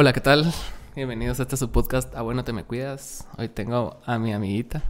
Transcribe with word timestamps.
Hola, 0.00 0.12
¿qué 0.12 0.20
tal? 0.20 0.54
Bienvenidos 0.94 1.40
a 1.40 1.42
este 1.42 1.56
su 1.56 1.72
podcast 1.72 2.14
A 2.14 2.22
Bueno 2.22 2.44
Te 2.44 2.52
Me 2.52 2.62
Cuidas. 2.62 3.26
Hoy 3.36 3.48
tengo 3.48 4.00
a 4.06 4.16
mi 4.20 4.32
amiguita 4.32 4.84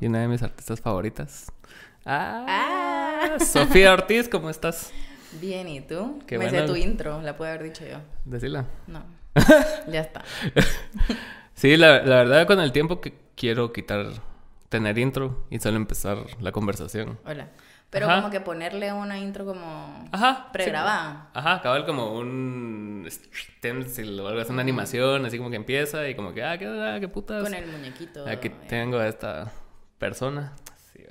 y 0.00 0.06
una 0.06 0.20
de 0.20 0.28
mis 0.28 0.40
artistas 0.40 0.80
favoritas. 0.80 1.50
Ah, 2.04 3.38
Sofía 3.44 3.92
Ortiz, 3.92 4.28
¿cómo 4.28 4.48
estás? 4.48 4.92
Bien, 5.40 5.66
¿y 5.66 5.80
tú? 5.80 6.20
Qué 6.28 6.38
Me 6.38 6.48
sé 6.48 6.58
bueno. 6.58 6.66
tu 6.72 6.76
intro, 6.76 7.20
la 7.22 7.36
puedo 7.36 7.50
haber 7.50 7.64
dicho 7.64 7.84
yo. 7.84 7.96
Decila. 8.24 8.66
No. 8.86 9.02
ya 9.90 10.02
está. 10.02 10.22
Sí, 11.54 11.76
la, 11.76 12.04
la 12.04 12.18
verdad 12.18 12.46
con 12.46 12.60
el 12.60 12.70
tiempo 12.70 13.00
que 13.00 13.14
quiero 13.34 13.72
quitar, 13.72 14.12
tener 14.68 14.96
intro 14.98 15.44
y 15.50 15.58
solo 15.58 15.76
empezar 15.76 16.18
la 16.40 16.52
conversación. 16.52 17.18
Hola. 17.26 17.48
Pero 17.90 18.06
Ajá. 18.06 18.16
como 18.16 18.30
que 18.30 18.40
ponerle 18.40 18.92
una 18.92 19.18
intro 19.18 19.46
como 19.46 20.08
Ajá. 20.12 20.50
pregrabada. 20.52 21.30
sí. 21.32 21.38
Ajá, 21.38 21.60
cabal 21.62 21.86
como 21.86 22.12
un 22.12 23.06
stencil 23.08 24.18
o 24.20 24.28
algo 24.28 24.40
así, 24.40 24.52
una 24.52 24.62
animación, 24.62 25.24
así 25.24 25.38
como 25.38 25.50
que 25.50 25.56
empieza 25.56 26.08
y 26.08 26.14
como 26.14 26.34
que, 26.34 26.42
ah, 26.42 26.58
qué, 26.58 26.66
ah, 26.66 26.98
qué 27.00 27.08
putas. 27.08 27.42
Con 27.42 27.54
el 27.54 27.66
muñequito. 27.66 28.26
Aquí 28.26 28.48
eh. 28.48 28.56
tengo 28.68 28.98
a 28.98 29.06
esta 29.06 29.52
persona. 29.98 30.52
Sí. 30.92 31.04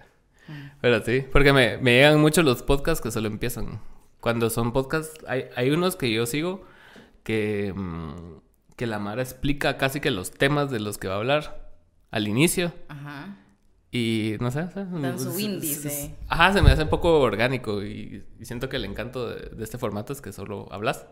Mm. 0.47 0.69
Pero 0.81 1.01
sí, 1.03 1.25
porque 1.31 1.53
me, 1.53 1.77
me 1.77 1.93
llegan 1.93 2.19
mucho 2.19 2.43
los 2.43 2.61
podcasts 2.61 3.01
que 3.01 3.11
solo 3.11 3.27
empiezan. 3.27 3.79
Cuando 4.19 4.49
son 4.49 4.73
podcasts, 4.73 5.23
hay, 5.27 5.45
hay 5.55 5.71
unos 5.71 5.95
que 5.95 6.11
yo 6.11 6.25
sigo 6.25 6.65
que, 7.23 7.73
mm, 7.75 8.39
que 8.75 8.85
la 8.85 8.99
Mara 8.99 9.21
explica 9.21 9.77
casi 9.77 10.01
que 10.01 10.11
los 10.11 10.31
temas 10.31 10.69
de 10.71 10.79
los 10.79 10.97
que 10.97 11.07
va 11.07 11.15
a 11.15 11.17
hablar 11.17 11.71
al 12.11 12.27
inicio. 12.27 12.73
Ajá. 12.89 13.37
Y 13.97 14.35
no 14.41 14.51
sé, 14.51 14.59
o 14.61 14.71
sea, 14.71 14.83
Dan 14.83 15.17
su 15.17 15.29
s- 15.29 15.41
índice. 15.41 15.87
s- 15.87 16.15
Ajá, 16.27 16.51
se 16.51 16.61
me 16.61 16.69
hace 16.71 16.83
un 16.83 16.89
poco 16.89 17.19
orgánico 17.21 17.81
y, 17.83 18.25
y 18.39 18.45
siento 18.45 18.67
que 18.67 18.75
el 18.75 18.83
encanto 18.85 19.29
de, 19.29 19.49
de 19.55 19.63
este 19.63 19.77
formato 19.77 20.11
es 20.11 20.21
que 20.21 20.33
solo 20.33 20.67
hablas. 20.71 21.05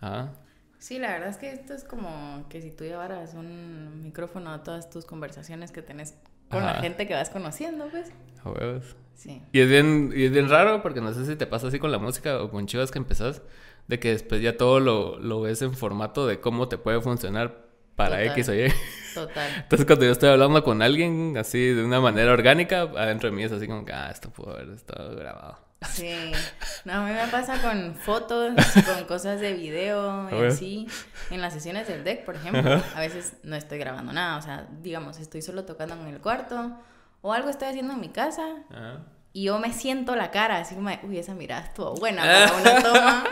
Ajá. 0.00 0.32
Sí, 0.78 0.98
la 0.98 1.12
verdad 1.12 1.30
es 1.30 1.38
que 1.38 1.50
esto 1.50 1.72
es 1.72 1.82
como 1.84 2.44
que 2.50 2.60
si 2.60 2.70
tú 2.70 2.84
llevaras 2.84 3.32
un 3.34 4.02
micrófono 4.02 4.50
a 4.52 4.62
todas 4.62 4.90
tus 4.90 5.06
conversaciones 5.06 5.70
que 5.72 5.80
tenés 5.80 6.14
con 6.50 6.62
la 6.62 6.74
gente 6.74 7.06
que 7.06 7.14
vas 7.14 7.30
conociendo, 7.30 7.86
pues. 7.90 8.12
A 8.44 8.50
huevos. 8.50 8.96
Sí. 9.14 9.40
Y 9.52 9.60
es 9.60 9.68
bien, 9.68 10.12
y 10.14 10.24
es 10.24 10.32
bien 10.32 10.48
raro 10.50 10.82
porque 10.82 11.00
no 11.00 11.12
sé 11.14 11.24
si 11.24 11.36
te 11.36 11.46
pasa 11.46 11.68
así 11.68 11.78
con 11.78 11.90
la 11.90 11.98
música 11.98 12.42
o 12.42 12.50
con 12.50 12.66
chivas 12.66 12.90
que 12.90 12.98
empezás, 12.98 13.40
de 13.88 13.98
que 13.98 14.10
después 14.10 14.42
ya 14.42 14.56
todo 14.58 14.78
lo, 14.80 15.18
lo 15.18 15.40
ves 15.40 15.62
en 15.62 15.72
formato 15.72 16.26
de 16.26 16.40
cómo 16.40 16.68
te 16.68 16.76
puede 16.76 17.00
funcionar 17.00 17.63
para 17.96 18.16
Total. 18.16 18.26
X 18.32 18.48
o 18.48 18.54
Y. 18.54 18.72
Total. 19.14 19.50
Entonces 19.56 19.86
cuando 19.86 20.04
yo 20.04 20.12
estoy 20.12 20.30
hablando 20.30 20.62
con 20.64 20.82
alguien 20.82 21.36
así 21.36 21.58
de 21.58 21.84
una 21.84 22.00
manera 22.00 22.32
orgánica, 22.32 22.82
adentro 22.82 23.30
de 23.30 23.36
mí 23.36 23.44
es 23.44 23.52
así 23.52 23.66
como 23.66 23.84
que, 23.84 23.92
ah, 23.92 24.10
esto 24.10 24.30
pudo 24.30 24.54
haber 24.54 24.70
estado 24.70 25.14
grabado. 25.16 25.58
Sí. 25.90 26.32
No, 26.84 26.92
a 26.92 27.06
mí 27.06 27.12
me 27.14 27.26
pasa 27.28 27.62
con 27.62 27.94
fotos, 27.94 28.52
con 28.86 29.04
cosas 29.06 29.40
de 29.40 29.54
video 29.54 30.28
y 30.30 30.44
así. 30.44 30.86
En 31.30 31.40
las 31.40 31.54
sesiones 31.54 31.88
del 31.88 32.04
deck, 32.04 32.26
por 32.26 32.36
ejemplo, 32.36 32.82
a 32.94 33.00
veces 33.00 33.34
no 33.42 33.56
estoy 33.56 33.78
grabando 33.78 34.12
nada. 34.12 34.36
O 34.36 34.42
sea, 34.42 34.68
digamos, 34.82 35.18
estoy 35.18 35.40
solo 35.40 35.64
tocando 35.64 35.94
en 35.94 36.08
el 36.08 36.20
cuarto 36.20 36.76
o 37.22 37.32
algo 37.32 37.48
estoy 37.48 37.68
haciendo 37.68 37.94
en 37.94 38.00
mi 38.00 38.10
casa 38.10 38.42
Ajá. 38.70 38.98
y 39.32 39.44
yo 39.44 39.58
me 39.58 39.72
siento 39.72 40.14
la 40.14 40.30
cara 40.30 40.58
así 40.58 40.74
como, 40.74 40.90
uy, 41.04 41.16
esa 41.16 41.32
mirada 41.32 41.62
estuvo 41.62 41.94
buena 41.94 42.22
para 42.22 42.52
una 42.52 42.82
toma. 42.82 43.24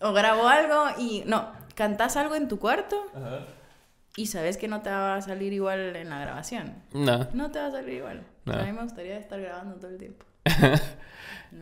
o 0.00 0.12
grabo 0.12 0.46
algo 0.46 0.84
y 0.98 1.22
no, 1.24 1.50
cantas 1.74 2.16
algo 2.16 2.34
en 2.34 2.48
tu 2.48 2.58
cuarto 2.58 3.04
Ajá. 3.14 3.46
y 4.16 4.26
sabes 4.26 4.56
que 4.56 4.68
no 4.68 4.82
te 4.82 4.90
va 4.90 5.16
a 5.16 5.22
salir 5.22 5.52
igual 5.52 5.96
en 5.96 6.10
la 6.10 6.20
grabación. 6.20 6.74
No. 6.92 7.28
No 7.32 7.50
te 7.50 7.58
va 7.58 7.66
a 7.66 7.70
salir 7.70 7.94
igual. 7.94 8.24
O 8.46 8.50
sea, 8.50 8.56
No. 8.56 8.62
a 8.62 8.66
mí 8.66 8.72
me 8.72 8.82
gustaría 8.82 9.18
estar 9.18 9.40
grabando 9.40 9.76
todo 9.76 9.90
el 9.90 9.98
tiempo. 9.98 10.24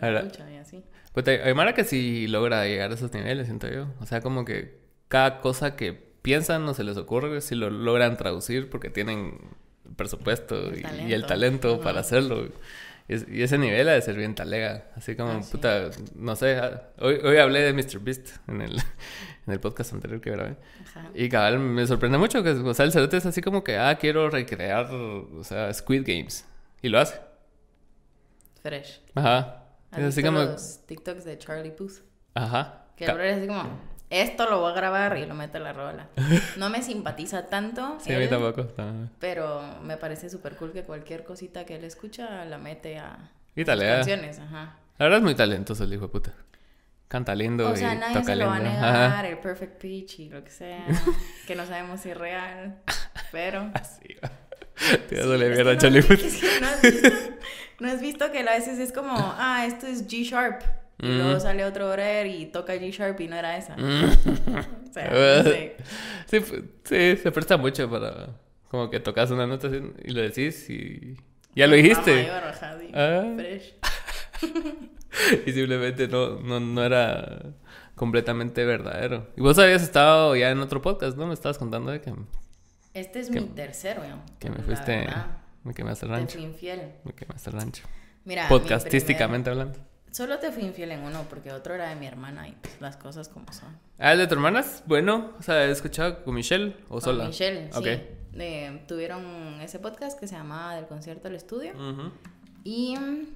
Ahora- 0.01 0.13
La 0.13 0.23
lucha 0.23 0.51
y 0.51 0.57
así. 0.57 0.83
Pues 1.13 1.27
hay 1.27 1.55
Mara 1.55 1.75
que 1.75 1.85
sí 1.85 2.29
logra 2.29 2.65
llegar 2.67 2.91
a 2.91 2.95
esos 2.95 3.13
niveles, 3.13 3.47
siento 3.47 3.69
yo. 3.69 3.89
O 4.01 4.07
sea, 4.07 4.21
como 4.21 4.45
que 4.45 4.79
cada 5.09 5.41
cosa 5.41 5.75
que 5.75 5.93
piensan 5.93 6.69
o 6.69 6.75
se 6.75 6.85
les 6.85 6.97
ocurre, 6.97 7.41
si 7.41 7.55
lo 7.57 7.69
logran 7.71 8.17
traducir 8.17 8.71
porque 8.71 8.91
tienen 8.91 9.39
el 9.89 9.95
presupuesto 9.97 10.69
El 10.71 11.09
y, 11.09 11.13
el 11.13 11.27
talento 11.27 11.81
para 11.81 12.01
hacerlo. 12.01 12.45
Y, 13.09 13.15
es- 13.15 13.27
y 13.29 13.43
ese 13.43 13.59
nivel 13.59 13.89
ha 13.89 13.93
de 13.93 14.03
ser 14.03 14.15
bien 14.17 14.37
talega. 14.37 14.85
Así 14.95 15.17
como, 15.17 15.31
Ah, 15.33 15.43
sí. 15.43 15.51
puta, 15.51 15.91
no 16.15 16.37
sé. 16.37 16.59
ah, 16.59 16.83
Hoy, 17.01 17.15
hoy 17.25 17.39
hablé 17.39 17.61
de 17.63 17.73
Mr. 17.73 17.99
Beast 17.99 18.29
en 18.47 18.61
el, 18.61 18.77
en 19.47 19.53
el 19.53 19.61
podcast 19.61 19.93
anterior 19.93 20.21
que 20.21 20.31
grabé. 20.31 20.57
Ajá. 20.83 21.11
Y 21.15 21.29
cabal, 21.29 21.59
me 21.59 21.87
sorprende 21.87 22.19
mucho 22.19 22.43
que, 22.43 22.51
o 22.51 22.75
sea, 22.75 22.85
el 22.85 22.93
cerote 22.93 23.17
es 23.17 23.27
así 23.27 23.41
como 23.41 23.65
que, 23.65 23.79
ah, 23.79 23.97
quiero 23.97 24.29
recrear, 24.31 24.87
o 24.93 25.43
sea, 25.45 25.73
Squid 25.73 26.03
Games. 26.07 26.45
Y 26.83 26.89
lo 26.89 26.99
hace. 26.99 27.21
Fresh. 28.63 29.01
Ajá. 29.15 29.65
¿Has 29.91 29.99
Es 30.01 30.05
así 30.07 30.23
como, 30.23 30.39
los 30.41 30.87
TikToks 30.87 31.25
de 31.25 31.39
Charlie 31.39 31.71
Puth? 31.73 32.01
ajá. 32.35 32.77
Que 32.97 33.07
el 33.07 33.21
es 33.23 33.39
así 33.39 33.47
como, 33.47 33.63
esto 34.11 34.51
lo 34.51 34.61
voy 34.61 34.73
a 34.73 34.75
grabar 34.75 35.17
y 35.17 35.25
lo 35.25 35.35
mete 35.35 35.57
a 35.57 35.61
la 35.61 35.73
rola. 35.73 36.09
No 36.59 36.69
me 36.69 36.83
simpatiza 36.83 37.47
tanto, 37.47 37.97
Sí, 38.01 38.13
a 38.13 38.19
mí 38.19 38.29
tampoco. 38.29 38.65
tampoco. 38.67 39.11
pero 39.19 39.63
me 39.83 39.97
parece 39.97 40.29
súper 40.29 40.57
cool 40.57 40.73
que 40.73 40.83
cualquier 40.85 41.25
cosita 41.25 41.65
que 41.65 41.77
él 41.77 41.85
escucha 41.85 42.45
la 42.45 42.59
mete 42.59 42.99
a 42.99 43.31
Y 43.57 43.65
sus 43.65 43.75
canciones. 43.75 44.39
Ajá. 44.39 44.77
La 44.99 45.07
verdad 45.07 45.19
es 45.19 45.25
muy 45.25 45.35
talentoso 45.35 45.85
el 45.85 45.95
hijo 45.95 46.03
de 46.03 46.09
puta. 46.13 46.35
Canta 47.11 47.35
lindo 47.35 47.69
O 47.69 47.75
sea, 47.77 47.93
y 47.95 47.99
nadie 47.99 48.15
toca 48.15 48.25
se 48.27 48.37
lo 48.37 48.47
va 48.47 48.55
a 48.55 48.59
lindo. 48.61 48.73
negar, 48.73 48.95
Ajá. 48.95 49.29
el 49.29 49.39
perfect 49.39 49.81
pitch 49.83 50.21
y 50.21 50.29
lo 50.31 50.45
que 50.45 50.51
sea, 50.51 50.87
que 51.47 51.57
no 51.57 51.67
sabemos 51.67 52.01
si 52.01 52.11
es 52.11 52.17
real, 52.17 52.77
pero... 53.33 53.69
Así 53.75 54.15
va. 54.25 54.31
Te 55.09 55.17
Sí, 55.17 55.23
duele 55.23 55.49
mierda, 55.51 55.65
no- 55.75 55.99
es 55.99 56.41
que 56.41 56.61
no 56.61 56.67
has 56.69 56.81
visto, 56.83 57.09
no 57.81 57.89
has 57.91 58.01
visto 58.01 58.31
que 58.31 58.39
a 58.39 58.45
veces 58.55 58.79
es 58.79 58.93
como, 58.93 59.13
ah, 59.17 59.65
esto 59.67 59.87
es 59.89 60.07
G 60.07 60.23
sharp. 60.25 60.63
Y 61.03 61.07
Mm. 61.07 61.19
luego 61.19 61.41
sale 61.41 61.65
otro 61.65 61.87
brother 61.87 62.27
y 62.27 62.47
toca 62.47 62.75
G 62.75 62.91
sharp 62.93 63.21
y 63.21 63.27
no 63.29 63.35
era 63.37 63.57
esa. 63.57 63.77
Mm. 63.77 64.05
O 64.89 64.93
sea, 64.93 65.11
no 65.11 65.43
sé. 65.51 65.77
Sí, 66.27 66.41
sí, 66.85 67.17
se 67.17 67.33
presta 67.33 67.57
mucho 67.57 67.91
para... 67.91 68.29
Como 68.71 68.89
que 68.89 69.01
tocas 69.01 69.31
una 69.33 69.47
nota 69.49 69.67
y 69.69 70.11
lo 70.13 70.23
decís 70.23 70.71
y... 70.71 71.17
Ya 71.57 71.67
lo 71.67 71.75
dijiste. 71.75 72.29
Ah. 72.95 73.25
fresh. 73.37 73.75
Y 75.47 75.53
simplemente 75.53 76.09
no, 76.09 76.41
no, 76.41 76.61
no 76.61 76.83
era 76.85 77.53
completamente 77.95 78.65
verdadero. 78.65 79.29
Y 79.37 79.41
vos 79.41 79.59
habías 79.59 79.83
estado 79.83 80.35
ya 80.37 80.51
en 80.51 80.61
otro 80.61 80.81
podcast, 80.83 81.17
¿no? 81.17 81.27
Me 81.27 81.35
estabas 81.35 81.59
contando 81.59 81.91
de 81.91 82.01
que, 82.01 82.15
Este 82.95 83.21
es 83.21 83.31
Que- 83.31 83.41
mi 83.41 83.47
tercero, 83.49 84.03
yo. 84.07 84.17
que 84.39 84.51
me 84.51 84.59
fuiste... 84.63 84.97
verdad, 84.99 85.27
Me 85.65 85.75
quemaste 85.75 86.07
el 86.07 86.13
Te 86.13 86.17
rancho. 86.19 86.35
fui 86.39 86.43
infiel. 86.45 86.93
Me 87.05 87.13
quemaste 87.13 87.51
el 87.51 87.57
rancho. 87.57 87.83
Mira, 88.25 88.45
mi 88.45 88.49
Podcastísticamente 88.49 89.51
hablando. 89.51 89.79
Solo 90.11 90.39
te 90.39 90.51
fui 90.51 90.65
infiel 90.65 90.91
en 90.93 91.01
uno 91.05 91.25
porque 91.29 91.53
otro 91.53 91.75
era 91.75 91.89
de 91.91 91.95
mi 91.97 92.07
hermana 92.07 92.49
y 92.49 92.53
pues, 92.61 92.81
las 92.81 92.97
cosas 92.97 93.29
como 93.29 93.53
son. 93.53 93.77
Ah, 93.99 94.13
el 94.13 94.19
de 94.19 94.27
tu 94.27 94.35
hermana 94.35 94.65
bueno. 94.87 95.33
O 95.39 95.43
sea, 95.43 95.65
¿he 95.65 95.71
escuchado 95.71 96.25
con 96.25 96.35
Michelle 96.35 96.77
o 96.89 96.95
Con 96.95 97.01
sola? 97.03 97.27
Michelle, 97.27 97.71
sí. 97.73 98.01
Eh, 98.35 98.83
tuvieron 98.89 99.61
ese 99.61 99.79
podcast 99.79 100.19
que 100.19 100.27
se 100.27 100.35
llamaba 100.35 100.75
Del 100.75 100.87
concierto 100.87 101.29
al 101.29 101.35
estudio. 101.37 101.73
Ujú. 101.75 102.11
Y 102.65 102.97
mm, 102.97 103.27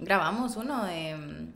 grabamos 0.00 0.56
uno 0.56 0.84
de... 0.84 1.14
mm, 1.16 1.52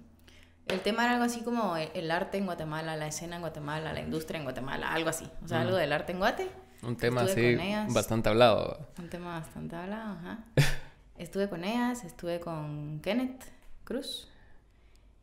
El 0.73 0.81
tema 0.81 1.05
era 1.05 1.13
algo 1.15 1.25
así 1.25 1.43
como 1.43 1.77
el, 1.77 1.89
el 1.95 2.11
arte 2.11 2.39
en 2.39 2.47
Guatemala, 2.47 2.97
la 2.97 3.07
escena 3.09 3.37
en 3.37 3.43
Guatemala, 3.43 3.93
la 3.93 4.01
industria 4.01 4.39
en 4.39 4.45
Guatemala, 4.45 4.93
algo 4.93 5.11
así. 5.11 5.29
O 5.45 5.49
sea, 5.49 5.59
Mm. 5.59 5.63
algo 5.63 5.77
del 5.77 5.93
arte 5.93 6.13
en 6.13 6.19
Guate. 6.19 6.49
Un 6.83 6.97
tema 6.97 7.23
Estuve 7.25 7.55
así 7.57 7.63
ellas. 7.69 7.93
bastante 7.93 8.29
hablado. 8.29 8.89
Un 8.99 9.09
tema 9.09 9.39
bastante 9.41 9.77
hablado, 9.77 10.13
ajá. 10.19 10.39
estuve 11.19 11.49
con 11.49 11.65
ellas, 11.65 12.05
estuve 12.05 12.41
con 12.41 13.01
Kenneth 13.01 13.45
Cruz, 13.85 14.29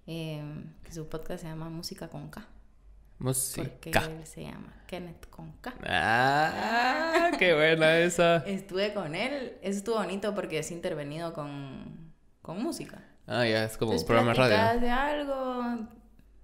eh, 0.08 0.44
que 0.84 0.92
su 0.94 1.08
podcast 1.10 1.42
se 1.44 1.48
llama 1.50 1.70
Música 1.70 2.08
con 2.08 2.30
K. 2.30 2.42
Porque 2.42 3.24
Música. 3.24 4.04
él 4.06 4.26
se 4.26 4.42
llama 4.44 4.74
Kenneth 4.88 5.30
con 5.30 5.52
K. 5.62 5.74
Ah, 5.88 7.32
qué 7.38 7.54
buena 7.54 7.98
esa. 8.00 8.38
Estuve 8.48 8.94
con 8.96 9.14
él, 9.14 9.58
eso 9.62 9.78
estuvo 9.78 9.96
bonito 9.98 10.34
porque 10.34 10.58
es 10.60 10.72
intervenido 10.72 11.32
con, 11.34 12.12
con 12.42 12.62
música. 12.64 13.04
Ah, 13.28 13.46
ya, 13.46 13.64
es 13.66 13.78
como 13.78 13.92
Entonces, 13.92 14.08
programa 14.08 14.32
de 14.32 14.38
radio. 14.38 14.56
platicas 14.58 14.82
de 14.82 14.90
algo, 14.90 15.88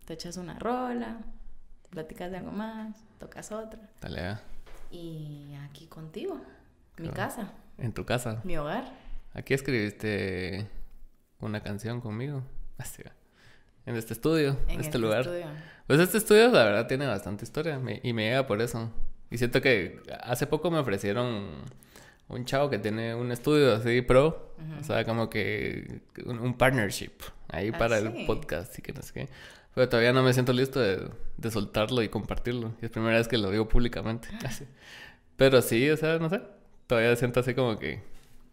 te 0.05 0.13
echas 0.13 0.37
una 0.37 0.57
rola, 0.59 1.17
platicas 1.89 2.31
de 2.31 2.37
algo 2.37 2.51
más, 2.51 2.95
tocas 3.19 3.51
otra. 3.51 3.79
Dale, 4.01 4.21
ah. 4.21 4.39
Y 4.91 5.53
aquí 5.69 5.87
contigo, 5.87 6.35
mi 6.97 7.09
Claro. 7.09 7.13
casa, 7.13 7.51
En 7.77 7.93
tu 7.93 8.05
casa. 8.05 8.41
mi 8.43 8.57
hogar. 8.57 8.85
Aquí 9.33 9.53
escribiste 9.53 10.67
una 11.39 11.61
canción 11.61 11.99
conmigo. 12.01 12.43
Así 12.77 13.03
va. 13.03 13.11
En 13.85 13.95
este 13.95 14.13
estudio, 14.13 14.57
en, 14.67 14.75
En 14.75 14.81
este, 14.81 14.97
lugar. 14.97 15.21
estudio. 15.21 15.45
Pues 15.87 15.99
este 15.99 16.17
estudio, 16.17 16.49
la 16.49 16.63
verdad, 16.65 16.87
tiene 16.87 17.05
bastante 17.07 17.43
historia. 17.45 17.79
me- 17.79 17.99
y 18.03 18.13
me 18.13 18.23
llega 18.25 18.45
por 18.47 18.61
eso. 18.61 18.91
Y 19.29 19.37
siento 19.37 19.61
que 19.61 20.01
hace 20.23 20.47
poco 20.47 20.71
me 20.71 20.77
ofrecieron 20.79 21.47
un 22.29 22.45
chavo 22.45 22.69
que 22.69 22.79
tiene 22.79 23.15
un 23.15 23.31
estudio 23.31 23.75
así 23.75 24.01
pro. 24.01 24.53
O 24.79 24.83
sea, 24.83 25.05
como 25.05 25.29
que 25.29 26.01
un, 26.25 26.39
un 26.39 26.57
partnership 26.57 27.11
ahí 27.47 27.71
Ah, 27.73 27.77
para 27.77 27.99
sí. 27.99 28.07
el 28.07 28.25
podcast 28.25 28.77
y 28.79 28.81
que 28.81 28.91
no 28.93 29.01
sé 29.01 29.13
qué. 29.13 29.29
Pero 29.75 29.87
todavía 29.89 30.11
no 30.11 30.23
me 30.23 30.33
siento 30.33 30.51
listo 30.53 30.79
de, 30.79 31.07
de 31.37 31.51
soltarlo 31.51 32.01
y 32.01 32.09
compartirlo. 32.09 32.73
Y 32.81 32.85
es 32.85 32.91
primera 32.91 33.17
vez 33.17 33.27
que 33.27 33.37
lo 33.37 33.51
digo 33.51 33.67
públicamente. 33.69 34.27
Así. 34.43 34.65
Pero 35.35 35.61
sí, 35.61 35.87
o 35.91 35.95
sea, 35.97 36.17
no 36.17 36.29
sé. 36.29 36.41
Todavía 36.87 37.15
siento 37.15 37.39
así 37.41 37.53
como 37.53 37.77
que... 37.77 38.01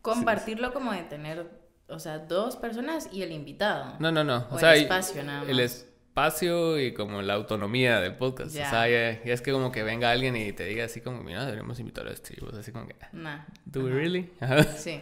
Compartirlo 0.03 0.73
como 0.75 0.93
de 0.93 1.03
tener, 1.05 1.49
o 1.89 1.99
sea, 1.99 2.19
dos 2.19 2.57
personas 2.57 3.09
y 3.11 3.23
el 3.23 3.33
invitado. 3.33 3.95
No, 4.01 4.13
no, 4.13 4.23
no. 4.23 4.47
O 4.51 4.57
O 4.57 4.59
sea, 4.59 4.75
el 4.75 4.83
espacio 4.83 5.25
nada 5.25 5.49
el 5.51 5.61
es- 5.61 5.89
espacio 6.15 6.79
y 6.79 6.95
como 6.95 7.23
la 7.23 7.35
autonomía 7.35 7.99
del 8.01 8.15
podcast. 8.15 8.51
O 8.51 8.53
sea, 8.53 8.89
ya, 8.89 9.11
es 9.11 9.43
que 9.43 9.51
como 9.51 9.73
que 9.73 9.83
venga 9.83 10.13
alguien 10.13 10.37
y 10.37 10.53
te 10.53 10.65
diga 10.65 10.85
así 10.85 11.01
como, 11.01 11.25
mira, 11.25 11.41
deberíamos 11.41 11.81
invitar 11.81 12.07
a 12.07 12.13
este. 12.13 12.35
Y 12.37 12.41
vos 12.41 12.55
así 12.55 12.71
como 12.71 12.87
que, 12.87 12.95
nah. 13.13 13.41
¿Do 13.65 13.81
we 13.81 13.91
really? 13.91 14.31
Sí. 14.77 15.01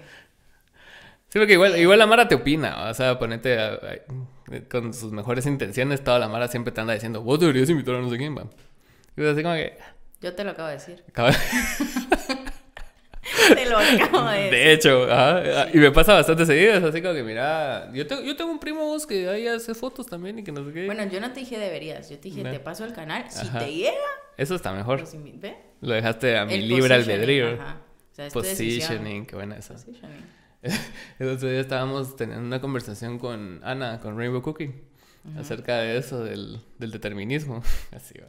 Sí, 1.29 1.38
porque 1.38 1.53
igual, 1.55 1.79
igual 1.79 1.99
la 1.99 2.06
Mara 2.06 2.29
te 2.29 2.35
opina, 2.35 2.91
o 2.91 2.94
sea, 2.94 3.19
ponete 3.19 3.59
con 4.70 4.93
sus 4.93 5.12
mejores 5.12 5.47
intenciones, 5.47 6.05
toda 6.05 6.19
la 6.19 6.29
Mara 6.29 6.49
siempre 6.49 6.73
te 6.73 6.81
anda 6.81 6.93
diciendo, 6.93 7.23
vos 7.23 7.41
deberías 7.41 7.70
invitar 7.70 7.94
a 7.94 8.00
no 8.00 8.11
sé 8.11 8.19
quién, 8.19 8.37
va. 8.37 8.44
Y 9.17 9.20
vos 9.20 9.32
así 9.32 9.43
como 9.43 9.55
que... 9.55 9.79
Yo 10.20 10.35
te 10.35 10.44
lo 10.44 10.50
acabo 10.50 10.69
de 10.69 10.75
decir. 10.75 11.05
Te 13.55 13.67
lo 13.69 13.79
acabo 13.79 14.31
de 14.31 14.39
decir. 14.39 14.50
De 14.50 14.73
hecho, 14.73 15.05
ajá, 15.11 15.69
y 15.73 15.79
me 15.79 15.91
pasa 15.91 16.15
bastante 16.15 16.47
seguido, 16.47 16.87
así 16.87 17.03
como 17.03 17.15
que, 17.15 17.23
mira, 17.23 17.91
yo 17.93 18.06
tengo, 18.06 18.23
yo 18.23 18.37
tengo 18.37 18.50
un 18.50 18.59
primo 18.59 18.85
vos 18.85 19.06
que 19.06 19.29
ahí 19.29 19.47
hace 19.47 19.75
fotos 19.75 20.06
también 20.06 20.39
y 20.39 20.44
que 20.44 20.53
no 20.53 20.65
sé 20.65 20.73
qué. 20.73 20.87
Bueno, 20.87 21.05
yo 21.06 21.21
no 21.21 21.33
te 21.33 21.41
dije 21.41 21.59
deberías, 21.59 22.09
yo 22.11 22.17
te 22.19 22.29
dije, 22.29 22.43
te 22.43 22.61
paso 22.61 22.85
el 22.85 22.93
canal, 22.93 23.25
si 23.31 23.49
te 23.49 23.73
llega... 23.73 23.93
Eso 24.37 24.55
está 24.55 24.73
mejor. 24.73 25.00
Pues, 25.00 25.17
lo 25.81 25.94
dejaste 25.94 26.39
a 26.39 26.47
mi 26.47 26.62
libre 26.62 26.94
albedrío. 26.94 27.55
Ajá. 27.61 27.83
O 28.12 28.15
sea, 28.15 28.29
positioning, 28.29 29.25
qué 29.25 29.37
buena 29.37 29.56
esa. 29.56 29.75
El 31.19 31.29
otro 31.29 31.49
día 31.49 31.61
estábamos 31.61 32.15
teniendo 32.15 32.45
una 32.45 32.61
conversación 32.61 33.19
con 33.19 33.61
Ana, 33.65 34.00
con 34.00 34.19
Rainbow 34.19 34.43
Cookie, 34.43 34.75
acerca 35.38 35.79
de 35.79 35.97
eso, 35.97 36.23
del, 36.23 36.61
del 36.79 36.91
determinismo. 36.91 37.62
Así 37.91 38.19
va. 38.19 38.29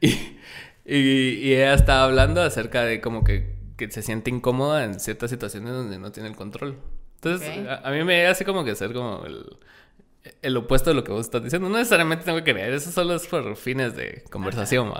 Y, 0.00 0.36
y, 0.84 1.52
ella 1.54 1.74
estaba 1.74 2.04
hablando 2.04 2.42
acerca 2.42 2.84
de 2.84 3.00
como 3.00 3.22
que, 3.22 3.54
que, 3.86 3.90
se 3.90 4.02
siente 4.02 4.30
incómoda 4.30 4.84
en 4.84 5.00
ciertas 5.00 5.30
situaciones 5.30 5.72
donde 5.72 5.98
no 5.98 6.12
tiene 6.12 6.28
el 6.28 6.36
control. 6.36 6.78
Entonces, 7.16 7.66
a, 7.82 7.90
mí 7.90 8.04
me 8.04 8.26
hace 8.26 8.44
como 8.44 8.64
que 8.64 8.74
ser 8.74 8.92
como 8.92 9.24
el, 9.26 9.44
el, 10.42 10.56
opuesto 10.56 10.90
de 10.90 10.94
lo 10.94 11.04
que 11.04 11.12
vos 11.12 11.26
estás 11.26 11.42
diciendo. 11.42 11.68
No 11.68 11.76
necesariamente 11.76 12.24
tengo 12.24 12.38
que 12.38 12.52
creer, 12.52 12.72
eso 12.72 12.90
solo 12.90 13.14
es 13.14 13.26
por 13.26 13.56
fines 13.56 13.96
de 13.96 14.24
conversación, 14.30 14.92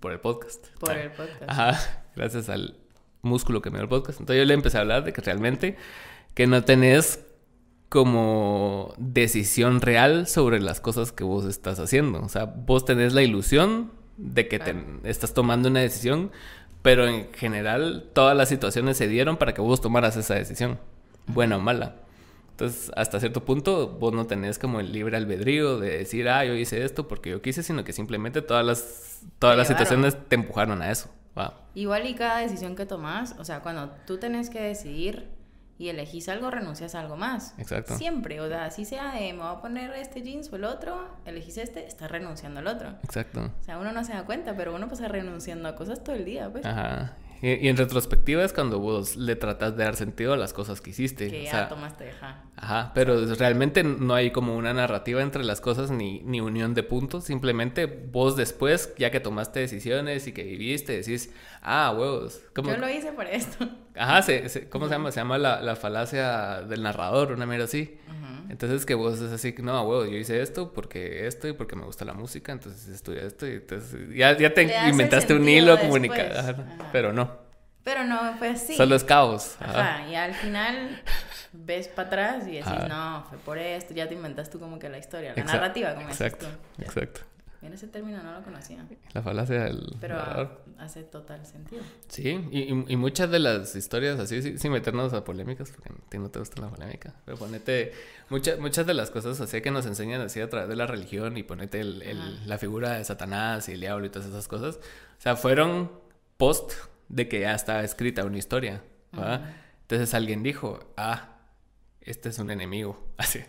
por 0.00 0.12
el 0.12 0.20
podcast. 0.20 0.66
Por 0.78 0.96
el 0.96 1.10
podcast. 1.10 1.42
Ajá, 1.46 2.04
gracias 2.14 2.48
al 2.48 2.76
músculo 3.22 3.62
que 3.62 3.70
me 3.70 3.78
dio 3.78 3.84
el 3.84 3.88
podcast. 3.88 4.20
Entonces 4.20 4.42
yo 4.42 4.46
le 4.46 4.54
empecé 4.54 4.78
a 4.78 4.80
hablar 4.80 5.04
de 5.04 5.12
que 5.12 5.20
realmente 5.20 5.76
que 6.34 6.46
no 6.46 6.62
tenés 6.64 7.24
como 7.88 8.94
decisión 8.98 9.80
real 9.80 10.26
sobre 10.26 10.60
las 10.60 10.80
cosas 10.80 11.12
que 11.12 11.24
vos 11.24 11.44
estás 11.44 11.78
haciendo. 11.78 12.20
O 12.20 12.28
sea, 12.28 12.44
vos 12.44 12.84
tenés 12.84 13.14
la 13.14 13.22
ilusión 13.22 13.92
de 14.16 14.48
que 14.48 14.58
te 14.58 14.74
estás 15.04 15.34
tomando 15.34 15.68
una 15.68 15.80
decisión, 15.80 16.32
pero 16.86 17.08
en 17.08 17.32
general 17.32 18.10
todas 18.12 18.36
las 18.36 18.48
situaciones 18.48 18.96
se 18.96 19.08
dieron 19.08 19.38
para 19.38 19.52
que 19.52 19.60
vos 19.60 19.80
tomaras 19.80 20.16
esa 20.16 20.34
decisión, 20.34 20.78
buena 21.26 21.56
o 21.56 21.58
mala. 21.58 21.96
Entonces, 22.52 22.92
hasta 22.94 23.18
cierto 23.18 23.44
punto, 23.44 23.88
vos 23.88 24.12
no 24.12 24.28
tenés 24.28 24.60
como 24.60 24.78
el 24.78 24.92
libre 24.92 25.16
albedrío 25.16 25.80
de 25.80 25.98
decir, 25.98 26.28
ah, 26.28 26.44
yo 26.44 26.54
hice 26.54 26.84
esto 26.84 27.08
porque 27.08 27.30
yo 27.30 27.42
quise, 27.42 27.64
sino 27.64 27.82
que 27.82 27.92
simplemente 27.92 28.40
todas 28.40 28.64
las, 28.64 29.20
todas 29.40 29.56
las 29.56 29.66
situaciones 29.66 30.16
te 30.28 30.36
empujaron 30.36 30.80
a 30.80 30.92
eso. 30.92 31.10
Igual 31.74 32.06
y 32.06 32.14
cada 32.14 32.38
decisión 32.38 32.76
que 32.76 32.86
tomas, 32.86 33.34
o 33.36 33.44
sea, 33.44 33.62
cuando 33.62 33.90
tú 34.06 34.18
tenés 34.18 34.48
que 34.48 34.60
decidir 34.60 35.26
y 35.78 35.88
elegís 35.88 36.28
algo, 36.28 36.50
renuncias 36.50 36.94
a 36.94 37.00
algo 37.00 37.16
más. 37.16 37.54
Exacto. 37.58 37.96
Siempre, 37.96 38.40
o 38.40 38.48
sea, 38.48 38.64
así 38.64 38.84
sea 38.84 39.12
de 39.12 39.32
me 39.32 39.40
voy 39.40 39.56
a 39.56 39.60
poner 39.60 39.92
este 39.92 40.22
jeans 40.22 40.52
o 40.52 40.56
el 40.56 40.64
otro, 40.64 41.08
elegís 41.24 41.58
este, 41.58 41.86
estás 41.86 42.10
renunciando 42.10 42.60
al 42.60 42.66
otro. 42.66 42.94
Exacto. 43.02 43.50
O 43.60 43.64
sea, 43.64 43.78
uno 43.78 43.92
no 43.92 44.04
se 44.04 44.12
da 44.12 44.24
cuenta, 44.24 44.56
pero 44.56 44.74
uno 44.74 44.88
pasa 44.88 45.08
renunciando 45.08 45.68
a 45.68 45.76
cosas 45.76 46.02
todo 46.02 46.16
el 46.16 46.24
día, 46.24 46.50
pues. 46.50 46.64
Ajá. 46.64 47.16
Y, 47.42 47.68
en 47.68 47.76
retrospectiva 47.76 48.44
es 48.44 48.52
cuando 48.52 48.78
vos 48.78 49.16
le 49.16 49.36
tratas 49.36 49.76
de 49.76 49.84
dar 49.84 49.96
sentido 49.96 50.32
a 50.32 50.36
las 50.36 50.52
cosas 50.52 50.80
que 50.80 50.90
hiciste. 50.90 51.28
Que 51.28 51.44
ya 51.44 51.68
tomaste, 51.68 52.10
ajá. 52.10 52.44
Ajá, 52.56 52.92
pero 52.94 53.26
realmente 53.34 53.84
no 53.84 54.14
hay 54.14 54.30
como 54.30 54.56
una 54.56 54.72
narrativa 54.72 55.20
entre 55.20 55.44
las 55.44 55.60
cosas 55.60 55.90
ni, 55.90 56.20
ni 56.20 56.40
unión 56.40 56.74
de 56.74 56.82
puntos. 56.82 57.24
Simplemente 57.24 57.86
vos 57.86 58.36
después, 58.36 58.94
ya 58.96 59.10
que 59.10 59.20
tomaste 59.20 59.60
decisiones 59.60 60.26
y 60.26 60.32
que 60.32 60.42
viviste, 60.42 60.92
decís, 60.92 61.32
ah, 61.62 61.94
huevos. 61.96 62.40
Yo 62.56 62.76
lo 62.76 62.88
hice 62.88 63.12
por 63.12 63.26
esto. 63.26 63.68
Ajá, 63.94 64.22
se, 64.22 64.68
¿cómo 64.68 64.86
se 64.86 64.92
llama? 64.92 65.12
Se 65.12 65.20
llama 65.20 65.38
la, 65.38 65.60
la, 65.60 65.76
falacia 65.76 66.62
del 66.62 66.82
narrador, 66.82 67.32
una 67.32 67.46
mierda 67.46 67.64
así. 67.64 67.98
Entonces 68.48 68.86
que 68.86 68.94
vos 68.94 69.20
es 69.20 69.32
así, 69.32 69.54
no, 69.58 69.82
huevo, 69.82 70.04
yo 70.04 70.16
hice 70.16 70.40
esto 70.40 70.72
porque 70.72 71.26
esto 71.26 71.48
y 71.48 71.52
porque 71.52 71.76
me 71.76 71.84
gusta 71.84 72.04
la 72.04 72.14
música, 72.14 72.52
entonces 72.52 72.88
estudié 72.88 73.26
esto 73.26 73.46
y 73.46 73.54
entonces 73.54 74.14
ya, 74.14 74.36
ya 74.36 74.54
te 74.54 74.62
inventaste 74.88 75.34
un 75.34 75.48
hilo 75.48 75.78
comunicado, 75.78 76.64
pero 76.92 77.12
no. 77.12 77.46
Pero 77.84 78.04
no 78.04 78.34
fue 78.36 78.48
así. 78.48 78.74
Solo 78.74 78.96
es 78.96 79.04
caos. 79.04 79.56
Ajá, 79.60 80.08
y 80.08 80.16
al 80.16 80.34
final 80.34 81.00
ves 81.52 81.86
para 81.88 82.08
atrás 82.08 82.48
y 82.48 82.56
decís, 82.56 82.88
no, 82.88 83.24
fue 83.28 83.38
por 83.38 83.58
esto, 83.58 83.94
ya 83.94 84.08
te 84.08 84.14
inventas 84.14 84.50
tú 84.50 84.58
como 84.58 84.78
que 84.78 84.88
la 84.88 84.98
historia, 84.98 85.34
la 85.36 85.44
narrativa, 85.44 85.94
como 85.94 86.08
Exacto, 86.08 86.46
exacto. 86.78 87.20
En 87.62 87.72
ese 87.72 87.88
término 87.88 88.22
no 88.22 88.32
lo 88.32 88.42
conocía. 88.42 88.84
La 89.12 89.22
falacia 89.22 89.64
del. 89.64 89.96
Pero 90.00 90.18
hace 90.78 91.02
total 91.02 91.44
sentido. 91.46 91.82
Sí, 92.08 92.46
y, 92.50 92.92
y, 92.92 92.96
muchas 92.96 93.30
de 93.30 93.38
las 93.38 93.74
historias 93.74 94.20
así, 94.20 94.58
sin 94.58 94.72
meternos 94.72 95.12
a 95.12 95.24
polémicas, 95.24 95.70
porque 95.70 95.90
a 95.90 96.08
ti 96.08 96.18
no 96.18 96.30
te 96.30 96.38
gusta 96.38 96.60
la 96.60 96.68
polémica, 96.68 97.14
pero 97.24 97.36
ponete. 97.36 97.92
Muchas, 98.28 98.58
muchas 98.58 98.86
de 98.86 98.94
las 98.94 99.10
cosas 99.10 99.40
así 99.40 99.60
que 99.62 99.70
nos 99.70 99.86
enseñan 99.86 100.20
así 100.20 100.40
a 100.40 100.48
través 100.50 100.68
de 100.68 100.76
la 100.76 100.86
religión 100.86 101.36
y 101.36 101.42
ponete 101.42 101.80
el, 101.80 102.46
la 102.46 102.58
figura 102.58 102.98
de 102.98 103.04
Satanás 103.04 103.68
y 103.68 103.72
el 103.72 103.80
diablo 103.80 104.06
y 104.06 104.10
todas 104.10 104.28
esas 104.28 104.48
cosas. 104.48 104.76
O 104.76 105.20
sea, 105.20 105.36
fueron 105.36 105.90
post 106.36 106.72
de 107.08 107.28
que 107.28 107.40
ya 107.40 107.54
estaba 107.54 107.82
escrita 107.82 108.24
una 108.24 108.38
historia. 108.38 108.82
Entonces 109.82 110.12
alguien 110.14 110.42
dijo, 110.42 110.80
ah, 110.96 111.35
este 112.06 112.28
es 112.28 112.38
un 112.38 112.50
enemigo. 112.52 113.04
Así. 113.18 113.40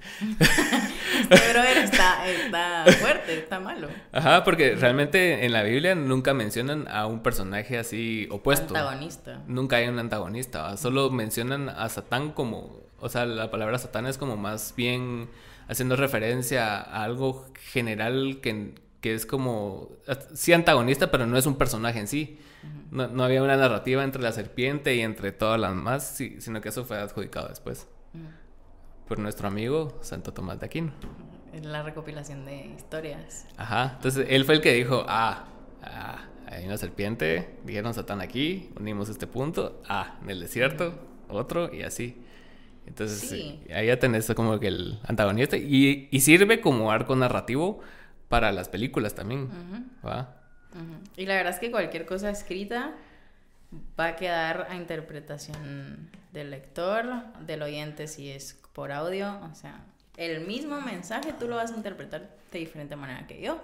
este 1.29 1.51
brother 1.53 1.77
está, 1.77 2.27
está 2.27 2.85
fuerte, 2.99 3.37
está 3.37 3.59
malo. 3.59 3.87
Ajá, 4.11 4.43
porque 4.43 4.75
realmente 4.75 5.45
en 5.45 5.53
la 5.53 5.61
Biblia 5.61 5.93
nunca 5.93 6.33
mencionan 6.33 6.87
a 6.87 7.05
un 7.05 7.21
personaje 7.21 7.77
así 7.77 8.27
opuesto. 8.31 8.75
Antagonista. 8.75 9.43
Nunca 9.47 9.75
hay 9.75 9.87
un 9.87 9.99
antagonista. 9.99 10.75
Solo 10.77 11.11
mencionan 11.11 11.69
a 11.69 11.87
Satán 11.89 12.31
como. 12.31 12.81
O 12.99 13.09
sea, 13.09 13.27
la 13.27 13.51
palabra 13.51 13.77
Satán 13.77 14.07
es 14.07 14.17
como 14.17 14.37
más 14.37 14.73
bien 14.75 15.29
haciendo 15.67 15.95
referencia 15.95 16.77
a 16.77 17.03
algo 17.03 17.45
general 17.71 18.39
que, 18.41 18.73
que 19.01 19.13
es 19.13 19.27
como. 19.27 19.89
Sí, 20.33 20.51
antagonista, 20.53 21.11
pero 21.11 21.27
no 21.27 21.37
es 21.37 21.45
un 21.45 21.57
personaje 21.57 21.99
en 21.99 22.07
sí. 22.07 22.39
no, 22.89 23.07
no, 23.07 23.23
había 23.23 23.43
una 23.43 23.55
narrativa 23.55 24.03
entre 24.03 24.23
la 24.23 24.31
serpiente 24.31 24.95
y 24.95 25.01
entre 25.01 25.31
todas 25.31 25.59
las 25.59 25.75
más, 25.75 26.17
sino 26.39 26.59
que 26.59 26.69
eso 26.69 26.85
fue 26.85 26.97
adjudicado 26.97 27.49
después 27.49 27.87
por 29.07 29.19
nuestro 29.19 29.47
amigo 29.47 29.97
Santo 30.01 30.33
Tomás 30.33 30.59
de 30.59 30.65
Aquino. 30.65 30.91
En 31.53 31.71
la 31.71 31.81
recopilación 31.81 32.45
de 32.45 32.67
historias. 32.75 33.47
Ajá, 33.57 33.93
entonces 33.95 34.27
él 34.29 34.45
fue 34.45 34.55
el 34.55 34.61
que 34.61 34.73
dijo, 34.73 35.05
ah, 35.07 35.45
ah 35.81 36.25
hay 36.49 36.65
una 36.65 36.77
serpiente, 36.77 37.57
dijeron 37.65 37.93
Satán 37.93 38.21
aquí, 38.21 38.69
unimos 38.79 39.09
este 39.09 39.27
punto, 39.27 39.81
ah, 39.87 40.17
en 40.23 40.29
el 40.29 40.39
desierto, 40.39 40.97
otro 41.27 41.73
y 41.73 41.83
así. 41.83 42.21
Entonces 42.85 43.59
ahí 43.73 43.87
ya 43.87 43.99
tenés 43.99 44.31
como 44.33 44.59
que 44.59 44.67
el 44.67 44.99
antagonista 45.03 45.57
y, 45.57 46.07
y, 46.09 46.19
sirve 46.21 46.61
como 46.61 46.89
arco 46.89 47.17
narrativo 47.17 47.81
para 48.29 48.53
las 48.53 48.69
películas 48.69 49.13
también. 49.13 49.49
Y 51.17 51.25
la 51.25 51.35
verdad 51.35 51.53
es 51.53 51.59
que 51.59 51.69
cualquier 51.69 52.05
cosa 52.05 52.29
escrita 52.29 52.95
va 53.99 54.07
a 54.07 54.15
quedar 54.15 54.67
a 54.69 54.75
interpretación 54.75 56.09
del 56.31 56.51
lector, 56.51 57.05
del 57.45 57.61
oyente 57.61 58.07
si 58.07 58.31
es 58.31 58.53
por 58.77 58.91
audio, 58.91 59.39
o 59.51 59.55
sea, 59.55 59.83
el 60.17 60.45
mismo 60.45 60.79
mensaje 60.79 61.33
tú 61.33 61.47
lo 61.47 61.55
vas 61.55 61.71
a 61.71 61.75
interpretar 61.75 62.29
de 62.51 62.59
diferente 62.59 62.95
manera 62.95 63.25
que 63.25 63.41
yo. 63.41 63.59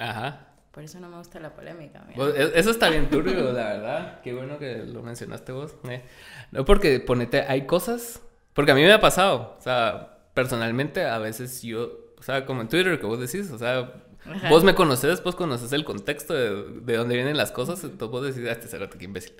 Ajá. 0.00 0.48
Por 0.72 0.82
eso 0.82 0.98
no 0.98 1.08
me 1.08 1.18
gusta 1.18 1.38
la 1.38 1.54
polémica. 1.54 2.04
Pues, 2.16 2.34
e, 2.34 2.58
eso 2.58 2.72
está 2.72 2.90
bien 2.90 3.08
turbio, 3.08 3.52
la 3.52 3.62
verdad. 3.62 4.20
Qué 4.22 4.34
bueno 4.34 4.58
que 4.58 4.78
lo 4.78 5.04
mencionaste 5.04 5.52
vos. 5.52 5.76
Eh. 5.88 6.02
No, 6.50 6.64
porque 6.64 6.98
ponete, 6.98 7.42
hay 7.42 7.64
cosas, 7.64 8.20
porque 8.54 8.72
a 8.72 8.74
mí 8.74 8.82
me 8.82 8.92
ha 8.92 8.98
pasado, 8.98 9.54
o 9.56 9.62
sea, 9.62 10.18
personalmente 10.34 11.04
a 11.04 11.18
veces 11.18 11.62
yo, 11.62 12.16
o 12.18 12.22
sea, 12.24 12.44
como 12.44 12.60
en 12.62 12.68
Twitter 12.68 12.98
que 12.98 13.06
vos 13.06 13.20
decís, 13.20 13.48
o 13.52 13.58
sea, 13.58 14.02
Vos 14.50 14.64
me 14.64 14.74
conoces, 14.74 15.22
vos 15.22 15.36
conoces 15.36 15.72
el 15.72 15.84
contexto 15.84 16.34
de, 16.34 16.80
de 16.80 16.96
dónde 16.96 17.14
vienen 17.14 17.36
las 17.36 17.52
cosas, 17.52 17.84
entonces 17.84 18.08
vos 18.10 18.26
decís, 18.26 18.42
ah, 18.48 18.50
este 18.50 18.66
cerote, 18.66 18.98
qué 18.98 19.04
imbécil. 19.04 19.34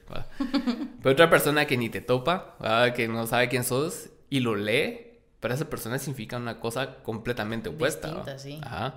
Pero 1.03 1.13
otra 1.13 1.29
persona 1.29 1.67
que 1.67 1.77
ni 1.77 1.89
te 1.89 2.01
topa, 2.01 2.55
que 2.95 3.09
no 3.09 3.27
sabe 3.27 3.49
quién 3.49 3.65
sos, 3.65 4.11
y 4.31 4.39
lo 4.39 4.55
lee, 4.55 5.06
para 5.47 5.55
esa 5.55 5.71
persona 5.71 5.97
significa 6.01 6.39
una 6.39 6.59
cosa 6.59 6.97
completamente 7.05 7.69
opuesta. 7.69 8.09
Distinta, 8.09 8.37
sí. 8.37 8.61
Ajá. 8.65 8.95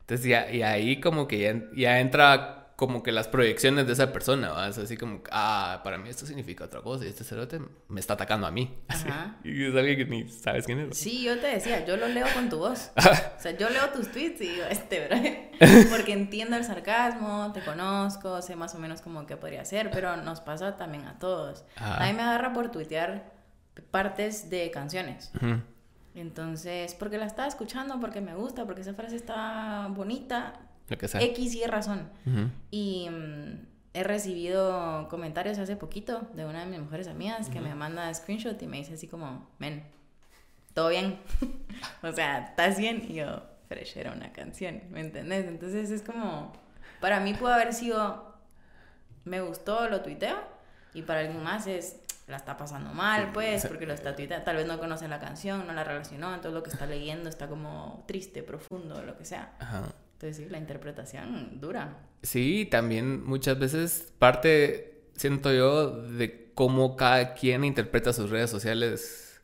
Entonces 0.00 0.26
ya, 0.26 0.50
y 0.52 0.60
ahí 0.60 1.00
como 1.00 1.26
que 1.26 1.38
ya, 1.38 1.62
ya, 1.74 2.00
entra 2.00 2.74
como 2.76 3.02
que 3.02 3.10
las 3.10 3.26
proyecciones 3.26 3.86
de 3.86 3.94
esa 3.94 4.12
persona, 4.12 4.50
¿va? 4.50 4.68
Es 4.68 4.76
así 4.76 4.98
como, 4.98 5.22
ah, 5.30 5.80
para 5.82 5.96
mí 5.96 6.10
esto 6.10 6.26
significa 6.26 6.66
otra 6.66 6.82
cosa 6.82 7.06
y 7.06 7.08
este 7.08 7.24
cerote 7.24 7.62
me 7.88 8.00
está 8.00 8.12
atacando 8.12 8.46
a 8.46 8.50
mí. 8.50 8.82
Ajá. 8.88 9.36
Y 9.44 9.64
es 9.64 9.74
alguien 9.74 9.96
que 9.96 10.04
ni 10.04 10.28
sabes 10.28 10.66
quién 10.66 10.78
es. 10.80 10.98
Sí, 10.98 11.24
yo 11.24 11.40
te 11.40 11.46
decía, 11.46 11.86
yo 11.86 11.96
lo 11.96 12.06
leo 12.06 12.26
con 12.34 12.50
tu 12.50 12.58
voz. 12.58 12.90
o 12.96 13.40
sea, 13.40 13.56
yo 13.56 13.70
leo 13.70 13.88
tus 13.88 14.12
tweets 14.12 14.42
y 14.42 14.48
digo, 14.48 14.64
este, 14.68 15.08
bro. 15.08 15.16
Porque 15.90 16.12
entiendo 16.12 16.54
el 16.58 16.64
sarcasmo, 16.64 17.50
te 17.54 17.62
conozco, 17.62 18.42
sé 18.42 18.56
más 18.56 18.74
o 18.74 18.78
menos 18.78 19.00
como 19.00 19.24
que 19.24 19.38
podría 19.38 19.64
ser, 19.64 19.90
pero 19.90 20.18
nos 20.18 20.42
pasa 20.42 20.76
también 20.76 21.06
a 21.06 21.18
todos. 21.18 21.64
A 21.76 22.04
mí 22.04 22.12
me 22.12 22.24
agarra 22.24 22.52
por 22.52 22.70
tuitear 22.70 23.38
partes 23.90 24.50
de 24.50 24.70
canciones. 24.70 25.32
Entonces, 26.20 26.94
porque 26.94 27.18
la 27.18 27.26
estaba 27.26 27.48
escuchando, 27.48 28.00
porque 28.00 28.20
me 28.20 28.34
gusta, 28.34 28.64
porque 28.64 28.82
esa 28.82 28.94
frase 28.94 29.16
está 29.16 29.88
bonita. 29.90 30.54
Lo 30.88 30.98
que 30.98 31.08
sea. 31.08 31.22
X 31.22 31.54
y 31.54 31.64
razón. 31.64 32.08
Y 32.70 33.08
mm, 33.10 33.66
he 33.94 34.04
recibido 34.04 35.08
comentarios 35.08 35.58
hace 35.58 35.76
poquito 35.76 36.28
de 36.34 36.44
una 36.44 36.60
de 36.60 36.66
mis 36.66 36.80
mejores 36.80 37.08
amigas 37.08 37.48
que 37.48 37.60
me 37.60 37.74
manda 37.74 38.12
screenshot 38.14 38.60
y 38.62 38.66
me 38.66 38.78
dice 38.78 38.94
así 38.94 39.06
como, 39.06 39.48
men, 39.58 39.84
todo 40.74 40.90
bien. 40.90 41.18
o 42.02 42.12
sea, 42.12 42.38
¿estás 42.38 42.78
bien? 42.78 43.04
Y 43.08 43.14
yo, 43.14 43.42
Fresh 43.68 43.96
era 43.96 44.12
una 44.12 44.32
canción, 44.32 44.82
¿me 44.90 45.00
entendés? 45.00 45.46
Entonces 45.46 45.90
es 45.90 46.02
como, 46.02 46.52
para 47.00 47.20
mí 47.20 47.34
puede 47.34 47.54
haber 47.54 47.74
sido, 47.74 48.34
me 49.24 49.40
gustó, 49.40 49.88
lo 49.88 50.00
tuiteo, 50.00 50.38
y 50.94 51.02
para 51.02 51.20
alguien 51.20 51.42
más 51.42 51.66
es, 51.66 52.00
la 52.28 52.36
está 52.36 52.56
pasando 52.56 52.92
mal, 52.92 53.30
pues, 53.32 53.66
porque 53.66 53.86
lo 53.86 53.94
está 53.94 54.14
tuiteando, 54.14 54.44
tal 54.44 54.56
vez 54.56 54.66
no 54.66 54.78
conoce 54.78 55.08
la 55.08 55.18
canción, 55.18 55.66
no 55.66 55.72
la 55.72 55.84
relacionó, 55.84 56.28
entonces 56.34 56.52
lo 56.52 56.62
que 56.62 56.70
está 56.70 56.86
leyendo 56.86 57.28
está 57.28 57.48
como 57.48 58.04
triste, 58.06 58.42
profundo, 58.42 59.02
lo 59.02 59.16
que 59.16 59.24
sea. 59.24 59.54
Entonces 60.12 60.36
sí, 60.36 60.50
la 60.50 60.58
interpretación 60.58 61.60
dura. 61.60 61.96
Sí, 62.22 62.66
también 62.70 63.24
muchas 63.24 63.58
veces 63.58 64.12
parte, 64.18 65.04
siento 65.16 65.52
yo, 65.52 66.02
de 66.02 66.52
cómo 66.54 66.96
cada 66.96 67.34
quien 67.34 67.64
interpreta 67.64 68.12
sus 68.12 68.30
redes 68.30 68.50
sociales 68.50 69.40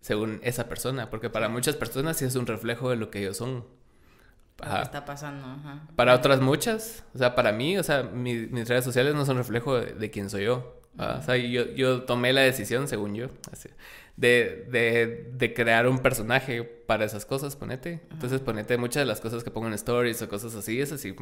según 0.00 0.38
esa 0.42 0.68
persona, 0.68 1.10
porque 1.10 1.30
para 1.30 1.48
muchas 1.48 1.74
personas 1.74 2.16
sí 2.16 2.24
es 2.24 2.36
un 2.36 2.46
reflejo 2.46 2.90
de 2.90 2.96
lo 2.96 3.10
que 3.10 3.20
ellos 3.20 3.36
son. 3.36 3.64
Lo 4.58 4.74
que 4.74 4.82
está 4.82 5.04
pasando, 5.04 5.46
ajá. 5.46 5.82
Para 5.96 6.14
otras 6.14 6.40
muchas, 6.40 7.04
o 7.14 7.18
sea, 7.18 7.34
para 7.34 7.52
mí, 7.52 7.76
o 7.76 7.82
sea, 7.82 8.04
mis 8.04 8.68
redes 8.68 8.84
sociales 8.84 9.14
no 9.14 9.26
son 9.26 9.36
reflejo 9.36 9.74
de, 9.80 10.10
quién 10.10 10.30
soy 10.30 10.44
yo. 10.44 10.80
O 10.98 11.22
sea, 11.22 11.36
yo, 11.36 11.66
yo 11.74 12.02
tomé 12.02 12.32
la 12.32 12.40
decisión, 12.40 12.88
según 12.88 13.14
yo, 13.14 13.28
así, 13.52 13.68
de, 14.16 14.66
de, 14.70 15.30
de, 15.34 15.54
crear 15.54 15.86
un 15.86 15.98
personaje 15.98 16.64
para 16.64 17.04
esas 17.04 17.26
cosas, 17.26 17.54
ponete. 17.54 18.00
Entonces, 18.10 18.40
ponete 18.40 18.78
muchas 18.78 19.02
de 19.02 19.06
las 19.06 19.20
cosas 19.20 19.44
que 19.44 19.50
pongo 19.50 19.66
en 19.66 19.74
stories 19.74 20.22
o 20.22 20.28
cosas 20.28 20.54
así, 20.54 20.80
es 20.80 20.92
así, 20.92 21.14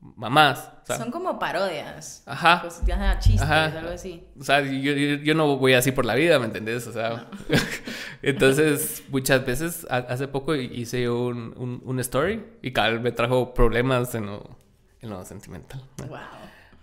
mamás. 0.00 0.70
Son 0.86 1.10
como 1.10 1.38
parodias. 1.38 2.22
Ajá. 2.26 2.62
Pues, 2.62 2.80
ya 2.86 3.18
chistes, 3.18 3.42
algo 3.48 3.90
así. 3.90 4.24
O 4.38 4.44
sea, 4.44 4.60
yo, 4.62 4.92
yo, 4.92 5.34
no 5.34 5.56
voy 5.56 5.74
así 5.74 5.92
por 5.92 6.06
la 6.06 6.14
vida, 6.14 6.38
¿me 6.38 6.46
entendés? 6.46 6.86
O 6.86 6.92
sea, 6.92 7.28
entonces 8.22 9.02
muchas 9.10 9.44
veces, 9.44 9.86
hace 9.90 10.28
poco 10.28 10.54
hice 10.54 11.10
un, 11.10 11.54
un, 11.56 11.82
un 11.84 12.00
story 12.00 12.42
y 12.62 12.72
Cal 12.72 13.00
me 13.00 13.12
trajo 13.12 13.52
problemas 13.52 14.14
en 14.14 14.26
lo, 14.26 14.56
en 15.00 15.10
lo 15.10 15.24
sentimental. 15.24 15.82
Wow. 16.08 16.18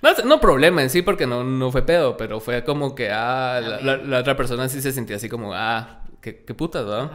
No, 0.02 0.14
no 0.26 0.40
problema 0.40 0.84
en 0.84 0.90
sí, 0.90 1.02
porque 1.02 1.26
no, 1.26 1.44
no 1.44 1.72
fue 1.72 1.86
pedo, 1.86 2.18
pero 2.18 2.40
fue 2.40 2.64
como 2.64 2.94
que, 2.94 3.10
ah, 3.12 3.60
la, 3.62 3.98
la, 3.98 4.20
otra 4.20 4.38
persona 4.38 4.70
sí 4.70 4.82
se 4.82 4.92
sentía 4.92 5.16
así 5.16 5.28
como, 5.28 5.54
ah, 5.54 6.04
qué, 6.22 6.44
qué 6.44 6.54
putas, 6.54 6.86
¿no? 6.86 7.10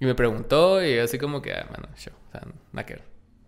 Y 0.00 0.06
me 0.06 0.14
preguntó 0.14 0.84
y 0.84 0.98
así 0.98 1.18
como 1.18 1.42
que, 1.42 1.52
ah, 1.52 1.66
bueno, 1.68 1.88
show, 1.96 2.14
o 2.28 2.32
sea, 2.32 2.42
nada 2.72 2.86
que 2.86 3.00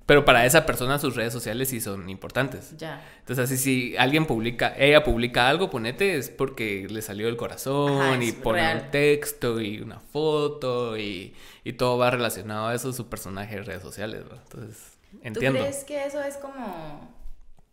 Pero 0.04 0.24
para 0.26 0.44
esa 0.44 0.66
persona 0.66 0.98
sus 0.98 1.16
redes 1.16 1.32
sociales 1.32 1.70
sí 1.70 1.80
son 1.80 2.10
importantes. 2.10 2.76
Ya. 2.76 3.02
Entonces, 3.20 3.46
así 3.46 3.56
si 3.56 3.96
alguien 3.96 4.26
publica, 4.26 4.74
ella 4.76 5.02
publica 5.02 5.48
algo, 5.48 5.70
ponete, 5.70 6.16
es 6.16 6.28
porque 6.28 6.86
le 6.88 7.00
salió 7.00 7.26
del 7.26 7.38
corazón 7.38 8.22
y 8.22 8.32
pone 8.32 8.74
un 8.74 8.90
texto 8.90 9.62
y 9.62 9.80
una 9.80 9.98
foto 9.98 10.98
y, 10.98 11.34
y, 11.64 11.72
todo 11.72 11.96
va 11.96 12.10
relacionado 12.10 12.68
a 12.68 12.74
eso, 12.74 12.92
su 12.92 13.08
personaje 13.08 13.56
en 13.56 13.64
redes 13.64 13.82
sociales, 13.82 14.24
¿no? 14.30 14.36
Entonces, 14.36 14.98
entiendo. 15.22 15.58
¿Tú 15.58 15.64
crees 15.64 15.84
que 15.84 16.04
eso 16.04 16.22
es 16.22 16.36
como 16.36 17.23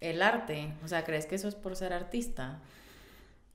el 0.02 0.22
arte? 0.22 0.74
O 0.84 0.88
sea, 0.88 1.06
¿crees 1.06 1.26
que 1.26 1.36
eso 1.36 1.48
es 1.48 1.56
por 1.56 1.76
ser 1.76 1.94
artista? 1.94 2.60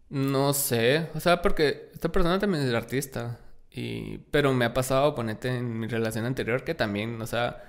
No 0.09 0.53
sé, 0.55 1.09
o 1.15 1.21
sea, 1.21 1.43
porque 1.43 1.91
esta 1.93 2.11
persona 2.11 2.39
también 2.39 2.65
es 2.65 2.73
artista. 2.73 3.39
Y, 3.71 4.19
pero 4.31 4.55
me 4.55 4.65
ha 4.65 4.73
pasado, 4.73 5.15
ponete 5.15 5.49
en 5.49 5.79
mi 5.79 5.87
relación 5.89 6.25
anterior, 6.25 6.65
que 6.65 6.75
también, 6.75 7.21
o 7.21 7.27
sea, 7.27 7.63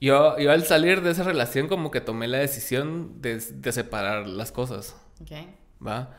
yo, 0.00 0.38
yo 0.38 0.50
al 0.52 0.64
salir 0.64 1.02
de 1.02 1.10
esa 1.10 1.24
relación 1.24 1.68
como 1.68 1.90
que 1.90 2.00
tomé 2.00 2.28
la 2.28 2.38
decisión 2.38 3.20
de, 3.20 3.38
de 3.38 3.72
separar 3.72 4.26
las 4.26 4.52
cosas. 4.52 4.96
Ok. 5.20 5.32
¿Va? 5.86 6.16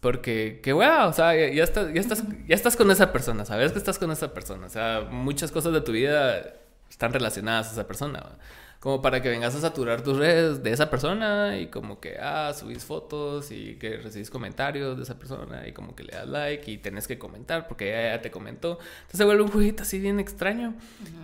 Porque, 0.00 0.60
que 0.62 0.72
wow, 0.72 1.08
o 1.08 1.12
sea, 1.12 1.34
ya, 1.36 1.62
estás, 1.62 1.92
ya, 1.94 2.00
estás, 2.00 2.24
ya 2.48 2.54
estás 2.54 2.76
con 2.76 2.90
esa 2.90 3.12
persona, 3.12 3.44
sabes 3.44 3.72
que 3.72 3.78
estás 3.78 3.98
con 3.98 4.10
esa 4.10 4.34
persona. 4.34 4.66
O 4.66 4.70
sea, 4.70 5.06
muchas 5.10 5.52
cosas 5.52 5.72
de 5.72 5.80
tu 5.82 5.92
vida 5.92 6.42
están 6.90 7.12
relacionadas 7.12 7.68
a 7.68 7.72
esa 7.72 7.86
persona. 7.86 8.18
¿va? 8.20 8.38
Como 8.82 9.00
para 9.00 9.22
que 9.22 9.28
vengas 9.28 9.54
a 9.54 9.60
saturar 9.60 10.02
tus 10.02 10.16
redes 10.16 10.60
de 10.60 10.72
esa 10.72 10.90
persona 10.90 11.56
y 11.56 11.68
como 11.68 12.00
que, 12.00 12.16
ah, 12.20 12.52
subís 12.52 12.84
fotos 12.84 13.52
y 13.52 13.76
que 13.76 13.98
recibís 13.98 14.28
comentarios 14.28 14.96
de 14.96 15.04
esa 15.04 15.20
persona 15.20 15.68
y 15.68 15.72
como 15.72 15.94
que 15.94 16.02
le 16.02 16.14
das 16.14 16.26
like 16.26 16.68
y 16.68 16.78
tenés 16.78 17.06
que 17.06 17.16
comentar 17.16 17.68
porque 17.68 17.90
ella 17.90 18.16
ya 18.16 18.22
te 18.22 18.32
comentó. 18.32 18.80
Entonces 18.80 19.18
se 19.18 19.24
vuelve 19.24 19.44
un 19.44 19.52
jueguito 19.52 19.84
así 19.84 20.00
bien 20.00 20.18
extraño. 20.18 20.74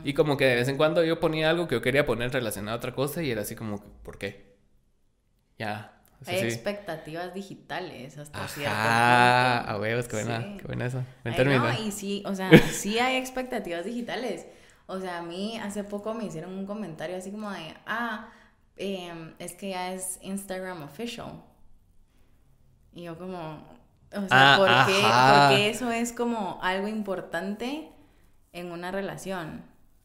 Y 0.04 0.14
como 0.14 0.36
que 0.36 0.44
de 0.44 0.54
vez 0.54 0.68
en 0.68 0.76
cuando 0.76 1.02
yo 1.02 1.18
ponía 1.18 1.50
algo 1.50 1.66
que 1.66 1.74
yo 1.74 1.82
quería 1.82 2.06
poner 2.06 2.32
relacionado 2.32 2.76
a 2.76 2.78
otra 2.78 2.94
cosa 2.94 3.24
y 3.24 3.32
era 3.32 3.42
así 3.42 3.56
como, 3.56 3.82
¿por 4.04 4.18
qué? 4.18 4.54
Ya. 5.58 6.00
Hay 6.26 6.38
expectativas 6.38 7.34
digitales 7.34 8.18
hasta 8.18 8.46
cierto 8.46 8.70
punto. 8.70 8.86
Ah, 8.88 9.78
huevos, 9.80 10.06
qué 10.06 10.14
buena, 10.14 10.58
qué 10.58 10.64
buena 10.64 10.86
eso. 10.86 11.02
no, 11.24 11.82
y 11.82 11.90
sí, 11.90 12.22
o 12.24 12.36
sea, 12.36 12.56
sí 12.70 13.00
hay 13.00 13.16
expectativas 13.16 13.84
digitales. 13.84 14.46
O 14.90 14.98
sea, 14.98 15.18
a 15.18 15.22
mí 15.22 15.58
hace 15.58 15.84
poco 15.84 16.14
me 16.14 16.24
hicieron 16.24 16.54
un 16.54 16.64
comentario 16.64 17.14
así 17.18 17.30
como 17.30 17.50
de, 17.50 17.74
ah, 17.84 18.30
em, 18.76 19.34
es 19.38 19.52
que 19.52 19.68
ya 19.68 19.92
es 19.92 20.18
Instagram 20.22 20.82
official. 20.82 21.42
Y 22.94 23.02
yo 23.02 23.18
como, 23.18 23.62
o 24.10 24.28
sea, 24.28 24.54
ah, 24.54 24.56
¿por, 24.56 24.68
qué, 24.86 25.02
porque 25.02 25.68
eso 25.68 25.90
es 25.90 26.14
como 26.14 26.58
algo 26.62 26.88
importante 26.88 27.90
en 28.54 28.72
una 28.72 28.90
relación? 28.90 29.62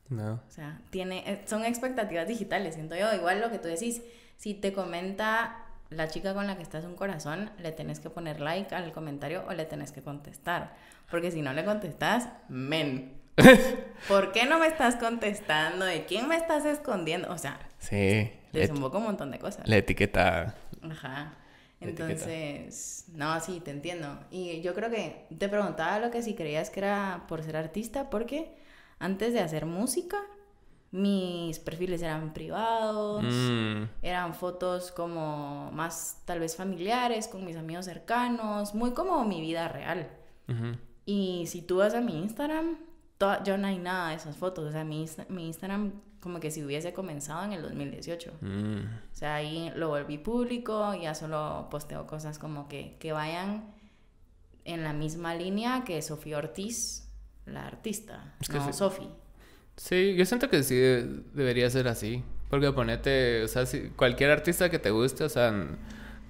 No. 0.09 0.33
O 0.33 0.51
sea, 0.51 0.81
tiene, 0.89 1.23
eh, 1.31 1.43
son 1.45 1.63
expectativas 1.63 2.27
digitales, 2.27 2.75
siento 2.75 2.97
yo. 2.97 3.13
Igual 3.13 3.39
lo 3.39 3.49
que 3.49 3.59
tú 3.59 3.69
decís, 3.69 4.01
si 4.35 4.53
te 4.53 4.73
comenta 4.73 5.63
la 5.91 6.09
chica 6.09 6.33
con 6.33 6.45
la 6.45 6.57
que 6.57 6.63
estás 6.63 6.83
un 6.83 6.95
corazón, 6.95 7.51
le 7.57 7.71
tenés 7.71 8.01
que 8.01 8.09
poner 8.09 8.41
like 8.41 8.75
al 8.75 8.91
comentario 8.91 9.45
o 9.47 9.53
le 9.53 9.63
tenés 9.63 9.93
que 9.93 10.01
contestar. 10.01 10.75
Porque 11.09 11.31
si 11.31 11.41
no 11.41 11.53
le 11.53 11.63
contestas, 11.63 12.27
men. 12.49 13.22
¿Por 14.07 14.31
qué 14.31 14.45
no 14.45 14.59
me 14.59 14.67
estás 14.67 14.95
contestando? 14.95 15.85
¿De 15.85 16.05
quién 16.05 16.27
me 16.27 16.35
estás 16.35 16.65
escondiendo? 16.65 17.31
O 17.31 17.37
sea, 17.37 17.59
sí. 17.79 18.31
Desemboca 18.51 18.97
un 18.97 19.05
montón 19.05 19.31
de 19.31 19.39
cosas. 19.39 19.67
La 19.67 19.77
etiqueta. 19.77 20.55
Ajá. 20.83 21.33
Entonces, 21.79 23.05
no, 23.13 23.39
sí, 23.41 23.59
te 23.59 23.71
entiendo. 23.71 24.19
Y 24.31 24.61
yo 24.61 24.73
creo 24.73 24.89
que 24.89 25.25
te 25.37 25.49
preguntaba 25.49 25.99
lo 25.99 26.11
que 26.11 26.21
si 26.21 26.33
creías 26.33 26.69
que 26.69 26.79
era 26.79 27.25
por 27.27 27.43
ser 27.43 27.57
artista, 27.57 28.09
porque 28.09 28.55
antes 28.99 29.33
de 29.33 29.41
hacer 29.41 29.65
música, 29.65 30.17
mis 30.91 31.59
perfiles 31.59 32.01
eran 32.01 32.33
privados, 32.33 33.23
mm. 33.23 33.83
eran 34.01 34.33
fotos 34.35 34.91
como 34.91 35.71
más 35.71 36.21
tal 36.25 36.39
vez 36.39 36.55
familiares, 36.55 37.27
con 37.27 37.43
mis 37.43 37.57
amigos 37.57 37.85
cercanos, 37.85 38.75
muy 38.75 38.91
como 38.91 39.23
mi 39.25 39.41
vida 39.41 39.67
real. 39.67 40.07
Y 41.05 41.45
si 41.47 41.61
tú 41.63 41.77
vas 41.77 41.95
a 41.95 42.01
mi 42.01 42.19
Instagram, 42.19 42.77
yo 43.43 43.57
no 43.57 43.67
hay 43.67 43.79
nada 43.79 44.09
de 44.09 44.15
esas 44.15 44.37
fotos. 44.37 44.65
O 44.65 44.71
sea, 44.71 44.83
mi, 44.83 45.05
mi 45.29 45.47
Instagram 45.47 45.93
como 46.23 46.39
que 46.39 46.51
si 46.51 46.63
hubiese 46.63 46.93
comenzado 46.93 47.43
en 47.43 47.51
el 47.51 47.61
2018. 47.61 48.31
Mm. 48.39 48.77
O 48.77 49.15
sea, 49.15 49.35
ahí 49.35 49.71
lo 49.75 49.89
volví 49.89 50.17
público, 50.17 50.95
ya 50.95 51.13
solo 51.13 51.67
posteo 51.69 52.07
cosas 52.07 52.39
como 52.39 52.69
que, 52.69 52.95
que 52.97 53.11
vayan 53.11 53.65
en 54.63 54.83
la 54.83 54.93
misma 54.93 55.35
línea 55.35 55.83
que 55.83 56.01
Sofía 56.01 56.37
Ortiz, 56.37 57.09
la 57.45 57.67
artista, 57.67 58.35
no 58.51 58.71
Sofía. 58.71 59.09
Sí, 59.75 60.15
yo 60.15 60.25
siento 60.25 60.49
que 60.49 60.63
sí 60.63 60.75
debería 60.75 61.69
ser 61.69 61.89
así. 61.89 62.23
Porque 62.49 62.71
ponete, 62.71 63.43
o 63.43 63.47
sea, 63.47 63.65
si 63.65 63.89
cualquier 63.89 64.29
artista 64.29 64.69
que 64.69 64.79
te 64.79 64.91
guste, 64.91 65.25
o 65.25 65.29
sea, 65.29 65.53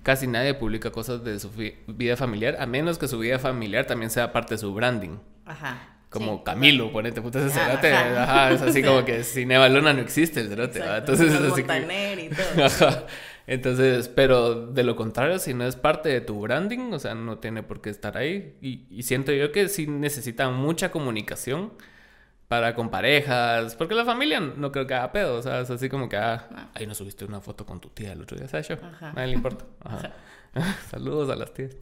casi 0.01 0.25
nadie 0.25 0.55
publica 0.55 0.91
cosas 0.91 1.23
de 1.23 1.39
su 1.39 1.51
vida 1.85 2.17
familiar, 2.17 2.55
a 2.59 2.65
menos 2.65 2.97
que 2.97 3.07
su 3.07 3.19
vida 3.19 3.37
familiar 3.37 3.85
también 3.85 4.09
sea 4.09 4.31
parte 4.31 4.55
de 4.55 4.57
su 4.57 4.73
branding. 4.73 5.17
Ajá 5.45 5.92
como 6.13 6.43
Camilo, 6.43 6.91
ponete 6.91 7.21
puta 7.21 7.39
ese 7.39 7.49
cerote. 7.49 7.91
Ajá, 7.91 8.51
es 8.51 8.61
así 8.61 8.83
como 8.83 9.03
que 9.03 9.23
sin 9.23 9.51
Eva 9.51 9.67
Luna 9.67 9.91
no 9.93 10.01
existe 10.01 10.39
el 10.39 10.49
cerote. 10.49 10.79
Entonces 10.79 11.33
es 11.33 11.41
así. 11.41 11.63
Que... 11.63 12.29
Y 12.29 12.29
todo. 12.55 12.65
Ajá. 12.65 13.05
Entonces, 13.45 14.07
pero 14.07 14.67
de 14.67 14.83
lo 14.83 14.95
contrario, 14.95 15.37
si 15.39 15.53
no 15.53 15.65
es 15.65 15.75
parte 15.75 16.07
de 16.07 16.21
tu 16.21 16.39
branding, 16.39 16.93
o 16.93 16.99
sea, 16.99 17.13
no 17.15 17.39
tiene 17.39 17.63
por 17.63 17.81
qué 17.81 17.89
estar 17.89 18.15
ahí. 18.15 18.55
Y, 18.61 18.85
y 18.89 19.03
siento 19.03 19.33
yo 19.33 19.51
que 19.51 19.67
sí 19.67 19.87
necesitan 19.87 20.53
mucha 20.53 20.91
comunicación 20.91 21.73
para 22.47 22.75
con 22.75 22.89
parejas, 22.89 23.75
porque 23.75 23.95
la 23.95 24.05
familia 24.05 24.39
no 24.39 24.71
creo 24.71 24.85
que 24.85 24.93
haga 24.93 25.11
pedo, 25.11 25.37
o 25.37 25.41
sea, 25.41 25.61
es 25.61 25.71
así 25.71 25.89
como 25.89 26.07
que, 26.07 26.17
ah, 26.17 26.69
ahí 26.75 26.85
no 26.85 26.93
subiste 26.93 27.25
una 27.25 27.41
foto 27.41 27.65
con 27.65 27.81
tu 27.81 27.89
tía 27.89 28.13
el 28.13 28.21
otro 28.21 28.37
día, 28.37 28.47
¿sabes? 28.47 28.67
Yo? 28.67 28.75
Ajá. 28.75 29.11
Nadie 29.13 29.29
le 29.29 29.33
importa. 29.33 29.65
Ajá. 29.83 30.13
Saludos 30.91 31.29
a 31.31 31.35
las 31.35 31.53
tías. 31.53 31.75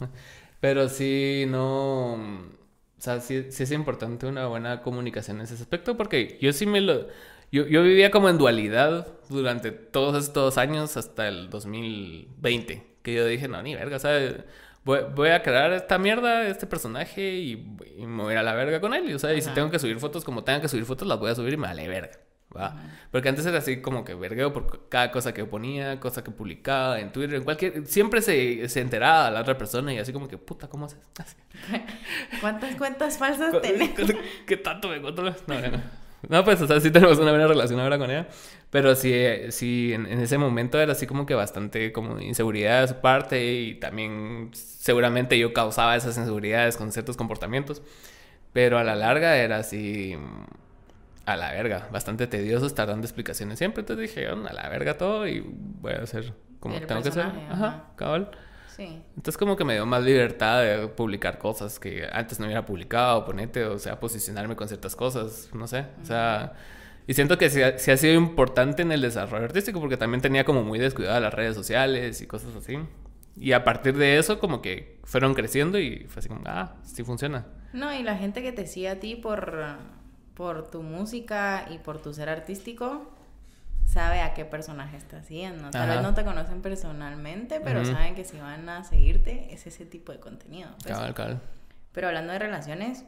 Pero 0.62 0.88
sí, 0.88 1.46
no 1.48 2.18
o 3.02 3.04
sea, 3.04 3.20
sí, 3.20 3.48
es 3.50 3.72
importante 3.72 4.28
una 4.28 4.46
buena 4.46 4.84
comunicación 4.84 5.38
en 5.38 5.46
ese 5.46 5.56
aspecto 5.56 5.98
porque 5.98 6.38
yo 6.40 6.54
sí 6.54 6.68
me 6.68 6.82
lo... 6.82 7.08
Yo, 7.52 7.66
yo 7.66 7.82
vivía 7.82 8.12
como 8.12 8.30
en 8.30 8.38
dualidad 8.38 9.08
durante 9.28 9.72
todos 9.72 10.24
estos 10.24 10.60
años 10.60 10.96
hasta 10.98 11.28
el 11.28 11.50
2020, 11.50 12.86
que 13.02 13.14
yo 13.16 13.26
dije, 13.26 13.48
no, 13.48 13.60
ni 13.64 13.74
verga, 13.74 13.98
¿sabes? 13.98 14.36
voy, 14.84 15.30
a 15.30 15.42
crear 15.42 15.74
esta 15.74 15.98
mierda, 15.98 16.48
este 16.48 16.68
personaje 16.68 17.40
y, 17.40 17.56
me 17.98 18.22
voy 18.22 18.36
a 18.36 18.44
la 18.44 18.54
verga 18.54 18.80
con 18.80 18.94
él. 18.94 19.16
O 19.16 19.18
sea, 19.18 19.34
y 19.34 19.42
si 19.42 19.50
tengo 19.50 19.72
que 19.72 19.80
subir 19.80 20.00
fotos, 20.00 20.24
como 20.24 20.44
tenga 20.44 20.62
que 20.62 20.68
subir 20.68 20.86
fotos, 20.86 21.08
las 21.08 21.18
voy 21.18 21.32
a 21.32 21.36
subir 21.36 21.54
y 21.54 21.58
me 21.58 21.68
vale 21.68 21.88
verga. 21.88 22.20
Porque 23.12 23.30
antes 23.30 23.46
era 23.46 23.60
así 23.60 23.82
como 23.82 24.04
que 24.04 24.14
vergueo 24.14 24.52
por 24.54 24.90
cada 24.90 25.12
cosa 25.12 25.34
que 25.34 25.46
ponía, 25.46 26.00
cosa 26.00 26.24
que 26.24 26.32
publicaba 26.32 27.00
en 27.00 27.12
Twitter, 27.12 27.36
en 27.36 27.44
cualquier... 27.44 27.86
Siempre 27.88 28.22
se, 28.22 28.68
se 28.68 28.82
enteraba 28.82 29.32
la 29.32 29.42
otra 29.42 29.58
persona 29.58 29.94
y 29.94 30.00
así 30.00 30.12
como 30.12 30.28
que, 30.28 30.38
puta, 30.38 30.68
¿cómo 30.68 30.86
haces? 30.86 31.00
¿Cuántas 32.42 32.76
cuentas 32.76 33.18
falsas 33.18 33.62
tenés? 33.62 33.92
¿Qué 34.46 34.58
tanto 34.58 34.90
me 34.90 35.02
controlas? 35.02 35.44
No, 35.48 35.60
no. 35.60 36.02
No, 36.30 36.44
pues, 36.46 36.62
o 36.62 36.68
sea, 36.68 36.80
sí 36.80 36.92
tenemos 36.92 37.18
una 37.18 37.32
buena 37.32 37.48
relación 37.48 37.80
ahora 37.80 37.98
con 37.98 38.12
ella. 38.12 38.28
Pero 38.70 38.96
sí, 38.96 39.14
sí 39.50 39.92
en, 39.94 40.06
ese 40.06 40.38
momento 40.38 40.80
era 40.80 40.92
así 40.94 41.08
como 41.08 41.26
que 41.26 41.34
bastante 41.34 41.92
como 41.92 42.20
inseguridad 42.20 42.82
de 42.82 42.88
su 42.90 42.96
parte 43.02 43.44
y 43.54 43.76
también 43.76 44.52
seguramente 44.54 45.38
yo 45.38 45.52
causaba 45.54 45.96
esas 45.96 46.18
inseguridades 46.18 46.78
con 46.78 46.92
ciertos 46.92 47.18
comportamientos. 47.18 47.82
Pero 48.54 48.78
a 48.78 48.84
la 48.84 48.96
larga 48.96 49.38
era 49.38 49.58
así 49.58 50.16
a 51.34 51.38
la 51.38 51.52
verga, 51.52 51.88
bastante 51.92 52.28
tedioso 52.28 52.66
estar 52.66 52.88
dando 52.88 53.06
explicaciones 53.06 53.58
siempre. 53.58 53.82
Entonces 53.82 54.10
dije, 54.10 54.28
a 54.28 54.36
la 54.36 54.70
verga 54.70 54.98
todo 54.98 55.28
y 55.28 55.42
voy 55.42 55.94
a 55.94 56.04
hacer 56.04 56.34
como 56.60 56.80
tengo 56.80 57.02
que 57.02 57.10
hacer. 57.10 57.26
Ajá, 57.50 57.86
cabal. 57.96 58.32
Sí. 58.76 59.02
Entonces 59.16 59.38
como 59.38 59.56
que 59.56 59.66
me 59.66 59.74
dio 59.74 59.86
más 59.86 60.04
libertad 60.04 60.62
de 60.62 60.88
publicar 60.88 61.38
cosas 61.38 61.80
que 61.80 62.08
antes 62.12 62.40
no 62.40 62.46
hubiera 62.46 62.66
publicado, 62.66 63.26
ponete, 63.26 63.66
o 63.66 63.78
sea, 63.78 64.00
posicionarme 64.00 64.56
con 64.56 64.68
ciertas 64.68 64.96
cosas, 64.96 65.50
no 65.54 65.68
sé. 65.68 65.86
O 66.02 66.06
sea, 66.06 66.54
y 67.08 67.14
siento 67.14 67.38
que 67.38 67.50
sí 67.50 67.62
ha, 67.62 67.76
ha, 67.76 67.98
sido 67.98 68.14
importante 68.14 68.82
en 68.84 68.92
el 68.92 69.02
desarrollo 69.02 69.46
artístico 69.46 69.80
porque 69.80 69.98
también 69.98 70.22
tenía 70.22 70.46
como 70.46 70.64
muy 70.64 70.80
descuidado 70.80 71.20
las 71.20 71.34
redes 71.34 71.56
sociales 71.56 72.22
y 72.22 72.28
cosas 72.28 72.56
así. 72.56 72.78
Y 73.36 73.54
a 73.54 73.64
partir 73.64 73.98
de 73.98 74.18
eso 74.18 74.40
como 74.40 74.62
que 74.62 75.00
fueron 75.04 75.34
creciendo 75.34 75.80
y 75.80 76.06
fue 76.08 76.20
así 76.20 76.30
como, 76.30 76.42
ah, 76.46 76.76
sí 76.84 77.04
funciona. 77.04 77.48
No, 77.74 77.94
y 77.94 78.04
la 78.04 78.18
gente 78.18 78.42
que 78.42 78.52
te 78.52 78.68
sigue 78.68 78.90
a 78.90 79.00
ti 79.00 79.16
por, 79.16 79.78
por 80.34 80.70
tu 80.70 80.84
música 80.84 81.68
y 81.70 81.78
por 81.78 82.02
tu 82.02 82.14
ser 82.14 82.30
artístico 82.30 83.12
sabe 83.86 84.22
a 84.22 84.34
qué 84.34 84.46
personaje 84.46 84.96
estás 84.96 85.26
siguiendo. 85.26 85.70
Tal 85.70 85.90
vez 85.90 86.02
no 86.02 86.14
te 86.14 86.24
conocen 86.24 86.62
personalmente, 86.62 87.60
pero 87.60 87.84
saben 87.84 88.16
que 88.16 88.24
si 88.24 88.38
van 88.38 88.70
a 88.70 88.84
seguirte 88.84 89.54
es 89.54 89.68
ese 89.68 89.86
tipo 89.86 90.12
de 90.12 90.20
contenido. 90.20 90.70
Pues. 90.84 90.86
Pero 91.92 92.08
hablando 92.08 92.32
de 92.32 92.40
relaciones, 92.40 93.04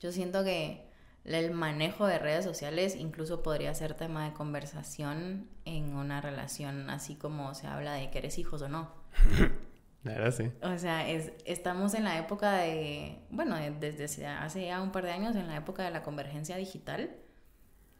yo 0.00 0.12
siento 0.12 0.44
que 0.44 0.86
el 1.24 1.50
manejo 1.52 2.06
de 2.06 2.18
redes 2.18 2.44
sociales 2.44 2.96
incluso 2.96 3.42
podría 3.42 3.74
ser 3.74 3.94
tema 3.94 4.24
de 4.24 4.32
conversación 4.32 5.48
en 5.64 5.94
una 5.94 6.20
relación, 6.20 6.90
así 6.90 7.16
como 7.16 7.54
se 7.54 7.66
habla 7.66 7.94
de 7.94 8.10
que 8.10 8.18
eres 8.18 8.38
hijos 8.38 8.62
o 8.62 8.68
no. 8.68 8.90
La 10.04 10.32
sí. 10.32 10.50
O 10.62 10.78
sea, 10.78 11.08
es, 11.08 11.32
estamos 11.44 11.94
en 11.94 12.04
la 12.04 12.18
época 12.18 12.54
de, 12.54 13.20
bueno, 13.30 13.56
desde 13.78 14.26
hace 14.26 14.66
ya 14.66 14.82
un 14.82 14.90
par 14.90 15.04
de 15.04 15.12
años, 15.12 15.36
en 15.36 15.46
la 15.46 15.56
época 15.56 15.84
de 15.84 15.90
la 15.90 16.02
convergencia 16.02 16.56
digital 16.56 17.10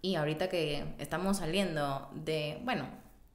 y 0.00 0.16
ahorita 0.16 0.48
que 0.48 0.84
estamos 0.98 1.38
saliendo 1.38 2.10
de, 2.12 2.60
bueno, 2.64 2.88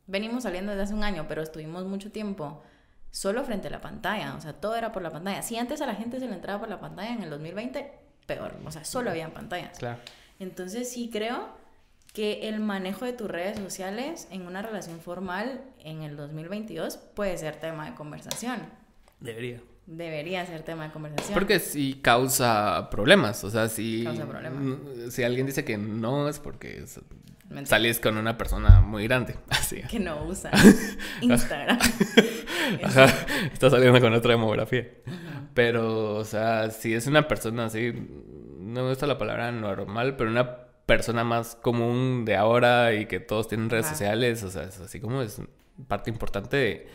venimos 0.06 0.44
saliendo 0.44 0.72
desde 0.72 0.84
hace 0.84 0.94
un 0.94 1.04
año, 1.04 1.26
pero 1.28 1.42
estuvimos 1.42 1.86
mucho 1.86 2.12
tiempo 2.12 2.62
solo 3.10 3.44
frente 3.46 3.70
a 3.70 3.72
la 3.72 3.80
pantalla, 3.80 4.36
o 4.36 4.42
sea, 4.42 4.54
todo 4.54 4.76
era 4.76 4.92
por 4.92 5.02
la 5.02 5.12
pantalla. 5.12 5.42
Si 5.42 5.58
antes 5.58 5.82
a 5.82 5.86
la 5.86 5.96
gente 5.96 6.20
se 6.20 6.28
le 6.28 6.36
entraba 6.36 6.60
por 6.60 6.70
la 6.70 6.80
pantalla, 6.80 7.14
en 7.14 7.24
el 7.24 7.30
2020, 7.30 7.94
peor, 8.26 8.58
o 8.66 8.72
sea, 8.72 8.84
solo 8.84 9.10
habían 9.10 9.32
pantallas. 9.32 9.80
Claro. 9.80 10.00
Entonces 10.40 10.92
sí 10.92 11.10
creo 11.10 11.57
que 12.18 12.50
el 12.50 12.60
manejo 12.60 13.06
de 13.06 13.14
tus 13.14 13.30
redes 13.30 13.60
sociales 13.60 14.28
en 14.32 14.48
una 14.48 14.64
relación 14.64 15.00
formal 15.00 15.62
en 15.78 16.02
el 16.02 16.18
2022 16.18 16.98
puede 16.98 17.38
ser 17.38 17.58
tema 17.58 17.88
de 17.88 17.94
conversación. 17.94 18.58
Debería 19.20 19.62
debería 19.86 20.44
ser 20.48 20.64
tema 20.64 20.86
de 20.86 20.92
conversación. 20.92 21.36
Porque 21.36 21.60
sí 21.60 22.00
causa 22.02 22.90
problemas, 22.90 23.44
o 23.44 23.52
sea, 23.52 23.70
si, 23.70 24.04
si 25.12 25.24
alguien 25.24 25.46
dice 25.46 25.64
que 25.64 25.78
no 25.78 26.28
es 26.28 26.40
porque 26.40 26.86
salís 27.66 28.00
con 28.00 28.18
una 28.18 28.36
persona 28.36 28.82
muy 28.82 29.04
grande, 29.04 29.36
así. 29.50 29.84
Que 29.84 30.00
no 30.00 30.26
usa 30.26 30.50
Instagram. 31.22 31.78
Ajá, 32.84 33.06
está 33.54 33.70
saliendo 33.70 34.02
con 34.02 34.16
otra 34.16 34.32
demografía. 34.32 34.88
Pero, 35.54 36.16
o 36.16 36.26
sea, 36.26 36.72
si 36.72 36.96
es 36.96 37.06
una 37.06 37.28
persona 37.28 37.66
así, 37.66 37.94
no 38.58 38.82
me 38.82 38.90
gusta 38.90 39.06
la 39.06 39.20
palabra 39.20 39.52
normal, 39.52 40.16
pero 40.18 40.32
una 40.32 40.67
persona 40.88 41.24
más 41.24 41.56
común 41.56 42.26
de 42.26 42.36
ahora 42.36 42.94
y 42.94 43.06
que 43.06 43.20
todos 43.20 43.48
tienen 43.48 43.70
redes 43.70 43.86
sociales, 43.86 44.42
o 44.42 44.50
sea, 44.50 44.64
es 44.64 44.80
así 44.80 45.00
como 45.00 45.22
es 45.22 45.40
parte 45.88 46.10
importante 46.10 46.58
de... 46.58 46.88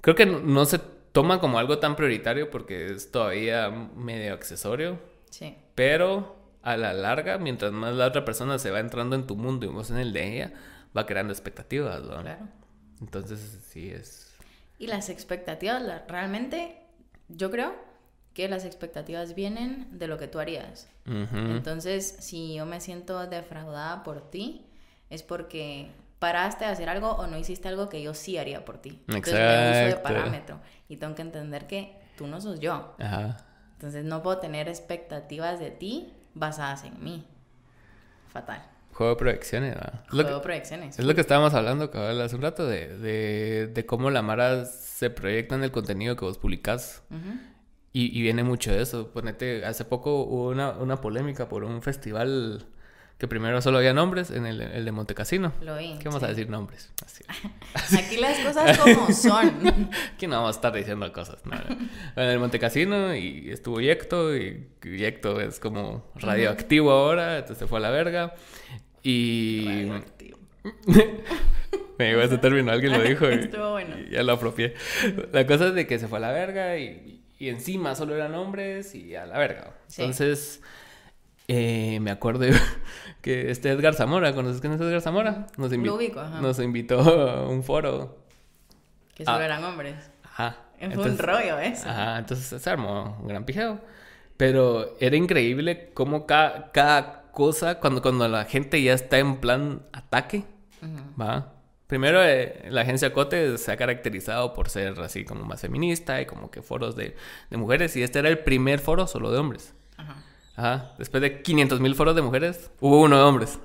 Creo 0.00 0.14
que 0.14 0.24
no 0.24 0.64
se 0.64 0.78
toma 1.12 1.40
como 1.40 1.58
algo 1.58 1.78
tan 1.78 1.96
prioritario 1.96 2.50
porque 2.50 2.86
es 2.86 3.10
todavía 3.10 3.68
medio 3.70 4.32
accesorio. 4.32 5.00
Sí. 5.28 5.56
Pero 5.74 6.36
a 6.62 6.76
la 6.76 6.92
larga, 6.92 7.36
mientras 7.38 7.72
más 7.72 7.94
la 7.94 8.06
otra 8.06 8.24
persona 8.24 8.58
se 8.58 8.70
va 8.70 8.78
entrando 8.78 9.16
en 9.16 9.26
tu 9.26 9.36
mundo 9.36 9.66
y 9.66 9.70
vos 9.70 9.90
en 9.90 9.98
el 9.98 10.12
de 10.12 10.34
ella, 10.34 10.52
va 10.96 11.04
creando 11.04 11.32
expectativas, 11.32 12.02
¿no? 12.02 12.22
Claro. 12.22 12.48
Entonces, 13.00 13.58
sí 13.68 13.90
es. 13.90 14.34
Y 14.78 14.86
las 14.86 15.08
expectativas, 15.08 15.82
realmente, 16.06 16.78
yo 17.28 17.50
creo 17.50 17.74
que 18.36 18.50
las 18.50 18.66
expectativas 18.66 19.34
vienen 19.34 19.88
de 19.92 20.08
lo 20.08 20.18
que 20.18 20.28
tú 20.28 20.38
harías. 20.40 20.90
Entonces, 21.06 22.16
si 22.20 22.52
yo 22.52 22.66
me 22.66 22.82
siento 22.82 23.26
defraudada 23.26 24.04
por 24.04 24.30
ti, 24.30 24.66
es 25.08 25.22
porque 25.22 25.90
paraste 26.18 26.66
de 26.66 26.70
hacer 26.70 26.90
algo 26.90 27.12
o 27.12 27.26
no 27.28 27.38
hiciste 27.38 27.68
algo 27.68 27.88
que 27.88 28.02
yo 28.02 28.12
sí 28.12 28.36
haría 28.36 28.62
por 28.66 28.76
ti. 28.76 29.02
Entonces 29.08 29.32
me 29.32 29.70
uso 29.70 29.96
de 29.96 30.02
parámetro 30.02 30.60
y 30.86 30.98
tengo 30.98 31.14
que 31.14 31.22
entender 31.22 31.66
que 31.66 31.96
tú 32.18 32.26
no 32.26 32.38
sos 32.42 32.60
yo. 32.60 32.94
Ajá. 32.98 33.38
Entonces 33.72 34.04
no 34.04 34.22
puedo 34.22 34.36
tener 34.36 34.68
expectativas 34.68 35.58
de 35.58 35.70
ti 35.70 36.12
basadas 36.34 36.84
en 36.84 37.02
mí. 37.02 37.26
Fatal. 38.28 38.62
Juego 38.92 39.14
de 39.14 39.18
proyecciones, 39.18 39.74
¿verdad? 39.76 40.04
Juego 40.10 40.34
de 40.34 40.40
proyecciones. 40.40 40.98
Es 40.98 41.06
lo 41.06 41.14
que 41.14 41.22
estábamos 41.22 41.54
hablando 41.54 41.90
hace 42.22 42.36
un 42.36 42.42
rato 42.42 42.66
de, 42.66 42.98
de, 42.98 43.66
de, 43.68 43.86
cómo 43.86 44.10
la 44.10 44.20
Mara 44.20 44.66
se 44.66 45.08
proyecta 45.08 45.54
en 45.54 45.64
el 45.64 45.72
contenido 45.72 46.16
que 46.16 46.26
vos 46.26 46.36
publicás. 46.36 47.02
Y, 47.96 48.18
y, 48.18 48.20
viene 48.20 48.44
mucho 48.44 48.72
de 48.72 48.82
eso. 48.82 49.08
Ponete, 49.10 49.64
hace 49.64 49.86
poco 49.86 50.22
hubo 50.24 50.48
una, 50.50 50.72
una 50.72 51.00
polémica 51.00 51.48
por 51.48 51.64
un 51.64 51.80
festival 51.80 52.66
que 53.16 53.26
primero 53.26 53.62
solo 53.62 53.78
había 53.78 53.94
nombres 53.94 54.30
en 54.30 54.44
el, 54.44 54.60
el 54.60 54.84
de 54.84 54.92
Montecasino. 54.92 55.54
Lo 55.62 55.78
vi. 55.78 55.96
¿Qué 55.98 56.08
vamos 56.08 56.22
a 56.22 56.26
decir 56.26 56.50
nombres? 56.50 56.92
Aquí 57.98 58.18
las 58.18 58.38
cosas 58.40 58.76
como 58.78 59.10
son. 59.12 59.88
Aquí 60.14 60.26
no 60.26 60.36
vamos 60.36 60.56
a 60.56 60.58
estar 60.58 60.74
diciendo 60.74 61.10
cosas. 61.10 61.38
En 62.16 62.22
el 62.22 62.38
Montecasino 62.38 63.16
y 63.16 63.50
estuvo 63.50 63.80
Yecto 63.80 64.36
y 64.36 64.68
Yecto 64.82 65.40
es 65.40 65.58
como 65.58 66.04
radioactivo 66.16 66.90
ahora, 66.90 67.38
entonces 67.38 67.60
se 67.60 67.66
fue 67.66 67.78
a 67.78 67.82
la 67.82 67.90
verga. 67.90 68.34
Y... 69.02 69.64
Radioactivo. 69.64 70.38
Me 71.98 72.10
llegó 72.10 72.20
ese 72.20 72.36
término, 72.36 72.70
alguien 72.72 72.92
lo 72.92 73.00
dijo 73.00 73.30
y, 73.30 73.34
Estuvo 73.34 73.70
bueno. 73.70 73.96
y 73.98 74.10
ya 74.10 74.22
lo 74.22 74.34
apropié. 74.34 74.74
La 75.32 75.46
cosa 75.46 75.68
es 75.68 75.74
de 75.74 75.86
que 75.86 75.98
se 75.98 76.08
fue 76.08 76.18
a 76.18 76.20
la 76.20 76.32
verga 76.32 76.76
y, 76.76 77.15
y 77.38 77.48
encima 77.48 77.94
solo 77.94 78.14
eran 78.14 78.34
hombres 78.34 78.94
y 78.94 79.14
a 79.14 79.26
la 79.26 79.38
verga. 79.38 79.74
Entonces... 79.96 80.62
Eh, 81.48 82.00
me 82.00 82.10
acuerdo 82.10 82.44
que 83.22 83.52
este 83.52 83.70
Edgar 83.70 83.94
Zamora, 83.94 84.34
¿conoces 84.34 84.60
quién 84.60 84.72
es 84.72 84.80
Edgar 84.80 85.00
Zamora? 85.00 85.46
Nos, 85.56 85.70
nos 85.70 86.58
invitó 86.58 86.98
a 87.00 87.48
un 87.48 87.62
foro. 87.62 88.18
Que 89.14 89.24
solo 89.24 89.38
ah. 89.38 89.44
eran 89.44 89.62
hombres. 89.62 89.94
Ajá. 90.24 90.56
Fue 90.94 91.10
un 91.10 91.18
rollo 91.18 91.58
eso. 91.58 91.88
Ajá, 91.88 92.18
entonces 92.18 92.60
se 92.60 92.70
armó 92.70 93.16
un 93.20 93.28
gran 93.28 93.44
pijeo. 93.44 93.80
Pero 94.36 94.96
era 95.00 95.16
increíble 95.16 95.90
cómo 95.94 96.26
cada, 96.26 96.70
cada 96.72 97.30
cosa, 97.32 97.80
cuando, 97.80 98.02
cuando 98.02 98.28
la 98.28 98.44
gente 98.44 98.82
ya 98.82 98.92
está 98.92 99.18
en 99.18 99.38
plan 99.38 99.82
ataque, 99.92 100.44
¿va? 101.18 101.52
Primero, 101.86 102.22
eh, 102.22 102.66
la 102.68 102.80
agencia 102.80 103.12
Cote 103.12 103.58
se 103.58 103.70
ha 103.70 103.76
caracterizado 103.76 104.52
por 104.54 104.68
ser 104.68 104.98
así 105.00 105.24
como 105.24 105.44
más 105.44 105.60
feminista 105.60 106.20
y 106.20 106.26
como 106.26 106.50
que 106.50 106.62
foros 106.62 106.96
de, 106.96 107.14
de 107.48 107.56
mujeres. 107.56 107.96
Y 107.96 108.02
este 108.02 108.18
era 108.18 108.28
el 108.28 108.40
primer 108.40 108.80
foro 108.80 109.06
solo 109.06 109.30
de 109.30 109.38
hombres. 109.38 109.72
Ajá. 109.96 110.16
Ajá. 110.56 110.94
Después 110.98 111.20
de 111.20 111.42
500 111.42 111.80
mil 111.80 111.94
foros 111.94 112.16
de 112.16 112.22
mujeres, 112.22 112.70
hubo 112.80 113.02
uno 113.02 113.16
de 113.16 113.22
hombres. 113.22 113.58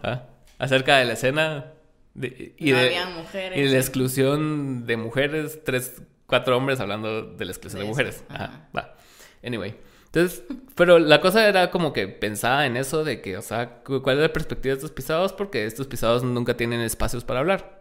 Acerca 0.60 0.98
de 0.98 1.06
la 1.06 1.14
escena. 1.14 1.74
De, 2.14 2.54
y, 2.58 2.72
de, 2.72 3.00
mujeres, 3.16 3.58
y 3.58 3.62
de 3.64 3.70
la 3.70 3.78
exclusión 3.78 4.86
de 4.86 4.98
mujeres. 4.98 5.60
Tres, 5.64 6.02
cuatro 6.28 6.58
hombres 6.58 6.80
hablando 6.80 7.24
de 7.24 7.46
la 7.46 7.52
exclusión 7.52 7.82
de, 7.82 7.88
mujeres. 7.88 8.24
Ajá. 8.30 8.68
Va. 8.76 8.96
Anyway. 9.44 9.76
Entonces, 10.06 10.44
pero 10.76 11.00
la 11.00 11.22
cosa 11.22 11.48
era 11.48 11.72
como 11.72 11.94
que 11.94 12.10
pensaba 12.10 12.66
en 12.66 12.76
eso 12.76 13.06
de 13.06 13.22
que, 13.22 13.38
o 13.38 13.42
sea, 13.42 13.82
¿cuál 13.84 14.18
es 14.18 14.22
la 14.22 14.34
perspectiva 14.34 14.74
de 14.74 14.80
estos 14.80 14.92
pisados? 14.92 15.32
Porque 15.32 15.66
estos 15.66 15.88
pisados 15.88 16.22
nunca 16.24 16.58
tienen 16.58 16.82
espacios 16.82 17.24
para 17.24 17.40
hablar. 17.40 17.81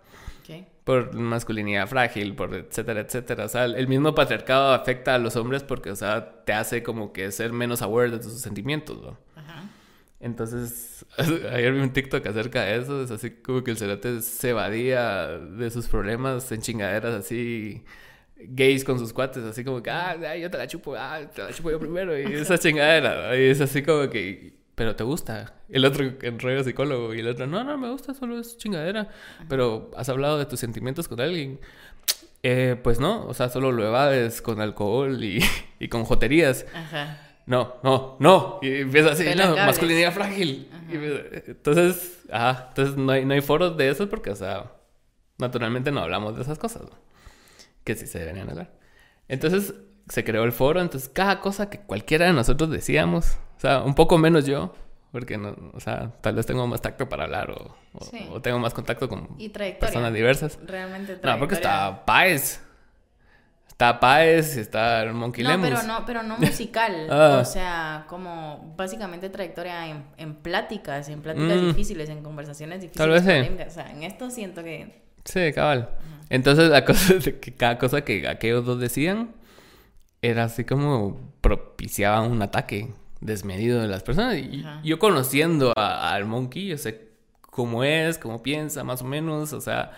Por 0.84 1.14
masculinidad 1.14 1.86
frágil, 1.86 2.34
por 2.34 2.54
etcétera, 2.54 3.00
etcétera. 3.00 3.44
O 3.44 3.48
sea, 3.48 3.64
el 3.64 3.88
mismo 3.88 4.14
patriarcado 4.14 4.72
afecta 4.72 5.14
a 5.14 5.18
los 5.18 5.36
hombres 5.36 5.62
porque, 5.62 5.90
o 5.90 5.96
sea, 5.96 6.42
te 6.44 6.52
hace 6.52 6.82
como 6.82 7.12
que 7.12 7.30
ser 7.32 7.52
menos 7.52 7.82
aware 7.82 8.10
de 8.10 8.18
tus 8.18 8.32
sentimientos, 8.40 9.00
¿no? 9.00 9.18
Ajá. 9.36 9.64
Entonces, 10.20 11.04
ayer 11.18 11.72
vi 11.72 11.80
un 11.80 11.92
TikTok 11.92 12.26
acerca 12.26 12.62
de 12.62 12.78
eso. 12.78 13.02
Es 13.02 13.10
así 13.10 13.30
como 13.30 13.62
que 13.62 13.72
el 13.72 13.76
cerote 13.76 14.22
se 14.22 14.50
evadía 14.50 15.38
de 15.38 15.70
sus 15.70 15.86
problemas 15.86 16.50
en 16.52 16.60
chingaderas 16.60 17.14
así 17.14 17.84
gays 18.42 18.84
con 18.84 18.98
sus 18.98 19.12
cuates, 19.12 19.44
así 19.44 19.64
como 19.64 19.82
que, 19.82 19.90
ah, 19.90 20.16
ah, 20.26 20.36
yo 20.36 20.50
te 20.50 20.58
la 20.58 20.66
chupo, 20.66 20.94
ah, 20.96 21.20
te 21.34 21.42
la 21.42 21.52
chupo 21.52 21.70
yo 21.70 21.78
primero, 21.78 22.18
y 22.18 22.32
esa 22.34 22.58
chingadera, 22.58 23.36
y 23.36 23.44
es 23.44 23.60
así 23.60 23.82
como 23.82 24.08
que, 24.08 24.59
pero 24.80 24.96
te 24.96 25.04
gusta. 25.04 25.52
El 25.68 25.84
otro 25.84 26.10
en 26.22 26.38
rollo 26.38 26.64
psicólogo, 26.64 27.12
y 27.12 27.20
el 27.20 27.28
otro, 27.28 27.46
no, 27.46 27.62
no 27.64 27.76
me 27.76 27.90
gusta, 27.90 28.14
solo 28.14 28.38
es 28.38 28.56
chingadera, 28.56 29.08
pero 29.46 29.90
has 29.94 30.08
hablado 30.08 30.38
de 30.38 30.46
tus 30.46 30.58
sentimientos 30.58 31.06
con 31.06 31.20
alguien. 31.20 31.60
Eh, 32.42 32.80
pues 32.82 32.98
no, 32.98 33.26
o 33.26 33.34
sea, 33.34 33.50
solo 33.50 33.72
lo 33.72 33.86
evades 33.86 34.40
con 34.40 34.58
alcohol 34.62 35.22
y, 35.22 35.44
y 35.78 35.88
con 35.88 36.04
joterías. 36.04 36.64
Ajá. 36.74 37.18
No, 37.44 37.74
no, 37.82 38.16
no. 38.20 38.58
Y 38.62 38.76
empieza 38.80 39.10
así, 39.12 39.24
no, 39.36 39.54
masculinidad 39.66 40.14
frágil. 40.14 40.70
Y 40.90 40.96
me- 40.96 41.42
entonces, 41.48 42.20
ajá, 42.32 42.68
entonces 42.70 42.96
no 42.96 43.12
hay, 43.12 43.26
no 43.26 43.34
hay 43.34 43.42
foros 43.42 43.76
de 43.76 43.90
eso 43.90 44.08
porque, 44.08 44.30
o 44.30 44.36
sea, 44.36 44.72
naturalmente 45.36 45.92
no 45.92 46.00
hablamos 46.00 46.36
de 46.36 46.40
esas 46.42 46.58
cosas, 46.58 46.84
¿no? 46.84 46.98
que 47.84 47.94
sí 47.96 48.06
se 48.06 48.18
deberían 48.20 48.48
hablar. 48.48 48.70
Entonces 49.28 49.74
se 50.10 50.24
creó 50.24 50.44
el 50.44 50.52
foro, 50.52 50.80
entonces 50.80 51.08
cada 51.08 51.40
cosa 51.40 51.70
que 51.70 51.78
cualquiera 51.80 52.26
de 52.26 52.32
nosotros 52.32 52.68
decíamos, 52.70 53.38
o 53.56 53.60
sea, 53.60 53.80
un 53.82 53.94
poco 53.94 54.18
menos 54.18 54.44
yo, 54.46 54.74
porque, 55.12 55.38
no, 55.38 55.56
o 55.72 55.80
sea, 55.80 56.12
tal 56.20 56.34
vez 56.36 56.46
tengo 56.46 56.66
más 56.66 56.82
tacto 56.82 57.08
para 57.08 57.24
hablar 57.24 57.50
o, 57.50 57.74
o- 57.94 58.04
Sí. 58.04 58.28
o 58.32 58.40
tengo 58.40 58.58
más 58.58 58.74
contacto 58.74 59.08
con 59.08 59.28
Y 59.38 59.48
trayectoria. 59.48 59.78
personas 59.92 60.12
diversas. 60.14 60.58
Realmente 60.64 61.14
No, 61.22 61.38
porque 61.38 61.56
trayectoria. 61.56 61.88
está 61.90 62.04
Paez. 62.04 62.60
Está 63.68 63.98
Paez, 63.98 64.56
está 64.56 65.02
el 65.04 65.14
Monkey 65.14 65.42
No, 65.42 65.50
Lemus. 65.50 65.68
pero 65.70 65.82
no, 65.84 66.04
pero 66.06 66.22
no 66.22 66.36
musical. 66.38 67.06
Ah. 67.10 67.38
O 67.40 67.44
sea, 67.44 68.04
como 68.08 68.74
básicamente 68.76 69.30
trayectoria 69.30 69.86
en, 69.88 70.04
en 70.18 70.34
pláticas, 70.34 71.08
en 71.08 71.22
pláticas 71.22 71.56
Mm. 71.56 71.66
difíciles, 71.68 72.08
en 72.10 72.22
conversaciones 72.22 72.80
difíciles. 72.82 72.98
Tal 72.98 73.10
vez 73.10 73.46
sí. 73.48 73.64
O 73.66 73.70
sea, 73.70 73.90
en 73.90 74.02
esto 74.02 74.30
siento 74.30 74.62
que. 74.62 75.00
Sí, 75.24 75.52
cabal. 75.54 75.88
Entonces 76.28 76.68
la 76.70 76.84
cosa 76.84 77.14
es 77.14 77.24
que 77.40 77.54
cada 77.54 77.78
cosa 77.78 78.02
que 78.02 78.28
aquellos 78.28 78.64
dos 78.66 78.78
decían 78.80 79.30
era 80.22 80.44
así 80.44 80.64
como 80.64 81.18
propiciaba 81.40 82.20
un 82.22 82.42
ataque 82.42 82.88
desmedido 83.20 83.80
de 83.80 83.88
las 83.88 84.02
personas. 84.02 84.36
Y 84.36 84.60
Ajá. 84.60 84.80
yo 84.84 84.98
conociendo 84.98 85.72
al 85.76 86.24
monkey, 86.26 86.68
yo 86.68 86.78
sé 86.78 87.08
cómo 87.42 87.84
es, 87.84 88.18
cómo 88.18 88.42
piensa, 88.42 88.84
más 88.84 89.02
o 89.02 89.04
menos, 89.04 89.52
o 89.52 89.60
sea, 89.60 89.92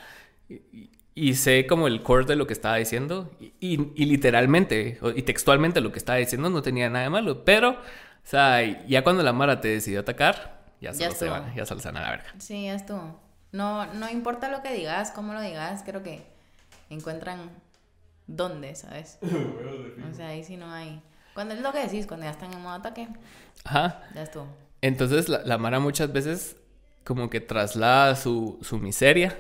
y, 0.49 0.91
y 1.15 1.35
sé 1.35 1.67
como 1.67 1.87
el 1.87 2.03
core 2.03 2.25
de 2.25 2.37
lo 2.37 2.47
que 2.47 2.53
estaba 2.53 2.77
diciendo. 2.77 3.31
Y, 3.41 3.53
y- 3.61 3.93
y 3.95 4.05
literalmente, 4.07 4.99
y 5.15 5.23
textualmente 5.23 5.81
lo 5.81 5.93
que 5.93 5.99
estaba 5.99 6.19
diciendo 6.19 6.51
no 6.51 6.63
tenía 6.63 6.89
nada 6.89 7.05
de 7.05 7.11
malo. 7.11 7.45
Pero, 7.45 7.71
o 7.71 7.77
sea, 8.25 8.63
ya 8.87 9.03
cuando 9.05 9.23
la 9.23 9.33
Mara 9.33 9.61
te 9.61 9.69
decidió 9.69 10.01
atacar, 10.01 10.63
ya 10.81 10.93
Ya 10.93 11.11
se 11.11 11.29
van, 11.29 11.55
ya 11.55 11.65
se 11.67 11.75
a 11.89 11.93
la 11.93 12.11
verga. 12.11 12.27
Sí, 12.39 12.65
ya 12.65 12.75
estuvo. 12.75 13.21
No, 13.53 13.87
no 13.95 14.09
importa 14.09 14.49
lo 14.51 14.63
que 14.63 14.73
digas, 14.73 15.11
cómo 15.11 15.35
lo 15.35 15.41
digas, 15.43 15.83
creo 15.85 16.03
que 16.03 16.23
encuentran 16.91 17.51
dónde, 18.27 18.75
¿sabes? 18.75 19.19
O 20.11 20.15
sea, 20.15 20.29
ahí 20.29 20.45
sí 20.45 20.57
no 20.57 20.71
hay. 20.71 21.03
Cuando 21.35 21.55
es 21.55 21.61
lo 21.61 21.73
que 21.73 21.79
decís, 21.81 22.07
cuando 22.07 22.25
ya 22.27 22.33
están 22.33 22.53
en 22.53 22.61
modo 22.61 22.75
ataque, 22.75 23.09
Ajá. 23.65 24.03
ya 24.15 24.23
estuvo. 24.23 24.47
Entonces 24.83 25.29
la, 25.29 25.43
la 25.45 25.57
Mara 25.59 25.81
muchas 25.81 26.13
veces 26.13 26.57
como 27.05 27.31
que 27.31 27.41
traslada 27.41 28.15
su, 28.17 28.59
su 28.63 28.79
miseria 28.79 29.37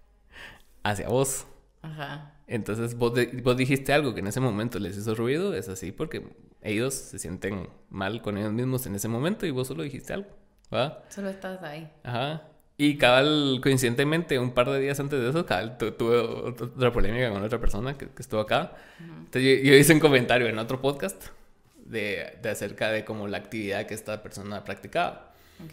hacia 0.84 1.08
vos. 1.08 1.46
Ajá. 1.82 2.32
Entonces 2.46 2.96
vos, 2.96 3.14
de- 3.14 3.40
vos 3.42 3.56
dijiste 3.56 3.92
algo 3.92 4.14
que 4.14 4.20
en 4.20 4.28
ese 4.28 4.40
momento 4.40 4.78
les 4.78 4.96
hizo 4.96 5.14
ruido, 5.14 5.54
es 5.54 5.68
así 5.68 5.90
porque 5.92 6.30
ellos 6.62 6.94
se 6.94 7.18
sienten 7.18 7.68
mal 7.90 8.22
con 8.22 8.38
ellos 8.38 8.52
mismos 8.52 8.86
en 8.86 8.94
ese 8.94 9.08
momento 9.08 9.46
y 9.46 9.50
vos 9.50 9.66
solo 9.68 9.82
dijiste 9.82 10.12
algo. 10.12 10.28
¿Va? 10.72 11.02
Solo 11.08 11.28
estás 11.30 11.62
ahí. 11.62 11.90
Ajá. 12.04 12.42
Y 12.78 12.98
cabal, 12.98 13.60
coincidentemente, 13.62 14.38
un 14.38 14.52
par 14.52 14.68
de 14.70 14.78
días 14.80 15.00
antes 15.00 15.18
de 15.20 15.30
eso, 15.30 15.46
cabal, 15.46 15.78
tu- 15.78 15.92
tuve 15.92 16.16
ot- 16.20 16.72
otra 16.76 16.92
polémica 16.92 17.30
con 17.30 17.42
otra 17.42 17.58
persona 17.58 17.96
que, 17.96 18.06
que 18.08 18.22
estuvo 18.22 18.40
acá. 18.40 18.72
Entonces 19.00 19.42
yo, 19.62 19.70
yo 19.70 19.74
hice 19.76 19.94
un 19.94 20.00
comentario 20.00 20.46
en 20.46 20.58
otro 20.58 20.80
podcast 20.82 21.28
de, 21.86 22.36
de 22.42 22.50
acerca 22.50 22.90
de 22.90 23.04
como 23.04 23.28
la 23.28 23.38
actividad 23.38 23.86
que 23.86 23.94
esta 23.94 24.22
persona 24.22 24.62
practicaba. 24.64 25.32
Ok. 25.64 25.72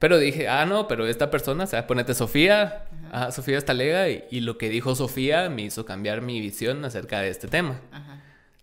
Pero 0.00 0.18
dije, 0.18 0.48
ah, 0.48 0.64
no, 0.66 0.88
pero 0.88 1.06
esta 1.06 1.30
persona, 1.30 1.64
o 1.64 1.66
sea, 1.66 1.86
ponete 1.86 2.14
Sofía, 2.14 2.86
ah, 3.12 3.30
Sofía 3.30 3.58
está 3.58 3.74
lega, 3.74 4.08
y, 4.08 4.24
y 4.30 4.40
lo 4.40 4.56
que 4.58 4.70
dijo 4.70 4.94
Sofía 4.96 5.50
me 5.50 5.62
hizo 5.62 5.84
cambiar 5.84 6.20
mi 6.22 6.40
visión 6.40 6.84
acerca 6.84 7.20
de 7.20 7.28
este 7.28 7.46
tema. 7.48 7.78
Ajá. 7.92 8.22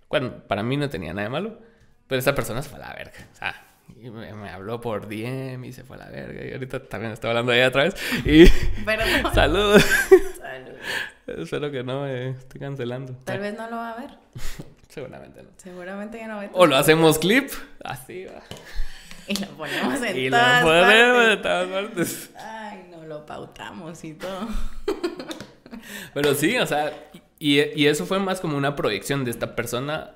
Bueno, 0.09 0.33
para 0.47 0.63
mí 0.63 0.75
no 0.77 0.89
tenía 0.89 1.13
nada 1.13 1.27
de 1.27 1.29
malo, 1.29 1.59
pero 2.07 2.17
esta 2.19 2.33
persona 2.33 2.61
se 2.63 2.69
fue 2.69 2.79
a 2.83 2.87
la 2.89 2.95
verga. 2.95 3.13
O 3.31 3.35
sea, 3.35 3.66
y 3.95 4.09
me, 4.09 4.33
me 4.33 4.49
habló 4.49 4.79
por 4.81 5.07
DM 5.07 5.63
y 5.65 5.73
se 5.73 5.83
fue 5.83 5.95
a 5.97 5.99
la 5.99 6.09
verga. 6.09 6.45
Y 6.45 6.53
ahorita 6.53 6.83
también 6.83 7.13
estoy 7.13 7.29
hablando 7.29 7.51
de 7.51 7.59
ella 7.59 7.67
otra 7.69 7.83
vez. 7.83 7.95
Y 8.25 8.45
saludos. 9.33 9.83
Salud. 9.83 10.77
Espero 11.41 11.71
que 11.71 11.83
no 11.83 12.01
me 12.03 12.29
esté 12.29 12.59
cancelando. 12.59 13.13
Tal 13.25 13.39
vez 13.39 13.57
no 13.57 13.69
lo 13.69 13.77
va 13.77 13.91
a 13.91 13.99
ver. 13.99 14.11
Seguramente 14.89 15.43
no. 15.43 15.49
Seguramente 15.57 16.17
que 16.19 16.27
no 16.27 16.39
ve. 16.39 16.49
O 16.53 16.65
lo 16.65 16.75
hacemos 16.77 17.19
clip, 17.19 17.49
así 17.83 18.25
va. 18.25 18.41
Y 19.27 19.35
lo 19.35 19.47
ponemos 19.57 20.01
en 20.03 20.17
Y 20.17 20.29
lo 20.29 20.37
ponemos 20.37 20.63
partes. 20.63 21.29
de 21.29 21.37
todas 21.37 21.67
partes. 21.67 22.29
Ay, 22.37 22.87
no 22.89 23.03
lo 23.05 23.25
pautamos 23.25 24.03
y 24.05 24.13
todo. 24.13 24.47
Pero 26.13 26.33
sí, 26.33 26.57
o 26.57 26.65
sea, 26.65 26.93
y, 27.39 27.59
y 27.79 27.87
eso 27.87 28.05
fue 28.05 28.19
más 28.19 28.39
como 28.41 28.57
una 28.57 28.75
proyección 28.75 29.23
de 29.25 29.31
esta 29.31 29.55
persona 29.55 30.11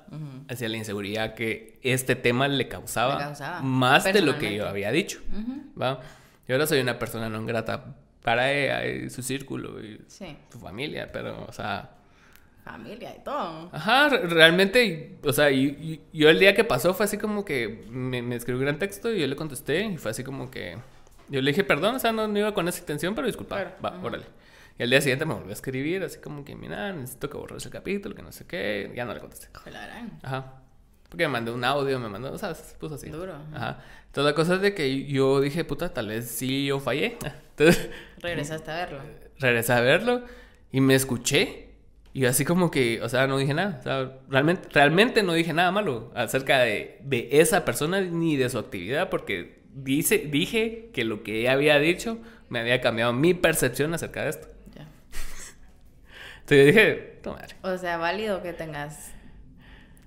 hacia 0.48 0.68
la 0.68 0.76
inseguridad 0.76 1.34
que 1.34 1.78
este 1.82 2.16
tema 2.16 2.48
le 2.48 2.68
causaba, 2.68 3.14
Le 3.18 3.24
causaba, 3.24 3.60
más 3.62 4.04
de 4.04 4.20
lo 4.22 4.38
que 4.38 4.54
yo 4.56 4.66
había 4.68 4.90
dicho. 4.92 5.20
¿va? 5.80 6.00
Y 6.48 6.52
ahora 6.52 6.66
soy 6.66 6.80
una 6.80 6.98
persona 6.98 7.28
no 7.28 7.44
grata 7.46 7.94
para 8.22 8.52
ella 8.52 8.86
y 8.86 9.10
su 9.10 9.22
círculo 9.22 9.82
y 9.84 10.00
Sí. 10.06 10.36
su 10.52 10.58
familia, 10.58 11.10
pero, 11.12 11.44
o 11.48 11.52
sea, 11.52 11.90
Familia 12.64 13.12
y 13.18 13.24
todo. 13.24 13.70
ajá, 13.72 14.08
re- 14.08 14.28
realmente, 14.28 15.16
o 15.24 15.32
sea, 15.32 15.50
y, 15.50 15.64
y- 15.64 16.00
yo 16.16 16.28
el 16.30 16.38
día 16.38 16.54
que 16.54 16.62
pasó 16.62 16.94
fue 16.94 17.04
así 17.06 17.18
como 17.18 17.44
que 17.44 17.84
me, 17.90 18.22
me 18.22 18.36
escribió 18.36 18.60
un 18.60 18.66
gran 18.66 18.78
texto 18.78 19.12
y 19.12 19.18
yo 19.20 19.26
le 19.26 19.34
contesté 19.34 19.84
y 19.84 19.96
fue 19.98 20.12
así 20.12 20.22
como 20.22 20.48
que, 20.48 20.78
yo 21.28 21.40
le 21.42 21.50
dije, 21.50 21.64
perdón, 21.64 21.96
o 21.96 21.98
sea, 21.98 22.12
no, 22.12 22.28
no 22.28 22.38
iba 22.38 22.54
con 22.54 22.68
esa 22.68 22.78
intención, 22.78 23.16
pero 23.16 23.26
disculpa, 23.26 23.56
Claro, 23.56 23.70
va, 23.84 24.00
órale. 24.04 24.24
Y 24.78 24.82
al 24.82 24.90
día 24.90 25.00
siguiente 25.00 25.24
me 25.24 25.34
volvió 25.34 25.50
a 25.50 25.52
escribir, 25.52 26.02
así 26.02 26.18
como 26.18 26.44
que, 26.44 26.54
mira, 26.54 26.92
necesito 26.92 27.28
que 27.28 27.36
borres 27.36 27.64
el 27.64 27.72
capítulo, 27.72 28.14
que 28.14 28.22
no 28.22 28.32
sé 28.32 28.46
qué. 28.46 28.92
Ya 28.94 29.04
no 29.04 29.14
le 29.14 29.20
contesté. 29.20 29.48
Ajá. 30.22 30.62
Porque 31.08 31.24
me 31.26 31.32
mandó 31.32 31.54
un 31.54 31.62
audio, 31.62 31.98
me 31.98 32.08
mandó, 32.08 32.32
o 32.32 32.38
sea, 32.38 32.54
se 32.54 32.74
puso 32.76 32.94
así. 32.94 33.10
Duro. 33.10 33.34
Ajá. 33.54 33.82
Entonces 34.06 34.30
la 34.30 34.34
cosa 34.34 34.54
es 34.54 34.62
de 34.62 34.74
que 34.74 35.04
yo 35.04 35.40
dije, 35.40 35.64
puta, 35.64 35.92
tal 35.92 36.08
vez 36.08 36.26
sí 36.28 36.66
yo 36.66 36.80
fallé. 36.80 37.18
Entonces 37.50 37.90
Regresaste 38.18 38.70
a 38.70 38.76
verlo. 38.76 39.00
regresé 39.38 39.72
a 39.72 39.80
verlo 39.80 40.24
y 40.70 40.80
me 40.80 40.94
escuché. 40.94 41.68
Y 42.14 42.26
así 42.26 42.44
como 42.44 42.70
que, 42.70 43.00
o 43.02 43.08
sea, 43.08 43.26
no 43.26 43.38
dije 43.38 43.54
nada. 43.54 43.78
O 43.80 43.82
sea, 43.82 44.18
realmente, 44.28 44.68
realmente 44.72 45.22
no 45.22 45.32
dije 45.32 45.52
nada 45.52 45.70
malo 45.70 46.12
acerca 46.14 46.60
de, 46.60 46.98
de 47.02 47.28
esa 47.32 47.64
persona 47.64 48.00
ni 48.00 48.36
de 48.36 48.50
su 48.50 48.58
actividad, 48.58 49.08
porque 49.08 49.62
dice, 49.74 50.18
dije 50.18 50.90
que 50.92 51.04
lo 51.04 51.22
que 51.22 51.40
ella 51.40 51.52
había 51.52 51.78
dicho 51.78 52.18
me 52.48 52.60
había 52.60 52.80
cambiado 52.80 53.12
mi 53.12 53.34
percepción 53.34 53.94
acerca 53.94 54.24
de 54.24 54.30
esto. 54.30 54.48
Entonces 56.42 56.58
yo 56.58 56.64
dije, 56.66 57.20
madre. 57.26 57.56
O 57.62 57.76
sea, 57.78 57.96
válido 57.96 58.42
que 58.42 58.52
tengas 58.52 59.10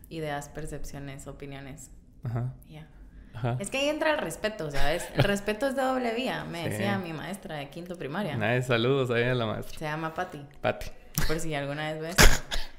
ideas, 0.10 0.50
percepciones, 0.50 1.28
opiniones. 1.28 1.92
Ajá. 2.24 2.54
Ya. 2.70 2.88
Ajá. 3.34 3.58
Es 3.60 3.70
que 3.70 3.78
ahí 3.80 3.90
entra 3.90 4.12
el 4.12 4.18
respeto, 4.20 4.72
¿sabes? 4.72 5.06
El 5.16 5.24
respeto 5.24 5.68
es 5.68 5.76
de 5.76 5.82
doble 5.82 6.14
vía, 6.14 6.46
me 6.46 6.64
Sí. 6.64 6.70
decía 6.70 6.98
mi 6.98 7.12
maestra 7.14 7.56
de 7.58 7.70
quinto 7.70 7.98
primaria. 7.98 8.38
Nice, 8.38 8.68
saludos 8.68 9.10
ahí 9.12 9.24
a 9.24 9.34
la 9.36 9.46
maestra. 9.46 9.78
Se 9.78 9.86
llama 9.86 10.14
Patty, 10.14 10.46
Pati. 10.62 10.88
por 11.28 11.40
si 11.40 11.54
alguna 11.54 11.92
vez 11.92 12.02
ves. 12.02 12.16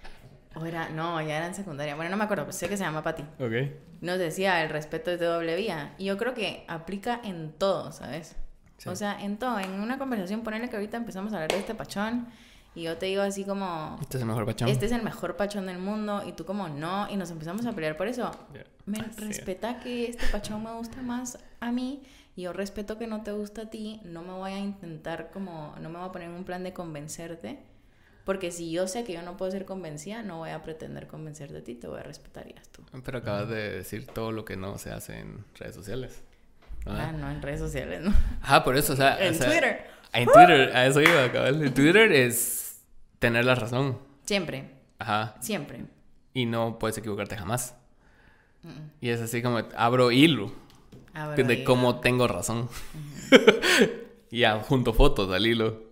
O 0.59 0.65
era, 0.65 0.89
no, 0.89 1.21
ya 1.21 1.37
era 1.37 1.47
en 1.49 1.55
secundaria. 1.55 1.95
Bueno, 1.97 2.11
no 2.11 2.17
me 2.17 2.25
acuerdo, 2.25 2.45
pero 2.45 2.53
sé 2.55 2.67
que 2.67 2.79
se 2.79 2.83
llama 2.83 3.03
Patty. 3.03 3.23
Ok. 3.41 3.77
Nos 4.01 4.19
decía, 4.19 4.63
el 4.65 4.71
respeto 4.71 5.11
es 5.11 5.21
de 5.21 5.27
doble 5.27 5.55
vía. 5.55 5.93
Y 5.99 6.07
yo 6.07 6.17
creo 6.17 6.33
que 6.33 6.65
aplica 6.67 7.21
en 7.23 7.53
todo, 7.53 7.93
¿sabes? 7.93 8.37
Sí. 8.79 8.89
O 8.89 8.97
sea, 8.97 9.21
en 9.23 9.37
todo. 9.37 9.59
En 9.61 9.73
una 9.73 9.99
conversación, 9.99 10.41
ponerle 10.43 10.71
que 10.71 10.77
ahorita 10.77 10.97
empezamos 10.97 11.35
a 11.35 11.37
hablar 11.37 11.51
de 11.51 11.59
este 11.59 11.75
pachón 11.75 12.29
y 12.77 12.83
yo 12.83 12.97
te 12.97 13.07
digo 13.07 13.23
así 13.23 13.43
como, 13.45 13.99
Este 14.01 14.19
es 14.19 14.21
el 14.23 14.29
mejor 14.29 14.47
pachón. 14.47 14.69
este 14.69 14.87
es 14.87 14.93
el 14.93 15.03
mejor 15.03 15.37
pachón 15.37 15.67
del 15.67 15.79
mundo 15.79 16.23
y 16.25 16.33
tú 16.33 16.45
como 16.45 16.69
no, 16.69 17.11
y 17.11 17.17
nos 17.17 17.31
empezamos 17.33 17.67
a 17.67 17.73
pelear 17.73 17.97
por 17.97 18.07
eso. 18.07 18.31
Me 18.85 18.99
Así 18.99 19.11
es. 19.11 19.17
respeta 19.27 19.81
que 19.81 20.11
este 20.11 20.25
pachón 20.31 20.63
me 20.63 20.71
gusta 20.73 21.03
más 21.03 21.39
a 21.59 21.73
mí 21.73 22.03
y 22.37 22.43
yo 22.43 22.53
respeto 22.53 22.99
que 22.99 23.09
no 23.09 23.23
te 23.25 23.33
gusta 23.33 23.63
a 23.63 23.71
ti, 23.71 24.01
no 24.05 24.23
me 24.23 24.33
voy 24.35 24.53
a 24.53 24.59
intentar 24.61 25.31
como, 25.33 25.75
no 25.81 25.89
me 25.91 25.99
voy 25.99 26.09
a 26.09 26.13
poner 26.13 26.29
en 26.29 26.35
un 26.37 26.45
plan 26.45 26.63
de 26.63 26.73
convencerte, 26.73 27.59
porque 28.25 28.51
si 28.51 28.71
yo 28.71 28.87
sé 28.89 29.05
que 29.05 29.13
yo 29.15 29.23
no 29.23 29.37
puedo 29.37 29.51
ser 29.51 29.65
convencida, 29.65 30.23
no 30.23 30.39
voy 30.39 30.51
a 30.51 30.63
pretender 30.63 31.07
convencerte 31.07 31.55
de 31.55 31.63
ti, 31.63 31.75
te 31.77 31.87
voy 31.89 32.01
a 32.01 32.03
respetar 32.03 32.47
y 32.49 32.53
ya 32.55 32.63
tú. 32.73 32.83
Pero 33.05 33.19
acabas 33.19 33.49
de 33.49 33.71
decir 33.71 34.07
todo 34.07 34.33
lo 34.33 34.45
que 34.45 34.57
no 34.57 34.77
se 34.79 34.91
hace 34.91 35.19
en 35.21 35.45
redes 35.59 35.75
sociales. 35.75 36.23
Ah, 36.85 37.07
Ah, 37.09 37.13
no, 37.13 37.31
en 37.31 37.41
redes 37.43 37.59
sociales, 37.61 38.03
¿no? 38.03 38.13
Ajá, 38.43 38.63
por 38.63 38.77
eso, 38.77 38.93
o 38.93 38.97
sea. 38.97 39.17
En 39.25 39.35
o 39.35 39.37
sea, 39.39 39.47
Twitter. 39.49 39.87
En 40.13 40.25
Twitter, 40.27 40.77
a 40.77 40.87
eso 40.87 41.01
iba, 41.01 41.31
cabal. 41.33 41.63
En 41.63 41.75
Twitter 41.75 42.13
es 42.13 42.66
tener 43.19 43.45
la 43.45 43.55
razón. 43.55 43.99
Siempre, 44.25 44.71
Ajá. 44.99 45.37
siempre. 45.41 45.85
Y 46.35 46.47
no 46.47 46.79
puedes 46.79 46.99
equivocarte 46.99 47.37
jamás. 47.37 47.75
Mm, 48.63 48.91
Y 49.01 49.09
es 49.11 49.21
así 49.21 49.43
como 49.43 49.59
abro 49.77 50.11
hilo 50.11 50.53
Abro 51.15 51.43
de 51.45 51.55
hilo. 51.55 51.65
cómo 51.65 52.01
tengo 52.01 52.27
razón. 52.29 52.69
y 54.31 54.45
adjunto 54.45 54.93
fotos 54.93 55.31
al 55.33 55.47
hilo. 55.47 55.83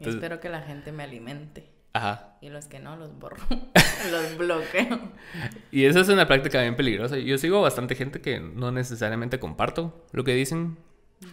Espero 0.00 0.40
que 0.40 0.48
la 0.48 0.60
gente 0.62 0.92
me 0.92 1.04
alimente. 1.04 1.68
Ajá. 1.92 2.36
Y 2.40 2.50
los 2.50 2.66
que 2.66 2.78
no, 2.78 2.96
los 2.96 3.18
borro. 3.18 3.42
los 4.10 4.36
bloqueo. 4.38 4.98
Y 5.72 5.84
esa 5.84 6.00
es 6.00 6.08
una 6.08 6.26
práctica 6.26 6.60
bien 6.60 6.76
peligrosa. 6.76 7.16
Yo 7.18 7.38
sigo 7.38 7.60
bastante 7.62 7.94
gente 7.94 8.20
que 8.20 8.40
no 8.40 8.70
necesariamente 8.70 9.38
comparto 9.40 10.04
lo 10.12 10.24
que 10.24 10.34
dicen 10.34 10.76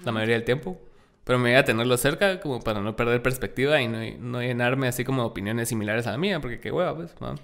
la 0.06 0.12
mayoría 0.12 0.36
del 0.36 0.44
tiempo. 0.46 0.80
Pero 1.28 1.40
me 1.40 1.50
voy 1.50 1.58
a 1.58 1.66
tenerlo 1.66 1.98
cerca 1.98 2.40
como 2.40 2.62
para 2.62 2.80
no 2.80 2.96
perder 2.96 3.22
perspectiva 3.22 3.82
y 3.82 3.90
no, 3.90 4.00
no 4.20 4.42
llenarme 4.42 4.88
así 4.88 5.04
como 5.04 5.26
opiniones 5.26 5.68
similares 5.68 6.08
a 6.08 6.12
la 6.12 6.18
mía, 6.18 6.40
porque 6.40 6.62
qué 6.62 6.72
hueva, 6.72 6.96
pues. 6.96 7.14
¿no? 7.20 7.36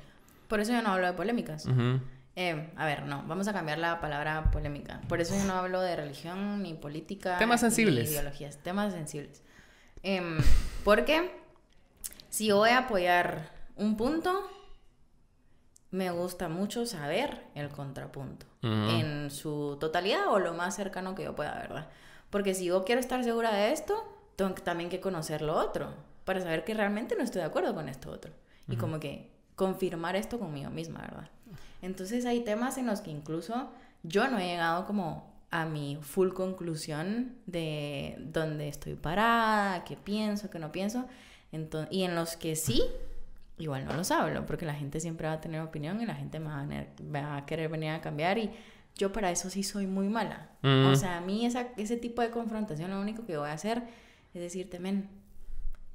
Por 0.48 0.62
eso 0.62 0.72
yo 0.72 0.82
no 0.82 0.93
hablo 0.93 1.06
de 1.06 1.12
polémicas. 1.12 1.65
Ujú. 1.65 2.00
Eh, 2.38 2.72
a 2.78 2.86
ver, 2.86 3.04
no, 3.04 3.26
vamos 3.28 3.50
a 3.50 3.54
cambiar 3.54 3.80
la 3.80 4.00
palabra 4.00 4.52
polémica. 4.52 5.02
Por 5.10 5.19
eso 5.19 5.38
yo 5.38 5.43
no 5.43 5.56
hablo 5.56 5.82
de 5.82 5.98
religión, 5.98 6.63
ni 6.63 6.76
política. 6.76 7.38
Temas 7.38 7.62
ni 7.62 7.69
sensibles. 7.69 8.10
ideologías, 8.10 8.58
temas 8.63 8.93
sensibles. 8.93 9.43
Em, 10.02 10.38
porque 10.86 11.36
si 12.30 12.48
yo 12.48 12.60
voy 12.60 12.69
a 12.69 12.80
apoyar 12.80 13.52
un 13.76 13.98
punto, 13.98 14.50
me 15.91 16.10
gusta 16.10 16.48
mucho 16.48 16.86
saber 16.86 17.48
el 17.54 17.67
contrapunto. 17.67 18.46
Ujú. 18.63 18.91
En 18.91 19.30
su 19.30 19.76
totalidad 19.78 20.30
o 20.30 20.39
lo 20.39 20.54
más 20.54 20.74
cercano 20.74 21.15
que 21.15 21.26
yo 21.26 21.36
pueda, 21.36 21.56
¿verdad? 21.56 21.89
Porque 22.34 22.56
si 22.56 22.65
yo 22.65 22.84
quiero 22.84 23.00
estar 23.00 23.24
segura 23.24 23.54
de 23.54 23.74
esto, 23.74 23.93
tengo 24.36 24.56
también 24.56 24.89
que 24.89 25.00
conocer 25.00 25.43
lo 25.43 25.54
otro. 25.54 25.93
Para 26.26 26.41
saber 26.41 26.63
que 26.63 26.74
realmente 26.74 27.15
no 27.15 27.24
estoy 27.24 27.41
de 27.41 27.46
acuerdo 27.46 27.76
con 27.76 27.88
esto 27.88 28.10
otro. 28.10 28.34
Y 28.67 28.76
como 28.76 29.00
que 29.00 29.30
confirmar 29.56 30.15
esto 30.15 30.39
conmigo 30.39 30.72
misma, 30.72 31.02
¿verdad? 31.02 31.30
Entonces 31.84 32.26
hay 32.26 32.39
temas 32.39 32.80
en 32.80 32.88
los 32.88 33.02
que 33.02 33.12
incluso 33.12 33.69
yo 34.02 34.28
no 34.30 34.39
he 34.39 34.48
llegado 34.48 34.88
como 34.88 35.32
a 35.52 35.65
mi 35.65 36.00
full 36.02 36.30
conclusión 36.30 37.36
de 37.46 38.15
dónde 38.17 38.67
estoy 38.67 38.96
parada, 38.96 39.84
qué 39.84 39.96
pienso, 39.96 40.50
qué 40.50 40.58
no 40.58 40.72
pienso. 40.72 41.06
Y 41.91 42.02
en 42.02 42.15
los 42.15 42.36
que 42.36 42.56
sí, 42.56 42.82
igual 43.60 43.86
no 43.86 43.93
los 43.93 44.10
hablo, 44.10 44.48
porque 44.48 44.65
la 44.65 44.74
gente 44.74 45.00
siempre 45.00 45.28
va 45.28 45.34
a 45.34 45.39
tener 45.39 45.62
opinión 45.62 46.02
y 46.02 46.08
la 46.08 46.15
gente 46.15 46.39
me 46.39 46.48
va 46.48 46.62
a, 46.62 46.65
va 47.15 47.38
a 47.38 47.46
querer 47.46 47.69
venir 47.69 47.91
a 47.91 48.02
cambiar 48.02 48.39
y 48.39 48.50
yo 48.95 49.12
para 49.12 49.32
eso 49.32 49.49
sí 49.49 49.63
soy 49.63 49.88
muy 49.88 50.10
mala. 50.10 50.49
Mm. 50.62 50.88
O 50.88 50.95
sea, 50.95 51.17
a 51.17 51.21
mí 51.21 51.45
esa, 51.45 51.67
ese 51.77 51.97
tipo 51.97 52.21
de 52.21 52.29
confrontación 52.29 52.91
lo 52.91 52.99
único 52.99 53.25
que 53.25 53.38
voy 53.38 53.49
a 53.49 53.53
hacer 53.53 53.84
es 54.34 54.41
decirte, 54.41 54.79
men, 54.79 55.10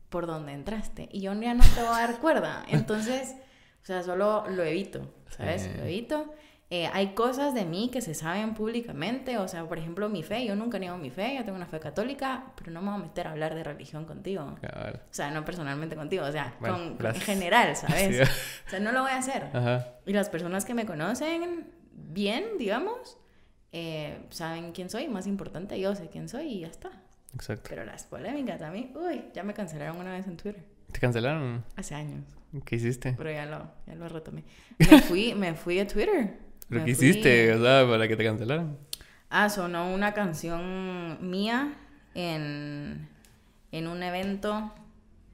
por 0.09 0.27
dónde 0.27 0.53
entraste. 0.53 1.09
Y 1.13 1.21
yo 1.21 1.35
ya 1.35 1.55
no 1.55 1.65
te 1.75 1.83
voy 1.83 1.95
a 1.95 2.07
dar 2.07 2.21
cuerda. 2.21 2.65
Entonces, 2.69 3.37
o 3.83 3.87
sea, 3.87 4.03
solo 4.03 4.45
lo 4.49 4.63
evito, 4.63 5.13
¿sabes? 5.31 5.63
Sí. 5.63 5.71
Lo 5.77 5.85
evito. 5.85 6.35
Eh, 6.71 6.87
hay 6.93 7.15
cosas 7.15 7.55
de 7.55 7.65
mí 7.65 7.89
que 7.91 8.03
se 8.03 8.13
saben 8.13 8.53
públicamente, 8.53 9.39
o 9.39 9.49
sea, 9.49 9.65
por 9.65 9.79
ejemplo, 9.79 10.11
mi 10.11 10.23
fe, 10.23 10.45
yo 10.45 10.55
nunca 10.55 10.79
niego 10.79 10.99
mi 10.99 11.09
fe, 11.09 11.35
yo 11.35 11.43
tengo 11.43 11.57
una 11.57 11.67
fe 11.67 11.81
católica, 11.81 12.53
pero 12.57 12.71
no 12.71 12.83
me 12.83 12.91
voy 12.91 13.01
a 13.01 13.03
meter 13.05 13.27
a 13.27 13.31
hablar 13.31 13.55
de 13.55 13.65
religión 13.65 14.05
contigo. 14.05 14.55
Cabal. 14.61 15.01
O 15.11 15.15
sea, 15.15 15.31
no 15.31 15.47
personalmente 15.47 15.97
contigo, 15.97 16.27
o 16.27 16.31
sea, 16.31 16.55
Bueno, 16.61 16.95
con, 16.99 17.07
en 17.07 17.21
general, 17.23 17.75
¿sabes? 17.77 18.19
Sí. 18.19 18.23
O 18.67 18.71
sea, 18.71 18.81
no 18.81 18.93
lo 18.93 19.01
voy 19.01 19.13
a 19.13 19.17
hacer. 19.17 19.45
Ajá. 19.55 19.95
Y 20.05 20.13
las 20.13 20.29
personas 20.29 20.67
que 20.67 20.75
me 20.75 20.85
conocen 20.85 21.73
bien, 22.11 22.45
digamos, 22.59 23.17
eh, 23.73 24.19
saben 24.31 24.73
quién 24.73 24.91
soy, 24.91 25.09
más 25.09 25.27
importante, 25.27 25.79
yo 25.81 25.95
sé 25.95 26.09
quién 26.09 26.29
soy 26.29 26.47
y 26.49 26.61
ya 26.61 26.69
está. 26.69 26.91
Exacto. 27.35 27.67
Pero 27.69 27.85
las 27.85 28.05
polémicas 28.05 28.63
a 28.63 28.71
mí, 28.71 28.93
uy, 28.95 29.25
ya 29.35 29.43
me 29.43 29.53
cancelaron 29.55 29.99
una 29.99 30.13
vez 30.13 30.27
en 30.27 30.37
Twitter, 30.37 30.65
¿Te 30.93 30.99
cancelaron? 31.01 31.65
hace 31.77 31.95
años, 31.95 32.25
¿Qué 32.65 32.77
hiciste? 32.77 33.15
pero 33.19 33.31
ya 33.31 33.45
lo, 33.47 33.71
ya 33.87 33.95
lo 33.95 34.09
retomé. 34.09 34.45
Me 34.79 35.01
fui, 35.03 35.35
me 35.35 35.55
fui 35.55 35.77
de 35.77 35.85
Twitter. 35.85 36.39
¿Pero 36.69 36.81
Me 36.81 36.87
qué 36.87 36.95
fui- 36.95 37.09
hiciste? 37.09 37.53
O 37.55 37.63
sea, 37.63 37.87
para 37.89 38.09
que 38.09 38.17
te 38.17 38.25
cancelaran. 38.25 38.79
Ah, 39.31 39.51
sonó 39.51 39.93
una 39.93 40.15
canción 40.15 41.19
mía 41.31 41.75
en, 42.15 43.09
en 43.73 43.87
un 43.87 44.03
evento 44.03 44.73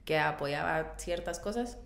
que 0.03 0.19
apoyaba 0.19 0.93
ciertas 0.97 1.39
cosas 1.39 1.77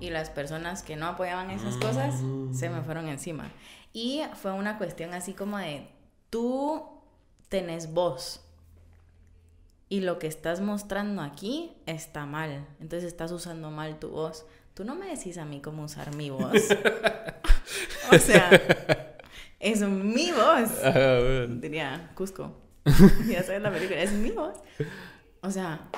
y 0.00 0.10
las 0.10 0.28
personas 0.30 0.82
que 0.82 0.96
no 0.96 1.06
apoyaban 1.06 1.50
esas 1.50 1.76
cosas 1.76 2.14
se 2.52 2.68
me 2.70 2.82
fueron 2.82 3.08
encima. 3.08 3.50
Y 3.94 4.22
fue 4.34 4.52
una 4.52 4.76
cuestión 4.76 5.14
así 5.14 5.32
como 5.34 5.56
de, 5.56 5.88
tú 6.28 6.82
tenés 7.48 7.94
voz 7.94 8.44
y 9.88 10.00
lo 10.00 10.18
que 10.18 10.26
estás 10.26 10.60
mostrando 10.60 11.22
aquí 11.22 11.72
está 11.86 12.26
mal, 12.26 12.66
entonces 12.80 13.04
estás 13.04 13.30
usando 13.30 13.70
mal 13.70 14.00
tu 14.00 14.10
voz. 14.10 14.44
Tú 14.74 14.84
no 14.84 14.96
me 14.96 15.06
decís 15.06 15.38
a 15.38 15.44
mí 15.44 15.60
cómo 15.60 15.84
usar 15.84 16.12
mi 16.16 16.30
voz. 16.30 16.50
o 18.12 18.18
sea, 18.18 19.16
es 19.60 19.82
mi 19.82 20.32
voz 20.32 20.70
diría 21.60 22.10
Cusco. 22.16 22.60
ya 23.28 23.44
sabes 23.44 23.62
la 23.62 23.70
película, 23.70 24.02
es 24.02 24.10
mi 24.10 24.32
voz. 24.32 24.56
O 25.40 25.52
sea, 25.52 25.88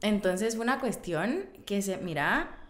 entonces 0.00 0.56
fue 0.56 0.64
una 0.64 0.80
cuestión 0.80 1.44
que 1.66 1.82
se, 1.82 1.98
mira, 1.98 2.61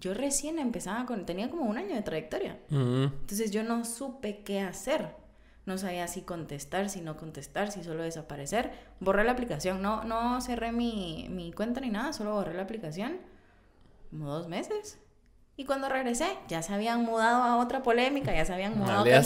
yo 0.00 0.14
recién 0.14 0.58
empezaba 0.58 1.06
con, 1.06 1.26
tenía 1.26 1.50
como 1.50 1.64
un 1.64 1.78
año 1.78 1.94
de 1.94 2.02
trayectoria. 2.02 2.58
Ujú. 2.70 3.04
Entonces 3.04 3.50
yo 3.50 3.62
no 3.62 3.84
supe 3.84 4.42
qué 4.44 4.60
hacer. 4.60 5.16
No 5.66 5.76
sabía 5.76 6.08
si 6.08 6.22
contestar, 6.22 6.88
si 6.88 7.02
no 7.02 7.16
contestar, 7.16 7.70
si 7.70 7.84
solo 7.84 8.02
desaparecer. 8.02 8.72
Borré 9.00 9.24
la 9.24 9.32
aplicación. 9.32 9.82
No, 9.82 10.02
no 10.04 10.40
cerré 10.40 10.72
mi, 10.72 11.26
mi 11.30 11.52
cuenta 11.52 11.80
ni 11.80 11.90
nada, 11.90 12.12
solo 12.12 12.32
borré 12.32 12.54
la 12.54 12.62
aplicación. 12.62 13.18
Como 14.10 14.30
dos 14.30 14.48
meses. 14.48 14.98
Y 15.58 15.64
cuando 15.64 15.88
regresé, 15.88 16.38
ya 16.46 16.62
se 16.62 16.72
habían 16.72 17.04
mudado 17.04 17.42
a 17.42 17.56
otra 17.56 17.82
polémica, 17.82 18.32
ya 18.32 18.44
se 18.44 18.54
habían 18.54 18.78
mudado 18.78 19.00
a 19.00 19.18
a 19.18 19.22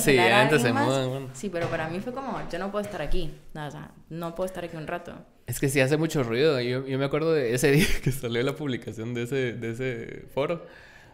se 0.58 0.72
mudan, 0.72 1.08
bueno. 1.11 1.28
Sí, 1.35 1.50
pero 1.50 1.68
para 1.68 1.88
mí 1.88 2.00
fue 2.00 2.14
como, 2.14 2.40
yo 2.50 2.58
no 2.58 2.72
puedo 2.72 2.82
estar 2.82 3.02
aquí. 3.02 3.38
No, 3.52 3.66
o 3.66 3.70
sea, 3.70 3.90
no 4.08 4.35
puedo 4.35 4.46
estar 4.46 4.64
aquí 4.64 4.74
un 4.74 4.87
rato. 4.87 5.12
Es 5.46 5.61
que 5.61 5.68
sí 5.68 5.81
hace 5.81 5.96
mucho 5.96 6.22
ruido. 6.22 6.61
Yo, 6.61 6.87
yo 6.87 6.98
me 6.98 7.05
acuerdo 7.05 7.33
de 7.33 7.55
ese 7.55 7.70
día 7.72 7.87
que 8.02 8.12
salió 8.12 8.42
la 8.42 8.55
publicación 8.55 9.14
de 9.14 9.22
ese, 9.24 9.52
de 9.55 9.70
ese 9.70 10.24
foro. 10.35 10.66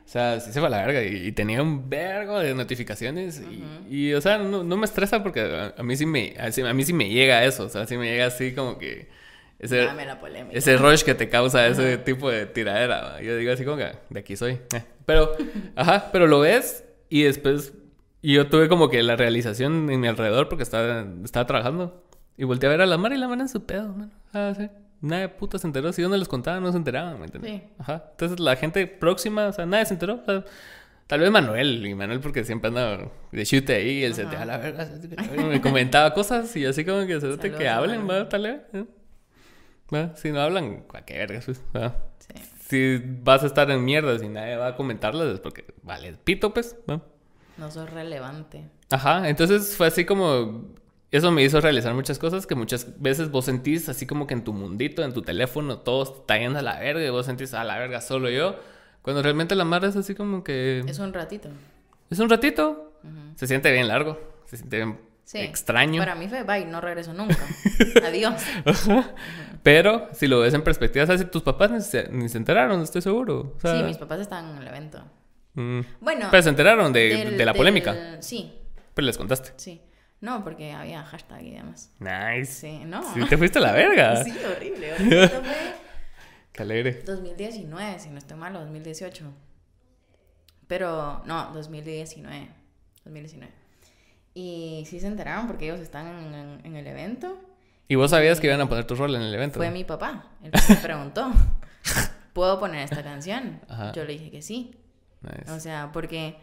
O 0.04 0.10
sea, 0.10 0.40
sí 0.40 0.52
se 0.52 0.60
fue 0.60 0.68
a 0.68 0.70
la 0.70 0.86
verga 0.86 1.02
y, 1.02 1.26
y 1.26 1.32
tenía 1.32 1.62
un 1.62 1.90
vergo 1.90 2.38
de 2.38 2.54
notificaciones. 2.54 3.42
y, 3.42 3.64
y, 3.94 4.14
o 4.14 4.20
sea, 4.20 4.38
no, 4.38 4.64
no 4.64 4.76
me 4.76 4.86
estresa 4.86 5.22
porque 5.22 5.40
a, 5.40 5.74
a 5.76 5.82
mí 5.82 5.96
sí 5.96 6.06
me, 6.06 6.34
a, 6.38 6.74
mí 6.74 6.84
sí 6.84 6.92
me 6.92 7.10
llega 7.10 7.44
eso. 7.44 7.64
O 7.64 7.68
sea, 7.68 7.86
sí 7.86 7.96
me 7.96 8.06
llega 8.10 8.26
así 8.26 8.52
como 8.52 8.78
que 8.78 9.08
ese, 9.58 9.78
Dame 9.78 10.06
la 10.06 10.18
polémica. 10.20 10.56
ese 10.56 10.76
rush 10.76 11.02
que 11.02 11.14
te 11.14 11.28
causa 11.28 11.66
ese 11.66 11.98
tipo 11.98 12.30
de 12.30 12.46
tiradera. 12.46 13.20
Yo 13.20 13.36
digo 13.36 13.52
así 13.52 13.64
como 13.64 13.76
que 13.76 13.92
de 14.08 14.20
aquí 14.20 14.36
soy. 14.36 14.52
Eh. 14.74 14.82
Pero, 15.04 15.32
ajá, 15.76 16.10
pero 16.10 16.26
lo 16.26 16.40
ves 16.40 16.84
y 17.10 17.22
después 17.22 17.72
y 18.20 18.34
yo 18.34 18.48
tuve 18.48 18.68
como 18.68 18.88
que 18.88 19.02
la 19.02 19.16
realización 19.16 19.90
en 19.90 20.00
mi 20.00 20.08
alrededor 20.08 20.48
porque 20.48 20.62
estaba, 20.62 21.06
estaba 21.24 21.46
trabajando. 21.46 22.04
Y 22.36 22.44
volteé 22.44 22.68
a 22.68 22.70
ver 22.70 22.80
a 22.80 22.86
la 22.86 22.98
mar 22.98 23.12
y 23.12 23.16
la 23.16 23.28
mar 23.28 23.40
en 23.40 23.48
su 23.48 23.64
pedo, 23.64 23.92
mano. 23.92 24.12
Ah, 24.32 24.52
sí. 24.56 24.68
Nadie 25.00 25.28
puta 25.28 25.58
se 25.58 25.66
enteró. 25.66 25.92
Si 25.92 26.02
yo 26.02 26.08
no 26.08 26.16
les 26.16 26.28
contaba, 26.28 26.60
no 26.60 26.70
se 26.72 26.78
enteraban, 26.78 27.18
¿me 27.18 27.26
entiendes? 27.26 27.52
Sí. 27.52 27.62
Ajá. 27.78 28.04
Entonces 28.10 28.40
la 28.40 28.56
gente 28.56 28.86
próxima, 28.86 29.46
o 29.46 29.52
sea, 29.52 29.64
nadie 29.66 29.86
se 29.86 29.94
enteró. 29.94 30.20
O 30.20 30.24
sea, 30.24 30.44
tal 31.06 31.20
vez 31.20 31.30
Manuel, 31.30 31.86
y 31.86 31.94
Manuel 31.94 32.20
porque 32.20 32.44
siempre 32.44 32.68
anda 32.68 33.10
de 33.30 33.46
chute 33.46 33.74
ahí 33.76 34.04
él 34.04 34.14
se 34.14 34.24
te 34.26 34.36
a 34.36 34.44
la 34.44 34.58
verga. 34.58 34.88
Me 35.48 35.60
comentaba 35.60 36.12
cosas 36.14 36.54
y 36.56 36.66
así 36.66 36.84
como 36.84 37.06
que 37.06 37.14
se 37.14 37.20
Saludos 37.20 37.58
que 37.58 37.68
hablen, 37.68 38.08
va, 38.08 38.28
tal 38.28 38.42
vez. 38.42 38.60
¿eh? 38.72 38.84
Va, 39.94 40.16
Si 40.16 40.32
no 40.32 40.40
hablan, 40.40 40.82
cualquier 40.82 41.28
verga, 41.28 41.42
pues. 41.44 41.62
Sí. 42.18 42.42
Si 42.68 43.02
vas 43.22 43.44
a 43.44 43.46
estar 43.46 43.70
en 43.70 43.84
mierdas 43.84 44.22
y 44.22 44.28
nadie 44.28 44.56
va 44.56 44.68
a 44.68 44.76
comentarlas 44.76 45.28
es 45.28 45.40
porque 45.40 45.64
vale, 45.82 46.12
pito, 46.24 46.52
pues. 46.52 46.76
¿va? 46.90 47.00
No 47.56 47.70
sos 47.70 47.88
relevante. 47.90 48.64
Ajá, 48.90 49.28
entonces 49.28 49.76
fue 49.76 49.86
así 49.86 50.04
como... 50.04 50.74
Eso 51.10 51.30
me 51.32 51.42
hizo 51.42 51.60
realizar 51.60 51.94
muchas 51.94 52.18
cosas 52.18 52.46
que 52.46 52.54
muchas 52.54 53.00
veces 53.00 53.30
vos 53.30 53.46
sentís 53.46 53.88
así 53.88 54.06
como 54.06 54.26
que 54.26 54.34
en 54.34 54.44
tu 54.44 54.52
mundito, 54.52 55.02
en 55.02 55.14
tu 55.14 55.22
teléfono, 55.22 55.78
todos 55.78 56.20
está 56.20 56.36
yendo 56.38 56.58
a 56.58 56.62
la 56.62 56.78
verga 56.78 57.02
y 57.04 57.08
vos 57.10 57.24
sentís 57.26 57.54
a 57.54 57.64
la 57.64 57.78
verga 57.78 58.00
solo 58.02 58.28
yo. 58.28 58.56
Cuando 59.00 59.22
realmente 59.22 59.54
la 59.54 59.64
mar 59.64 59.84
es 59.86 59.96
así 59.96 60.14
como 60.14 60.44
que... 60.44 60.80
Es 60.86 60.98
un 60.98 61.14
ratito. 61.14 61.48
Es 62.10 62.18
un 62.18 62.28
ratito. 62.28 62.92
Se 63.36 63.46
siente 63.46 63.72
bien 63.72 63.88
largo. 63.88 64.20
Se 64.44 64.56
siente 64.58 64.76
bien 64.76 64.98
Sí. 65.24 65.38
extraño. 65.40 66.00
Para 66.00 66.14
mí 66.14 66.26
fue, 66.28 66.42
bye, 66.42 66.64
no 66.64 66.80
regreso 66.80 67.12
nunca. 67.12 67.36
Adiós. 68.06 68.42
Pero 69.62 70.08
si 70.12 70.26
lo 70.26 70.40
ves 70.40 70.54
en 70.54 70.62
perspectiva, 70.62 71.06
¿sabes? 71.06 71.30
Tus 71.30 71.42
papás 71.42 71.70
ni 71.70 71.80
se, 71.80 72.08
ni 72.10 72.28
se 72.28 72.38
enteraron, 72.38 72.80
estoy 72.82 73.02
seguro. 73.02 73.54
O 73.56 73.60
sea, 73.60 73.76
Sí, 73.78 73.82
mis 73.84 73.98
papás 73.98 74.20
estaban 74.20 74.50
en 74.56 74.62
el 74.62 74.68
evento. 74.68 75.02
mm. 75.54 75.80
Bueno. 76.00 76.28
Pero 76.30 76.42
se 76.42 76.48
enteraron 76.48 76.92
de, 76.92 77.00
del- 77.08 77.36
de 77.36 77.44
la 77.44 77.52
del- 77.52 77.58
polémica. 77.58 78.16
Sí, 78.20 78.52
Pero 78.94 79.06
les 79.06 79.18
contaste. 79.18 79.52
sí. 79.56 79.80
No, 80.20 80.42
porque 80.42 80.72
había 80.72 81.04
hashtag 81.04 81.42
y 81.42 81.50
demás. 81.52 81.92
Nice. 82.00 82.46
Sí, 82.52 82.82
no. 82.84 83.02
Sí, 83.14 83.20
te 83.28 83.36
fuiste 83.38 83.58
a 83.58 83.62
la 83.62 83.72
verga. 83.72 84.16
Sí, 84.24 84.32
horrible. 84.44 84.92
horrible. 84.94 85.24
Esto 85.24 85.42
fue 85.42 85.54
Qué 86.52 86.62
alegre. 86.62 87.02
2019, 87.06 87.98
si 88.00 88.08
no 88.10 88.18
estoy 88.18 88.36
mal, 88.36 88.56
o 88.56 88.60
2018. 88.60 89.24
Pero, 90.66 91.22
no, 91.24 91.50
2019. 91.54 92.48
2019. 93.04 93.52
Y 94.34 94.84
sí 94.86 95.00
se 95.00 95.06
enteraron 95.06 95.46
porque 95.46 95.66
ellos 95.66 95.80
están 95.80 96.06
en, 96.06 96.34
en- 96.34 96.60
en 96.64 96.76
el 96.76 96.86
evento. 96.86 97.38
¿Y 97.88 97.94
vos 97.94 98.10
sabías 98.10 98.38
que 98.40 98.46
iban 98.48 98.60
a 98.60 98.68
poner 98.68 98.84
tu 98.86 98.94
rol 98.94 99.14
en 99.14 99.22
el 99.22 99.34
evento? 99.34 99.58
Fue 99.58 99.70
mi 99.70 99.84
papá 99.84 100.26
el 100.42 100.50
que 100.50 100.60
me 100.68 100.76
preguntó, 100.82 101.32
¿puedo 102.34 102.58
poner 102.60 102.82
esta 102.82 103.02
canción? 103.02 103.60
Ajá. 103.68 103.92
Yo 103.92 104.04
le 104.04 104.12
dije 104.12 104.30
que 104.30 104.42
sí. 104.42 104.76
Nice. 105.22 105.50
O 105.50 105.58
sea, 105.58 105.90
porque 105.92 106.36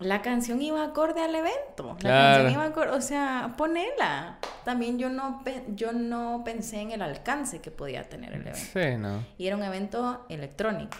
la 0.00 0.22
canción 0.22 0.62
iba 0.62 0.82
acorde 0.82 1.22
al 1.22 1.34
evento. 1.34 1.96
La 2.00 2.10
canción 2.10 2.52
iba 2.52 2.64
acorde, 2.64 2.90
o 2.92 3.00
sea, 3.02 3.54
ponela. 3.56 4.38
También 4.64 4.98
yo 4.98 5.10
no, 5.10 5.42
yo 5.74 5.92
no 5.92 6.42
pensé 6.44 6.80
en 6.80 6.92
el 6.92 7.02
alcance 7.02 7.60
que 7.60 7.70
podía 7.70 8.08
tener 8.08 8.32
el 8.32 8.40
evento. 8.40 8.58
Sí, 8.72 8.96
no. 8.98 9.22
Y 9.36 9.46
era 9.46 9.56
un 9.56 9.62
evento 9.62 10.24
electrónico. 10.30 10.96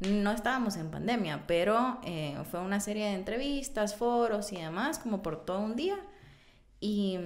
no 0.00 0.30
estábamos 0.30 0.76
en 0.76 0.90
pandemia, 0.90 1.42
pero 1.46 1.98
eh, 2.04 2.36
fue 2.50 2.60
una 2.60 2.78
serie 2.78 3.06
de 3.06 3.14
entrevistas, 3.14 3.96
foros 3.96 4.52
y 4.52 4.56
demás, 4.60 5.00
como 5.00 5.22
por 5.22 5.44
todo 5.44 5.60
un 5.60 5.74
día. 5.74 5.96
Y, 6.78 7.18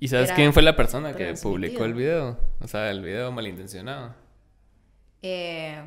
¿Y, 0.00 0.08
sabes 0.08 0.32
quién 0.32 0.52
fue 0.52 0.62
la 0.62 0.74
persona 0.74 1.12
que 1.12 1.34
publicó 1.34 1.84
el 1.84 1.94
video? 1.94 2.38
O 2.60 2.66
sea, 2.66 2.90
el 2.90 3.02
video 3.02 3.30
malintencionado. 3.30 4.14
Eh, 5.22 5.82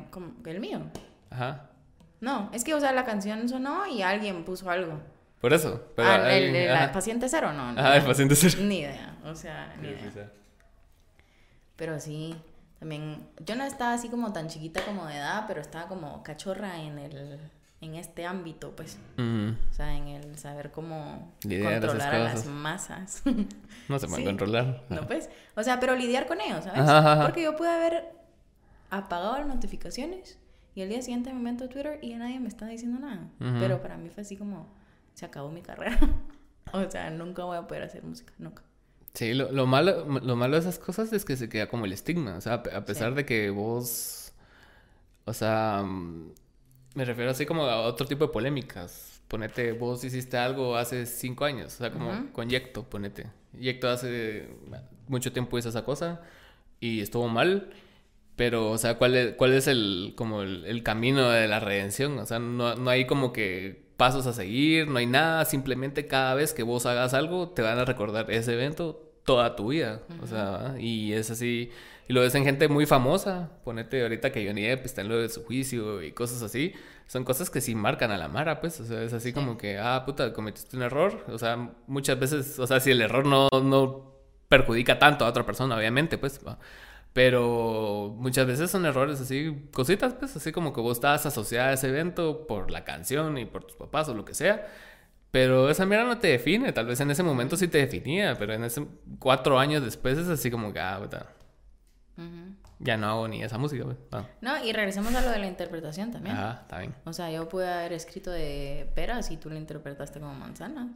¿El 0.46 0.60
mío? 0.60 0.80
Ajá. 1.30 1.71
No, 2.22 2.50
es 2.52 2.62
que, 2.62 2.72
o 2.72 2.78
sea, 2.78 2.92
la 2.92 3.04
canción 3.04 3.48
sonó 3.48 3.84
y 3.88 4.00
alguien 4.00 4.44
puso 4.44 4.70
algo. 4.70 5.00
Por 5.40 5.52
eso. 5.52 5.88
Pero 5.96 6.08
ah, 6.08 6.32
el, 6.32 6.90
paciente 6.92 7.28
cero, 7.28 7.52
no. 7.52 7.74
Ah, 7.76 7.96
el 7.96 8.04
paciente 8.04 8.36
cero. 8.36 8.58
Ni 8.60 8.78
idea, 8.78 9.18
o 9.24 9.34
sea, 9.34 9.74
ni 9.80 9.88
idea. 9.88 10.30
Pero 11.74 11.98
sí, 11.98 12.36
también, 12.78 13.26
yo 13.44 13.56
no 13.56 13.64
estaba 13.64 13.94
así 13.94 14.08
como 14.08 14.32
tan 14.32 14.46
chiquita 14.46 14.84
como 14.84 15.04
de 15.06 15.16
edad, 15.16 15.46
pero 15.48 15.60
estaba 15.60 15.88
como 15.88 16.22
cachorra 16.22 16.80
en 16.80 17.00
el 17.00 17.40
en 17.80 17.96
este 17.96 18.24
ámbito, 18.24 18.70
pues. 18.76 18.98
O 19.18 19.74
sea, 19.74 19.96
en 19.96 20.06
el 20.06 20.38
saber 20.38 20.70
cómo 20.70 21.32
controlar 21.42 22.14
a 22.14 22.18
las 22.20 22.46
masas. 22.46 23.24
no 23.88 23.98
se 23.98 24.06
puede 24.06 24.22
controlar. 24.22 24.84
No, 24.90 25.08
pues. 25.08 25.28
O 25.56 25.64
sea, 25.64 25.80
pero 25.80 25.96
lidiar 25.96 26.28
con 26.28 26.40
ellos, 26.40 26.62
¿sabes? 26.62 27.20
Porque 27.24 27.42
yo 27.42 27.56
pude 27.56 27.70
haber 27.70 28.12
apagado 28.90 29.38
las 29.38 29.48
notificaciones 29.48 30.38
y 30.74 30.80
el 30.80 30.88
día 30.88 31.02
siguiente 31.02 31.32
me 31.32 31.40
meto 31.40 31.64
a 31.64 31.68
Twitter 31.68 31.98
y 32.02 32.14
nadie 32.14 32.40
me 32.40 32.48
está 32.48 32.66
diciendo 32.66 32.98
nada. 32.98 33.28
Pero 33.38 33.82
para 33.82 33.96
mí 33.96 34.08
fue 34.08 34.22
así 34.22 34.36
como, 34.36 34.68
se 35.14 35.26
acabó 35.26 35.50
mi 35.50 35.62
carrera. 35.62 35.98
o 36.72 36.90
sea, 36.90 37.10
nunca 37.10 37.44
voy 37.44 37.58
a 37.58 37.66
poder 37.66 37.82
hacer 37.82 38.02
música, 38.02 38.32
nunca. 38.38 38.62
Sí, 39.14 39.34
lo, 39.34 39.52
lo, 39.52 39.66
malo, 39.66 40.06
lo 40.06 40.36
malo 40.36 40.54
de 40.54 40.60
esas 40.60 40.78
cosas 40.78 41.12
es 41.12 41.24
que 41.24 41.36
se 41.36 41.48
queda 41.48 41.68
como 41.68 41.84
el 41.84 41.92
estigma. 41.92 42.36
O 42.36 42.40
sea, 42.40 42.54
a 42.54 42.84
pesar 42.84 43.14
de 43.14 43.26
que 43.26 43.50
vos. 43.50 44.32
O 45.26 45.32
sea. 45.32 45.82
Mm, 45.84 46.32
me 46.94 47.04
refiero 47.04 47.30
así 47.30 47.46
como 47.46 47.64
a 47.64 47.82
otro 47.82 48.06
tipo 48.06 48.26
de 48.26 48.32
polémicas. 48.32 49.20
Ponete, 49.28 49.72
vos 49.72 50.02
hiciste 50.04 50.36
algo 50.36 50.76
hace 50.76 51.06
cinco 51.06 51.44
años. 51.44 51.74
O 51.74 51.78
sea, 51.78 51.90
como 51.90 52.32
con 52.32 52.48
Yecto, 52.48 52.84
ponete. 52.84 53.30
Yecto 53.58 53.88
hace 53.88 54.48
mucho 55.08 55.32
tiempo 55.32 55.58
hizo 55.58 55.68
esa 55.68 55.84
cosa 55.84 56.22
y 56.80 57.00
estuvo 57.00 57.28
mal. 57.28 57.70
Pero, 58.36 58.70
o 58.70 58.78
sea, 58.78 58.96
¿cuál 58.98 59.14
es, 59.14 59.34
cuál 59.34 59.52
es 59.52 59.66
el, 59.66 60.14
como 60.16 60.42
el, 60.42 60.82
camino 60.82 61.30
de 61.30 61.48
la 61.48 61.60
redención? 61.60 62.18
O 62.18 62.26
sea, 62.26 62.38
no, 62.38 62.74
no 62.76 62.90
hay 62.90 63.06
como 63.06 63.32
que 63.32 63.82
pasos 63.96 64.26
a 64.26 64.32
seguir, 64.32 64.88
no 64.88 64.98
hay 64.98 65.06
nada, 65.06 65.44
simplemente 65.44 66.06
cada 66.06 66.34
vez 66.34 66.54
que 66.54 66.62
vos 66.62 66.86
hagas 66.86 67.14
algo 67.14 67.50
te 67.50 67.62
van 67.62 67.78
a 67.78 67.84
recordar 67.84 68.30
ese 68.30 68.54
evento 68.54 69.12
toda 69.24 69.54
tu 69.54 69.68
vida, 69.68 70.02
o 70.20 70.26
sea, 70.26 70.74
y 70.78 71.12
es 71.12 71.30
así, 71.30 71.70
y 72.08 72.12
lo 72.12 72.22
ves 72.22 72.34
en 72.34 72.44
gente 72.44 72.66
muy 72.66 72.86
famosa, 72.86 73.50
ponete 73.64 74.02
ahorita 74.02 74.32
que 74.32 74.44
Johnny 74.44 74.62
Depp 74.62 74.84
está 74.84 75.02
en 75.02 75.08
lo 75.08 75.18
de 75.18 75.28
su 75.28 75.44
juicio 75.44 76.02
y 76.02 76.10
cosas 76.10 76.42
así, 76.42 76.72
son 77.06 77.24
cosas 77.24 77.50
que 77.50 77.60
sí 77.60 77.74
marcan 77.74 78.10
a 78.10 78.18
la 78.18 78.28
mara, 78.28 78.60
pues, 78.60 78.80
o 78.80 78.84
sea, 78.84 79.02
es 79.02 79.12
así 79.12 79.32
como 79.32 79.56
que, 79.56 79.78
ah, 79.78 80.02
puta, 80.04 80.32
cometiste 80.32 80.76
un 80.76 80.82
error, 80.82 81.24
o 81.28 81.38
sea, 81.38 81.70
muchas 81.86 82.18
veces, 82.18 82.58
o 82.58 82.66
sea, 82.66 82.80
si 82.80 82.90
el 82.90 83.00
error 83.00 83.24
no, 83.24 83.48
no 83.62 84.16
perjudica 84.48 84.98
tanto 84.98 85.24
a 85.24 85.28
otra 85.28 85.46
persona, 85.46 85.76
obviamente, 85.76 86.18
pues, 86.18 86.40
pero 87.12 88.14
muchas 88.18 88.46
veces 88.46 88.70
son 88.70 88.86
errores 88.86 89.20
así, 89.20 89.68
cositas, 89.72 90.14
pues, 90.14 90.34
así 90.34 90.50
como 90.50 90.72
que 90.72 90.80
vos 90.80 90.96
estabas 90.96 91.26
asociada 91.26 91.68
a 91.68 91.72
ese 91.74 91.88
evento 91.88 92.46
por 92.46 92.70
la 92.70 92.84
canción 92.84 93.36
y 93.36 93.44
por 93.44 93.64
tus 93.64 93.76
papás 93.76 94.08
o 94.08 94.14
lo 94.14 94.24
que 94.24 94.34
sea. 94.34 94.66
Pero 95.30 95.70
esa 95.70 95.86
mierda 95.86 96.04
no 96.04 96.18
te 96.18 96.28
define. 96.28 96.72
Tal 96.72 96.86
vez 96.86 97.00
en 97.00 97.10
ese 97.10 97.22
momento 97.22 97.56
sí 97.56 97.68
te 97.68 97.78
definía, 97.78 98.36
pero 98.38 98.52
en 98.52 98.64
ese 98.64 98.86
cuatro 99.18 99.58
años 99.58 99.82
después 99.82 100.18
es 100.18 100.28
así 100.28 100.50
como 100.50 100.72
que, 100.72 100.80
ah, 100.80 101.00
Ya 102.78 102.96
no 102.98 103.08
hago 103.08 103.28
ni 103.28 103.42
esa 103.42 103.56
música, 103.56 103.84
pues. 103.84 104.24
No, 104.42 104.62
y 104.62 104.72
regresemos 104.72 105.14
a 105.14 105.22
lo 105.22 105.30
de 105.30 105.38
la 105.38 105.46
interpretación 105.46 106.12
también. 106.12 106.36
Ah, 106.36 106.58
está 106.62 106.78
bien. 106.78 106.94
O 107.04 107.14
sea, 107.14 107.30
yo 107.30 107.48
pude 107.48 107.70
haber 107.70 107.94
escrito 107.94 108.30
de 108.30 108.90
peras 108.94 109.30
y 109.30 109.38
tú 109.38 109.48
lo 109.48 109.56
interpretaste 109.56 110.20
como 110.20 110.34
manzanas. 110.34 110.90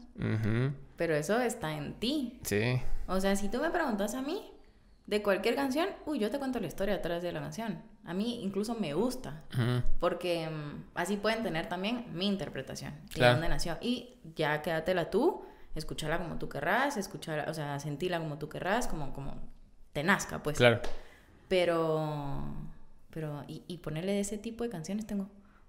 Pero 0.96 1.14
eso 1.14 1.40
está 1.40 1.74
en 1.74 1.94
ti. 1.94 2.38
Sí. 2.42 2.80
O 3.06 3.20
sea, 3.20 3.36
si 3.36 3.48
tú 3.50 3.58
me 3.58 3.70
preguntas 3.70 4.14
a 4.14 4.20
mí, 4.20 4.50
de 5.06 5.22
cualquier 5.22 5.54
canción, 5.54 5.88
uy, 6.04 6.18
yo 6.18 6.30
te 6.30 6.38
cuento 6.38 6.58
la 6.58 6.66
historia 6.66 6.96
atrás 6.96 7.22
de 7.22 7.30
la 7.32 7.40
canción. 7.40 7.80
A 8.04 8.12
mí 8.12 8.42
incluso 8.42 8.74
me 8.74 8.92
gusta, 8.94 9.44
porque 10.00 10.48
mm, 10.48 10.84
así 10.94 11.16
pueden 11.16 11.42
tener 11.42 11.68
también 11.68 12.06
mi 12.12 12.26
interpretación 12.26 12.94
y 13.14 13.20
dónde 13.20 13.48
nació. 13.48 13.78
Y 13.80 14.16
ya 14.34 14.62
quédatela 14.62 15.10
tú, 15.10 15.44
escúchala 15.74 16.18
como 16.18 16.38
tú 16.38 16.48
querrás, 16.48 16.96
escucharla, 16.96 17.50
o 17.50 17.54
sea, 17.54 17.78
sentíla 17.78 18.18
como 18.18 18.38
tú 18.38 18.48
querrás, 18.48 18.88
como, 18.88 19.12
como 19.12 19.36
te 19.92 20.02
nazca, 20.02 20.42
pues. 20.42 20.58
Claro. 20.58 20.80
Pero, 21.48 22.42
pero, 23.10 23.44
y, 23.46 23.62
y 23.68 23.78
ponerle 23.78 24.12
de 24.12 24.20
ese 24.20 24.38
tipo 24.38 24.64
de 24.64 24.70
canciones 24.70 25.06
tengo 25.06 25.28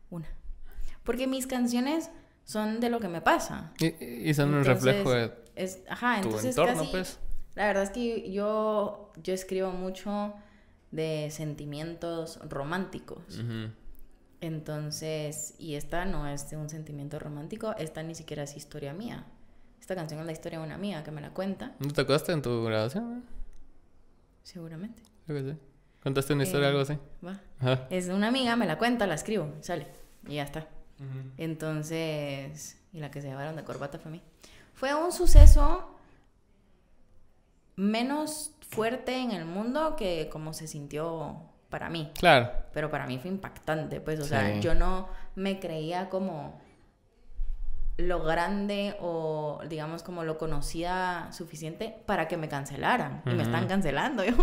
una. 0.10 0.28
Porque 1.04 1.28
mis 1.28 1.46
canciones 1.46 2.10
son 2.44 2.80
de 2.80 2.90
lo 2.90 3.00
que 3.00 3.08
me 3.08 3.22
pasa. 3.22 3.72
Y, 3.80 4.34
son 4.34 4.54
un 4.54 4.64
reflejo 4.64 5.12
de 5.12 5.32
es, 5.58 5.82
ajá, 5.90 6.22
tu 6.22 6.28
entonces 6.28 6.58
entorno, 6.58 6.86
pues 6.92 7.20
la 7.58 7.66
verdad 7.66 7.84
es 7.84 7.90
que 7.90 8.32
yo, 8.32 9.12
yo 9.24 9.34
escribo 9.34 9.72
mucho 9.72 10.36
de 10.92 11.30
sentimientos 11.32 12.40
románticos. 12.48 13.42
Entonces, 14.42 15.56
y 15.58 15.74
esta 15.74 16.06
no 16.06 16.28
es 16.28 16.52
de 16.52 16.58
un 16.58 16.70
sentimiento 16.70 17.18
romántico, 17.18 17.76
esta 17.80 18.04
ni 18.04 18.14
siquiera 18.14 18.44
es 18.44 18.56
historia 18.56 18.94
mía. 18.94 19.26
Esta 19.82 19.96
canción 19.96 20.20
es 20.20 20.28
la 20.28 20.32
historia 20.34 20.60
de 20.60 20.66
una 20.66 20.76
amiga 20.76 21.04
que 21.04 21.10
me 21.10 21.20
la 21.20 21.32
cuenta. 21.32 21.76
¿No 21.80 21.92
te 21.92 22.02
acuerdas 22.02 22.30
en 22.30 22.44
tu 22.44 22.64
grabación? 22.64 23.24
Seguramente. 24.44 25.02
¿Contaste 26.04 26.34
una 26.34 26.44
historia 26.44 26.68
o 26.68 26.70
algo 26.70 26.82
así? 26.82 27.00
Va. 27.26 27.88
Es 27.90 28.08
una 28.10 28.28
amiga, 28.28 28.56
me 28.56 28.68
la 28.68 28.78
cuenta, 28.78 29.08
la 29.08 29.16
escribo, 29.16 29.52
sale. 29.62 29.88
Y 30.28 30.36
ya 30.36 30.44
está. 30.44 30.68
Entonces, 31.38 32.78
y 32.94 33.00
la 33.00 33.10
que 33.10 33.20
se 33.20 33.30
llevaron 33.30 33.56
de 33.56 33.64
corbata 33.64 33.98
fue 33.98 34.10
a 34.10 34.12
mí. 34.12 34.22
Fue 34.74 34.94
un 34.94 35.12
suceso 35.12 35.97
menos 37.78 38.52
fuerte 38.70 39.16
en 39.16 39.32
el 39.32 39.46
mundo 39.46 39.96
que 39.96 40.28
como 40.30 40.54
se 40.54 40.68
sintió 40.68 41.38
para 41.70 41.90
mí. 41.90 42.12
Claro. 42.20 42.52
Pero 42.74 42.90
para 42.92 43.08
mí 43.08 43.18
fue 43.20 43.30
impactante, 43.30 44.02
pues, 44.02 44.20
o 44.20 44.26
sea, 44.26 44.60
yo 44.60 44.76
no 44.76 45.08
me 45.36 45.60
creía 45.60 46.10
como 46.10 46.60
lo 47.98 48.24
grande 48.24 48.96
o 49.00 49.60
digamos 49.68 50.04
como 50.04 50.24
lo 50.24 50.38
conocida 50.38 51.32
suficiente 51.32 51.96
para 52.06 52.28
que 52.28 52.38
me 52.38 52.50
cancelaran. 52.50 53.22
Y 53.26 53.32
me 53.32 53.44
están 53.44 53.68
cancelando 53.68 54.24
yo. 54.24 54.36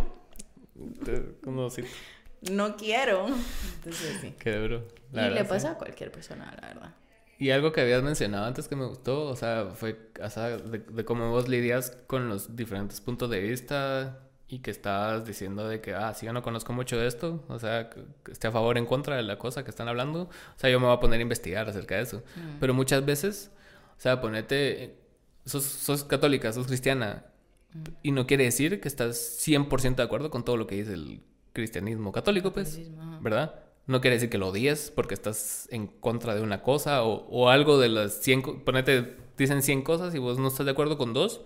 no 2.51 2.77
quiero. 2.77 3.27
Entonces, 3.27 4.19
sí. 4.21 4.35
Qué 4.39 4.57
duro. 4.57 4.87
y 5.13 5.21
le 5.31 5.45
pasa 5.45 5.73
a 5.73 5.75
cualquier 5.75 6.11
persona, 6.11 6.55
la 6.61 6.69
verdad. 6.69 6.95
Y 7.39 7.51
algo 7.51 7.73
que 7.73 7.81
habías 7.81 8.03
mencionado 8.03 8.47
antes 8.47 8.69
que 8.69 8.77
me 8.77 8.87
gustó, 8.87 9.27
o 9.27 9.37
sea, 9.37 9.71
fue 9.75 10.11
o 10.23 10.31
sea, 10.31 10.57
de, 10.57 11.05
cómo 11.05 11.31
vos 11.31 11.49
lidias 11.49 11.97
con 12.07 12.29
los 12.29 12.57
diferentes 12.57 13.01
puntos 13.01 13.29
de 13.31 13.41
vista 13.41 14.21
y 14.47 14.61
que 14.61 14.71
estabas 14.71 15.25
diciendo 15.25 15.67
de 15.67 15.81
que, 15.81 15.95
ah, 15.95 16.15
si 16.15 16.27
yo 16.27 16.33
no 16.33 16.43
conozco 16.43 16.73
mucho 16.73 16.97
de 16.97 17.07
esto, 17.07 17.45
o 17.49 17.59
sea, 17.59 17.91
que 17.91 18.05
esté 18.31 18.47
a 18.47 18.53
favor 18.53 18.77
o 18.77 18.79
en 18.79 18.87
contra 18.87 19.17
de 19.17 19.23
la 19.23 19.39
cosa 19.39 19.65
que 19.65 19.71
están 19.71 19.89
hablando, 19.89 20.23
o 20.23 20.59
sea, 20.59 20.71
yo 20.71 20.79
me 20.79 20.87
voy 20.87 20.95
a 20.95 21.01
poner 21.01 21.19
a 21.19 21.23
investigar 21.23 21.69
acerca 21.69 21.97
de 21.97 22.03
eso. 22.03 22.19
Mm. 22.37 22.59
Pero 22.61 22.75
muchas 22.75 23.05
veces, 23.05 23.51
o 23.97 24.01
sea, 24.01 24.21
ponete, 24.21 24.97
sos, 25.45 25.65
sos 25.65 26.05
católica, 26.05 26.53
sos 26.53 26.67
cristiana, 26.67 27.25
mm. 27.73 27.83
y 28.03 28.13
no 28.13 28.27
quiere 28.27 28.45
decir 28.45 28.81
que 28.81 28.87
estás 28.89 29.41
100% 29.45 29.97
de 29.97 30.03
acuerdo 30.03 30.31
con 30.31 30.45
todo 30.45 30.57
lo 30.57 30.67
que 30.67 30.77
dice 30.77 30.93
el 30.93 31.21
cristianismo 31.53 32.13
católico, 32.13 32.53
pues, 32.53 32.79
¿verdad? 33.21 33.64
No 33.87 34.01
quiere 34.01 34.17
decir 34.17 34.31
que 34.31 34.39
lo 34.39 34.49
odies 34.49 34.91
porque 34.95 35.15
estás 35.15 35.69
en 35.71 35.87
contra 35.87 36.35
de 36.35 36.41
una 36.41 36.63
cosa 36.63 37.03
o, 37.03 37.49
algo 37.49 37.79
de 37.79 37.89
las 37.89 38.15
100... 38.23 38.61
Ponete, 38.61 39.17
dicen 39.37 39.63
100 39.63 39.83
cosas 39.83 40.15
y 40.15 40.19
vos 40.19 40.39
no 40.39 40.49
estás 40.49 40.65
de 40.65 40.73
acuerdo 40.73 40.97
con 40.97 41.13
dos. 41.13 41.43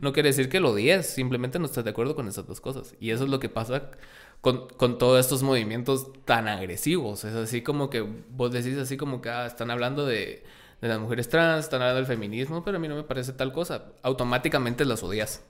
No 0.00 0.12
quiere 0.12 0.30
decir 0.30 0.48
que 0.48 0.60
lo 0.60 0.70
odies, 0.70 1.06
simplemente 1.06 1.58
no 1.58 1.66
estás 1.66 1.84
de 1.84 1.90
acuerdo 1.90 2.14
con 2.14 2.28
esas 2.28 2.46
dos 2.46 2.60
cosas. 2.60 2.94
Y 2.98 3.10
eso 3.10 3.24
es 3.24 3.30
lo 3.30 3.40
que 3.40 3.50
pasa 3.50 3.90
con, 4.40 4.68
con 4.68 4.98
todos 4.98 5.20
estos 5.20 5.42
movimientos 5.42 6.08
tan 6.24 6.48
agresivos. 6.48 7.24
Es 7.24 7.34
así 7.34 7.62
como 7.62 7.90
que 7.90 8.00
vos 8.00 8.52
decís 8.52 8.78
así 8.78 8.96
como 8.96 9.20
que 9.20 9.28
ah, 9.28 9.46
están 9.46 9.70
hablando 9.70 10.06
de, 10.06 10.44
de, 10.80 10.88
las 10.88 10.98
mujeres 10.98 11.28
trans, 11.28 11.64
están 11.64 11.82
hablando 11.82 11.98
del 11.98 12.06
feminismo, 12.06 12.64
pero 12.64 12.78
a 12.78 12.80
mí 12.80 12.88
no 12.88 12.96
me 12.96 13.04
parece 13.04 13.34
tal 13.34 13.52
cosa. 13.52 13.92
Automáticamente 14.02 14.84
las 14.84 15.02
odias. 15.02 15.44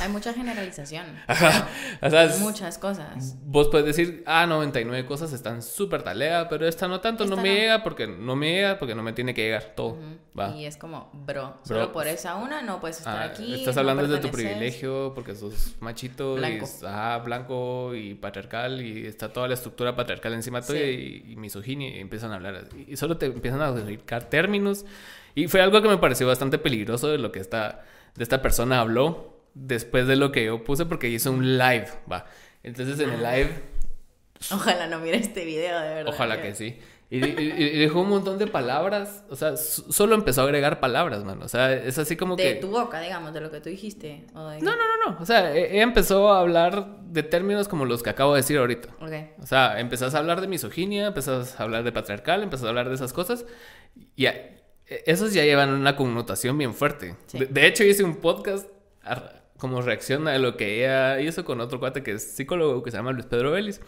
Hay 0.00 0.08
mucha 0.08 0.32
generalización. 0.32 1.06
muchas 2.40 2.78
cosas. 2.78 3.36
Vos 3.44 3.68
puedes 3.68 3.86
decir, 3.86 4.22
ah, 4.26 4.46
99 4.46 5.06
cosas 5.06 5.32
están 5.32 5.62
súper 5.62 6.02
talea, 6.02 6.48
pero 6.48 6.66
esta 6.66 6.88
no 6.88 7.00
tanto, 7.00 7.24
no 7.26 7.36
me 7.36 7.54
llega 7.54 7.82
porque 7.82 8.06
no 8.06 8.36
me 8.36 8.52
llega 8.52 8.78
porque 8.78 8.94
no 8.94 9.02
me 9.02 9.12
tiene 9.12 9.34
que 9.34 9.42
llegar 9.42 9.74
todo. 9.76 9.98
Y 10.56 10.64
es 10.64 10.76
como, 10.76 11.10
bro, 11.12 11.58
solo 11.64 11.92
por 11.92 12.06
esa 12.06 12.36
una 12.36 12.62
no 12.62 12.80
puedes 12.80 12.98
estar 12.98 13.18
ah, 13.18 13.24
aquí. 13.26 13.54
Estás 13.54 13.76
hablando 13.76 14.06
de 14.06 14.18
tu 14.18 14.30
privilegio 14.30 15.12
porque 15.14 15.34
sos 15.34 15.76
machito 15.80 16.34
blanco. 16.34 16.66
y 16.66 17.24
blanco 17.24 17.94
y 17.94 18.14
patriarcal 18.14 18.80
y 18.80 19.06
está 19.06 19.32
toda 19.32 19.48
la 19.48 19.54
estructura 19.54 19.94
patriarcal 19.94 20.32
encima 20.32 20.62
tuya 20.62 20.84
y, 20.84 21.24
y, 21.28 21.36
misoginia 21.36 21.96
y 21.96 22.00
empiezan 22.00 22.32
a 22.32 22.36
hablar. 22.36 22.68
Y 22.86 22.96
solo 22.96 23.16
te 23.16 23.26
empiezan 23.26 23.60
a 23.60 23.72
dedicar 23.72 24.24
términos. 24.24 24.84
Y 25.34 25.48
fue 25.48 25.60
algo 25.60 25.80
que 25.80 25.88
me 25.88 25.98
pareció 25.98 26.26
bastante 26.26 26.58
peligroso 26.58 27.08
de 27.08 27.18
lo 27.18 27.32
que 27.32 27.40
esta, 27.40 27.84
de 28.14 28.22
esta 28.22 28.42
persona 28.42 28.80
habló 28.80 29.31
después 29.54 30.06
de 30.06 30.16
lo 30.16 30.32
que 30.32 30.44
yo 30.44 30.64
puse 30.64 30.86
porque 30.86 31.08
hizo 31.08 31.30
un 31.32 31.58
live, 31.58 31.88
va. 32.10 32.26
Entonces 32.62 32.98
en 33.00 33.10
el 33.10 33.22
live 33.22 33.72
Ojalá 34.50 34.86
no 34.86 34.98
mire 34.98 35.18
este 35.18 35.44
video, 35.44 35.80
de 35.80 35.88
verdad. 35.94 36.12
Ojalá 36.12 36.42
que 36.42 36.54
sí. 36.54 36.78
Y, 37.10 37.20
dejó 37.20 38.00
un 38.00 38.08
montón 38.08 38.38
de 38.38 38.46
palabras, 38.46 39.22
o 39.28 39.36
sea, 39.36 39.58
solo 39.58 40.14
empezó 40.14 40.40
a 40.40 40.44
agregar 40.44 40.80
palabras, 40.80 41.24
mano. 41.24 41.44
O 41.44 41.48
sea, 41.48 41.70
es 41.70 41.98
así 41.98 42.16
como 42.16 42.38
que... 42.38 42.54
De 42.54 42.54
tu 42.54 42.68
boca, 42.68 43.00
digamos, 43.00 43.34
de 43.34 43.42
lo 43.42 43.50
que 43.50 43.60
tú 43.60 43.68
dijiste. 43.68 44.24
No, 44.32 44.50
no, 44.58 44.76
no, 44.76 45.10
no. 45.10 45.18
O 45.20 45.26
sea, 45.26 45.54
e, 45.54 45.74
ella 45.74 45.82
empezó 45.82 46.32
a 46.32 46.40
hablar 46.40 47.00
de 47.02 47.22
términos 47.22 47.68
como 47.68 47.84
los 47.84 48.02
que 48.02 48.08
acabo 48.08 48.32
de 48.32 48.38
decir 48.38 48.56
ahorita. 48.56 48.88
O 49.38 49.46
sea, 49.46 49.78
empezás 49.78 50.14
a 50.14 50.18
hablar 50.18 50.40
de 50.40 50.48
misoginia, 50.48 51.08
empezás 51.08 51.60
a 51.60 51.64
hablar 51.64 51.84
de 51.84 51.92
patriarcal, 51.92 52.42
empezás 52.42 52.64
a 52.64 52.68
hablar 52.70 52.88
de 52.88 52.94
esas 52.94 53.12
cosas. 53.12 53.44
Y 54.16 54.24
e, 54.24 54.62
esos 54.86 55.34
ya 55.34 55.44
llevan 55.44 55.68
una 55.68 55.96
connotación 55.96 56.56
bien 56.56 56.72
fuerte. 56.72 57.16
De, 57.34 57.66
hecho, 57.66 57.84
hice 57.84 58.04
un 58.04 58.16
podcast 58.16 58.66
como 59.62 59.80
reacción 59.80 60.26
a 60.26 60.36
lo 60.38 60.56
que 60.56 60.80
ella 60.80 61.20
hizo 61.20 61.44
con 61.44 61.60
otro 61.60 61.78
cuate 61.78 62.02
que 62.02 62.10
es 62.14 62.34
psicólogo 62.34 62.82
que 62.82 62.90
se 62.90 62.96
llama 62.96 63.12
Luis 63.12 63.26
Pedro 63.26 63.52
Vélez. 63.52 63.80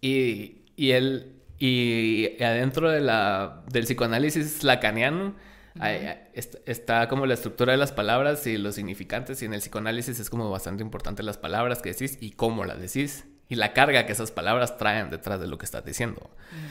Y, 0.00 0.62
y 0.76 0.92
él 0.92 1.42
y 1.58 2.42
adentro 2.42 2.90
de 2.90 3.02
la, 3.02 3.64
del 3.70 3.84
psicoanálisis 3.84 4.64
lacaniano 4.64 5.34
está 6.64 7.06
como 7.08 7.26
la 7.26 7.34
estructura 7.34 7.72
de 7.72 7.76
las 7.76 7.92
palabras 7.92 8.46
y 8.46 8.56
los 8.56 8.76
significantes. 8.76 9.42
Y 9.42 9.44
en 9.44 9.52
el 9.52 9.60
psicoanálisis 9.60 10.18
es 10.20 10.30
como 10.30 10.48
bastante 10.48 10.82
importante 10.82 11.22
las 11.22 11.36
palabras 11.36 11.82
que 11.82 11.92
decís 11.92 12.16
y 12.22 12.30
cómo 12.30 12.64
las 12.64 12.80
decís. 12.80 13.26
Y 13.50 13.56
la 13.56 13.74
carga 13.74 14.06
que 14.06 14.12
esas 14.12 14.30
palabras 14.30 14.78
traen 14.78 15.10
detrás 15.10 15.38
de 15.38 15.48
lo 15.48 15.58
que 15.58 15.66
estás 15.66 15.84
diciendo. 15.84 16.30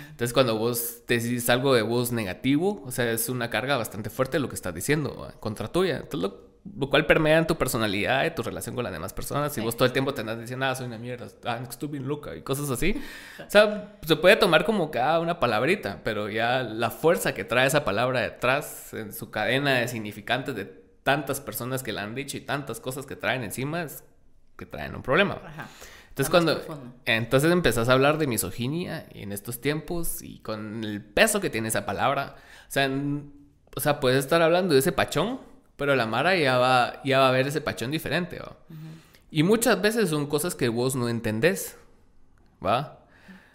Entonces, 0.10 0.34
cuando 0.34 0.58
vos 0.58 1.04
decís 1.08 1.48
algo 1.52 1.76
de 1.76 1.84
voz 1.84 2.12
negativo, 2.12 2.82
o 2.84 2.92
sea, 2.92 3.12
es 3.12 3.30
una 3.30 3.52
carga 3.52 3.78
bastante 3.78 4.10
fuerte 4.10 4.40
lo 4.40 4.50
que 4.50 4.56
estás 4.56 4.74
diciendo 4.74 5.32
contra 5.40 5.68
tuya. 5.68 5.98
Entonces, 5.98 6.32
lo, 6.32 6.53
lo 6.78 6.90
cual 6.90 7.06
permea 7.06 7.38
en 7.38 7.48
tu 7.48 7.58
personalidad 7.58 8.26
y 8.26 8.32
tu 8.32 8.42
relación 8.42 8.74
con 8.74 8.84
las 8.84 8.94
demás 8.94 9.14
personas. 9.14 9.52
Si 9.52 9.60
vos 9.60 9.76
todo 9.76 9.86
el 9.86 9.92
tiempo 9.92 10.14
te 10.14 10.22
andas 10.22 10.40
diciendo, 10.40 10.66
ah, 10.66 10.74
soy 10.74 10.88
una 10.88 10.98
mierda, 10.98 11.28
ah, 11.46 11.60
estoy 11.70 11.90
bien 11.90 12.08
loca 12.08 12.36
y 12.36 12.42
cosas 12.42 12.70
así. 12.70 13.02
O 13.46 13.50
sea, 13.50 13.98
se 14.02 14.16
puede 14.16 14.38
tomar 14.38 14.64
como 14.64 14.90
cada 14.90 15.20
una 15.20 15.40
palabrita, 15.40 16.00
pero 16.04 16.30
ya 16.30 16.64
la 16.64 16.90
fuerza 16.90 17.34
que 17.34 17.44
trae 17.44 17.68
esa 17.68 17.84
palabra 17.84 18.22
detrás 18.22 18.94
en 18.94 19.14
su 19.14 19.30
cadena 19.30 19.76
de 19.76 19.88
significantes 19.90 20.56
de 20.56 20.66
tantas 21.04 21.42
personas 21.42 21.84
que 21.84 21.92
la 21.92 22.04
han 22.04 22.16
dicho 22.16 22.38
y 22.38 22.42
tantas 22.42 22.80
cosas 22.80 23.06
que 23.06 23.18
traen 23.18 23.44
encima 23.44 23.84
es 23.84 24.06
que 24.56 24.66
traen 24.66 24.96
un 24.96 25.04
problema. 25.04 25.40
Entonces 26.10 26.30
cuando 26.30 26.62
entonces 27.06 27.52
empezás 27.52 27.90
a 27.90 27.94
hablar 27.94 28.18
de 28.20 28.28
misoginia 28.28 29.06
en 29.12 29.34
estos 29.34 29.60
tiempos 29.60 30.22
y 30.22 30.40
con 30.40 30.84
el 30.84 31.04
peso 31.04 31.42
que 31.42 31.50
tiene 31.50 31.68
esa 31.68 31.86
palabra, 31.86 32.36
o 32.70 32.72
sea, 32.72 32.90
o 33.76 33.80
sea, 33.80 34.00
puedes 34.00 34.20
estar 34.20 34.42
hablando 34.42 34.76
de 34.76 34.80
ese 34.80 34.92
pachón 34.92 35.53
pero 35.76 35.96
la 35.96 36.06
Mara 36.06 36.36
ya 36.36 36.58
va, 36.58 37.02
ya 37.04 37.20
va 37.20 37.30
a 37.30 37.32
ver 37.32 37.48
ese 37.48 37.62
pachón 37.62 37.92
diferente, 37.92 38.40
¿va? 38.40 38.56
Y 39.32 39.44
muchas 39.44 39.82
veces 39.82 40.10
son 40.10 40.28
cosas 40.28 40.54
que 40.54 40.70
vos 40.70 40.96
no 40.96 41.10
entendés, 41.10 41.78
¿va? 42.64 43.00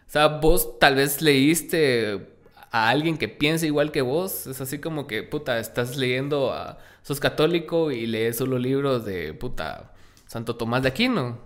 O 0.06 0.10
sea, 0.10 0.26
vos 0.26 0.78
tal 0.78 0.96
vez 0.96 1.22
leíste 1.22 2.28
a 2.70 2.88
alguien 2.88 3.16
que 3.16 3.28
piensa 3.28 3.66
igual 3.66 3.92
que 3.92 4.02
vos, 4.02 4.46
es 4.46 4.60
así 4.60 4.78
como 4.78 5.06
que, 5.06 5.22
puta, 5.22 5.58
estás 5.58 5.96
leyendo 5.96 6.52
a... 6.52 6.78
Sos 7.02 7.20
católico 7.20 7.90
y 7.90 8.06
lees 8.06 8.36
solo 8.36 8.58
libros 8.58 9.04
de, 9.06 9.32
puta, 9.32 9.92
Santo 10.26 10.56
Tomás 10.56 10.82
de 10.82 10.88
Aquino. 10.88 11.38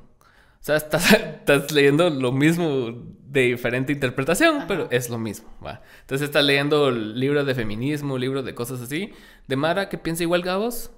O 0.62 0.64
sea, 0.64 0.76
estás, 0.76 1.72
leyendo 1.72 2.08
lo 2.08 2.30
mismo 2.30 2.92
de 3.26 3.40
diferente 3.42 3.92
interpretación, 3.92 4.66
pero 4.68 4.86
es 4.92 5.10
lo 5.10 5.18
mismo, 5.18 5.48
¿va? 5.64 5.82
Entonces 6.02 6.26
estás 6.26 6.44
leyendo 6.44 6.92
libros 6.92 7.44
de 7.46 7.56
feminismo, 7.56 8.16
libros 8.16 8.44
de 8.44 8.54
cosas 8.54 8.80
así, 8.80 9.12
de 9.48 9.56
Mara 9.56 9.88
que 9.88 9.98
piensa 9.98 10.22
igual 10.22 10.44
que 10.44 10.50
vos, 10.50 10.92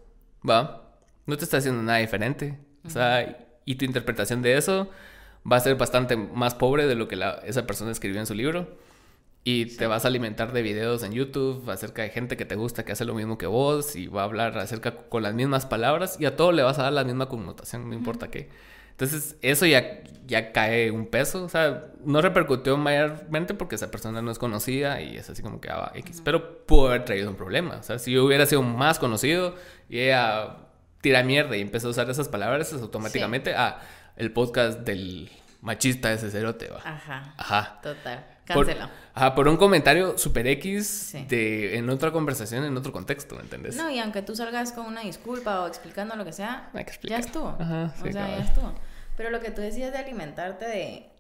¿va? 0.46 0.92
No 1.24 1.38
te 1.38 1.44
está 1.44 1.56
haciendo 1.56 1.82
nada 1.82 1.98
diferente. 1.98 2.58
O 2.84 2.90
sea, 2.90 3.38
y 3.64 3.76
tu 3.76 3.86
interpretación 3.86 4.42
de 4.42 4.58
eso 4.58 4.90
va 5.50 5.56
a 5.56 5.60
ser 5.60 5.76
bastante 5.76 6.14
más 6.14 6.54
pobre 6.54 6.86
de 6.86 6.94
lo 6.94 7.08
que 7.08 7.18
esa 7.46 7.66
persona 7.66 7.90
escribió 7.90 8.20
en 8.20 8.26
su 8.26 8.34
libro. 8.34 8.76
Y 9.44 9.76
te 9.76 9.86
vas 9.86 10.04
a 10.04 10.08
alimentar 10.08 10.52
de 10.52 10.60
videos 10.60 11.02
en 11.04 11.12
YouTube 11.12 11.70
acerca 11.70 12.02
de 12.02 12.10
gente 12.10 12.36
que 12.36 12.44
te 12.44 12.54
gusta, 12.54 12.84
que 12.84 12.92
hace 12.92 13.06
lo 13.06 13.14
mismo 13.14 13.38
que 13.38 13.46
vos, 13.46 13.96
y 13.96 14.08
va 14.08 14.22
a 14.22 14.24
hablar 14.24 14.58
acerca 14.58 14.94
con 15.08 15.22
las 15.22 15.34
mismas 15.34 15.64
palabras, 15.64 16.18
y 16.18 16.26
a 16.26 16.36
todo 16.36 16.52
le 16.52 16.62
vas 16.62 16.78
a 16.78 16.84
dar 16.84 16.92
la 16.94 17.04
misma 17.04 17.28
connotación, 17.28 17.88
no 17.88 17.94
importa 17.94 18.30
qué. 18.30 18.48
Entonces, 18.94 19.36
eso 19.42 19.66
ya, 19.66 20.02
ya 20.24 20.52
cae 20.52 20.92
un 20.92 21.06
peso. 21.06 21.44
O 21.44 21.48
sea, 21.48 21.86
no 22.04 22.22
repercutió 22.22 22.76
mayormente 22.76 23.54
porque 23.54 23.74
esa 23.74 23.90
persona 23.90 24.22
no 24.22 24.30
es 24.30 24.38
conocida 24.38 25.00
y 25.00 25.16
es 25.16 25.28
así 25.28 25.42
como 25.42 25.60
que 25.60 25.68
ah, 25.68 25.90
X. 25.96 26.22
Pero 26.24 26.64
pudo 26.64 26.88
haber 26.88 27.04
traído 27.04 27.28
un 27.28 27.36
problema. 27.36 27.76
O 27.76 27.82
sea, 27.82 27.98
si 27.98 28.12
yo 28.12 28.24
hubiera 28.24 28.46
sido 28.46 28.62
más 28.62 29.00
conocido 29.00 29.56
y 29.88 29.98
ella 29.98 30.58
tira 31.00 31.24
mierda 31.24 31.56
y 31.56 31.60
empezó 31.60 31.88
a 31.88 31.90
usar 31.90 32.08
esas 32.08 32.28
palabras, 32.28 32.72
es 32.72 32.80
automáticamente, 32.80 33.54
ah, 33.54 33.80
el 34.16 34.30
podcast 34.30 34.80
del 34.80 35.28
machista 35.60 36.12
ese 36.12 36.30
cerote, 36.30 36.68
va. 36.68 36.78
Ajá. 36.84 37.34
Ajá. 37.36 37.80
Total. 37.82 38.33
Cancela. 38.44 38.90
ajá, 39.14 39.34
por 39.34 39.48
un 39.48 39.56
comentario 39.56 40.18
super 40.18 40.46
X 40.46 41.14
de, 41.28 41.78
en 41.78 41.88
otra 41.88 42.12
conversación, 42.12 42.64
en 42.64 42.76
otro 42.76 42.92
contexto, 42.92 43.36
¿me 43.36 43.42
entendés? 43.42 43.76
No, 43.76 43.90
y 43.90 43.98
aunque 43.98 44.22
tú 44.22 44.36
salgas 44.36 44.72
con 44.72 44.86
una 44.86 45.00
disculpa 45.00 45.62
o 45.62 45.66
explicando 45.66 46.14
lo 46.16 46.24
que 46.24 46.32
sea, 46.32 46.70
ya 47.02 47.18
estuvo. 47.18 47.56
Ajá, 47.58 47.94
o 48.00 48.12
sea, 48.12 48.12
ya 48.12 48.38
estuvo. 48.38 48.74
Pero 49.16 49.30
lo 49.30 49.40
que 49.40 49.50
tú 49.50 49.60
decías 49.60 49.92
de 49.92 49.98
alimentarte 49.98 50.66
de 50.66 51.10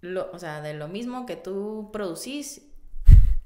lo, 0.00 0.30
o 0.32 0.38
sea, 0.38 0.60
de 0.60 0.74
lo 0.74 0.88
mismo 0.88 1.24
que 1.26 1.36
tú 1.36 1.90
producís 1.92 2.62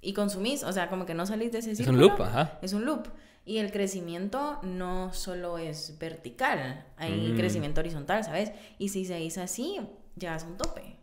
y 0.00 0.12
consumís, 0.12 0.64
o 0.64 0.72
sea, 0.72 0.88
como 0.88 1.06
que 1.06 1.14
no 1.14 1.26
salís 1.26 1.52
de 1.52 1.58
ese 1.58 1.76
círculo. 1.76 1.98
Es 1.98 2.04
un 2.04 2.10
loop, 2.10 2.22
ajá. 2.22 2.58
Es 2.62 2.72
un 2.72 2.84
loop. 2.84 3.08
Y 3.44 3.58
el 3.58 3.72
crecimiento 3.72 4.58
no 4.62 5.12
solo 5.14 5.56
es 5.56 5.96
vertical, 5.98 6.84
hay 6.96 7.32
mm. 7.32 7.36
crecimiento 7.36 7.80
horizontal, 7.80 8.22
¿sabes? 8.22 8.52
Y 8.78 8.90
si 8.90 9.06
se 9.06 9.14
dice 9.16 9.40
así, 9.40 9.80
ya 10.16 10.36
es 10.36 10.44
un 10.44 10.56
tope. 10.56 10.96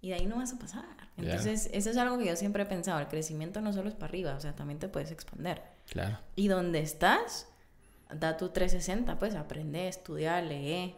Y 0.00 0.08
de 0.08 0.14
ahí 0.14 0.26
no 0.26 0.36
vas 0.36 0.52
a 0.52 0.58
pasar. 0.58 0.84
Entonces, 1.16 1.70
eso 1.72 1.90
es 1.90 1.96
algo 1.96 2.18
que 2.18 2.26
yo 2.26 2.36
siempre 2.36 2.62
he 2.62 2.66
pensado. 2.66 3.00
El 3.00 3.08
crecimiento 3.08 3.60
no 3.60 3.72
solo 3.72 3.88
es 3.88 3.94
para 3.94 4.06
arriba, 4.06 4.34
o 4.34 4.40
sea, 4.40 4.54
también 4.54 4.78
te 4.78 4.88
puedes 4.88 5.10
expandir. 5.10 5.60
Claro. 5.88 6.18
Y 6.34 6.48
donde 6.48 6.80
estás, 6.80 7.48
da 8.14 8.36
tu 8.36 8.50
360, 8.50 9.18
pues 9.18 9.34
aprende, 9.34 9.88
estudia, 9.88 10.40
lee, 10.42 10.94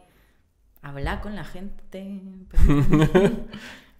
habla 0.81 1.21
con 1.21 1.35
la 1.35 1.45
gente. 1.45 2.21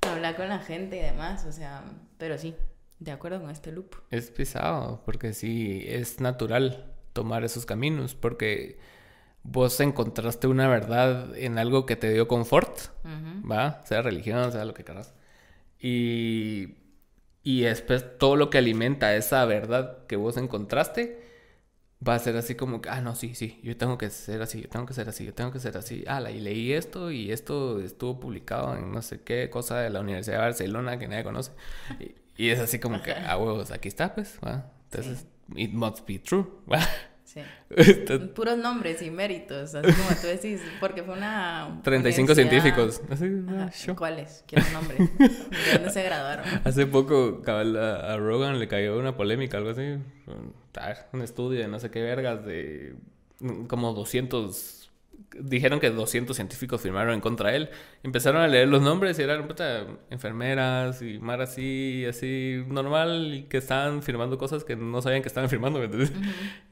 habla 0.02 0.36
con 0.36 0.50
la 0.50 0.60
gente 0.60 0.98
y 0.98 1.02
demás, 1.02 1.46
o 1.46 1.52
sea, 1.52 1.84
pero 2.18 2.38
sí, 2.38 2.56
de 3.00 3.12
acuerdo 3.12 3.42
con 3.42 3.50
este 3.50 3.72
loop. 3.72 3.96
Es 4.12 4.30
pesado, 4.32 5.02
porque 5.06 5.34
sí, 5.34 5.84
es 5.88 6.20
natural 6.20 6.94
tomar 7.14 7.44
esos 7.44 7.66
caminos, 7.66 8.16
porque 8.16 8.80
vos 9.44 9.80
encontraste 9.80 10.48
una 10.48 10.68
verdad 10.68 11.36
en 11.38 11.58
algo 11.58 11.86
que 11.86 11.96
te 11.96 12.12
dio 12.12 12.28
confort, 12.28 12.78
¿va? 13.50 13.82
Sea 13.86 14.02
religión, 14.02 14.52
sea 14.52 14.66
lo 14.66 14.74
que 14.74 14.84
quieras. 14.84 15.14
Y, 15.80 16.76
y 17.44 17.62
después 17.62 18.18
todo 18.18 18.36
lo 18.36 18.50
que 18.50 18.58
alimenta 18.58 19.16
esa 19.16 19.46
verdad 19.46 20.06
que 20.08 20.16
vos 20.16 20.38
encontraste 20.38 21.30
va 22.06 22.16
a 22.16 22.20
ser 22.20 22.38
así 22.38 22.56
como 22.56 22.82
que, 22.82 22.90
ah, 22.90 23.02
no, 23.02 23.16
sí, 23.16 23.36
sí, 23.36 23.60
yo 23.64 23.76
tengo 23.78 23.98
que 23.98 24.10
ser 24.10 24.42
así, 24.42 24.62
yo 24.62 24.70
tengo 24.70 24.86
que 24.86 24.94
ser 24.94 25.10
así, 25.10 25.26
yo 25.26 25.34
tengo 25.34 25.52
que 25.52 25.60
ser 25.60 25.78
así. 25.78 26.04
Ah, 26.08 26.22
y 26.32 26.40
leí 26.40 26.74
esto 26.74 27.12
y 27.12 27.32
esto 27.32 27.80
estuvo 27.82 28.20
publicado 28.20 28.76
en 28.76 28.92
no 28.92 29.02
sé 29.02 29.22
qué 29.22 29.50
cosa 29.50 29.80
de 29.80 29.90
la 29.90 30.00
Universidad 30.00 30.38
de 30.38 30.44
Barcelona 30.44 30.98
que 30.98 31.08
nadie 31.08 31.24
conoce. 31.24 31.52
Y, 32.38 32.50
es 32.50 32.60
así 32.60 32.80
como 32.80 33.02
que, 33.02 33.12
ah, 33.12 33.38
huevos, 33.38 33.72
aquí 33.72 33.90
está, 33.90 34.16
pues, 34.16 34.40
¿va? 34.46 34.72
Entonces, 34.86 35.28
it 35.56 35.74
must 35.74 36.08
be 36.08 36.20
true, 36.20 36.48
¿va? 36.72 36.80
Sí. 37.30 37.42
Puros 38.34 38.58
nombres 38.58 39.04
y 39.04 39.12
méritos, 39.12 39.76
así 39.76 39.94
como 39.94 40.10
tú 40.20 40.26
decís, 40.26 40.62
porque 40.80 41.04
fue 41.04 41.16
una... 41.16 41.80
35 41.84 42.34
científicos. 42.34 43.02
¿Cuáles? 43.96 44.44
Quiero 44.48 44.66
un 44.66 44.74
nombre. 44.74 44.98
¿De 45.20 45.74
dónde 45.74 45.92
se 45.92 46.02
graduaron? 46.02 46.46
Hace 46.64 46.88
poco 46.88 47.44
a, 47.46 48.18
Rogan 48.18 48.58
le 48.58 48.68
cayó 48.68 48.98
una 48.98 49.16
polémica, 49.16 49.58
algo 49.58 49.70
así. 49.70 50.00
Un 51.14 51.22
estudio 51.22 51.60
de 51.60 51.68
no 51.68 51.78
sé 51.80 51.92
qué 51.92 52.02
vergas 52.02 52.44
de 52.46 52.96
como 53.68 53.94
200 53.94 54.79
dijeron 55.38 55.80
que 55.80 55.90
200 55.90 56.36
científicos 56.36 56.82
firmaron 56.82 57.14
en 57.14 57.22
contra 57.22 57.52
de 57.52 57.58
él. 57.58 57.70
Empezaron 58.04 58.42
a 58.42 58.48
leer 58.48 58.68
los 58.68 58.82
nombres 58.82 59.20
y 59.20 59.24
eran 59.24 59.48
puta, 59.48 59.86
enfermeras 60.10 61.02
y 61.02 61.20
mar 61.20 61.42
así, 61.42 62.06
así 62.08 62.64
normal, 62.68 63.34
y 63.34 63.44
que 63.44 63.58
estaban 63.58 64.02
firmando 64.02 64.38
cosas 64.38 64.64
que 64.64 64.76
no 64.76 65.02
sabían 65.02 65.22
que 65.22 65.28
estaban 65.28 65.50
firmando, 65.50 65.80
¿me 65.80 65.86
entiendes? 65.86 66.12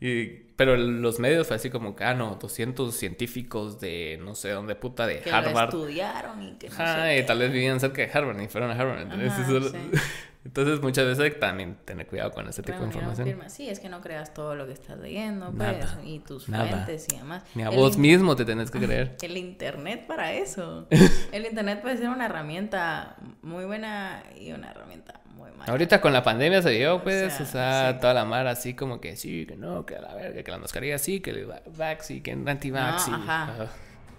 y, 0.02 0.48
pero 0.56 0.76
los 0.76 1.20
medios 1.20 1.48
fue 1.48 1.56
así 1.56 1.70
como 1.70 1.96
que, 1.96 2.04
ah, 2.04 2.14
no, 2.14 2.38
200 2.42 2.96
científicos 2.96 3.80
de 3.80 4.20
no 4.24 4.36
sé 4.36 4.50
dónde 4.50 4.76
puta, 4.76 5.06
de 5.06 5.22
Harvard. 5.32 5.70
Que 5.70 5.78
estudiaron 5.78 6.44
y 6.44 6.54
que 6.54 6.70
no 6.70 7.14
y 7.14 7.24
tal 7.26 7.40
vez 7.40 7.52
vivían 7.52 7.80
cerca 7.80 8.02
de 8.02 8.12
Harvard 8.12 8.42
y 8.42 8.48
fueron 8.48 8.72
a 8.72 8.74
Harvard, 8.74 9.02
¿entendés? 9.02 9.34
Entonces, 10.48 10.82
muchas 10.82 11.06
veces 11.06 11.38
también 11.42 11.76
tener 11.84 12.08
cuidado 12.08 12.32
con 12.32 12.48
ese 12.48 12.64
tipo 12.64 12.80
de 12.80 12.86
información. 12.86 13.38
Sí, 13.50 13.68
es 13.68 13.82
que 13.82 13.90
no 13.90 14.00
creas 14.00 14.34
todo 14.34 14.56
lo 14.56 14.66
que 14.66 14.72
estás 14.72 14.98
leyendo, 14.98 15.52
pues, 15.52 15.86
y 16.06 16.20
tus 16.20 16.46
fuentes 16.46 17.06
y 17.12 17.18
demás. 17.18 17.44
Ni 17.54 17.64
a 17.64 17.70
vos 17.70 17.98
mismo 17.98 18.34
te 18.38 18.46
tenés 18.46 18.72
que 18.72 18.80
creer. 18.86 19.18
El 19.22 19.36
internet 19.36 20.08
para 20.08 20.32
eso. 20.32 20.88
el 21.34 21.46
internet 21.46 21.82
puede 21.82 21.98
ser 21.98 22.08
una 22.08 22.28
herramienta 22.28 23.18
muy 23.42 23.66
buena 23.66 24.24
y 24.40 24.54
una 24.54 24.72
herramienta 24.72 25.20
muy 25.36 25.52
mala. 25.52 25.70
Ahorita 25.70 26.00
con 26.00 26.14
la 26.14 26.24
pandemia 26.24 26.62
se 26.62 26.70
dio, 26.70 27.04
pues, 27.04 27.42
o 27.42 27.46
sea, 27.46 28.00
toda 28.00 28.14
la 28.14 28.24
mar 28.24 28.48
así 28.48 28.74
como 28.74 29.02
que 29.02 29.18
sí, 29.18 29.46
que 29.46 29.58
no, 29.58 29.86
que 29.86 29.98
a 29.98 30.02
la 30.02 30.16
verga, 30.16 30.44
que 30.44 30.52
la 30.52 30.60
mascarilla 30.60 30.98
sí, 30.98 31.20
que 31.20 31.32
el 31.32 31.52
vax 31.78 32.12
y 32.12 32.22
que 32.22 32.32
el 32.32 32.48
anti-vax. 32.48 33.10
ajá. 33.10 33.68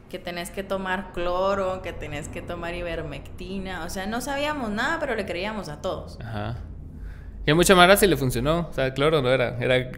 Que 0.08 0.18
tenés 0.18 0.50
que 0.50 0.62
tomar 0.62 1.12
cloro, 1.12 1.82
que 1.82 1.92
tenés 1.92 2.28
que 2.28 2.42
tomar 2.42 2.74
ivermectina. 2.74 3.84
O 3.84 3.90
sea, 3.90 4.06
no 4.06 4.20
sabíamos 4.20 4.70
nada, 4.70 4.98
pero 5.00 5.14
le 5.14 5.26
creíamos 5.26 5.68
a 5.68 5.80
todos. 5.80 6.18
Ajá. 6.20 6.56
Y 7.46 7.50
a 7.50 7.54
mucha 7.54 7.74
mara 7.74 7.96
sí 7.96 8.06
le 8.06 8.16
funcionó. 8.16 8.68
O 8.68 8.72
sea, 8.72 8.92
cloro 8.92 9.22
no 9.22 9.30
era. 9.30 9.56
Era 9.58 9.90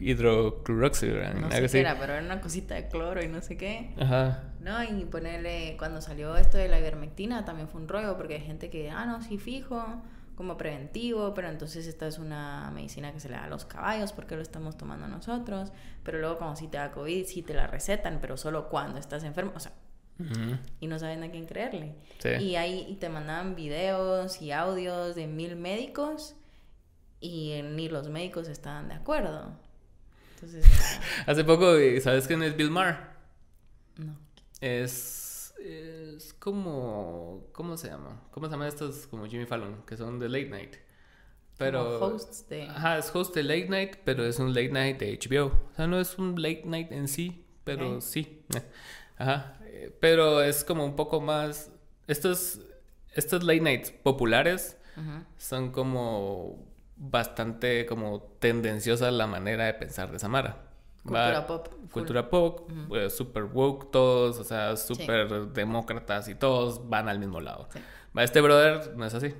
hidrocloróxido. 0.00 1.16
No 1.34 1.50
sé 1.50 1.66
qué 1.68 1.80
era, 1.80 1.98
pero 1.98 2.14
era 2.14 2.24
una 2.24 2.40
cosita 2.40 2.74
de 2.74 2.88
cloro 2.88 3.22
y 3.22 3.28
no 3.28 3.40
sé 3.42 3.56
qué. 3.56 3.90
Ajá. 3.98 4.42
No, 4.60 4.82
y 4.82 5.04
ponerle, 5.04 5.76
cuando 5.78 6.00
salió 6.00 6.36
esto 6.36 6.58
de 6.58 6.68
la 6.68 6.78
ivermectina 6.78 7.44
también 7.44 7.68
fue 7.68 7.80
un 7.80 7.88
rollo, 7.88 8.16
porque 8.16 8.34
hay 8.34 8.40
gente 8.40 8.68
que, 8.68 8.90
ah, 8.90 9.06
no, 9.06 9.22
sí, 9.22 9.38
fijo, 9.38 10.02
como 10.36 10.56
preventivo, 10.56 11.34
pero 11.34 11.48
entonces 11.48 11.86
esta 11.86 12.06
es 12.06 12.18
una 12.18 12.70
medicina 12.72 13.12
que 13.12 13.20
se 13.20 13.28
le 13.28 13.36
da 13.36 13.44
a 13.44 13.48
los 13.48 13.64
caballos, 13.64 14.12
porque 14.12 14.36
lo 14.36 14.42
estamos 14.42 14.76
tomando 14.76 15.08
nosotros, 15.08 15.72
pero 16.04 16.18
luego 16.18 16.38
como 16.38 16.54
si 16.54 16.68
te 16.68 16.76
da 16.76 16.92
COVID, 16.92 17.24
sí 17.24 17.42
te 17.42 17.54
la 17.54 17.66
recetan, 17.66 18.18
pero 18.20 18.36
solo 18.36 18.68
cuando 18.68 18.98
estás 18.98 19.24
enfermo, 19.24 19.52
o 19.56 19.60
sea, 19.60 19.72
y 20.80 20.86
no 20.86 20.98
saben 20.98 21.22
a 21.22 21.30
quién 21.30 21.46
creerle. 21.46 21.94
Y 22.40 22.56
ahí 22.56 22.86
y 22.88 22.94
te 22.96 23.08
mandaban 23.08 23.54
videos 23.54 24.40
y 24.40 24.52
audios 24.52 25.14
de 25.14 25.26
mil 25.26 25.56
médicos 25.56 26.36
y 27.20 27.60
ni 27.62 27.88
los 27.88 28.08
médicos 28.08 28.48
estaban 28.48 28.88
de 28.88 28.94
acuerdo. 28.94 29.52
Entonces, 30.34 30.66
Hace 31.26 31.44
poco, 31.44 31.74
¿sabes 32.02 32.26
quién 32.26 32.42
es 32.42 32.56
Bill 32.56 32.70
Maher? 32.70 32.96
No. 33.96 34.16
Es, 34.60 35.25
es 35.66 36.34
como, 36.34 37.48
¿cómo 37.52 37.76
se 37.76 37.88
llama? 37.88 38.22
¿Cómo 38.30 38.46
se 38.46 38.52
llaman 38.52 38.68
estos 38.68 39.06
como 39.06 39.26
Jimmy 39.26 39.46
Fallon, 39.46 39.82
que 39.86 39.96
son 39.96 40.18
de 40.18 40.28
Late 40.28 40.48
Night? 40.48 40.76
Pero, 41.58 42.00
hosts 42.00 42.48
de... 42.48 42.64
Ajá, 42.64 42.98
es 42.98 43.14
host 43.14 43.34
de 43.34 43.42
Late 43.42 43.68
Night, 43.68 43.96
pero 44.04 44.24
es 44.24 44.38
un 44.38 44.48
Late 44.54 44.68
Night 44.68 44.98
de 44.98 45.18
HBO. 45.18 45.46
O 45.46 45.74
sea, 45.74 45.86
no 45.86 45.98
es 45.98 46.18
un 46.18 46.40
Late 46.40 46.62
Night 46.66 46.92
en 46.92 47.08
sí, 47.08 47.46
pero 47.64 48.00
sí. 48.00 48.44
Ajá. 49.16 49.58
Pero 50.00 50.42
es 50.42 50.64
como 50.64 50.84
un 50.84 50.96
poco 50.96 51.20
más... 51.20 51.70
Estos, 52.06 52.60
estos 53.14 53.42
Late 53.42 53.60
Nights 53.60 53.90
populares 53.90 54.76
son 55.36 55.72
como 55.72 56.66
bastante 56.96 57.84
como 57.84 58.22
tendenciosa 58.38 59.10
la 59.10 59.26
manera 59.26 59.66
de 59.66 59.74
pensar 59.74 60.10
de 60.10 60.18
Samara. 60.18 60.65
Cultura 61.06 61.46
pop. 61.46 61.68
Cultura 61.92 62.30
pop, 62.30 62.70
eh, 62.94 63.08
super 63.08 63.44
woke 63.44 63.90
todos, 63.90 64.38
o 64.38 64.44
sea, 64.44 64.76
super 64.76 65.48
demócratas 65.52 66.28
y 66.28 66.34
todos 66.34 66.88
van 66.88 67.08
al 67.08 67.18
mismo 67.18 67.40
lado. 67.40 67.68
Va, 68.16 68.24
este 68.24 68.40
brother 68.40 68.96
no 68.96 69.06
es 69.06 69.14
así. 69.14 69.34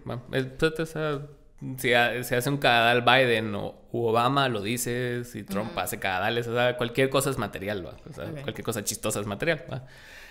si, 1.78 1.92
hace 1.92 2.50
un 2.50 2.58
cadal 2.58 3.02
Biden 3.02 3.54
o 3.54 3.74
Obama 3.92 4.48
lo 4.48 4.62
dice, 4.62 5.24
si 5.24 5.42
Trump 5.42 5.76
hace 5.78 5.98
cadales, 5.98 6.46
o 6.46 6.54
sea, 6.54 6.76
cualquier 6.76 7.10
cosa 7.10 7.30
es 7.30 7.38
material, 7.38 7.86
O 7.86 8.12
sea, 8.12 8.30
cualquier 8.42 8.64
cosa 8.64 8.84
chistosa 8.84 9.20
es 9.20 9.26
material, 9.26 9.64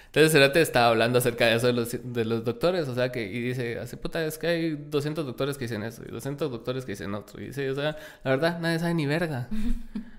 Entonces 0.06 0.32
Cerate 0.32 0.62
estaba 0.62 0.88
hablando 0.88 1.18
acerca 1.20 1.46
de 1.46 1.56
eso 1.56 1.68
de 1.68 1.74
los, 1.74 1.92
de 1.92 2.26
los, 2.26 2.44
doctores, 2.44 2.88
o 2.88 2.96
sea, 2.96 3.12
que, 3.12 3.24
y 3.26 3.40
dice, 3.40 3.80
hace 3.80 3.98
puta, 3.98 4.24
es 4.26 4.38
que 4.38 4.48
hay 4.48 4.76
200 4.76 5.26
doctores 5.26 5.58
que 5.58 5.66
dicen 5.66 5.84
eso, 5.84 6.04
y 6.08 6.12
200 6.12 6.52
doctores 6.52 6.86
que 6.86 6.94
dicen 6.94 7.14
otro, 7.14 7.42
y 7.42 7.48
dice, 7.48 7.70
o 7.70 7.76
sea, 7.76 7.98
la 8.24 8.32
verdad, 8.32 8.60
nadie 8.60 8.80
sabe 8.80 8.94
ni 8.94 9.06
verga. 9.06 9.48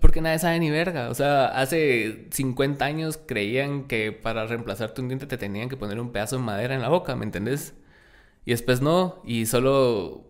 Porque 0.00 0.22
nadie 0.22 0.38
sabe 0.38 0.58
ni 0.60 0.70
verga. 0.70 1.10
O 1.10 1.14
sea, 1.14 1.46
hace 1.46 2.28
50 2.30 2.84
años 2.84 3.18
creían 3.18 3.84
que 3.84 4.12
para 4.12 4.46
reemplazarte 4.46 5.02
un 5.02 5.08
diente 5.08 5.26
te 5.26 5.36
tenían 5.36 5.68
que 5.68 5.76
poner 5.76 6.00
un 6.00 6.10
pedazo 6.10 6.36
de 6.36 6.42
madera 6.42 6.74
en 6.74 6.80
la 6.80 6.88
boca, 6.88 7.14
¿me 7.16 7.24
entendés? 7.24 7.74
Y 8.46 8.52
después 8.52 8.80
no, 8.80 9.20
y 9.24 9.44
solo 9.44 10.24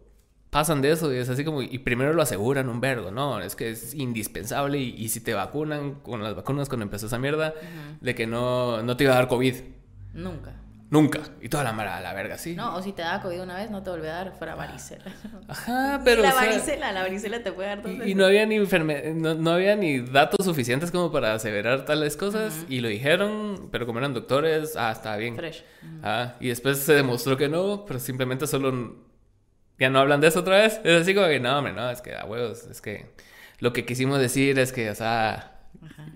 pasan 0.50 0.82
de 0.82 0.90
eso 0.90 1.12
y 1.12 1.18
es 1.18 1.28
así 1.28 1.44
como, 1.44 1.62
y 1.62 1.78
primero 1.78 2.12
lo 2.14 2.22
aseguran 2.22 2.68
un 2.68 2.80
vergo, 2.80 3.10
no, 3.10 3.40
es 3.40 3.54
que 3.54 3.70
es 3.70 3.94
indispensable 3.94 4.78
y, 4.78 5.08
si 5.08 5.20
te 5.20 5.34
vacunan 5.34 5.96
con 5.96 6.22
las 6.22 6.34
vacunas 6.34 6.68
cuando 6.68 6.84
empezó 6.84 7.06
esa 7.06 7.18
mierda, 7.18 7.54
de 8.00 8.14
que 8.14 8.26
no, 8.26 8.82
no 8.82 8.96
te 8.96 9.04
iba 9.04 9.12
a 9.12 9.16
dar 9.16 9.28
COVID. 9.28 9.54
Nunca. 10.14 10.54
Nunca. 10.90 11.20
Y 11.42 11.50
toda 11.50 11.64
la 11.64 11.72
mara 11.72 11.98
a 11.98 12.00
la 12.00 12.14
verga, 12.14 12.38
sí. 12.38 12.54
No, 12.54 12.74
o 12.74 12.82
si 12.82 12.92
te 12.92 13.02
da 13.02 13.20
COVID 13.20 13.42
una 13.42 13.56
vez, 13.56 13.70
no 13.70 13.82
te 13.82 13.90
vuelve 13.90 14.08
a 14.08 14.14
dar, 14.14 14.32
fuera 14.32 14.54
varicela. 14.54 15.04
Ajá, 15.46 16.00
pero. 16.04 16.22
la 16.22 16.32
varicela, 16.32 16.92
la 16.92 17.02
varicela 17.02 17.42
te 17.42 17.52
puede 17.52 17.68
dar 17.68 17.82
dos 17.82 17.92
y, 17.92 18.10
y, 18.10 18.14
no 18.14 18.24
había 18.24 18.46
ni 18.46 18.58
no, 18.58 19.50
había 19.50 19.76
ni 19.76 20.00
datos 20.00 20.46
suficientes 20.46 20.90
como 20.90 21.12
para 21.12 21.34
aseverar 21.34 21.84
tales 21.84 22.16
cosas. 22.16 22.64
Y 22.70 22.80
lo 22.80 22.88
dijeron, 22.88 23.68
pero 23.70 23.84
como 23.84 23.98
eran 23.98 24.14
doctores, 24.14 24.76
ah, 24.76 24.90
estaba 24.90 25.16
bien. 25.16 25.36
Fresh. 25.36 25.62
Ah, 26.02 26.36
y 26.40 26.48
después 26.48 26.78
se 26.78 26.94
demostró 26.94 27.36
que 27.36 27.48
no, 27.48 27.84
pero 27.86 27.98
simplemente 27.98 28.46
solo. 28.46 28.96
Ya 29.78 29.90
no 29.90 30.00
hablan 30.00 30.20
de 30.20 30.28
eso 30.28 30.40
otra 30.40 30.56
vez. 30.56 30.80
Es 30.84 31.02
así 31.02 31.14
como 31.14 31.26
que, 31.26 31.38
no, 31.38 31.58
hombre, 31.58 31.74
no, 31.74 31.90
es 31.90 32.00
que 32.00 32.14
a 32.14 32.24
huevos, 32.24 32.66
es 32.66 32.80
que. 32.80 33.06
Lo 33.60 33.72
que 33.72 33.84
quisimos 33.84 34.20
decir 34.20 34.58
es 34.58 34.72
que, 34.72 34.88
o 34.88 34.94
sea. 34.94 35.54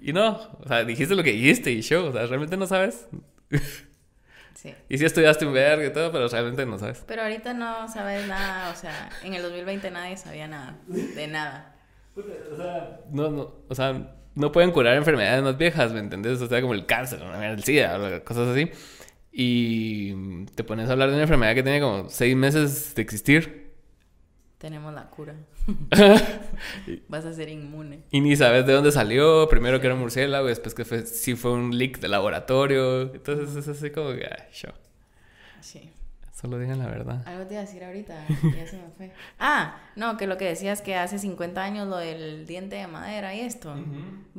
Y 0.01 0.15
no, 0.15 0.41
o 0.61 0.67
sea, 0.67 0.85
dijiste 0.85 1.15
lo 1.15 1.23
que 1.23 1.33
dijiste 1.33 1.71
y 1.71 1.83
show, 1.83 2.07
o 2.07 2.13
sea, 2.13 2.27
realmente 2.27 2.57
no 2.57 2.67
sabes. 2.67 3.07
Y 4.89 4.99
si 4.99 5.05
estudiaste 5.05 5.47
un 5.47 5.53
verga 5.53 5.87
y 5.87 5.93
todo, 5.93 6.13
pero 6.13 6.29
realmente 6.29 6.65
no 6.67 6.79
sabes. 6.79 7.05
Pero 7.07 7.23
ahorita 7.23 7.55
no 7.55 7.89
sabes 7.89 8.27
nada, 8.27 8.71
o 8.71 8.77
sea, 8.77 9.11
en 9.23 9.35
el 9.35 9.43
2020 9.43 9.91
nadie 9.91 10.17
sabía 10.17 10.49
nada, 10.49 10.77
de 10.87 11.27
nada. 11.27 11.77
O 12.17 12.57
sea, 12.57 13.01
no, 13.11 13.31
no, 13.31 13.55
o 13.69 13.75
sea, 13.75 14.15
no 14.35 14.53
pueden 14.53 14.71
curar 14.71 14.97
enfermedades 14.97 15.43
más 15.43 15.57
viejas, 15.57 15.93
¿me 15.93 16.01
entendés? 16.01 16.41
O 16.41 16.47
sea, 16.47 16.61
como 16.61 16.75
el 16.75 16.87
cáncer, 16.87 17.21
el 17.23 17.65
SIDA, 17.65 18.21
cosas 18.25 18.49
así. 18.49 18.71
Y 19.33 20.45
te 20.55 20.63
pones 20.63 20.89
a 20.89 20.93
hablar 20.93 21.09
de 21.09 21.15
una 21.15 21.23
enfermedad 21.23 21.55
que 21.55 21.63
tiene 21.63 21.81
como 21.81 22.09
seis 22.09 22.37
meses 22.37 22.95
de 22.95 23.03
existir 23.03 23.63
tenemos 24.63 24.95
la 24.95 25.11
cura. 25.11 25.35
Vas 27.09 27.25
a 27.25 27.33
ser 27.33 27.49
inmune. 27.49 28.01
Y 28.11 28.21
ni 28.21 28.37
sabes 28.37 28.67
de 28.67 28.73
dónde 28.73 28.93
salió. 28.93 29.49
Primero 29.49 29.81
que 29.81 29.87
era 29.87 29.95
un 29.95 30.01
murciélago, 30.01 30.47
después 30.47 30.75
que 30.75 30.85
fue, 30.85 31.07
sí 31.07 31.35
fue 31.35 31.53
un 31.53 31.77
leak 31.77 32.01
de 32.01 32.09
laboratorio. 32.09 33.03
Entonces 33.15 33.55
es 33.57 33.69
así 33.69 33.91
como 33.91 34.11
que, 34.11 34.27
ay, 34.27 34.49
show. 34.53 34.73
Sí. 35.61 35.91
Solo 36.33 36.59
digan 36.59 36.79
la 36.81 36.87
verdad. 36.87 37.23
Algo 37.27 37.47
te 37.47 37.55
iba 37.55 37.63
a 37.63 37.67
decir 37.67 37.85
ahorita, 37.85 38.27
ya 38.29 38.67
se 38.67 38.77
me 38.77 38.89
fue. 38.97 39.13
Ah, 39.39 39.77
no, 39.95 40.17
que 40.17 40.27
lo 40.27 40.37
que 40.39 40.47
decías 40.47 40.83
que 40.83 40.97
hace 40.97 41.19
50 41.19 41.63
años 41.63 41.87
lo 41.87 41.99
del 41.99 42.47
diente 42.47 42.77
de 42.77 42.89
madera 42.89 43.33
y 43.35 43.41
esto. 43.41 43.75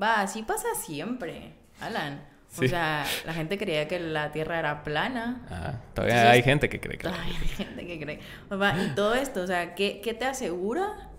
Va, 0.02 0.20
así 0.20 0.44
pasa 0.44 0.68
siempre, 0.76 1.54
Alan. 1.80 2.34
O 2.58 2.68
sea, 2.68 3.06
la 3.26 3.34
gente 3.34 3.58
creía 3.58 3.88
que 3.88 4.00
la 4.00 4.32
Tierra 4.32 4.60
era 4.60 4.84
plana. 4.84 5.42
Ajá. 5.50 5.82
Todavía 5.94 6.30
hay 6.30 6.44
gente 6.44 6.70
que 6.70 6.80
cree 6.80 6.98
que 6.98 7.08
Todavía 7.08 7.40
hay 7.40 7.48
gente 7.48 7.88
que 7.88 8.00
cree. 8.00 8.20
y 8.86 8.96
todo 8.96 9.16
esto, 9.16 9.42
o 9.42 9.48
sea, 9.48 9.74
¿qué, 9.74 10.02
¿qué, 10.04 10.14
te 10.14 10.26
asegura 10.26 11.10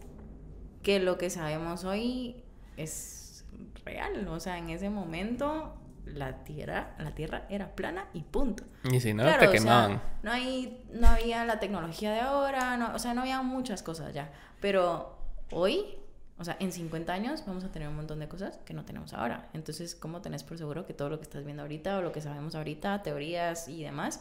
que 0.85 1.01
lo 1.01 1.19
que 1.19 1.31
sabemos 1.31 1.83
hoy 1.83 2.37
es 2.77 3.45
real? 3.85 4.29
O 4.29 4.39
sea, 4.39 4.59
en 4.59 4.71
ese 4.71 4.89
momento 4.91 5.75
la 6.07 6.45
Tierra, 6.45 6.95
la 6.99 7.15
tierra 7.15 7.47
era 7.49 7.75
plana 7.75 8.07
y 8.13 8.23
punto. 8.23 8.63
Y 8.85 9.01
si 9.01 9.15
no, 9.15 9.25
te 9.39 9.51
quemaban. 9.51 10.01
no, 10.23 10.31
hay, 10.31 10.85
no 10.93 11.09
había 11.09 11.45
la 11.45 11.59
tecnología 11.59 12.13
de 12.13 12.21
ahora, 12.21 12.77
no, 12.77 12.95
o 12.95 12.99
sea, 12.99 13.15
no 13.15 13.23
había 13.23 13.43
muchas 13.43 13.83
cosas 13.83 14.15
ya. 14.15 14.31
Pero 14.61 15.19
hoy 15.51 15.97
o 16.37 16.45
sea, 16.45 16.57
en 16.59 16.73
50 16.73 17.13
años 17.13 17.45
vamos 17.47 17.63
a 17.65 17.71
tener 17.71 17.89
un 17.89 17.95
montón 17.95 18.19
de 18.19 18.29
cosas 18.29 18.59
que 18.65 18.75
no 18.75 18.85
tenemos 18.85 19.13
ahora. 19.13 19.49
Entonces, 19.53 19.95
¿cómo 19.95 20.21
tenés 20.21 20.43
por 20.43 20.59
seguro 20.59 20.85
que 20.85 20.93
todo 20.93 21.09
lo 21.09 21.19
que 21.19 21.23
estás 21.23 21.45
viendo 21.45 21.63
ahorita 21.63 21.99
o 21.99 22.03
lo 22.03 22.11
que 22.11 22.21
sabemos 22.21 22.57
ahorita, 22.57 23.03
teorías 23.03 23.69
y 23.69 23.85
demás, 23.85 24.21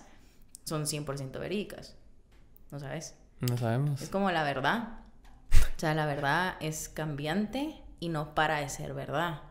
son 0.63 0.83
100% 0.83 1.39
verídicas? 1.39 1.95
¿No 2.71 2.79
sabes? 2.79 3.15
No 3.39 3.57
sabemos. 3.57 4.01
Es 4.01 4.09
como 4.09 4.29
la 4.29 4.43
verdad. 4.43 4.99
O 5.75 5.79
sea, 5.79 5.93
la 5.93 6.05
verdad 6.05 6.55
es 6.59 6.89
cambiante 6.89 7.81
y 7.99 8.09
no 8.09 8.35
para 8.35 8.59
de 8.59 8.69
ser 8.69 8.93
verdad. 8.93 9.41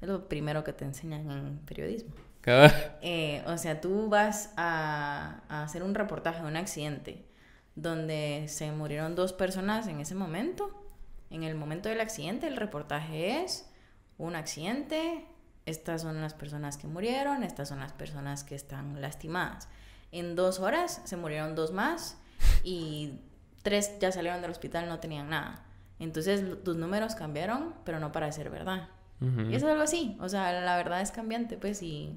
Es 0.00 0.08
lo 0.08 0.28
primero 0.28 0.64
que 0.64 0.72
te 0.72 0.84
enseñan 0.84 1.30
en 1.30 1.58
periodismo. 1.60 2.14
Eh, 3.02 3.42
o 3.46 3.58
sea, 3.58 3.80
tú 3.80 4.08
vas 4.08 4.54
a, 4.56 5.42
a 5.50 5.64
hacer 5.64 5.82
un 5.82 5.94
reportaje 5.94 6.40
de 6.40 6.48
un 6.48 6.56
accidente 6.56 7.26
donde 7.74 8.46
se 8.48 8.72
murieron 8.72 9.14
dos 9.14 9.34
personas 9.34 9.86
en 9.86 10.00
ese 10.00 10.14
momento 10.14 10.88
en 11.30 11.42
el 11.42 11.54
momento 11.54 11.88
del 11.88 12.00
accidente, 12.00 12.46
el 12.46 12.56
reportaje 12.56 13.42
es 13.42 13.68
un 14.16 14.34
accidente, 14.34 15.26
estas 15.66 16.02
son 16.02 16.20
las 16.20 16.34
personas 16.34 16.78
que 16.78 16.86
murieron, 16.86 17.42
estas 17.42 17.68
son 17.68 17.80
las 17.80 17.92
personas 17.92 18.44
que 18.44 18.54
están 18.54 19.00
lastimadas. 19.00 19.68
En 20.10 20.36
dos 20.36 20.58
horas 20.58 21.02
se 21.04 21.16
murieron 21.16 21.54
dos 21.54 21.72
más 21.72 22.16
y 22.64 23.20
tres 23.62 23.98
ya 24.00 24.12
salieron 24.12 24.40
del 24.42 24.50
hospital, 24.50 24.88
no 24.88 25.00
tenían 25.00 25.30
nada. 25.30 25.64
Entonces 25.98 26.44
tus 26.64 26.76
números 26.76 27.14
cambiaron, 27.14 27.74
pero 27.84 27.98
no 28.00 28.12
para 28.12 28.30
ser 28.32 28.50
verdad. 28.50 28.88
Y 29.20 29.54
eso 29.54 29.66
es 29.66 29.72
algo 29.72 29.82
así. 29.82 30.16
O 30.20 30.28
sea, 30.28 30.60
la 30.60 30.76
verdad 30.76 31.00
es 31.00 31.10
cambiante, 31.10 31.56
pues, 31.56 31.82
y 31.82 32.16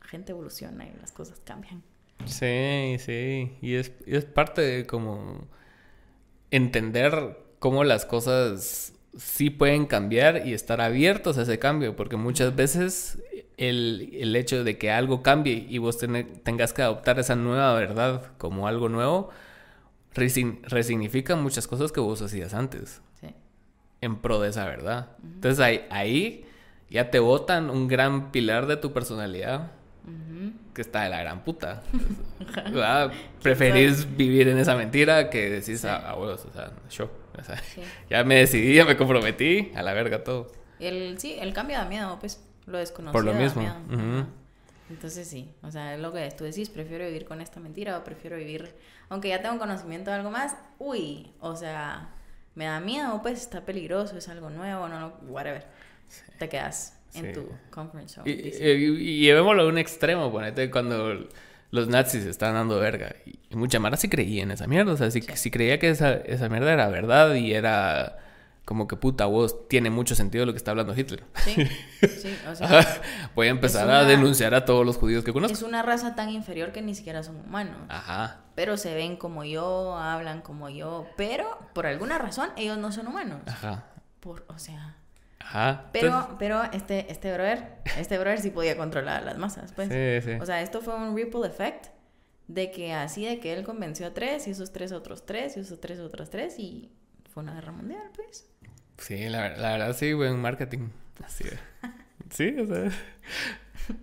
la 0.00 0.06
gente 0.06 0.30
evoluciona 0.30 0.86
y 0.86 0.92
las 1.00 1.10
cosas 1.10 1.40
cambian. 1.44 1.82
Sí, 2.24 2.96
sí. 3.00 3.58
Y 3.60 3.74
es, 3.74 3.90
y 4.06 4.14
es 4.14 4.24
parte 4.24 4.62
de 4.62 4.86
como 4.86 5.48
entender 6.52 7.36
cómo 7.58 7.82
las 7.82 8.06
cosas 8.06 8.94
sí 9.16 9.50
pueden 9.50 9.86
cambiar 9.86 10.46
y 10.46 10.52
estar 10.52 10.80
abiertos 10.80 11.38
a 11.38 11.42
ese 11.42 11.58
cambio, 11.58 11.96
porque 11.96 12.16
muchas 12.16 12.54
veces 12.54 13.18
el, 13.56 14.36
hecho 14.36 14.64
de 14.64 14.78
que 14.78 14.90
algo 14.90 15.22
cambie 15.22 15.66
y 15.68 15.78
vos 15.78 15.98
tengas 15.98 16.72
que 16.72 16.82
adoptar 16.82 17.18
esa 17.18 17.36
nueva 17.36 17.74
verdad 17.74 18.32
como 18.38 18.68
algo 18.68 18.88
nuevo, 18.88 19.30
resignifica 20.16 21.36
muchas 21.36 21.66
cosas 21.66 21.92
que 21.92 22.00
vos 22.00 22.22
hacías 22.22 22.54
antes. 22.54 23.02
Sí. 23.20 23.28
En 24.00 24.16
pro 24.16 24.40
de 24.40 24.50
esa 24.50 24.64
verdad. 24.66 25.10
Entonces 25.22 25.60
ahí, 25.60 25.86
ahí 25.90 26.46
ya 26.90 27.10
te 27.10 27.18
botan 27.18 27.70
un 27.70 27.88
gran 27.88 28.32
pilar 28.32 28.66
de 28.66 28.76
tu 28.76 28.92
personalidad 28.92 29.72
que 30.72 30.82
está 30.82 31.02
de 31.02 31.10
la 31.10 31.20
gran 31.20 31.42
puta. 31.42 31.82
Preferís 33.42 34.16
vivir 34.16 34.48
en 34.48 34.58
esa 34.58 34.76
mentira 34.76 35.30
que 35.30 35.50
decís 35.50 35.84
a, 35.84 36.10
a 36.10 36.14
vos, 36.14 36.44
o 36.44 36.52
sea, 36.52 36.70
yo. 36.90 37.10
Ya 38.10 38.24
me 38.24 38.36
decidí, 38.36 38.74
ya 38.74 38.84
me 38.84 38.96
comprometí, 38.96 39.72
a 39.74 39.82
la 39.82 39.92
verga 39.92 40.22
todo. 40.22 40.52
El, 40.78 41.18
sí, 41.18 41.36
el 41.38 41.52
cambio 41.52 41.76
da 41.78 41.84
miedo, 41.86 42.18
pues, 42.20 42.42
lo 42.66 42.78
desconocido. 42.78 43.12
Por 43.12 43.24
lo 43.24 43.34
mismo. 43.34 43.62
Entonces 44.88 45.26
sí, 45.26 45.52
o 45.62 45.70
sea, 45.70 45.94
es 45.94 46.00
lo 46.00 46.12
que 46.12 46.30
tú 46.30 46.44
decís, 46.44 46.68
prefiero 46.68 47.04
vivir 47.06 47.24
con 47.24 47.40
esta 47.40 47.58
mentira 47.60 47.98
o 47.98 48.04
prefiero 48.04 48.36
vivir, 48.36 48.72
aunque 49.08 49.28
ya 49.28 49.42
tengo 49.42 49.58
conocimiento 49.58 50.10
de 50.10 50.16
algo 50.16 50.30
más, 50.30 50.56
uy, 50.78 51.32
o 51.40 51.56
sea, 51.56 52.10
me 52.54 52.66
da 52.66 52.80
miedo, 52.80 53.20
pues 53.22 53.40
está 53.40 53.64
peligroso, 53.64 54.16
es 54.16 54.28
algo 54.28 54.50
nuevo, 54.50 54.88
no, 54.88 55.00
no 55.00 55.12
whatever. 55.28 55.66
Te 56.38 56.48
quedas 56.48 56.98
en 57.14 57.32
tu 57.32 57.48
conference 57.70 58.14
show. 58.14 58.24
Y, 58.26 58.30
y, 58.30 59.20
llevémoslo 59.20 59.62
a 59.62 59.66
un 59.66 59.78
extremo, 59.78 60.30
ponete 60.30 60.70
cuando 60.70 61.28
los 61.70 61.88
nazis 61.88 62.24
estaban 62.24 62.54
dando 62.54 62.78
verga. 62.78 63.14
Y 63.24 63.56
mucha 63.56 63.78
mara 63.78 63.96
sí 63.96 64.08
creía 64.08 64.42
en 64.42 64.50
esa 64.50 64.66
mierda, 64.66 64.92
o 64.92 64.96
sea, 64.96 65.10
sí, 65.10 65.20
sí. 65.34 65.50
creía 65.50 65.78
que 65.78 65.90
esa, 65.90 66.14
esa 66.14 66.48
mierda 66.48 66.72
era 66.72 66.88
verdad 66.88 67.34
y 67.34 67.52
era 67.52 68.18
como 68.66 68.88
que 68.88 68.96
puta 68.96 69.26
voz 69.26 69.68
tiene 69.68 69.90
mucho 69.90 70.16
sentido 70.16 70.44
lo 70.44 70.52
que 70.52 70.56
está 70.56 70.72
hablando 70.72 70.92
Hitler. 70.92 71.22
Sí, 71.36 71.54
sí, 72.00 72.36
o 72.50 72.54
sea, 72.56 73.00
voy 73.36 73.46
a 73.46 73.50
empezar 73.50 73.88
a 73.88 74.02
denunciar 74.02 74.56
a 74.56 74.64
todos 74.64 74.84
los 74.84 74.96
judíos 74.96 75.22
que 75.22 75.32
conozco. 75.32 75.54
Es 75.56 75.62
una 75.62 75.82
raza 75.82 76.16
tan 76.16 76.30
inferior 76.30 76.72
que 76.72 76.82
ni 76.82 76.96
siquiera 76.96 77.22
son 77.22 77.36
humanos. 77.36 77.76
Ajá. 77.88 78.40
Pero 78.56 78.76
se 78.76 78.92
ven 78.92 79.16
como 79.16 79.44
yo, 79.44 79.96
hablan 79.96 80.42
como 80.42 80.68
yo, 80.68 81.06
pero 81.16 81.58
por 81.74 81.86
alguna 81.86 82.18
razón 82.18 82.50
ellos 82.56 82.76
no 82.76 82.90
son 82.90 83.06
humanos. 83.06 83.40
Ajá. 83.46 83.84
Por, 84.18 84.44
o 84.48 84.58
sea, 84.58 84.96
Ajá. 85.38 85.84
Pero, 85.92 86.34
pero 86.40 86.64
este, 86.72 87.10
este 87.12 87.32
brother, 87.32 87.78
este 87.96 88.18
brother 88.18 88.40
sí 88.40 88.50
podía 88.50 88.76
controlar 88.76 89.22
las 89.22 89.38
masas, 89.38 89.72
pues. 89.74 89.88
Sí, 89.90 90.28
sí. 90.28 90.40
O 90.40 90.44
sea, 90.44 90.60
esto 90.60 90.80
fue 90.80 90.96
un 90.96 91.14
ripple 91.14 91.46
effect 91.46 91.86
de 92.48 92.72
que 92.72 92.94
así 92.94 93.24
de 93.24 93.38
que 93.38 93.52
él 93.52 93.62
convenció 93.62 94.08
a 94.08 94.10
tres 94.12 94.48
y 94.48 94.50
esos 94.50 94.72
tres 94.72 94.90
otros 94.90 95.24
tres 95.24 95.56
y 95.56 95.60
esos 95.60 95.80
tres 95.80 96.00
otros 96.00 96.30
tres 96.30 96.58
y 96.58 96.90
fue 97.36 97.42
una 97.42 97.52
guerra 97.52 97.70
mundial, 97.70 98.10
pues. 98.14 98.48
Sí, 98.98 99.28
la, 99.28 99.56
la 99.56 99.72
verdad 99.72 99.96
sí, 99.96 100.12
buen 100.12 100.40
marketing. 100.40 100.88
Así 101.24 101.44
Sí, 102.30 102.54
o 102.58 102.66
sea. 102.66 102.90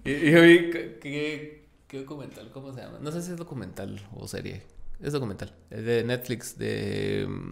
Y, 0.05 0.31
yo 0.31 0.41
vi, 0.41 0.69
¿qué, 0.69 1.67
¿qué, 1.89 1.99
documental? 1.99 2.49
¿Cómo 2.51 2.71
se 2.73 2.79
llama? 2.79 2.99
No 3.01 3.11
sé 3.11 3.21
si 3.21 3.31
es 3.31 3.37
documental 3.37 3.99
o 4.15 4.29
serie. 4.29 4.63
Es 5.01 5.11
documental. 5.11 5.53
Es 5.69 5.83
de 5.83 6.05
Netflix, 6.05 6.57
de. 6.57 7.25
Mm, 7.27 7.51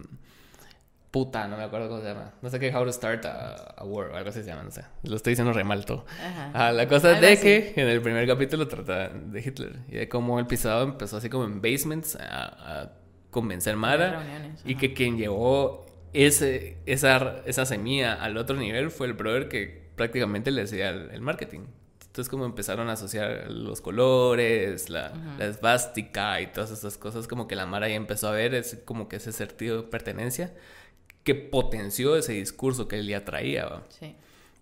puta, 1.10 1.46
no 1.48 1.58
me 1.58 1.64
acuerdo 1.64 1.90
cómo 1.90 2.00
se 2.00 2.06
llama. 2.06 2.32
No 2.40 2.48
sé 2.48 2.58
qué, 2.58 2.74
How 2.74 2.86
to 2.86 2.92
Start 2.92 3.26
a, 3.26 3.84
War 3.84 4.12
o 4.12 4.16
algo 4.16 4.30
así 4.30 4.40
se 4.40 4.46
llama, 4.46 4.62
no 4.62 4.70
sé. 4.70 4.82
Lo 5.02 5.16
estoy 5.16 5.32
diciendo 5.32 5.52
re 5.52 5.62
mal 5.62 5.84
todo. 5.84 6.06
Ah, 6.54 6.72
la 6.72 6.88
cosa 6.88 7.12
es 7.12 7.20
de 7.20 7.38
que 7.38 7.74
en 7.78 7.88
el 7.88 8.00
primer 8.00 8.26
capítulo 8.26 8.66
trata 8.66 9.10
de 9.10 9.40
Hitler 9.40 9.80
y 9.88 9.96
de 9.96 10.08
cómo 10.08 10.38
el 10.38 10.46
pisado 10.46 10.84
empezó 10.84 11.18
así 11.18 11.28
como 11.28 11.44
en 11.44 11.60
basements 11.60 12.16
a, 12.16 12.80
a 12.80 12.92
convencer 13.30 13.76
Mara 13.76 14.54
y 14.64 14.76
que 14.76 14.94
quien 14.94 15.18
llevó 15.18 15.84
ese, 16.12 16.78
esa, 16.86 17.42
esa 17.46 17.66
semilla 17.66 18.14
al 18.14 18.36
otro 18.36 18.56
nivel 18.56 18.90
fue 18.90 19.06
el 19.06 19.14
brother 19.14 19.48
que 19.48 19.90
prácticamente 19.96 20.50
le 20.50 20.62
hacía 20.62 20.90
el, 20.90 21.20
marketing. 21.20 21.60
Entonces 22.00 22.28
como 22.28 22.44
empezaron 22.44 22.90
a 22.90 22.92
asociar 22.92 23.50
los 23.50 23.80
colores, 23.80 24.90
la, 24.90 25.12
la 25.38 25.46
esvástica 25.46 26.40
y 26.42 26.48
todas 26.48 26.70
esas 26.70 26.98
cosas, 26.98 27.26
como 27.26 27.48
que 27.48 27.56
la 27.56 27.64
Mara 27.64 27.88
ya 27.88 27.94
empezó 27.94 28.28
a 28.28 28.32
ver 28.32 28.54
es 28.54 28.78
como 28.84 29.08
que 29.08 29.16
ese 29.16 29.32
sentido 29.32 29.82
de 29.82 29.88
pertenencia 29.88 30.52
que 31.24 31.34
potenció 31.34 32.16
ese 32.16 32.32
discurso 32.32 32.88
que 32.88 32.98
él 32.98 33.06
ya 33.06 33.24
traía. 33.24 33.82
Sí. 33.88 34.16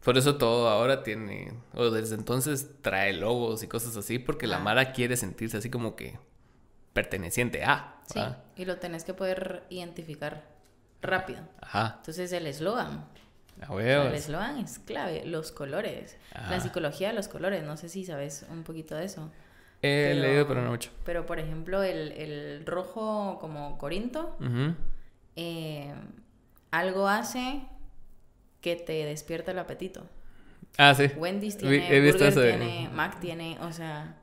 Por 0.04 0.16
eso 0.16 0.36
todo 0.36 0.68
ahora 0.68 1.02
tiene, 1.02 1.52
o 1.74 1.90
desde 1.90 2.14
entonces 2.14 2.70
trae 2.80 3.12
logos 3.12 3.62
y 3.62 3.66
cosas 3.66 3.96
así, 3.96 4.18
porque 4.18 4.46
la 4.46 4.58
Mara 4.58 4.92
quiere 4.92 5.16
sentirse 5.16 5.58
así 5.58 5.68
como 5.68 5.94
que 5.94 6.18
perteneciente 6.92 7.64
a. 7.64 8.00
Sí, 8.06 8.20
y 8.56 8.64
lo 8.64 8.78
tenés 8.78 9.04
que 9.04 9.14
poder 9.14 9.64
identificar 9.68 10.49
rápido. 11.02 11.40
Ajá. 11.60 11.96
Entonces 11.98 12.32
el 12.32 12.46
eslogan. 12.46 13.04
el 13.78 14.14
eslogan 14.14 14.58
es 14.58 14.78
clave, 14.78 15.24
los 15.26 15.52
colores, 15.52 16.16
la 16.48 16.60
psicología 16.60 17.08
de 17.08 17.14
los 17.14 17.28
colores, 17.28 17.62
no 17.62 17.76
sé 17.76 17.88
si 17.88 18.04
sabes 18.04 18.46
un 18.50 18.62
poquito 18.64 18.94
de 18.94 19.04
eso. 19.04 19.30
He 19.82 20.14
leído, 20.14 20.46
pero 20.46 20.62
no 20.62 20.70
mucho. 20.70 20.90
Pero 21.04 21.24
por 21.24 21.38
ejemplo, 21.38 21.82
el, 21.82 22.12
el 22.12 22.66
rojo 22.66 23.38
como 23.40 23.78
Corinto, 23.78 24.36
eh, 25.36 25.92
algo 26.70 27.08
hace 27.08 27.62
que 28.60 28.76
te 28.76 29.04
despierta 29.04 29.52
el 29.52 29.58
apetito. 29.58 30.06
Ah, 30.76 30.94
sí. 30.94 31.06
Wendy's 31.16 31.56
tiene, 31.56 32.10
Burger 32.10 32.32
tiene, 32.32 32.88
Mac 32.92 33.18
tiene, 33.20 33.58
o 33.60 33.72
sea, 33.72 34.16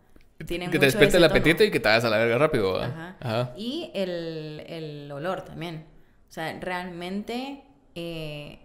tiene 0.46 0.70
Que 0.70 0.80
te 0.80 0.86
despierte 0.86 1.18
el 1.18 1.24
apetito 1.24 1.64
y 1.64 1.72
que 1.72 1.80
te 1.80 1.90
hagas 1.90 2.06
a 2.06 2.10
la 2.10 2.18
verga 2.18 2.38
rápido. 2.38 2.80
Ajá. 2.80 3.54
Y 3.58 3.92
el, 3.94 4.64
el 4.68 5.12
olor 5.12 5.42
también. 5.42 5.86
O 6.30 6.32
sea, 6.32 6.58
realmente, 6.60 7.64
eh, 7.96 8.60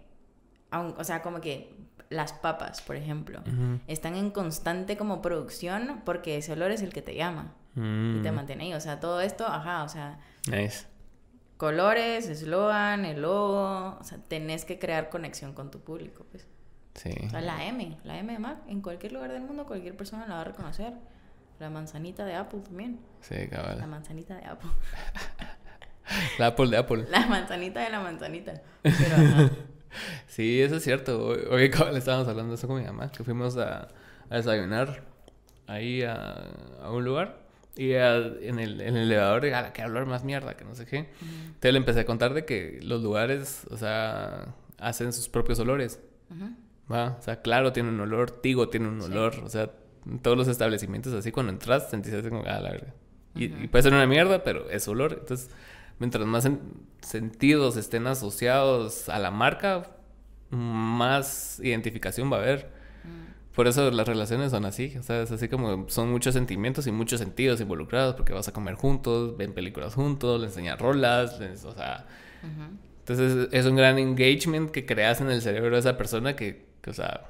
o 0.71 1.03
sea, 1.03 1.21
como 1.21 1.41
que 1.41 1.75
las 2.09 2.33
papas, 2.33 2.81
por 2.81 2.95
ejemplo, 2.95 3.41
están 3.87 4.15
en 4.15 4.31
constante 4.31 4.97
como 4.97 5.21
producción 5.21 6.01
porque 6.05 6.37
ese 6.37 6.53
olor 6.53 6.71
es 6.71 6.81
el 6.81 6.93
que 6.93 7.01
te 7.01 7.15
llama 7.15 7.53
y 7.75 8.21
te 8.21 8.31
mm. 8.31 8.35
mantiene 8.35 8.65
ahí. 8.65 8.73
O 8.73 8.79
sea, 8.79 8.99
todo 8.99 9.21
esto, 9.21 9.47
ajá, 9.47 9.83
o 9.83 9.89
sea... 9.89 10.19
Nice. 10.47 10.87
Colores, 11.57 12.27
eslogan, 12.27 13.05
el 13.05 13.21
logo, 13.21 13.97
o 13.99 14.03
sea, 14.03 14.17
tenés 14.17 14.65
que 14.65 14.79
crear 14.79 15.09
conexión 15.09 15.53
con 15.53 15.71
tu 15.71 15.79
público, 15.79 16.25
pues. 16.29 16.47
Sí. 16.95 17.11
O 17.25 17.29
sea, 17.29 17.41
la 17.41 17.65
M, 17.65 17.97
la 18.03 18.17
M 18.19 18.33
de 18.33 18.39
Mac, 18.39 18.57
en 18.67 18.81
cualquier 18.81 19.13
lugar 19.13 19.31
del 19.31 19.41
mundo 19.43 19.65
cualquier 19.65 19.95
persona 19.95 20.27
la 20.27 20.35
va 20.35 20.41
a 20.41 20.45
reconocer. 20.45 20.93
La 21.59 21.69
manzanita 21.69 22.25
de 22.25 22.35
Apple 22.35 22.59
también. 22.61 22.99
Sí, 23.21 23.47
cabal. 23.49 23.79
La 23.79 23.87
manzanita 23.87 24.35
de 24.35 24.45
Apple. 24.45 24.69
La 26.39 26.47
Apple 26.47 26.67
de 26.67 26.77
Apple. 26.77 27.05
La 27.09 27.25
manzanita 27.27 27.81
de 27.81 27.89
la 27.89 27.99
manzanita. 27.99 28.61
Pero, 28.81 29.49
Sí, 30.27 30.61
eso 30.61 30.77
es 30.77 30.83
cierto. 30.83 31.27
Hoy, 31.27 31.69
le 31.69 31.97
estábamos 31.97 32.27
hablando 32.27 32.51
de 32.51 32.55
eso 32.55 32.67
con 32.67 32.79
mi 32.79 32.85
mamá, 32.85 33.11
que 33.11 33.23
fuimos 33.23 33.57
a, 33.57 33.89
a 34.29 34.35
desayunar 34.35 35.03
ahí 35.67 36.01
a, 36.01 36.49
a, 36.81 36.91
un 36.91 37.05
lugar. 37.05 37.43
Y 37.75 37.93
en, 37.93 38.59
el, 38.59 38.81
en 38.81 38.95
el 38.97 39.11
elevador, 39.11 39.45
a 39.53 39.73
que 39.73 39.81
hablar 39.81 40.05
más 40.05 40.23
mierda, 40.23 40.55
que 40.55 40.63
no 40.63 40.75
sé 40.75 40.85
qué. 40.85 41.09
Entonces 41.21 41.73
le 41.73 41.77
empecé 41.77 42.01
a 42.01 42.05
contar 42.05 42.33
de 42.33 42.45
que 42.45 42.79
los 42.83 43.01
lugares, 43.01 43.65
o 43.71 43.77
sea, 43.77 44.53
hacen 44.77 45.11
sus 45.11 45.27
propios 45.29 45.59
olores. 45.59 45.99
¿Va? 46.91 47.15
O 47.19 47.21
sea, 47.21 47.41
claro, 47.41 47.71
tiene 47.71 47.89
un 47.89 47.99
olor, 47.99 48.29
Tigo 48.29 48.69
tiene 48.69 48.87
un 48.87 49.01
olor. 49.01 49.35
O 49.43 49.49
sea, 49.49 49.71
todos 50.21 50.37
los 50.37 50.47
establecimientos 50.47 51.13
así, 51.13 51.31
cuando 51.31 51.51
entras, 51.51 51.89
sentís 51.89 52.13
así 52.13 52.29
como, 52.29 52.43
ah, 52.45 52.59
la 52.59 52.71
verdad. 52.71 52.93
y, 53.35 53.45
y, 53.45 53.67
puede 53.67 53.83
ser 53.83 53.93
una 53.93 54.05
mierda, 54.05 54.43
pero 54.43 54.69
es 54.69 54.87
olor. 54.87 55.17
Entonces, 55.21 55.49
mientras 55.99 56.25
más 56.25 56.47
sentidos 57.01 57.77
estén 57.77 58.07
asociados 58.07 59.09
a 59.09 59.19
la 59.19 59.31
marca, 59.31 59.91
más 60.49 61.59
identificación 61.61 62.31
va 62.31 62.37
a 62.37 62.39
haber. 62.41 62.71
Mm. 63.03 63.53
Por 63.55 63.67
eso 63.67 63.91
las 63.91 64.07
relaciones 64.07 64.51
son 64.51 64.65
así, 64.65 64.95
o 64.97 65.03
sea, 65.03 65.21
es 65.21 65.31
así 65.31 65.47
como 65.47 65.87
son 65.89 66.11
muchos 66.11 66.33
sentimientos 66.33 66.87
y 66.87 66.91
muchos 66.91 67.19
sentidos 67.19 67.61
involucrados, 67.61 68.15
porque 68.15 68.33
vas 68.33 68.47
a 68.47 68.51
comer 68.51 68.75
juntos, 68.75 69.37
ven 69.37 69.53
películas 69.53 69.93
juntos, 69.93 70.39
le 70.39 70.47
enseñas 70.47 70.79
rolas, 70.79 71.39
o 71.65 71.73
sea... 71.73 72.05
Entonces 72.99 73.49
es 73.51 73.65
un 73.65 73.75
gran 73.75 73.99
engagement 73.99 74.71
que 74.71 74.85
creas 74.85 75.19
en 75.19 75.29
el 75.29 75.41
cerebro 75.41 75.71
de 75.71 75.79
esa 75.79 75.97
persona 75.97 76.37
que, 76.37 76.67
o 76.87 76.93
sea, 76.93 77.25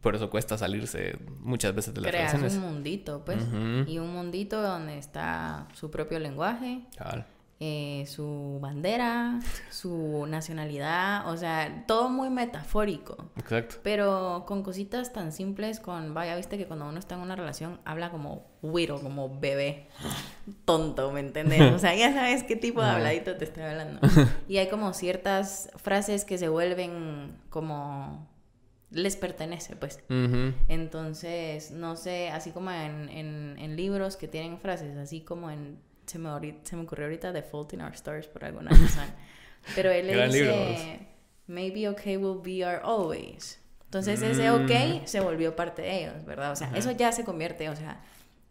por 0.00 0.16
eso 0.16 0.28
cuesta 0.30 0.58
salirse 0.58 1.16
muchas 1.40 1.74
veces 1.74 1.94
de 1.94 2.00
las 2.00 2.10
Creas 2.10 2.32
relaciones. 2.32 2.56
un 2.56 2.74
mundito, 2.74 3.24
pues, 3.24 3.38
y 3.86 3.98
un 3.98 4.12
mundito 4.12 4.60
donde 4.60 4.98
está 4.98 5.68
su 5.74 5.90
propio 5.90 6.18
lenguaje, 6.18 6.82
claro. 6.96 7.24
Eh, 7.64 8.06
su 8.08 8.58
bandera, 8.60 9.38
su 9.70 10.26
nacionalidad, 10.26 11.30
o 11.30 11.36
sea, 11.36 11.84
todo 11.86 12.08
muy 12.08 12.28
metafórico. 12.28 13.30
Exacto. 13.36 13.76
Pero 13.84 14.42
con 14.48 14.64
cositas 14.64 15.12
tan 15.12 15.30
simples, 15.30 15.78
con, 15.78 16.12
vaya, 16.12 16.34
viste 16.34 16.58
que 16.58 16.66
cuando 16.66 16.88
uno 16.88 16.98
está 16.98 17.14
en 17.14 17.20
una 17.20 17.36
relación 17.36 17.78
habla 17.84 18.10
como 18.10 18.48
güiro, 18.62 19.00
como 19.00 19.38
bebé, 19.38 19.86
tonto, 20.64 21.12
¿me 21.12 21.20
entiendes? 21.20 21.72
O 21.72 21.78
sea, 21.78 21.94
ya 21.94 22.12
sabes 22.12 22.42
qué 22.42 22.56
tipo 22.56 22.82
de 22.82 22.88
habladito 22.88 23.36
te 23.36 23.44
estoy 23.44 23.62
hablando. 23.62 24.00
Y 24.48 24.56
hay 24.56 24.66
como 24.68 24.92
ciertas 24.92 25.70
frases 25.76 26.24
que 26.24 26.38
se 26.38 26.48
vuelven 26.48 27.38
como 27.48 28.28
les 28.90 29.14
pertenece, 29.14 29.76
pues. 29.76 30.00
Entonces, 30.66 31.70
no 31.70 31.94
sé, 31.94 32.30
así 32.30 32.50
como 32.50 32.72
en, 32.72 33.08
en, 33.08 33.54
en 33.56 33.76
libros 33.76 34.16
que 34.16 34.26
tienen 34.26 34.58
frases, 34.58 34.96
así 34.96 35.20
como 35.20 35.48
en 35.48 35.78
se 36.06 36.18
me, 36.18 36.30
se 36.62 36.76
me 36.76 36.82
ocurrió 36.82 37.06
ahorita 37.06 37.32
The 37.32 37.42
Fault 37.42 37.72
in 37.74 37.82
Our 37.82 37.92
Stars 37.92 38.26
por 38.26 38.44
alguna 38.44 38.70
razón. 38.72 39.08
Pero 39.74 39.90
él 39.90 40.06
le 40.06 40.26
dice, 40.26 41.06
maybe 41.46 41.88
okay 41.88 42.16
will 42.16 42.40
be 42.42 42.64
our 42.64 42.80
always. 42.82 43.60
Entonces 43.84 44.22
ese 44.22 44.50
mm. 44.50 44.64
ok 44.64 45.06
se 45.06 45.20
volvió 45.20 45.54
parte 45.54 45.82
de 45.82 46.04
ellos, 46.04 46.24
¿verdad? 46.24 46.52
O 46.52 46.56
sea, 46.56 46.72
eso 46.74 46.90
ya 46.92 47.12
se 47.12 47.24
convierte, 47.24 47.68
o 47.68 47.76
sea, 47.76 48.00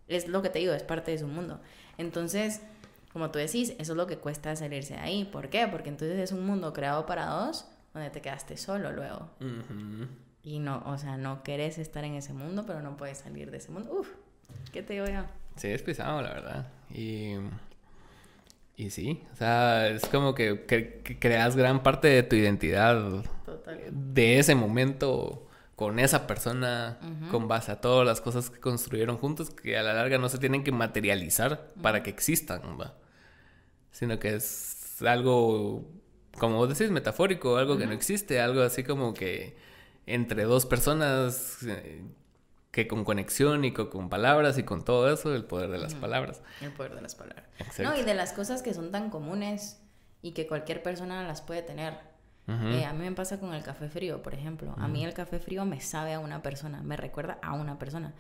es 0.07 0.27
lo 0.27 0.41
que 0.41 0.49
te 0.49 0.59
digo, 0.59 0.73
es 0.73 0.83
parte 0.83 1.11
de 1.11 1.17
su 1.17 1.27
mundo. 1.27 1.59
Entonces, 1.97 2.61
como 3.11 3.31
tú 3.31 3.39
decís, 3.39 3.73
eso 3.79 3.93
es 3.93 3.97
lo 3.97 4.07
que 4.07 4.17
cuesta 4.17 4.55
salirse 4.55 4.93
de 4.93 4.99
ahí. 4.99 5.25
¿Por 5.25 5.49
qué? 5.49 5.67
Porque 5.67 5.89
entonces 5.89 6.19
es 6.19 6.31
un 6.31 6.45
mundo 6.45 6.73
creado 6.73 7.05
para 7.05 7.25
dos 7.25 7.67
donde 7.93 8.09
te 8.09 8.21
quedaste 8.21 8.55
solo 8.55 8.91
luego. 8.91 9.29
y 10.43 10.59
no, 10.59 10.83
o 10.85 10.97
sea, 10.97 11.17
no 11.17 11.43
querés 11.43 11.77
estar 11.77 12.03
en 12.03 12.13
ese 12.13 12.33
mundo, 12.33 12.63
pero 12.65 12.81
no 12.81 12.95
puedes 12.95 13.17
salir 13.17 13.51
de 13.51 13.57
ese 13.57 13.71
mundo. 13.71 13.91
Uf, 13.91 14.09
¿qué 14.71 14.83
te 14.83 14.93
digo 14.93 15.07
yo? 15.07 15.23
Sí, 15.55 15.67
es 15.67 15.81
pisado, 15.81 16.21
la 16.21 16.29
verdad. 16.29 16.71
Y, 16.93 17.35
y 18.75 18.89
sí, 18.89 19.23
o 19.33 19.35
sea, 19.35 19.87
es 19.89 20.05
como 20.07 20.33
que, 20.33 20.65
creas 21.19 21.55
gran 21.55 21.83
parte 21.83 22.07
de 22.07 22.23
tu 22.23 22.35
identidad 22.35 23.23
de 23.91 24.39
ese 24.39 24.55
momento 24.55 25.47
con 25.75 25.99
esa 25.99 26.27
persona, 26.27 26.99
con 27.31 27.47
base 27.47 27.71
a 27.71 27.81
todas 27.81 28.05
las 28.05 28.21
cosas 28.21 28.49
que 28.49 28.59
construyeron 28.59 29.17
juntos, 29.17 29.49
que 29.49 29.77
a 29.77 29.83
la 29.83 29.93
larga 29.93 30.17
no 30.17 30.29
se 30.29 30.37
tienen 30.37 30.63
que 30.63 30.71
materializar 30.71 31.69
para 31.81 32.03
que 32.03 32.11
existan, 32.11 32.61
¿va? 32.79 32.95
sino 33.91 34.19
que 34.19 34.35
es 34.35 35.01
algo, 35.01 35.85
como 36.37 36.57
vos 36.57 36.69
decís, 36.69 36.91
metafórico, 36.91 37.57
algo 37.57 37.77
que 37.77 37.85
no 37.85 37.93
existe, 37.93 38.39
algo 38.39 38.61
así 38.61 38.83
como 38.83 39.13
que 39.13 39.55
entre 40.05 40.43
dos 40.43 40.65
personas 40.65 41.59
eh, 41.63 42.01
que 42.71 42.87
con 42.87 43.03
conexión 43.03 43.65
y 43.65 43.73
con, 43.73 44.09
palabras 44.09 44.57
y 44.57 44.63
con 44.63 44.83
todo 44.83 45.11
eso, 45.11 45.35
el 45.35 45.43
poder 45.43 45.69
de 45.69 45.77
las 45.77 45.93
palabras. 45.93 46.41
El 46.61 46.71
poder 46.71 46.95
de 46.95 47.01
las 47.01 47.15
palabras. 47.15 47.45
No, 47.79 47.95
y 47.97 48.03
de 48.03 48.13
las 48.13 48.31
cosas 48.31 48.61
que 48.61 48.73
son 48.73 48.91
tan 48.91 49.09
comunes 49.09 49.81
y 50.21 50.31
que 50.31 50.47
cualquier 50.47 50.81
persona 50.81 51.27
las 51.27 51.41
puede 51.41 51.61
tener. 51.61 52.11
Eh, 52.47 52.83
a 52.83 52.91
mí 52.91 53.05
me 53.05 53.13
pasa 53.13 53.39
con 53.39 53.53
el 53.53 53.63
café 53.63 53.87
frío, 53.87 54.21
por 54.21 54.33
ejemplo. 54.33 54.75
A 54.77 54.89
mí 54.89 55.05
el 55.05 55.13
café 55.13 55.39
frío 55.39 55.63
me 55.63 55.79
sabe 55.79 56.13
a 56.13 56.19
una 56.19 56.41
persona, 56.41 56.81
me 56.81 56.97
recuerda 56.97 57.37
a 57.41 57.53
una 57.53 57.79
persona. 57.79 58.13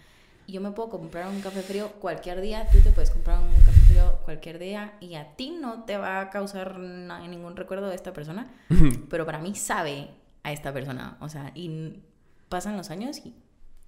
Y 0.47 0.53
yo 0.53 0.61
me 0.61 0.71
puedo 0.71 0.89
comprar 0.89 1.27
un 1.27 1.41
café 1.41 1.61
frío 1.61 1.91
cualquier 1.99 2.39
día, 2.39 2.65
tú 2.71 2.79
te 2.79 2.91
puedes 2.91 3.11
comprar 3.11 3.39
un 3.39 3.51
café 3.51 3.79
frío 3.89 4.19
cualquier 4.23 4.57
día 4.57 4.93
y 5.01 5.15
a 5.15 5.35
ti 5.35 5.49
no 5.49 5.83
te 5.83 5.97
va 5.97 6.21
a 6.21 6.29
causar 6.29 6.79
ningún 6.79 7.57
recuerdo 7.57 7.89
de 7.89 7.95
esta 7.95 8.13
persona, 8.13 8.49
pero 9.09 9.25
para 9.25 9.39
mí 9.39 9.53
sabe 9.53 10.11
a 10.43 10.53
esta 10.53 10.71
persona. 10.71 11.17
O 11.19 11.27
sea, 11.27 11.51
y 11.53 12.01
pasan 12.47 12.77
los 12.77 12.89
años 12.89 13.17
y 13.17 13.35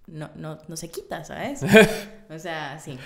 no, 0.07 0.29
no, 0.35 0.59
no 0.67 0.75
se 0.75 0.89
quita, 0.89 1.23
¿sabes? 1.23 1.63
o 2.29 2.39
sea, 2.39 2.79
sí, 2.79 2.97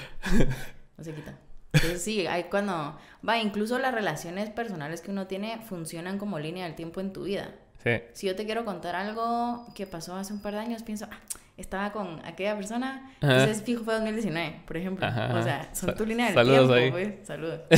no 0.97 1.03
se 1.03 1.13
quita. 1.13 1.37
Entonces 1.73 2.01
sí, 2.01 2.25
hay 2.27 2.45
cuando, 2.45 2.97
va, 3.27 3.37
incluso 3.37 3.77
las 3.77 3.93
relaciones 3.93 4.49
personales 4.49 5.01
que 5.01 5.11
uno 5.11 5.27
tiene 5.27 5.59
funcionan 5.67 6.17
como 6.17 6.39
línea 6.39 6.65
del 6.65 6.75
tiempo 6.75 7.01
en 7.01 7.13
tu 7.13 7.23
vida. 7.23 7.51
Sí. 7.83 7.91
Si 8.13 8.27
yo 8.27 8.35
te 8.35 8.45
quiero 8.45 8.65
contar 8.65 8.95
algo 8.95 9.67
que 9.75 9.85
pasó 9.85 10.15
hace 10.15 10.33
un 10.33 10.41
par 10.41 10.53
de 10.53 10.59
años, 10.59 10.83
pienso, 10.83 11.07
ah, 11.11 11.19
estaba 11.57 11.91
con 11.91 12.19
aquella 12.25 12.55
persona, 12.55 13.11
entonces 13.21 13.61
fijo 13.63 13.83
fue 13.83 13.93
2019, 13.95 14.63
por 14.65 14.77
ejemplo. 14.77 15.05
O 15.07 15.41
sea, 15.43 15.69
son 15.73 15.95
tu 15.95 16.05
línea 16.05 16.31
del 16.31 16.45
tiempo, 16.45 16.73
pues. 16.91 17.27
Saludos. 17.27 17.61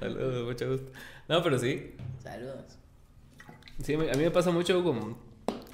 Saludos, 0.00 0.44
mucho 0.46 0.68
gusto. 0.70 0.92
No, 1.28 1.42
pero 1.42 1.58
sí. 1.58 1.94
Saludos. 2.22 2.78
Sí, 3.82 3.94
a 3.94 3.98
mí 3.98 4.22
me 4.22 4.30
pasa 4.30 4.50
mucho 4.50 4.82
con, 4.84 5.16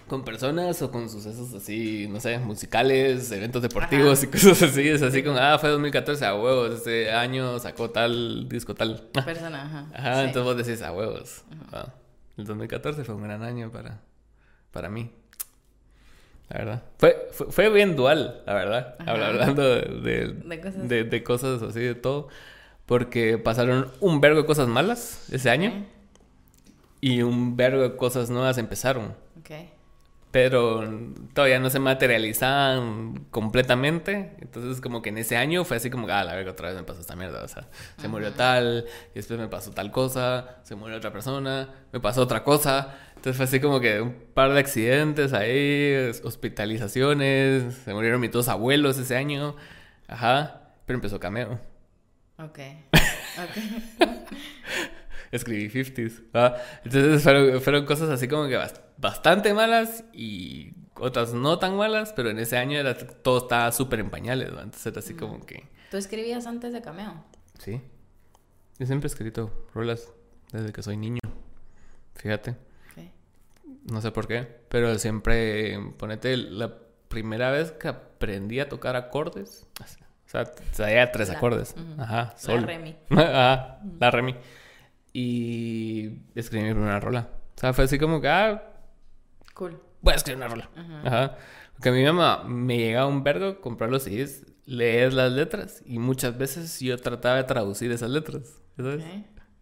con 0.06 0.24
personas 0.24 0.80
o 0.82 0.90
con 0.90 1.08
sucesos 1.08 1.52
así, 1.54 2.06
no 2.08 2.18
sé, 2.20 2.38
musicales, 2.38 3.30
eventos 3.30 3.62
deportivos 3.62 4.22
y 4.24 4.26
cosas 4.28 4.62
así. 4.62 4.88
Es 4.88 5.02
así 5.02 5.22
como, 5.22 5.38
ah, 5.38 5.58
fue 5.58 5.68
2014, 5.70 6.24
a 6.24 6.34
huevos, 6.34 6.80
ese 6.80 7.10
año 7.12 7.58
sacó 7.58 7.90
tal 7.90 8.48
disco, 8.48 8.74
tal. 8.74 9.08
Persona, 9.24 9.62
ajá. 9.62 9.86
Ajá, 9.94 10.24
entonces 10.24 10.42
vos 10.42 10.66
decís, 10.66 10.82
a 10.82 10.92
huevos. 10.92 11.44
el 12.36 12.44
2014 12.44 13.04
fue 13.04 13.14
un 13.14 13.22
gran 13.22 13.42
año 13.42 13.70
para, 13.70 14.00
para 14.72 14.88
mí. 14.88 15.10
La 16.48 16.58
verdad. 16.58 16.82
Fue, 16.96 17.28
fue, 17.30 17.68
bien 17.68 17.94
dual, 17.94 18.42
la 18.46 18.54
verdad. 18.54 18.96
Hablando 19.06 19.62
de, 19.62 20.32
de, 20.42 20.60
cosas. 20.60 20.88
De, 20.88 21.22
cosas 21.22 21.62
así, 21.62 21.80
de 21.80 21.94
todo. 21.94 22.28
Porque 22.86 23.36
pasaron 23.36 23.90
un 24.00 24.22
vergo 24.22 24.40
de 24.40 24.46
cosas 24.46 24.66
malas 24.66 25.30
ese 25.30 25.50
año 25.50 25.84
y 27.00 27.22
un 27.22 27.56
vergo 27.56 27.82
de 27.82 27.96
cosas 27.96 28.30
nuevas 28.30 28.58
empezaron. 28.58 29.14
Pero 30.30 30.86
todavía 31.32 31.58
no 31.58 31.70
se 31.70 31.78
materializaban 31.78 33.24
completamente. 33.30 34.36
Entonces, 34.40 34.82
como 34.82 35.00
que 35.00 35.08
en 35.08 35.16
ese 35.16 35.38
año 35.38 35.64
fue 35.64 35.78
así 35.78 35.88
como, 35.88 36.06
ah, 36.08 36.22
la 36.22 36.34
verga, 36.34 36.50
otra 36.50 36.68
vez 36.68 36.76
me 36.76 36.84
pasó 36.84 37.00
esta 37.00 37.16
mierda. 37.16 37.42
O 37.42 37.48
sea, 37.48 37.66
se 37.98 38.08
murió 38.08 38.32
tal, 38.34 38.84
y 39.12 39.14
después 39.14 39.40
me 39.40 39.48
pasó 39.48 39.70
tal 39.70 39.90
cosa, 39.90 40.58
se 40.64 40.74
murió 40.74 40.98
otra 40.98 41.12
persona, 41.12 41.70
me 41.92 42.00
pasó 42.00 42.22
otra 42.22 42.44
cosa. 42.44 42.94
Entonces 43.16 43.36
fue 43.36 43.46
así 43.46 43.58
como 43.58 43.80
que 43.80 44.02
un 44.02 44.12
par 44.34 44.52
de 44.52 44.60
accidentes 44.60 45.32
ahí, 45.32 46.10
hospitalizaciones, 46.22 47.74
se 47.74 47.94
murieron 47.94 48.20
mis 48.20 48.30
dos 48.30 48.48
abuelos 48.48 48.98
ese 48.98 49.16
año. 49.16 49.56
Ajá, 50.08 50.72
pero 50.84 50.98
empezó 50.98 51.18
cameo. 51.18 51.58
Ok. 52.38 52.58
Ok. 53.38 54.08
escribí 55.30 55.68
50s. 55.68 56.58
Entonces 56.84 57.62
fueron, 57.62 57.84
cosas 57.86 58.10
así 58.10 58.28
como 58.28 58.48
que 58.48 58.58
bastante 58.96 59.54
malas 59.54 60.04
y 60.12 60.72
otras 60.94 61.32
no 61.32 61.58
tan 61.58 61.76
malas, 61.76 62.12
pero 62.12 62.30
en 62.30 62.38
ese 62.38 62.56
año 62.56 62.78
era, 62.78 62.96
todo 62.96 63.38
estaba 63.38 63.70
súper 63.72 64.00
en 64.00 64.10
pañales, 64.10 64.48
Entonces 64.48 64.86
era 64.86 64.98
así 64.98 65.14
como 65.14 65.44
que... 65.44 65.68
¿Tú 65.90 65.96
escribías 65.96 66.46
antes 66.46 66.72
de 66.72 66.82
Cameo? 66.82 67.24
Sí. 67.58 67.80
Yo 68.78 68.86
siempre 68.86 69.06
he 69.06 69.10
escrito 69.10 69.66
rolas 69.74 70.12
desde 70.52 70.72
que 70.72 70.82
soy 70.82 70.96
niño. 70.96 71.20
Fíjate. 72.14 72.56
No 73.84 74.02
sé 74.02 74.10
por 74.10 74.26
qué, 74.26 74.46
pero 74.68 74.98
siempre, 74.98 75.78
ponete, 75.96 76.36
la 76.36 76.74
primera 77.08 77.50
vez 77.50 77.72
que 77.72 77.88
aprendí 77.88 78.60
a 78.60 78.68
tocar 78.68 78.96
acordes, 78.96 79.66
o 79.80 79.84
sea, 80.26 80.52
sabía 80.72 81.10
tres 81.10 81.30
acordes. 81.30 81.74
Ajá, 81.96 82.34
sol. 82.36 82.60
La 82.60 82.66
remi. 82.66 82.96
Ajá, 83.10 83.80
la 83.98 84.10
remi. 84.10 84.34
Y 85.20 86.20
escribí 86.36 86.62
mi 86.62 86.74
primera 86.74 87.00
rola. 87.00 87.28
O 87.56 87.60
sea, 87.60 87.72
fue 87.72 87.86
así 87.86 87.98
como 87.98 88.20
que, 88.20 88.28
ah, 88.28 88.62
cool. 89.54 89.82
Voy 90.00 90.12
a 90.12 90.16
escribir 90.16 90.36
una 90.36 90.46
rola. 90.46 90.70
Ajá. 91.04 91.36
Porque 91.74 91.88
a 91.88 91.92
mi 91.92 92.04
mamá 92.04 92.44
me 92.44 92.78
llegaba 92.78 93.08
un 93.08 93.24
vergo 93.24 93.60
comprar 93.60 93.90
los 93.90 94.04
CDs, 94.04 94.46
leer 94.64 95.12
las 95.12 95.32
letras 95.32 95.82
y 95.84 95.98
muchas 95.98 96.38
veces 96.38 96.78
yo 96.78 96.96
trataba 96.98 97.34
de 97.34 97.44
traducir 97.44 97.90
esas 97.90 98.10
letras. 98.10 98.62
¿Sabes? 98.76 99.02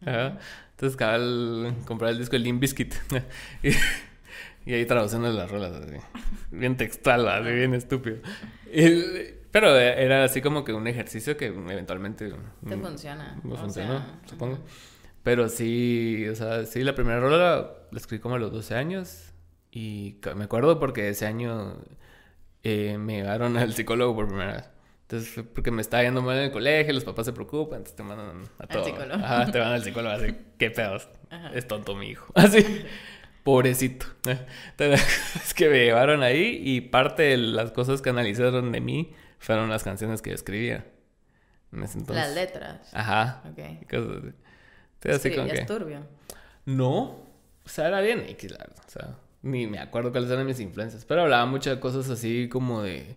Ajá. 0.02 0.38
Entonces, 0.72 0.94
cabal, 0.94 1.74
comprar 1.86 2.11
el 2.11 2.18
disco 2.18 2.32
de 2.32 2.40
Limp 2.40 2.61
Bizkit. 2.61 2.94
y, 4.66 4.74
ahí 4.74 4.84
traduciendo 4.84 5.32
las 5.32 5.50
rolas, 5.50 5.72
así. 5.72 5.96
Bien 6.50 6.76
textual, 6.76 7.26
así, 7.26 7.50
bien 7.50 7.72
estúpido. 7.72 8.18
pero 9.50 9.74
era 9.74 10.22
así 10.22 10.42
como 10.42 10.64
que 10.64 10.74
un 10.74 10.86
ejercicio 10.86 11.38
que 11.38 11.46
eventualmente... 11.46 12.30
Te 12.68 12.76
funciona. 12.76 13.40
Me 13.42 13.57
funcionó, 13.57 14.04
supongo. 14.26 14.59
Pero 15.27 15.49
sí, 15.49 16.24
o 16.31 16.37
sea, 16.37 16.64
sí, 16.66 16.85
la 16.85 16.95
primera 16.95 17.18
rola 17.18 17.37
la, 17.91 17.99
escribí 17.99 18.22
como 18.22 18.37
a 18.37 18.39
los 18.39 18.53
12 18.53 18.77
años. 18.77 19.33
Y 19.72 20.20
me 20.37 20.45
acuerdo 20.45 20.79
porque 20.79 21.09
ese 21.09 21.27
año 21.27 21.79
eh, 22.62 22.97
me 22.97 23.16
llevaron 23.16 23.57
al 23.57 23.74
psicólogo 23.74 24.14
por 24.14 24.29
primera 24.29 24.53
vez. 24.53 24.70
Entonces, 25.03 25.45
porque 25.53 25.72
me 25.72 25.83
estaba 25.83 26.05
yendo 26.05 26.22
mal 26.22 26.37
en 26.37 26.45
el 26.45 26.53
colegio, 26.53 26.93
los 26.93 27.03
papás 27.03 27.27
se 27.27 27.33
preocupan, 27.33 27.79
entonces 27.79 27.97
te 27.97 28.05
mandan 28.05 28.45
a 28.57 28.68
todo. 28.68 28.85
Al 28.85 28.85
psicólogo. 28.85 29.14
Ajá, 29.24 29.47
te 29.47 29.59
mandan 29.59 29.72
al 29.72 29.83
psicólogo, 29.83 30.14
así, 30.14 30.37
qué 30.59 30.70
pedos. 30.70 31.09
Es 31.53 31.66
tonto 31.66 31.97
mi 31.97 32.11
hijo. 32.11 32.31
Así, 32.37 32.85
pobrecito. 33.43 34.07
es 34.79 35.55
que 35.55 35.68
me 35.68 35.87
llevaron 35.87 36.22
ahí 36.22 36.61
y 36.62 36.83
parte 36.83 37.24
de 37.24 37.37
las 37.37 37.72
cosas 37.72 38.01
que 38.01 38.11
analizaron 38.11 38.70
de 38.70 38.81
mí 38.81 39.12
fueron 39.41 39.70
las 39.70 39.83
canciones 39.83 40.22
que 40.22 40.31
yo 40.31 40.37
escribía. 40.37 40.87
las 41.72 42.33
letras. 42.33 42.95
Ajá. 42.95 43.43
Ok. 43.51 43.91
Cosas 43.91 44.18
así. 44.22 44.45
Sí, 45.03 45.11
es 45.11 45.66
turbio. 45.66 46.01
No, 46.64 47.22
o 47.64 47.68
sea, 47.68 47.88
era 47.88 48.01
bien 48.01 48.24
X, 48.28 48.53
o 48.53 48.90
sea, 48.90 49.16
ni 49.42 49.66
me 49.66 49.78
acuerdo 49.78 50.11
cuáles 50.11 50.30
eran 50.30 50.47
mis 50.47 50.61
influencias, 50.61 51.05
pero 51.05 51.22
hablaba 51.22 51.47
muchas 51.47 51.78
cosas 51.78 52.09
así 52.11 52.49
como 52.49 52.82
de, 52.82 53.16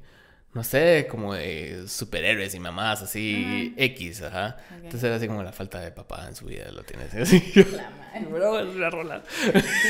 no 0.53 0.63
sé, 0.63 1.07
como 1.09 1.33
de 1.33 1.87
superhéroes 1.87 2.53
y 2.55 2.59
mamás, 2.59 3.01
así, 3.01 3.73
X, 3.77 4.21
ajá. 4.23 4.57
Entonces 4.75 5.03
era 5.03 5.15
así 5.15 5.27
como 5.27 5.43
la 5.43 5.51
falta 5.51 5.79
de 5.79 5.91
papá 5.91 6.27
en 6.27 6.35
su 6.35 6.45
vida, 6.45 6.71
lo 6.71 6.83
tienes 6.83 7.13
así. 7.15 7.41
La 7.55 7.89
madre. 8.13 8.27
Bro, 8.31 8.71
una 8.71 8.89
rola. 8.89 9.23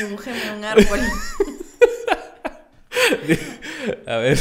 Dibújeme 0.00 0.56
un 0.56 0.64
árbol. 0.64 1.00
A 4.06 4.16
ver, 4.16 4.38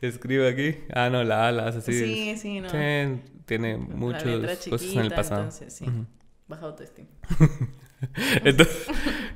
escribo 0.00 0.46
aquí. 0.46 0.76
Ah, 0.92 1.10
no, 1.10 1.24
la 1.24 1.48
ala, 1.48 1.68
así. 1.68 1.92
Sí, 1.92 2.36
sí, 2.36 2.60
no. 2.60 2.68
tiene 3.46 3.76
muchas 3.76 4.68
cosas 4.68 4.92
en 4.92 5.00
el 5.00 5.10
pasado. 5.10 5.44
Entonces, 5.44 5.72
sí. 5.72 5.86
Baja 6.48 6.66
autoestima. 6.66 7.08
Entonces, 8.44 8.86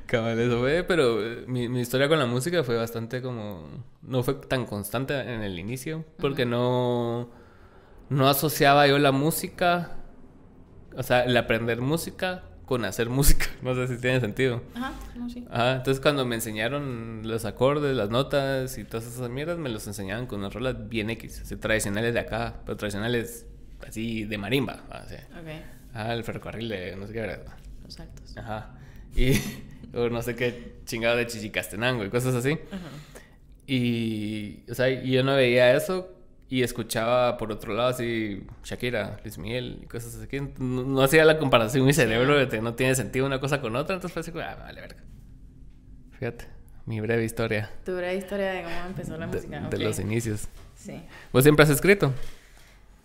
cabal, 0.05 0.39
eso 0.39 0.59
fue, 0.59 0.83
pero 0.83 1.23
eh, 1.23 1.43
mi, 1.47 1.67
mi, 1.67 1.81
historia 1.81 2.07
con 2.07 2.17
la 2.19 2.25
música 2.25 2.63
fue 2.63 2.75
bastante 2.75 3.21
como... 3.21 3.67
No 4.01 4.23
fue 4.23 4.35
tan 4.35 4.65
constante 4.65 5.19
en 5.19 5.41
el 5.41 5.59
inicio, 5.59 6.05
porque 6.17 6.45
no... 6.45 7.29
No 8.09 8.29
asociaba 8.29 8.87
yo 8.87 8.99
la 8.99 9.11
música, 9.11 9.97
o 10.95 11.03
sea, 11.03 11.23
el 11.23 11.35
aprender 11.35 11.81
música 11.81 12.43
con 12.65 12.85
hacer 12.85 13.09
música. 13.09 13.47
No 13.61 13.75
sé 13.75 13.87
si 13.87 13.97
tiene 13.99 14.19
sentido. 14.19 14.61
Ajá, 14.75 14.91
no, 15.15 15.29
sí. 15.29 15.45
Ajá, 15.49 15.77
entonces 15.77 16.01
cuando 16.01 16.25
me 16.25 16.35
enseñaron 16.35 17.21
los 17.23 17.45
acordes, 17.45 17.95
las 17.95 18.09
notas 18.09 18.77
y 18.77 18.83
todas 18.83 19.07
esas 19.07 19.29
mierdas, 19.29 19.57
me 19.57 19.69
los 19.69 19.87
enseñaban 19.87 20.27
con 20.27 20.39
unas 20.39 20.53
rolas 20.53 20.89
bien 20.89 21.09
X, 21.11 21.41
así 21.41 21.55
tradicionales 21.55 22.13
de 22.13 22.19
acá, 22.19 22.61
pero 22.65 22.75
tradicionales 22.75 23.47
así 23.87 24.25
de 24.25 24.37
marimba. 24.37 24.83
Así. 24.89 25.15
Okay. 25.41 25.61
Ah, 25.93 26.13
el 26.13 26.23
ferrocarril 26.23 26.69
de 26.69 26.95
no 26.95 27.07
sé 27.07 27.13
qué 27.13 27.19
era. 27.19 27.39
Los 27.83 27.99
actos. 27.99 28.37
Ajá. 28.37 28.75
Y, 29.15 29.33
o 29.93 30.09
no 30.09 30.21
sé 30.21 30.35
qué 30.35 30.77
chingado 30.85 31.17
de 31.17 31.27
Chichicastenango 31.27 32.03
y 32.03 32.09
cosas 32.09 32.35
así. 32.35 32.57
Y, 33.67 34.63
o 34.69 34.75
sea, 34.75 34.89
yo 34.89 35.23
no 35.23 35.35
veía 35.35 35.75
eso 35.75 36.09
y 36.49 36.63
escuchaba 36.63 37.37
por 37.37 37.51
otro 37.51 37.73
lado 37.73 37.89
así 37.89 38.45
Shakira, 38.63 39.17
Luis 39.23 39.37
Miguel 39.37 39.79
y 39.83 39.85
cosas 39.85 40.15
así. 40.15 40.39
No, 40.59 41.01
hacía 41.01 41.25
la 41.25 41.39
comparación 41.39 41.85
mi 41.85 41.93
cerebro 41.93 42.37
de 42.37 42.47
que 42.47 42.61
no 42.61 42.73
tiene 42.73 42.95
sentido 42.95 43.25
una 43.25 43.39
cosa 43.39 43.61
con 43.61 43.75
otra, 43.75 43.95
entonces 43.95 44.13
fue 44.13 44.21
así, 44.21 44.31
ah, 44.47 44.57
vale, 44.59 44.81
verga. 44.81 45.01
Fíjate, 46.19 46.45
mi 46.85 46.99
breve 46.99 47.23
historia. 47.23 47.71
Tu 47.85 47.95
breve 47.95 48.17
historia 48.17 48.51
de 48.51 48.63
cómo 48.63 48.75
empezó 48.87 49.17
la 49.17 49.27
música. 49.27 49.61
De, 49.61 49.77
los 49.77 49.99
inicios. 49.99 50.47
Sí. 50.75 51.01
¿Vos 51.31 51.43
siempre 51.43 51.63
has 51.63 51.69
escrito? 51.69 52.13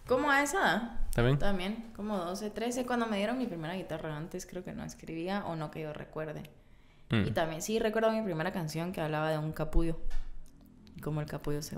¿Cómo 0.09 0.30
a 0.30 0.42
esa? 0.42 0.98
¿También? 1.14 1.38
También, 1.38 1.84
como 1.94 2.16
12, 2.16 2.50
13. 2.50 2.86
Cuando 2.86 3.06
me 3.06 3.18
dieron 3.18 3.36
mi 3.36 3.46
primera 3.46 3.74
guitarra 3.74 4.16
antes, 4.16 4.46
creo 4.46 4.64
que 4.64 4.72
no 4.72 4.82
escribía 4.82 5.44
o 5.46 5.54
no 5.54 5.70
que 5.70 5.82
yo 5.82 5.92
recuerde. 5.92 6.44
Mm. 7.11 7.26
Y 7.26 7.30
también, 7.32 7.61
sí, 7.61 7.78
recuerdo 7.78 8.11
mi 8.11 8.22
primera 8.22 8.50
canción 8.50 8.92
que 8.92 9.02
hablaba 9.02 9.30
de 9.30 9.38
un 9.38 9.52
capullo. 9.52 10.00
Como 11.02 11.20
el 11.20 11.26
capullo 11.26 11.62
se, 11.62 11.76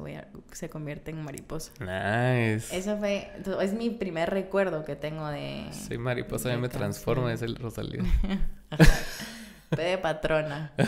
se 0.53 0.71
convierte 0.71 1.11
en 1.11 1.23
mariposa. 1.23 1.73
Nice. 1.81 2.75
Eso 2.75 2.97
fue, 2.97 3.31
es 3.61 3.73
mi 3.75 3.91
primer 3.91 4.31
recuerdo 4.31 4.85
que 4.85 4.97
tengo 4.97 5.27
de... 5.29 5.67
Soy 5.73 5.99
mariposa, 5.99 6.49
ya 6.49 6.57
me 6.57 6.69
transformo, 6.69 7.29
es 7.29 7.43
el 7.43 7.57
Rosalío. 7.57 8.03
de 9.77 9.99
patrona. 9.99 10.73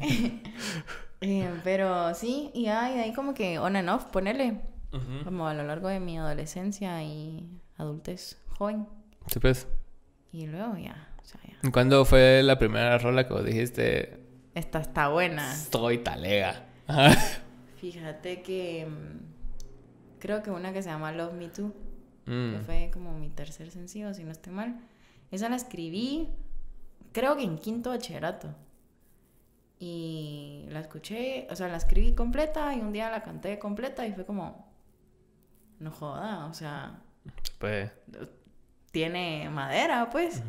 Eh, 1.20 1.50
pero 1.64 2.14
sí, 2.14 2.52
y 2.54 2.68
ahí, 2.68 2.96
ahí 2.96 3.12
como 3.12 3.34
que 3.34 3.58
on 3.58 3.74
and 3.74 3.88
off, 3.88 4.04
ponele. 4.04 4.60
Como 5.24 5.46
a 5.46 5.54
lo 5.54 5.64
largo 5.64 5.88
de 5.88 6.00
mi 6.00 6.18
adolescencia 6.18 7.02
y 7.02 7.60
adultez 7.76 8.38
joven. 8.58 8.86
Sí, 9.26 9.38
pues. 9.38 9.68
Y 10.32 10.46
luego 10.46 10.76
ya, 10.76 11.08
o 11.20 11.24
sea, 11.24 11.40
ya. 11.46 11.70
¿Cuándo 11.70 12.04
fue 12.04 12.42
la 12.42 12.58
primera 12.58 12.96
rola 12.98 13.26
que 13.26 13.34
vos 13.34 13.44
dijiste? 13.44 14.20
Esta 14.54 14.80
está 14.80 15.08
buena. 15.08 15.52
Estoy 15.52 15.98
talega. 15.98 16.66
Fíjate 17.76 18.42
que 18.42 18.86
mm, 18.86 20.18
creo 20.18 20.42
que 20.42 20.50
una 20.50 20.72
que 20.72 20.82
se 20.82 20.88
llama 20.88 21.12
Love 21.12 21.34
Me 21.34 21.48
Too, 21.48 21.72
que 22.24 22.30
mm. 22.32 22.64
fue 22.64 22.90
como 22.92 23.16
mi 23.18 23.28
tercer 23.30 23.70
sencillo, 23.70 24.12
si 24.14 24.24
no 24.24 24.32
estoy 24.32 24.52
mal. 24.52 24.80
Esa 25.30 25.48
la 25.48 25.56
escribí, 25.56 26.28
creo 27.12 27.36
que 27.36 27.44
en 27.44 27.58
quinto 27.58 27.90
bachillerato. 27.90 28.54
Y 29.78 30.64
la 30.70 30.80
escuché, 30.80 31.46
o 31.50 31.56
sea, 31.56 31.68
la 31.68 31.76
escribí 31.76 32.14
completa 32.14 32.74
y 32.74 32.80
un 32.80 32.92
día 32.92 33.10
la 33.10 33.22
canté 33.22 33.58
completa 33.58 34.06
y 34.06 34.12
fue 34.12 34.26
como, 34.26 34.67
no 35.78 35.90
joda, 35.90 36.46
o 36.46 36.54
sea, 36.54 37.00
pues 37.58 37.90
tiene 38.90 39.48
madera, 39.50 40.08
pues. 40.10 40.42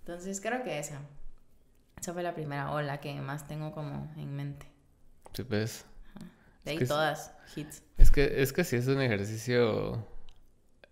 Entonces 0.00 0.40
creo 0.40 0.62
que 0.64 0.78
esa, 0.78 1.00
esa 2.00 2.12
fue 2.12 2.22
la 2.22 2.34
primera 2.34 2.72
ola 2.72 3.00
que 3.00 3.20
más 3.20 3.46
tengo 3.46 3.72
como 3.72 4.12
en 4.16 4.34
mente. 4.34 4.66
Sí, 5.32 5.44
pues. 5.44 5.84
De 6.64 6.72
ahí 6.72 6.78
todas, 6.86 7.32
hits. 7.56 7.82
Es 7.96 8.10
que, 8.10 8.42
es 8.42 8.52
que 8.52 8.64
sí 8.64 8.76
es 8.76 8.86
un 8.86 9.00
ejercicio, 9.00 10.06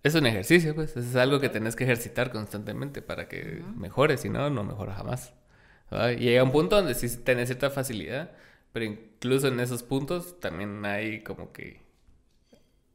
es 0.02 0.14
un 0.14 0.26
ejercicio, 0.26 0.74
pues, 0.74 0.96
es 0.96 1.14
algo 1.16 1.40
que 1.40 1.48
tenés 1.48 1.76
que 1.76 1.84
ejercitar 1.84 2.30
constantemente 2.30 3.02
para 3.02 3.28
que 3.28 3.62
mejores, 3.76 4.20
si 4.20 4.30
no, 4.30 4.48
no 4.50 4.64
mejora 4.64 4.94
jamás. 4.94 5.34
Y 5.90 6.16
llega 6.16 6.42
un 6.42 6.52
punto 6.52 6.76
donde 6.76 6.94
sí 6.94 7.08
tenés 7.18 7.48
cierta 7.48 7.70
facilidad, 7.70 8.30
pero 8.72 8.84
incluso 8.84 9.48
en 9.48 9.60
esos 9.60 9.82
puntos 9.82 10.38
también 10.40 10.84
hay 10.84 11.22
como 11.22 11.52
que 11.52 11.87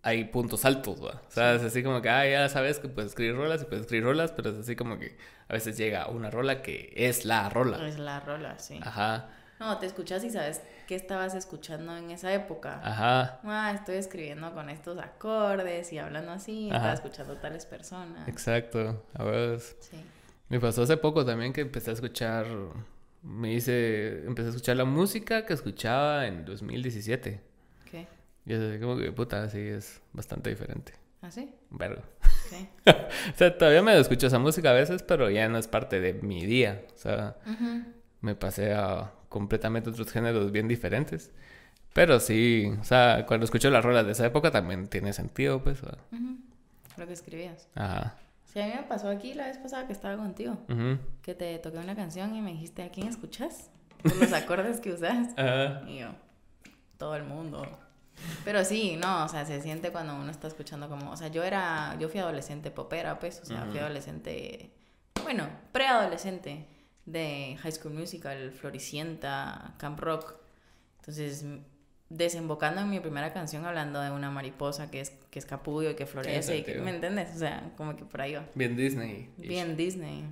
hay 0.03 0.25
puntos 0.25 0.65
altos, 0.65 1.01
¿va? 1.01 1.21
O 1.27 1.31
sea, 1.31 1.55
es 1.55 1.63
así 1.63 1.81
como 1.81 2.01
que, 2.01 2.09
ah, 2.09 2.27
ya 2.27 2.49
sabes 2.49 2.79
que 2.79 2.89
puedes 2.89 3.11
escribir 3.11 3.37
rolas 3.37 3.61
y 3.61 3.65
puedes 3.65 3.81
escribir 3.81 4.03
rolas, 4.03 4.33
pero 4.33 4.49
es 4.49 4.57
así 4.57 4.75
como 4.75 4.99
que 4.99 5.17
a 5.47 5.53
veces 5.53 5.77
llega 5.77 6.09
una 6.09 6.29
rola 6.29 6.61
que 6.61 6.93
es 6.95 7.23
la 7.23 7.49
rola. 7.49 7.87
Es 7.87 7.97
la 7.97 8.19
rola, 8.19 8.59
sí. 8.59 8.79
Ajá. 8.83 9.29
No, 9.61 9.77
te 9.77 9.85
escuchas 9.85 10.25
y 10.25 10.29
sabes 10.29 10.61
qué 10.87 10.95
estabas 10.95 11.35
escuchando 11.35 11.95
en 11.95 12.11
esa 12.11 12.33
época. 12.33 12.81
Ajá. 12.83 13.39
Ah, 13.45 13.71
estoy 13.73 13.95
escribiendo 13.95 14.53
con 14.53 14.69
estos 14.69 14.97
acordes 14.97 15.93
y 15.93 15.99
hablando 15.99 16.33
así, 16.33 16.65
estaba 16.65 16.93
escuchando 16.93 17.37
tales 17.37 17.65
personas. 17.65 18.27
Exacto, 18.27 19.05
a 19.13 19.23
ver. 19.23 19.61
Sí. 19.61 20.03
Me 20.49 20.59
pasó 20.59 20.83
hace 20.83 20.97
poco 20.97 21.23
también 21.25 21.53
que 21.53 21.61
empecé 21.61 21.91
a 21.91 21.93
escuchar, 21.93 22.45
me 23.21 23.53
hice, 23.53 24.25
empecé 24.25 24.47
a 24.47 24.49
escuchar 24.49 24.75
la 24.75 24.85
música 24.85 25.45
que 25.45 25.53
escuchaba 25.53 26.27
en 26.27 26.43
2017. 26.43 27.52
Y 28.45 28.53
es 28.53 28.79
como 28.81 28.97
que, 28.97 29.11
puta, 29.11 29.49
sí, 29.49 29.59
es 29.59 30.01
bastante 30.11 30.49
diferente. 30.49 30.93
¿Ah, 31.21 31.31
sí? 31.31 31.53
Vergo. 31.69 32.01
o 32.85 33.37
sea, 33.37 33.57
todavía 33.57 33.81
me 33.81 33.97
escucho 33.97 34.27
esa 34.27 34.39
música 34.39 34.71
a 34.71 34.73
veces, 34.73 35.03
pero 35.03 35.29
ya 35.29 35.47
no 35.47 35.57
es 35.57 35.67
parte 35.67 36.01
de 36.01 36.13
mi 36.13 36.45
día. 36.45 36.83
O 36.93 36.97
sea, 36.97 37.37
me 38.21 38.35
pasé 38.35 38.73
a 38.73 39.11
completamente 39.29 39.89
otros 39.89 40.11
géneros 40.11 40.51
bien 40.51 40.67
diferentes. 40.67 41.31
Pero 41.93 42.19
sí, 42.19 42.71
o 42.79 42.83
sea, 42.83 43.25
cuando 43.27 43.45
escucho 43.45 43.69
las 43.69 43.85
rolas 43.85 44.05
de 44.05 44.11
esa 44.11 44.25
época 44.25 44.51
también 44.51 44.87
tiene 44.87 45.13
sentido, 45.13 45.63
pues. 45.63 45.81
Lo 46.97 47.07
que 47.07 47.13
escribías. 47.13 47.67
Ajá. 47.75 48.17
Sí, 48.45 48.59
a 48.59 48.67
mí 48.67 48.73
me 48.75 48.83
pasó 48.83 49.09
aquí 49.09 49.33
la 49.33 49.47
vez 49.47 49.57
pasada 49.57 49.87
que 49.87 49.93
estaba 49.93 50.15
contigo. 50.17 50.57
Que 51.21 51.33
te 51.33 51.57
toqué 51.59 51.77
una 51.77 51.95
canción 51.95 52.35
y 52.35 52.41
me 52.41 52.51
dijiste, 52.51 52.83
¿a 52.83 52.91
quién 52.91 53.07
escuchas? 53.07 53.71
Por 54.03 54.15
los 54.17 54.33
acordes 54.33 54.79
que 54.79 54.91
usas. 54.91 55.29
Y 55.87 55.99
yo, 55.99 56.09
todo 56.97 57.15
el 57.15 57.23
mundo. 57.23 57.65
Pero 58.45 58.63
sí, 58.63 58.97
no, 58.97 59.25
o 59.25 59.27
sea, 59.27 59.45
se 59.45 59.61
siente 59.61 59.91
cuando 59.91 60.15
uno 60.15 60.31
está 60.31 60.47
escuchando 60.47 60.89
como, 60.89 61.11
o 61.11 61.17
sea, 61.17 61.29
yo 61.29 61.43
era, 61.43 61.97
yo 61.99 62.09
fui 62.09 62.19
adolescente 62.19 62.71
popera, 62.71 63.19
pues, 63.19 63.41
o 63.41 63.45
sea, 63.45 63.65
fui 63.65 63.79
adolescente, 63.79 64.71
bueno, 65.23 65.47
preadolescente 65.71 66.67
de 67.05 67.57
High 67.61 67.71
School 67.71 67.93
Musical, 67.93 68.51
Floricienta, 68.51 69.75
Camp 69.77 69.99
Rock. 69.99 70.35
Entonces, 70.99 71.45
desembocando 72.09 72.81
en 72.81 72.89
mi 72.89 72.99
primera 72.99 73.33
canción 73.33 73.65
hablando 73.65 73.99
de 73.99 74.11
una 74.11 74.29
mariposa 74.29 74.91
que 74.91 75.01
es, 75.01 75.11
que 75.29 75.39
es 75.39 75.45
capullo 75.45 75.89
y 75.91 75.95
que 75.95 76.05
florece, 76.05 76.57
y 76.57 76.63
que, 76.63 76.75
¿me 76.75 76.91
entiendes? 76.91 77.35
O 77.35 77.39
sea, 77.39 77.71
como 77.75 77.95
que 77.95 78.05
por 78.05 78.21
ahí 78.21 78.33
va. 78.35 78.45
Bien 78.55 78.75
Disney. 78.75 79.29
Bien 79.37 79.75
Disney. 79.75 80.25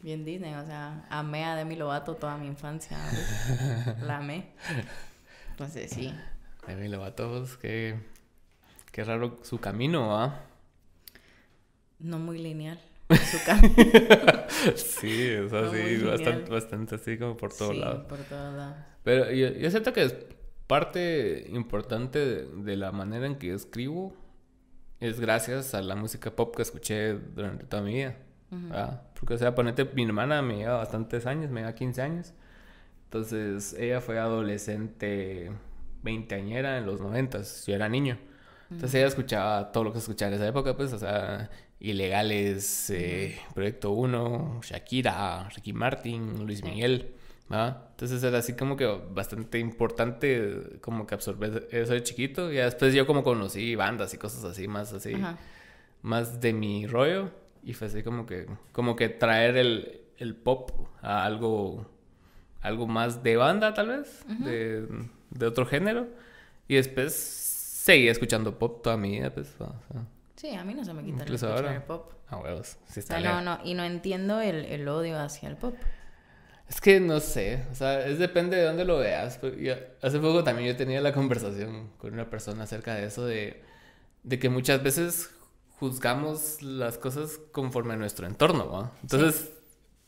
Bien 0.00 0.24
Disney, 0.24 0.54
o 0.54 0.64
sea, 0.66 1.06
amé 1.08 1.44
a 1.44 1.56
Demi 1.56 1.74
Lovato 1.74 2.14
toda 2.14 2.36
mi 2.36 2.46
infancia. 2.46 2.98
La 4.02 4.18
amé. 4.18 4.50
Entonces, 5.50 5.90
sí. 5.90 6.14
Demi 6.66 6.88
Lovato, 6.88 7.44
qué, 7.60 7.96
qué 8.92 9.04
raro 9.04 9.38
su 9.42 9.58
camino, 9.58 10.18
¿ah? 10.18 10.40
No 11.98 12.18
muy 12.18 12.38
lineal. 12.38 12.80
Su 13.08 13.38
camino. 13.46 13.74
sí, 14.74 15.28
es 15.28 15.52
así, 15.52 15.96
bastante, 15.98 16.50
bastante 16.50 16.94
así 16.96 17.16
como 17.16 17.36
por 17.36 17.54
todos 17.54 17.72
sí, 17.72 17.78
lados. 17.78 18.04
por 18.06 18.18
todos 18.18 18.54
lados. 18.54 18.76
Pero 19.04 19.30
yo, 19.30 19.50
yo 19.50 19.70
siento 19.70 19.92
que 19.92 20.02
es 20.02 20.16
parte 20.66 21.46
importante 21.50 22.18
de, 22.46 22.76
la 22.76 22.90
manera 22.90 23.26
en 23.26 23.36
que 23.36 23.48
yo 23.48 23.54
escribo 23.54 24.12
es 24.98 25.20
gracias 25.20 25.74
a 25.74 25.82
la 25.82 25.94
música 25.94 26.34
pop 26.34 26.56
que 26.56 26.62
escuché 26.62 27.14
durante 27.14 27.64
toda 27.64 27.82
mi 27.82 27.94
vida. 27.94 28.16
Porque, 29.18 29.34
o 29.34 29.38
sea, 29.38 29.54
ponete, 29.54 29.84
mi 29.84 30.04
hermana 30.04 30.42
me 30.42 30.56
lleva 30.56 30.78
bastantes 30.78 31.26
años, 31.26 31.50
me 31.50 31.60
lleva 31.60 31.74
15 31.74 32.02
años. 32.02 32.34
Entonces, 33.04 33.74
ella 33.74 34.00
fue 34.00 34.18
adolescente 34.18 35.52
veinteañera 36.06 36.78
en 36.78 36.86
los 36.86 37.00
noventas, 37.02 37.66
yo 37.66 37.74
era 37.74 37.88
niño. 37.90 38.18
Entonces 38.70 38.94
ella 38.94 39.06
escuchaba 39.06 39.70
todo 39.70 39.84
lo 39.84 39.92
que 39.92 39.98
escuchaba 39.98 40.30
en 40.30 40.36
esa 40.36 40.48
época, 40.48 40.76
pues, 40.76 40.92
o 40.92 40.98
sea, 40.98 41.50
Ilegales, 41.78 42.90
eh, 42.90 43.38
Proyecto 43.54 43.92
1, 43.92 44.60
Shakira, 44.62 45.48
Ricky 45.50 45.72
Martin, 45.72 46.46
Luis 46.46 46.64
Miguel, 46.64 47.14
¿va? 47.52 47.88
Entonces 47.90 48.22
era 48.22 48.38
así 48.38 48.54
como 48.54 48.76
que 48.76 48.86
bastante 48.86 49.58
importante 49.58 50.78
como 50.80 51.06
que 51.06 51.14
absorber 51.14 51.68
eso 51.70 51.92
de 51.92 52.02
chiquito. 52.02 52.50
Y 52.50 52.56
después 52.56 52.94
yo 52.94 53.06
como 53.06 53.22
conocí 53.22 53.74
bandas 53.76 54.14
y 54.14 54.18
cosas 54.18 54.44
así, 54.44 54.68
más 54.68 54.92
así, 54.92 55.14
más 56.02 56.40
de 56.40 56.52
mi 56.52 56.86
rollo. 56.86 57.30
Y 57.62 57.74
fue 57.74 57.88
así 57.88 58.02
como 58.02 58.26
que, 58.26 58.46
como 58.72 58.96
que 58.96 59.08
traer 59.08 59.56
el, 59.56 60.00
el 60.18 60.34
pop 60.34 60.70
a 61.02 61.24
algo, 61.24 61.86
algo 62.62 62.86
más 62.86 63.22
de 63.22 63.36
banda 63.36 63.74
tal 63.74 63.88
vez, 63.88 64.24
de 64.38 64.86
de 65.38 65.46
otro 65.46 65.66
género. 65.66 66.06
Y 66.68 66.76
después 66.76 67.14
seguí 67.14 68.08
escuchando 68.08 68.58
pop 68.58 68.82
toda 68.82 68.96
mi 68.96 69.12
vida, 69.12 69.32
pues. 69.32 69.54
Sí, 70.34 70.54
a 70.54 70.64
mí 70.64 70.74
no 70.74 70.84
se 70.84 70.92
me 70.92 71.04
quita 71.04 71.24
el 71.24 71.44
ahora. 71.44 71.84
pop. 71.86 72.12
Ah, 72.28 72.38
huevos. 72.38 72.76
Sí 72.88 73.00
está 73.00 73.20
no, 73.20 73.40
no, 73.40 73.58
y 73.64 73.74
no 73.74 73.84
entiendo 73.84 74.40
el, 74.40 74.64
el, 74.64 74.88
odio 74.88 75.18
hacia 75.18 75.48
el 75.48 75.56
pop. 75.56 75.76
Es 76.68 76.80
que 76.80 76.98
no 76.98 77.20
sé, 77.20 77.64
o 77.70 77.74
sea, 77.76 78.04
es 78.04 78.18
depende 78.18 78.56
de 78.56 78.64
dónde 78.64 78.84
lo 78.84 78.98
veas. 78.98 79.38
Hace 80.02 80.18
poco 80.18 80.42
también 80.42 80.68
yo 80.68 80.76
tenía 80.76 81.00
la 81.00 81.12
conversación 81.12 81.90
con 81.96 82.12
una 82.12 82.28
persona 82.28 82.64
acerca 82.64 82.96
de 82.96 83.06
eso, 83.06 83.24
de, 83.24 83.62
de 84.24 84.38
que 84.40 84.48
muchas 84.48 84.82
veces 84.82 85.30
juzgamos 85.78 86.62
las 86.62 86.98
cosas 86.98 87.38
conforme 87.52 87.94
a 87.94 87.96
nuestro 87.96 88.26
entorno, 88.26 88.64
¿no? 88.64 88.90
Entonces, 89.02 89.52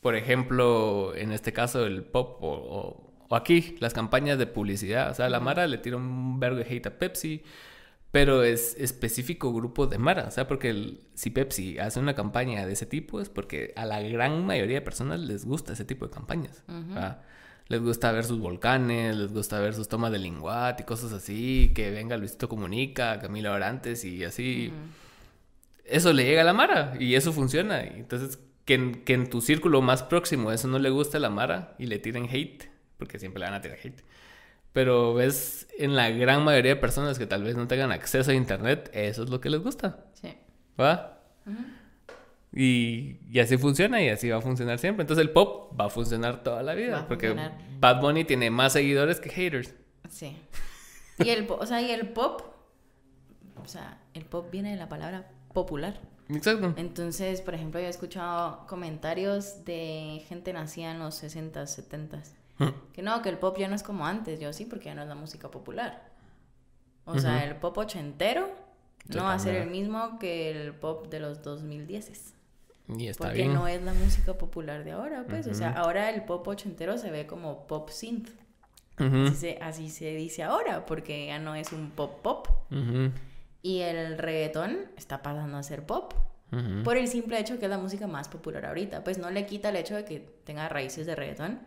por 0.01 0.15
ejemplo, 0.15 1.15
en 1.15 1.31
este 1.31 1.53
caso 1.53 1.85
el 1.85 2.03
pop 2.03 2.43
o 2.43 2.49
o 2.49 3.08
aquí, 3.35 3.75
las 3.79 3.93
campañas 3.93 4.37
de 4.37 4.47
publicidad. 4.47 5.11
O 5.11 5.13
sea, 5.13 5.29
la 5.29 5.39
Mara 5.39 5.67
le 5.67 5.77
tira 5.77 5.97
un 5.97 6.39
vergo 6.39 6.57
de 6.57 6.63
hate 6.63 6.87
a 6.87 6.97
Pepsi 6.97 7.43
pero 8.11 8.43
es 8.43 8.75
específico 8.79 9.53
grupo 9.53 9.87
de 9.87 9.97
Mara. 9.97 10.25
O 10.27 10.31
sea, 10.31 10.47
porque 10.47 10.69
el, 10.69 11.01
si 11.13 11.29
Pepsi 11.29 11.77
hace 11.77 11.99
una 11.99 12.15
campaña 12.15 12.65
de 12.65 12.73
ese 12.73 12.85
tipo 12.85 13.21
es 13.21 13.29
porque 13.29 13.73
a 13.75 13.85
la 13.85 14.01
gran 14.01 14.45
mayoría 14.45 14.75
de 14.75 14.81
personas 14.81 15.19
les 15.19 15.45
gusta 15.45 15.73
ese 15.73 15.85
tipo 15.85 16.07
de 16.07 16.11
campañas. 16.11 16.63
Les 17.67 17.81
gusta 17.81 18.11
ver 18.11 18.25
sus 18.25 18.39
volcanes, 18.39 19.15
les 19.15 19.31
gusta 19.31 19.59
ver 19.59 19.75
sus 19.75 19.87
tomas 19.87 20.11
de 20.11 20.17
linguat 20.17 20.79
y 20.81 20.83
cosas 20.85 21.13
así, 21.13 21.71
que 21.75 21.91
venga 21.91 22.17
Luisito 22.17 22.49
Comunica, 22.49 23.19
Camila 23.19 23.51
Orantes 23.51 24.03
y 24.05 24.23
así. 24.23 24.73
Eso 25.85 26.11
le 26.11 26.25
llega 26.25 26.41
a 26.41 26.45
la 26.45 26.53
Mara 26.53 26.95
y 26.99 27.13
eso 27.13 27.31
funciona. 27.31 27.81
Entonces, 27.83 28.39
que 28.65 28.73
en, 28.73 29.03
que 29.03 29.13
en 29.13 29.29
tu 29.29 29.41
círculo 29.41 29.83
más 29.83 30.01
próximo 30.01 30.51
eso 30.51 30.67
no 30.67 30.79
le 30.79 30.89
gusta 30.89 31.17
a 31.17 31.21
la 31.21 31.29
Mara 31.29 31.75
y 31.77 31.85
le 31.85 31.99
tiren 31.99 32.27
hate, 32.27 32.71
porque 32.99 33.17
siempre 33.17 33.39
le 33.39 33.47
van 33.47 33.55
a 33.55 33.61
tirar 33.61 33.79
hate 33.83 34.03
pero 34.73 35.13
ves 35.13 35.67
en 35.77 35.95
la 35.95 36.09
gran 36.09 36.43
mayoría 36.43 36.75
de 36.75 36.79
personas 36.79 37.17
que 37.17 37.25
tal 37.25 37.43
vez 37.43 37.55
no 37.55 37.67
tengan 37.67 37.91
acceso 37.91 38.31
a 38.31 38.33
internet, 38.33 38.89
eso 38.93 39.23
es 39.23 39.29
lo 39.29 39.41
que 39.41 39.49
les 39.49 39.61
gusta. 39.61 40.05
Sí. 40.13 40.35
¿Va? 40.79 41.15
y, 42.53 43.17
y, 43.31 43.39
así 43.39 43.57
funciona 43.57 44.01
y 44.01 44.09
así 44.09 44.29
va 44.29 44.37
a 44.37 44.41
funcionar 44.41 44.79
siempre. 44.79 45.01
Entonces 45.01 45.25
el 45.25 45.31
pop 45.31 45.79
va 45.79 45.85
a 45.85 45.89
funcionar 45.89 46.43
toda 46.43 46.61
la 46.61 46.75
vida. 46.75 47.05
porque 47.07 47.35
Bad 47.79 48.01
Bunny 48.01 48.25
tiene 48.25 48.51
más 48.51 48.73
seguidores 48.73 49.19
que 49.19 49.29
haters. 49.29 49.73
Sí. 50.09 50.37
Y 51.17 51.29
el, 51.29 51.47
o 51.49 51.65
sea, 51.65 51.81
y 51.81 51.91
el 51.91 52.09
pop, 52.09 52.41
o 53.61 53.67
sea, 53.67 54.01
el 54.13 54.25
pop 54.25 54.49
viene 54.51 54.71
de 54.71 54.77
la 54.77 54.87
palabra 54.87 55.27
popular. 55.53 55.99
Exacto. 56.29 56.75
Entonces, 56.77 57.41
por 57.41 57.55
ejemplo, 57.55 57.79
yo 57.79 57.87
he 57.87 57.89
escuchado 57.89 58.65
comentarios 58.67 59.65
de 59.65 60.23
gente 60.27 60.53
nacida 60.53 60.91
en 60.91 60.99
los 60.99 61.21
60s, 61.23 61.89
70s 61.89 62.39
que 62.93 63.01
no, 63.01 63.21
que 63.21 63.29
el 63.29 63.37
pop 63.37 63.57
ya 63.57 63.67
no 63.67 63.75
es 63.75 63.83
como 63.83 64.05
antes. 64.05 64.39
Yo 64.39 64.51
sí, 64.53 64.65
porque 64.65 64.85
ya 64.85 64.95
no 64.95 65.01
es 65.01 65.07
la 65.07 65.15
música 65.15 65.49
popular. 65.49 66.09
O 67.05 67.17
sea, 67.17 67.43
el 67.43 67.55
pop 67.55 67.77
ochentero 67.77 68.49
no 69.07 69.23
va 69.23 69.33
a 69.33 69.39
ser 69.39 69.55
el 69.55 69.69
mismo 69.69 70.19
que 70.19 70.51
el 70.51 70.73
pop 70.73 71.07
de 71.07 71.19
los 71.19 71.41
2010. 71.41 72.35
Y 72.97 73.07
está 73.07 73.25
porque 73.25 73.45
no 73.47 73.67
es 73.67 73.81
la 73.83 73.93
música 73.93 74.33
popular 74.33 74.83
de 74.83 74.91
ahora, 74.91 75.25
pues. 75.27 75.47
O 75.47 75.53
sea, 75.53 75.71
ahora 75.71 76.09
el 76.09 76.23
pop 76.23 76.47
ochentero 76.47 76.97
se 76.97 77.11
ve 77.11 77.25
como 77.25 77.67
pop 77.67 77.89
synth. 77.89 78.29
así, 78.97 79.35
se, 79.35 79.57
así, 79.61 79.89
se, 79.89 80.13
dice 80.15 80.43
ahora, 80.43 80.85
porque 80.85 81.27
ya 81.27 81.39
no 81.39 81.55
es 81.55 81.71
un 81.71 81.91
pop 81.91 82.21
pop. 82.21 82.47
Y 83.61 83.79
el 83.79 84.17
reggaetón 84.17 84.91
está 84.97 85.21
pasando 85.21 85.57
a 85.57 85.63
ser 85.63 85.85
pop. 85.85 86.13
Por 86.83 86.97
el 86.97 87.07
simple 87.07 87.39
hecho 87.39 87.59
que 87.59 87.65
es 87.65 87.71
la 87.71 87.77
música 87.77 88.07
más 88.07 88.27
popular 88.27 88.65
ahorita. 88.65 89.03
Pues 89.03 89.17
no 89.17 89.29
le 89.29 89.45
quita 89.45 89.69
el 89.69 89.75
hecho 89.75 89.95
de 89.95 90.05
que 90.05 90.19
tenga 90.43 90.67
raíces 90.67 91.05
de 91.05 91.15
reggaetón 91.15 91.59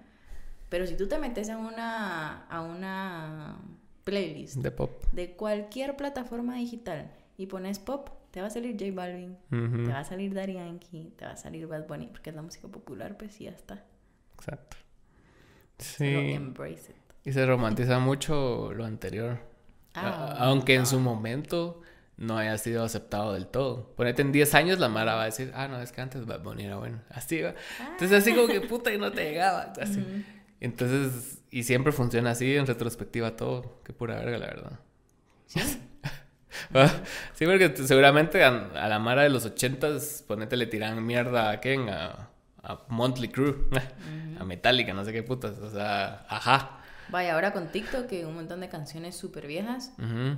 pero 0.72 0.86
si 0.86 0.96
tú 0.96 1.06
te 1.06 1.18
metes 1.18 1.50
a 1.50 1.58
una, 1.58 2.46
a 2.46 2.62
una 2.62 3.58
playlist 4.04 4.56
de 4.56 4.70
pop 4.70 5.04
de 5.12 5.32
cualquier 5.32 5.98
plataforma 5.98 6.56
digital 6.56 7.12
y 7.36 7.44
pones 7.44 7.78
pop, 7.78 8.08
te 8.30 8.40
va 8.40 8.46
a 8.46 8.50
salir 8.50 8.78
J 8.80 8.90
Balvin, 8.94 9.36
te 9.50 9.92
va 9.92 9.98
a 9.98 10.04
salir 10.04 10.32
Daddy 10.32 10.54
Yankee, 10.54 11.12
te 11.14 11.26
va 11.26 11.32
a 11.32 11.36
salir 11.36 11.66
Bad 11.66 11.86
Bunny, 11.86 12.06
porque 12.06 12.30
es 12.30 12.36
la 12.36 12.40
música 12.40 12.68
popular, 12.68 13.18
pues 13.18 13.38
ya 13.38 13.50
está. 13.50 13.84
Exacto. 14.34 14.78
Sí. 15.76 16.40
Y 17.22 17.32
se 17.32 17.44
romantiza 17.44 17.98
mucho 17.98 18.72
lo 18.72 18.86
anterior. 18.86 19.40
Ah, 19.94 20.36
aunque 20.38 20.74
en 20.74 20.86
su 20.86 21.00
momento 21.00 21.82
no 22.16 22.38
haya 22.38 22.56
sido 22.56 22.82
aceptado 22.82 23.34
del 23.34 23.46
todo. 23.46 23.92
Ponete 23.94 24.22
en 24.22 24.32
10 24.32 24.54
años 24.54 24.78
la 24.78 24.88
Mara 24.88 25.16
va 25.16 25.22
a 25.24 25.26
decir, 25.26 25.52
ah, 25.54 25.68
no, 25.68 25.82
es 25.82 25.92
que 25.92 26.00
antes 26.00 26.24
Bad 26.24 26.42
Bunny 26.42 26.64
era 26.64 26.78
bueno. 26.78 27.02
Así 27.10 27.42
va. 27.42 27.54
Entonces 27.90 28.12
así 28.12 28.34
como 28.34 28.48
que 28.48 28.62
puta 28.62 28.90
y 28.90 28.96
no 28.96 29.12
te 29.12 29.22
llegaba. 29.24 29.74
Así. 29.78 30.02
Entonces, 30.62 31.42
y 31.50 31.64
siempre 31.64 31.90
funciona 31.90 32.30
así 32.30 32.54
en 32.54 32.68
retrospectiva 32.68 33.34
todo. 33.34 33.80
Qué 33.82 33.92
pura 33.92 34.14
verga, 34.14 34.38
la 34.38 34.46
verdad. 34.46 34.80
Sí. 35.46 35.58
sí, 37.34 37.46
porque 37.46 37.74
seguramente 37.78 38.44
a, 38.44 38.88
la 38.88 39.00
Mara 39.00 39.22
de 39.24 39.28
los 39.28 39.44
ochentas, 39.44 40.24
ponete, 40.24 40.56
le 40.56 40.66
tiran 40.66 41.04
mierda 41.04 41.50
a 41.50 41.60
Ken, 41.60 41.88
a, 41.88 42.28
a 42.62 42.80
Monthly 42.86 43.28
Crew, 43.30 43.70
a 44.38 44.44
Metallica, 44.44 44.94
no 44.94 45.04
sé 45.04 45.12
qué 45.12 45.24
putas. 45.24 45.58
O 45.58 45.68
sea, 45.68 46.24
ajá. 46.28 46.78
Vaya, 47.08 47.34
ahora 47.34 47.52
con 47.52 47.66
TikTok, 47.66 48.06
que 48.06 48.24
un 48.24 48.36
montón 48.36 48.60
de 48.60 48.68
canciones 48.68 49.16
súper 49.16 49.48
viejas 49.48 49.92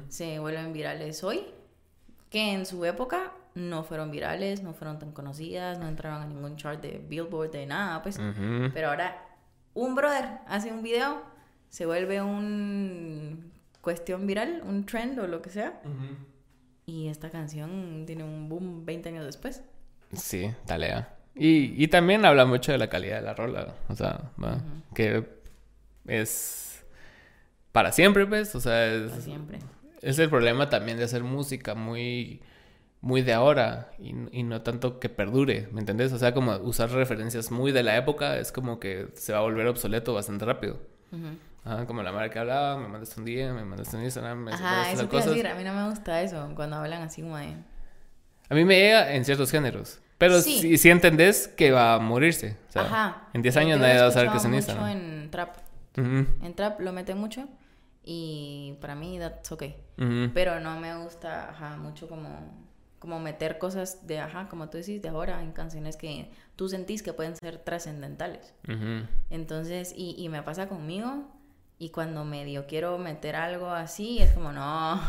se 0.08 0.38
vuelven 0.38 0.72
virales 0.72 1.22
hoy, 1.22 1.44
que 2.30 2.54
en 2.54 2.64
su 2.64 2.82
época 2.86 3.34
no 3.54 3.84
fueron 3.84 4.10
virales, 4.10 4.62
no 4.62 4.72
fueron 4.72 4.98
tan 4.98 5.12
conocidas, 5.12 5.78
no 5.78 5.86
entraron 5.86 6.22
a 6.22 6.26
ningún 6.26 6.56
chart 6.56 6.80
de 6.80 7.04
Billboard, 7.06 7.50
de 7.50 7.66
nada, 7.66 8.02
pues. 8.02 8.18
Pero 8.72 8.88
ahora 8.88 9.23
un 9.74 9.94
brother 9.94 10.38
hace 10.46 10.72
un 10.72 10.82
video, 10.82 11.22
se 11.68 11.86
vuelve 11.86 12.22
un 12.22 13.52
cuestión 13.80 14.26
viral, 14.26 14.62
un 14.64 14.86
trend 14.86 15.18
o 15.18 15.26
lo 15.26 15.42
que 15.42 15.50
sea. 15.50 15.80
Y 16.86 17.08
esta 17.08 17.30
canción 17.30 18.04
tiene 18.06 18.24
un 18.24 18.48
boom 18.48 18.84
20 18.84 19.08
años 19.10 19.24
después. 19.24 19.62
Sí, 20.12 20.50
talea. 20.66 21.16
Y, 21.34 21.82
y 21.82 21.88
también 21.88 22.24
habla 22.24 22.44
mucho 22.44 22.72
de 22.72 22.78
la 22.78 22.88
calidad 22.88 23.16
de 23.16 23.22
la 23.22 23.34
rola. 23.34 23.74
O 23.88 23.94
sea, 23.94 24.30
que 24.94 25.26
es 26.06 26.84
para 27.72 27.90
siempre, 27.92 28.26
pues. 28.26 28.54
O 28.54 28.60
sea, 28.60 28.86
es, 28.86 29.10
para 29.10 29.22
siempre. 29.22 29.58
Es 30.00 30.18
el 30.18 30.30
problema 30.30 30.70
también 30.70 30.98
de 30.98 31.04
hacer 31.04 31.24
música 31.24 31.74
muy 31.74 32.40
muy 33.04 33.20
de 33.20 33.34
ahora 33.34 33.90
y, 33.98 34.14
no 34.14 34.62
tanto 34.62 34.98
que 34.98 35.10
perdure, 35.10 35.68
¿me 35.72 35.80
entendés? 35.80 36.12
O 36.14 36.18
sea, 36.18 36.32
como 36.32 36.56
usar 36.56 36.90
referencias 36.90 37.50
muy 37.50 37.70
de 37.70 37.82
la 37.82 37.98
época 37.98 38.38
es 38.38 38.50
como 38.50 38.80
que 38.80 39.08
se 39.12 39.34
va 39.34 39.40
a 39.40 39.42
volver 39.42 39.66
obsoleto 39.66 40.14
bastante 40.14 40.46
rápido. 40.46 40.78
como 41.86 42.02
la 42.02 42.12
madre 42.12 42.30
que 42.30 42.38
hablaba, 42.38 42.78
me 42.78 42.88
mandaste 42.88 43.20
un 43.20 43.26
día, 43.26 43.52
me 43.52 43.62
mandaste 43.62 43.98
un 43.98 44.04
Instagram, 44.04 44.38
me 44.38 44.52
Ajá, 44.52 44.90
eso 44.90 45.06
te 45.06 45.16
decir, 45.18 45.46
a 45.46 45.54
mí 45.54 45.64
no 45.64 45.74
me 45.74 45.90
gusta 45.90 46.22
eso, 46.22 46.50
cuando 46.56 46.76
hablan 46.76 47.02
así 47.02 47.20
como 47.20 47.36
de... 47.36 47.54
A 48.48 48.54
mí 48.54 48.64
me 48.64 48.74
llega 48.74 49.12
en 49.14 49.24
ciertos 49.26 49.50
géneros, 49.50 50.00
pero 50.16 50.40
sí, 50.40 50.78
si, 50.78 50.90
entendés 50.90 51.46
que 51.48 51.72
va 51.72 51.94
a 51.94 51.98
morirse. 51.98 52.56
O 52.70 52.72
sea, 52.72 52.82
Ajá. 52.82 53.28
En 53.34 53.42
10 53.42 53.56
años 53.58 53.80
nadie 53.80 54.00
va 54.00 54.06
a 54.06 54.10
saber 54.12 54.30
que 54.30 54.38
es 54.38 54.44
en 54.46 54.54
Instagram. 54.54 54.86
mucho 54.86 54.98
en 54.98 55.30
trap. 55.30 55.56
En 55.96 56.54
trap 56.54 56.80
lo 56.80 56.92
mete 56.92 57.14
mucho 57.14 57.46
y 58.02 58.76
para 58.80 58.94
mí 58.94 59.18
that's 59.18 59.52
okay. 59.52 59.76
Pero 60.32 60.58
no 60.60 60.80
me 60.80 60.96
gusta 60.96 61.50
ajá, 61.50 61.76
mucho 61.76 62.08
como 62.08 62.63
como 63.04 63.20
meter 63.20 63.58
cosas 63.58 64.06
de, 64.06 64.18
ajá, 64.18 64.48
como 64.48 64.70
tú 64.70 64.78
decís, 64.78 65.02
de 65.02 65.10
ahora 65.10 65.42
en 65.42 65.52
canciones 65.52 65.98
que 65.98 66.30
tú 66.56 66.70
sentís 66.70 67.02
que 67.02 67.12
pueden 67.12 67.36
ser 67.36 67.58
trascendentales. 67.58 68.54
Entonces, 69.28 69.92
y, 69.94 70.14
y, 70.16 70.30
me 70.30 70.42
pasa 70.42 70.70
conmigo, 70.70 71.30
y 71.78 71.90
cuando 71.90 72.24
medio 72.24 72.66
quiero 72.66 72.96
meter 72.96 73.36
algo 73.36 73.68
así, 73.68 74.20
es 74.20 74.32
como, 74.32 74.52
no, 74.52 75.02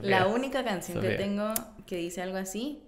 la 0.00 0.28
única 0.28 0.64
canción 0.64 1.02
que 1.02 1.10
tengo 1.10 1.52
que 1.84 1.96
dice 1.96 2.22
algo 2.22 2.38
así, 2.38 2.82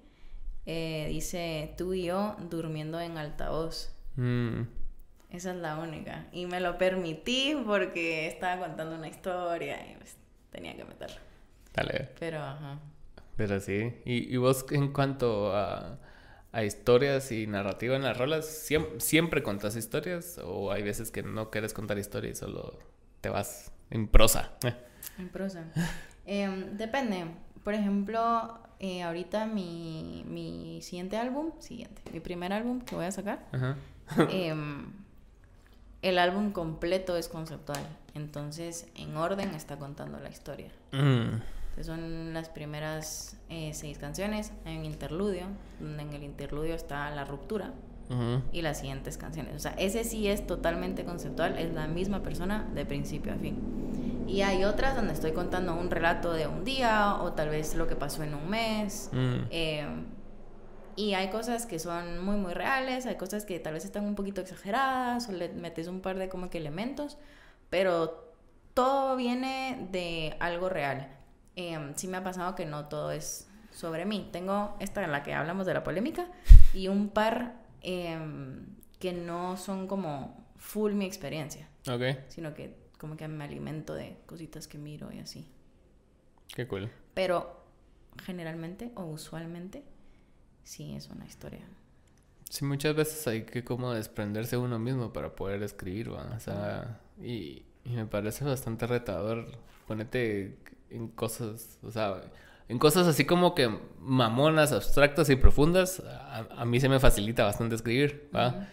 eh, 0.64 1.08
dice 1.10 1.74
tú 1.76 1.92
y 1.92 2.04
yo 2.04 2.34
durmiendo 2.48 2.98
en 3.00 3.18
altavoz. 3.18 3.94
Mm. 4.16 4.62
Esa 5.28 5.50
es 5.50 5.56
la 5.58 5.76
única. 5.76 6.24
Y 6.32 6.46
me 6.46 6.58
lo 6.60 6.78
permití 6.78 7.54
porque 7.66 8.28
estaba 8.28 8.66
contando 8.66 8.96
una 8.96 9.08
historia 9.08 9.76
y 9.92 9.96
pues, 9.96 10.16
tenía 10.50 10.74
que 10.74 10.86
meterlo. 10.86 11.18
Dale. 11.74 12.08
Pero, 12.18 12.42
ajá. 12.42 12.78
Pero 13.38 13.60
sí. 13.60 13.94
¿Y, 14.04 14.34
y 14.34 14.36
vos 14.36 14.66
en 14.72 14.92
cuanto 14.92 15.56
a, 15.56 15.96
a, 16.50 16.64
historias 16.64 17.30
y 17.30 17.46
narrativa 17.46 17.94
en 17.94 18.02
las 18.02 18.18
rolas, 18.18 18.46
¿siempre, 18.46 19.00
¿siempre 19.00 19.42
contas 19.44 19.76
historias? 19.76 20.40
¿O 20.44 20.72
hay 20.72 20.82
veces 20.82 21.12
que 21.12 21.22
no 21.22 21.48
quieres 21.48 21.72
contar 21.72 21.98
historias 21.98 22.36
y 22.36 22.40
solo 22.40 22.76
te 23.20 23.28
vas 23.28 23.70
en 23.90 24.08
prosa? 24.08 24.50
En 25.18 25.28
prosa. 25.28 25.64
Em, 26.30 26.76
depende. 26.76 27.24
Por 27.64 27.72
ejemplo, 27.72 28.58
eh, 28.80 29.02
ahorita 29.02 29.46
mi, 29.46 30.24
mi 30.26 30.82
siguiente 30.82 31.16
álbum, 31.16 31.52
siguiente, 31.58 32.02
mi 32.12 32.20
primer 32.20 32.52
álbum 32.52 32.82
que 32.82 32.94
voy 32.94 33.06
a 33.06 33.12
sacar, 33.12 33.46
em, 34.30 34.92
el 36.02 36.18
álbum 36.18 36.52
completo 36.52 37.16
es 37.16 37.28
conceptual. 37.28 37.80
Entonces, 38.14 38.88
en 38.94 39.16
orden 39.16 39.54
está 39.54 39.78
contando 39.78 40.18
la 40.18 40.28
historia. 40.28 40.70
Mm 40.92 41.57
son 41.84 42.34
las 42.34 42.48
primeras 42.48 43.36
eh, 43.48 43.72
seis 43.74 43.98
canciones. 43.98 44.52
Hay 44.64 44.78
un 44.78 44.84
interludio, 44.84 45.46
donde 45.80 46.02
en 46.02 46.12
el 46.12 46.22
interludio 46.22 46.74
está 46.74 47.10
la 47.10 47.24
ruptura. 47.24 47.72
Y 48.52 48.62
las 48.62 48.78
siguientes 48.78 49.18
canciones. 49.18 49.54
O 49.54 49.58
sea, 49.58 49.72
ese 49.72 50.02
sí 50.02 50.28
es 50.28 50.46
totalmente 50.46 51.04
conceptual, 51.04 51.58
es 51.58 51.74
la 51.74 51.86
misma 51.88 52.22
persona 52.22 52.66
de 52.74 52.86
principio 52.86 53.34
a 53.34 53.36
fin. 53.36 53.58
Y 54.26 54.40
hay 54.40 54.64
otras 54.64 54.96
donde 54.96 55.12
estoy 55.12 55.32
contando 55.32 55.74
un 55.74 55.90
relato 55.90 56.32
de 56.32 56.46
un 56.46 56.64
día 56.64 57.16
o 57.20 57.34
tal 57.34 57.50
vez 57.50 57.74
lo 57.74 57.86
que 57.86 57.96
pasó 57.96 58.22
en 58.22 58.34
un 58.34 58.48
mes. 58.48 59.10
Mm. 59.12 59.36
Eh, 59.50 59.86
y 60.96 61.14
hay 61.14 61.28
cosas 61.30 61.66
que 61.66 61.78
son 61.78 62.24
muy, 62.24 62.36
muy 62.36 62.54
reales, 62.54 63.06
hay 63.06 63.16
cosas 63.16 63.44
que 63.44 63.60
tal 63.60 63.74
vez 63.74 63.84
están 63.84 64.04
un 64.04 64.14
poquito 64.14 64.40
exageradas 64.40 65.28
o 65.28 65.32
le 65.32 65.50
metes 65.50 65.86
un 65.86 66.00
par 66.00 66.18
de 66.18 66.28
como 66.28 66.50
que 66.50 66.58
elementos, 66.58 67.18
pero 67.70 68.32
todo 68.74 69.16
viene 69.16 69.88
de 69.92 70.36
algo 70.40 70.68
real. 70.68 71.08
Em, 71.60 71.92
sí 71.96 72.06
me 72.06 72.18
ha 72.18 72.22
pasado 72.22 72.54
que 72.54 72.66
no 72.66 72.86
todo 72.86 73.10
es 73.10 73.48
sobre 73.72 74.06
mí. 74.06 74.28
Tengo 74.30 74.76
esta 74.78 75.02
en 75.02 75.10
la 75.10 75.24
que 75.24 75.34
hablamos 75.34 75.66
de 75.66 75.74
la 75.74 75.82
polémica 75.82 76.30
y 76.72 76.86
un 76.86 77.08
par 77.08 77.56
em, 77.80 78.64
que 79.00 79.12
no 79.12 79.56
son 79.56 79.88
como 79.88 80.46
full 80.56 80.92
mi 80.92 81.04
experiencia. 81.04 81.68
Ok. 81.90 82.02
Sino 82.28 82.54
que 82.54 82.76
como 82.96 83.16
que 83.16 83.26
me 83.26 83.42
alimento 83.42 83.94
de 83.94 84.18
cositas 84.26 84.68
que 84.68 84.78
miro 84.78 85.10
y 85.12 85.18
así. 85.18 85.48
Qué 86.54 86.68
cool. 86.68 86.92
Pero 87.14 87.60
generalmente 88.22 88.92
o 88.94 89.06
usualmente 89.06 89.82
sí 90.62 90.94
es 90.94 91.08
una 91.08 91.26
historia. 91.26 91.66
Sí, 92.48 92.64
muchas 92.64 92.94
veces 92.94 93.26
hay 93.26 93.42
que 93.42 93.64
como 93.64 93.92
desprenderse 93.92 94.56
uno 94.56 94.78
mismo 94.78 95.12
para 95.12 95.34
poder 95.34 95.64
escribir, 95.64 96.12
¿va? 96.12 96.34
O 96.36 96.38
sea, 96.38 97.00
y, 97.20 97.64
y 97.84 97.90
me 97.90 98.06
parece 98.06 98.44
bastante 98.44 98.86
retador 98.86 99.50
ponerte 99.88 100.56
en 100.90 101.08
cosas, 101.08 101.78
o 101.82 101.90
sea, 101.90 102.22
en 102.68 102.78
cosas 102.78 103.06
así 103.06 103.24
como 103.24 103.54
que 103.54 103.70
mamonas, 104.00 104.72
abstractas 104.72 105.30
y 105.30 105.36
profundas, 105.36 106.00
a, 106.00 106.46
a 106.56 106.64
mí 106.64 106.80
se 106.80 106.88
me 106.88 107.00
facilita 107.00 107.44
bastante 107.44 107.74
escribir, 107.74 108.28
¿va? 108.34 108.68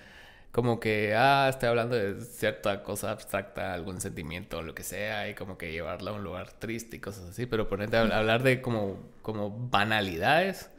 Como 0.55 0.79
que, 0.79 1.13
ah, 1.13 1.47
estoy 1.49 1.67
hablando 1.67 1.97
de 1.97 2.21
cierta 2.21 2.81
cosa 2.81 3.11
abstracta, 3.11 3.73
algún 3.73 3.99
sentimiento 3.99 4.59
o 4.59 4.61
lo 4.61 4.73
que 4.73 4.83
sea, 4.83 5.27
y 5.27 5.35
como 5.35 5.57
que 5.57 5.69
llevarla 5.69 6.11
a 6.11 6.13
un 6.13 6.23
lugar 6.23 6.53
triste 6.53 6.95
y 6.95 6.99
cosas 6.99 7.29
así, 7.29 7.45
pero 7.45 7.67
ponerte 7.67 7.97
a 7.97 8.03
hablar 8.03 8.41
de 8.41 8.61
como, 8.61 9.03
como 9.21 9.49
banalidades. 9.69 10.71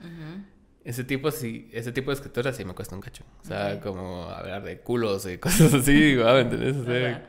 Ese 0.83 1.05
tipo, 1.05 1.31
sí, 1.31 1.69
ese 1.73 1.93
tipo 1.93 2.11
de 2.11 2.15
escritura 2.15 2.55
sí 2.55 2.65
me 2.65 2.73
cuesta 2.73 2.95
un 2.95 3.03
cacho. 3.03 3.25
O 3.43 3.45
sea, 3.45 3.79
como 3.81 4.23
hablar 4.31 4.63
de 4.63 4.81
culos 4.81 5.27
y 5.27 5.37
cosas 5.37 5.75
así, 5.75 6.15
¿va? 6.17 6.33
¿me 6.33 6.41
entendés? 6.41 6.77
O 6.77 6.85
sea, 6.87 7.27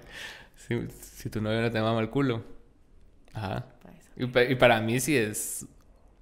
si, 0.56 0.88
si, 0.90 1.30
tu 1.30 1.42
novio 1.42 1.62
no 1.62 1.70
te 1.70 1.82
mama 1.82 2.00
el 2.00 2.10
culo. 2.10 2.46
Ajá. 3.34 3.66
Y, 4.18 4.26
y, 4.26 4.56
para 4.56 4.82
mí 4.82 5.00
sí 5.00 5.16
es... 5.16 5.66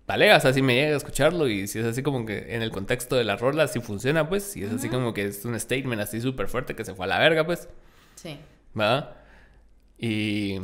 Vale, 0.07 0.33
o 0.33 0.39
sea, 0.39 0.53
si 0.53 0.61
me 0.61 0.75
llega 0.75 0.93
a 0.93 0.97
escucharlo 0.97 1.47
y 1.47 1.67
si 1.67 1.79
es 1.79 1.85
así 1.85 2.03
como 2.03 2.25
que 2.25 2.53
en 2.55 2.61
el 2.61 2.69
contexto 2.69 3.15
de 3.15 3.23
la 3.23 3.37
rola, 3.37 3.67
si 3.67 3.79
funciona, 3.79 4.29
pues, 4.29 4.43
si 4.43 4.63
es 4.63 4.71
así 4.71 4.87
como 4.87 5.13
que 5.15 5.25
es 5.25 5.45
un 5.45 5.59
statement 5.59 5.99
así 6.01 6.21
súper 6.21 6.47
fuerte 6.47 6.75
que 6.75 6.85
se 6.85 6.93
fue 6.93 7.05
a 7.05 7.09
la 7.09 7.19
verga, 7.19 7.45
pues. 7.45 7.67
Sí. 8.15 8.37
¿Va? 8.79 9.17
Y... 9.97 10.59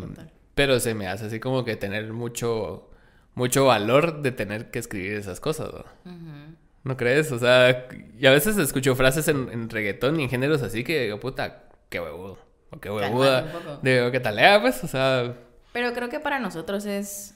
Pero 0.53 0.79
se 0.79 0.93
me 0.93 1.07
hace 1.07 1.25
así 1.25 1.39
como 1.39 1.65
que 1.65 1.75
tener 1.75 2.13
mucho 2.13 2.91
mucho 3.33 3.65
valor 3.65 4.21
de 4.21 4.31
tener 4.31 4.71
que 4.71 4.79
escribir 4.79 5.13
esas 5.13 5.39
cosas, 5.39 5.71
¿no? 5.73 5.85
¿No 6.83 6.97
crees? 6.97 7.31
O 7.31 7.39
sea, 7.39 7.87
y 8.19 8.25
a 8.25 8.31
veces 8.31 8.57
escucho 8.57 8.95
frases 8.95 9.27
en, 9.27 9.49
en 9.51 9.69
reggaetón 9.69 10.19
y 10.19 10.23
en 10.23 10.29
géneros 10.29 10.63
así 10.63 10.83
que 10.83 11.03
digo, 11.03 11.19
puta, 11.19 11.63
qué 11.89 11.99
huevudo. 11.99 12.39
O 12.71 12.79
qué 12.79 12.89
huevuda. 12.89 13.79
Digo, 13.83 14.11
¿qué 14.11 14.19
talea, 14.19 14.61
pues? 14.61 14.83
O 14.83 14.87
sea... 14.87 15.35
Pero 15.73 15.93
creo 15.93 16.09
que 16.09 16.19
para 16.19 16.39
nosotros 16.39 16.85
es 16.85 17.35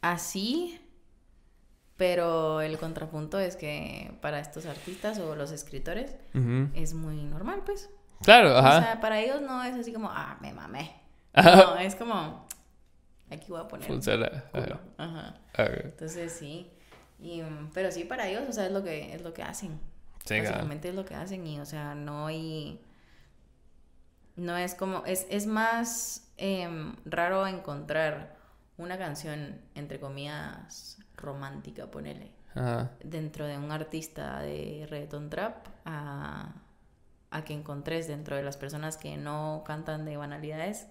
así, 0.00 0.80
pero 1.96 2.60
el 2.60 2.78
contrapunto 2.78 3.38
es 3.38 3.56
que 3.56 4.16
para 4.20 4.40
estos 4.40 4.66
artistas 4.66 5.18
o 5.18 5.36
los 5.36 5.52
escritores 5.52 6.16
es 6.74 6.94
muy 6.94 7.22
normal, 7.24 7.62
pues. 7.64 7.90
Claro, 8.22 8.56
ajá. 8.56 8.78
O 8.78 8.82
sea, 8.82 9.00
para 9.00 9.20
ellos 9.20 9.40
no 9.40 9.62
es 9.62 9.74
así 9.74 9.92
como, 9.92 10.08
ah, 10.10 10.38
me 10.40 10.52
mamé. 10.52 10.94
No, 11.34 11.76
es 11.76 11.94
como, 11.94 12.46
aquí 13.30 13.46
voy 13.48 13.60
a 13.60 13.68
poner. 13.68 13.86
Funciona. 13.86 14.44
Ajá. 14.96 15.34
Entonces 15.56 16.32
sí. 16.32 16.70
Y, 17.18 17.42
pero 17.74 17.92
sí, 17.92 18.04
para 18.04 18.28
ellos, 18.28 18.44
o 18.48 18.52
sea, 18.52 18.66
es 18.66 18.72
lo 18.72 18.82
que, 18.82 19.14
es 19.14 19.22
lo 19.22 19.32
que 19.32 19.42
hacen. 19.42 19.78
Sí, 20.24 20.40
Básicamente 20.40 20.88
es 20.88 20.94
lo 20.94 21.04
que 21.04 21.14
hacen 21.14 21.46
y, 21.46 21.60
o 21.60 21.66
sea, 21.66 21.94
no 21.94 22.26
hay... 22.26 22.82
No 24.36 24.56
es 24.56 24.74
como... 24.74 25.04
Es, 25.04 25.26
es 25.28 25.46
más 25.46 26.29
em, 26.40 26.96
raro 27.04 27.46
encontrar 27.46 28.36
una 28.76 28.98
canción, 28.98 29.60
entre 29.74 30.00
comillas, 30.00 30.98
romántica, 31.16 31.90
ponele. 31.90 32.32
Dentro 33.04 33.46
de 33.46 33.56
un 33.58 33.70
artista 33.70 34.40
de 34.40 34.86
reggaeton 34.90 35.30
trap 35.30 35.68
a, 35.84 36.52
a 37.30 37.44
que 37.44 37.52
encontres 37.52 38.08
dentro 38.08 38.34
de 38.34 38.42
las 38.42 38.56
personas 38.56 38.96
que 38.96 39.16
no 39.16 39.62
cantan 39.64 40.04
de 40.04 40.16
banalidades 40.16 40.88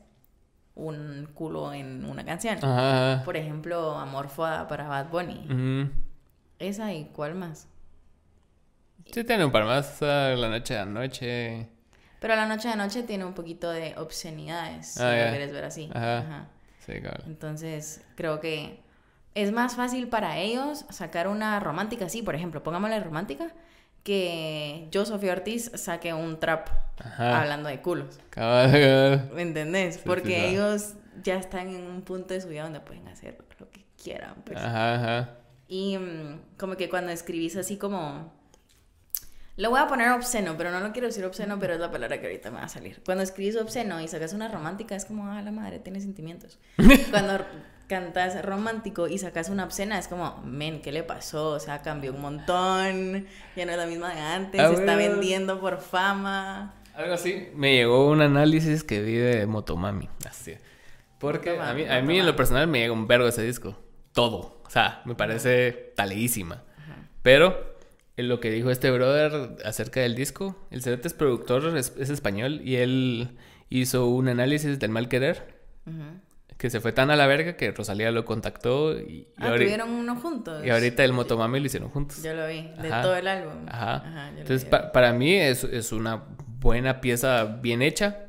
un 0.79 1.29
culo 1.33 1.73
en 1.73 2.05
una 2.05 2.23
canción. 2.25 2.57
Por 3.25 3.37
ejemplo, 3.37 3.97
Amor 3.97 4.29
para 4.35 4.87
Bad 4.87 5.09
Bunny. 5.09 5.91
Esa 6.57 6.93
y 6.93 7.05
cuál 7.05 7.35
más. 7.35 7.67
Sí, 9.11 9.23
tiene 9.23 9.45
un 9.45 9.51
par 9.51 9.65
más. 9.65 10.01
la 10.01 10.49
noche 10.49 10.75
de 10.75 10.79
anoche. 10.79 11.69
Pero 12.19 12.35
la 12.35 12.45
noche 12.45 12.67
de 12.67 12.73
anoche 12.73 13.03
tiene 13.03 13.25
un 13.25 13.33
poquito 13.33 13.69
de 13.71 13.95
obscenidades, 13.97 14.87
si 14.87 15.01
ah, 15.01 15.25
lo 15.25 15.29
quieres 15.29 15.51
ver 15.51 15.65
así. 15.65 15.89
Ajá. 15.93 16.47
Sí, 16.85 16.99
claro. 17.01 17.23
Entonces, 17.27 18.01
creo 18.15 18.39
que 18.39 18.79
es 19.35 19.51
más 19.51 19.75
fácil 19.75 20.07
para 20.07 20.37
ellos 20.37 20.85
sacar 20.89 21.27
una 21.27 21.59
romántica 21.59 22.05
así, 22.05 22.21
por 22.21 22.35
ejemplo, 22.35 22.61
pongámosle 22.63 22.99
romántica, 22.99 23.53
que 24.03 24.87
yo, 24.91 25.05
Sofía 25.05 25.33
Ortiz, 25.33 25.71
saque 25.75 26.13
un 26.13 26.39
trap 26.39 26.69
hablando 27.17 27.69
de 27.69 27.81
culos. 27.81 28.19
¿Me 28.35 29.41
entendés? 29.41 29.99
Porque 29.99 30.49
ellos 30.49 30.95
ya 31.23 31.35
están 31.35 31.69
en 31.69 31.83
un 31.83 32.01
punto 32.01 32.33
de 32.33 32.41
su 32.41 32.47
vida 32.47 32.63
donde 32.63 32.79
pueden 32.79 33.07
hacer 33.07 33.37
lo 33.59 33.69
que 33.69 33.85
quieran. 34.01 34.35
Pues. 34.45 34.57
Ajá, 34.57 34.95
ajá. 34.95 35.29
Y 35.67 35.97
mm, 35.97 36.57
como 36.57 36.75
que 36.75 36.89
cuando 36.89 37.11
escribís 37.11 37.55
así 37.55 37.77
como... 37.77 38.38
Le 39.59 39.67
voy 39.67 39.77
a 39.77 39.87
poner 39.87 40.09
obsceno, 40.11 40.55
pero 40.57 40.71
no 40.71 40.79
lo 40.79 40.93
quiero 40.93 41.07
decir 41.07 41.25
obsceno, 41.25 41.59
pero 41.59 41.73
es 41.73 41.81
la 41.81 41.91
palabra 41.91 42.17
que 42.21 42.27
ahorita 42.27 42.49
me 42.49 42.59
va 42.59 42.63
a 42.63 42.69
salir. 42.69 43.01
Cuando 43.03 43.25
escribís 43.25 43.57
obsceno 43.57 43.99
y 43.99 44.07
sacas 44.07 44.31
una 44.31 44.47
romántica, 44.47 44.95
es 44.95 45.03
como, 45.03 45.29
ah, 45.29 45.41
la 45.41 45.51
madre 45.51 45.79
tiene 45.79 45.99
sentimientos. 45.99 46.59
Cuando 47.11 47.45
cantas 47.87 48.41
romántico 48.45 49.09
y 49.09 49.17
sacas 49.17 49.49
una 49.49 49.65
obscena, 49.65 49.99
es 49.99 50.07
como, 50.07 50.41
men, 50.45 50.81
¿qué 50.81 50.93
le 50.93 51.03
pasó? 51.03 51.49
O 51.49 51.59
sea, 51.59 51.81
cambió 51.81 52.13
un 52.13 52.21
montón, 52.21 53.27
ya 53.57 53.65
no 53.65 53.73
es 53.73 53.77
la 53.77 53.85
misma 53.85 54.13
de 54.15 54.21
antes, 54.21 54.61
ah, 54.61 54.69
se 54.69 54.75
está 54.75 54.95
vendiendo 54.95 55.59
por 55.59 55.81
fama. 55.81 56.75
Algo 56.95 57.15
así. 57.15 57.49
Me 57.53 57.75
llegó 57.75 58.09
un 58.09 58.21
análisis 58.21 58.85
que 58.85 59.01
vi 59.01 59.15
de 59.15 59.45
Motomami. 59.45 60.07
Así. 60.25 60.55
Porque 61.17 61.59
a 61.59 61.73
mí, 61.73 61.83
a 61.83 62.01
mí 62.01 62.17
en 62.17 62.25
lo 62.25 62.35
personal 62.37 62.67
me 62.67 62.79
llega 62.79 62.93
un 62.93 63.07
vergo 63.07 63.27
ese 63.27 63.43
disco. 63.43 63.77
Todo. 64.13 64.61
O 64.65 64.69
sea, 64.69 65.01
me 65.03 65.15
parece 65.15 65.91
taleísima. 65.97 66.63
Pero 67.21 67.77
lo 68.23 68.39
que 68.39 68.51
dijo 68.51 68.71
este 68.71 68.91
brother 68.91 69.57
acerca 69.65 70.01
del 70.01 70.15
disco, 70.15 70.67
el 70.71 70.81
Cerete 70.81 71.07
es 71.07 71.13
productor, 71.13 71.77
es, 71.77 71.93
español, 71.97 72.61
y 72.63 72.77
él 72.77 73.37
hizo 73.69 74.07
un 74.07 74.27
análisis 74.27 74.79
del 74.79 74.91
mal 74.91 75.07
querer. 75.07 75.59
Que 76.57 76.69
se 76.69 76.81
fue 76.81 76.91
tan 76.91 77.09
a 77.09 77.15
la 77.15 77.25
verga 77.25 77.55
que 77.55 77.71
Rosalía 77.71 78.11
lo 78.11 78.25
contactó 78.25 78.99
y... 78.99 79.29
ah, 79.37 79.53
tuvieron 79.55 79.89
uno 79.89 80.17
juntos. 80.17 80.63
Y 80.65 80.69
ahorita 80.69 81.05
el 81.05 81.13
Motomami 81.13 81.59
lo 81.61 81.65
hicieron 81.65 81.89
juntos. 81.89 82.21
Yo 82.21 82.33
lo 82.33 82.47
vi, 82.47 82.69
de 82.81 82.89
todo 82.89 83.15
el 83.15 83.27
álbum. 83.27 83.65
Ajá. 83.67 84.31
Entonces, 84.37 84.65
para 84.65 85.13
mí 85.13 85.33
es, 85.35 85.63
es 85.63 85.93
una 85.93 86.23
buena 86.59 86.99
pieza 86.99 87.45
bien 87.45 87.81
hecha. 87.81 88.28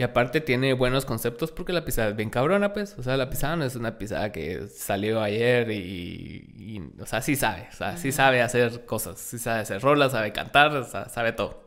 Y 0.00 0.02
aparte 0.02 0.40
tiene 0.40 0.72
buenos 0.72 1.04
conceptos 1.04 1.52
porque 1.52 1.74
la 1.74 1.84
pisada 1.84 2.08
es 2.08 2.16
bien 2.16 2.30
cabrona, 2.30 2.72
pues. 2.72 2.96
O 2.98 3.02
sea, 3.02 3.18
la 3.18 3.28
pisada 3.28 3.56
no 3.56 3.66
es 3.66 3.76
una 3.76 3.98
pisada 3.98 4.32
que 4.32 4.66
salió 4.70 5.20
ayer 5.20 5.70
y, 5.70 6.82
o 6.98 7.04
sea, 7.04 7.20
sí 7.20 7.36
sabe. 7.36 7.68
O 7.70 7.76
sea, 7.76 7.98
sí 7.98 8.10
sabe 8.10 8.40
hacer 8.40 8.86
cosas. 8.86 9.18
Sí 9.18 9.38
sabe 9.38 9.60
hacer 9.60 9.82
rolas, 9.82 10.12
sabe 10.12 10.32
cantar, 10.32 10.86
sabe 11.10 11.32
todo. 11.32 11.64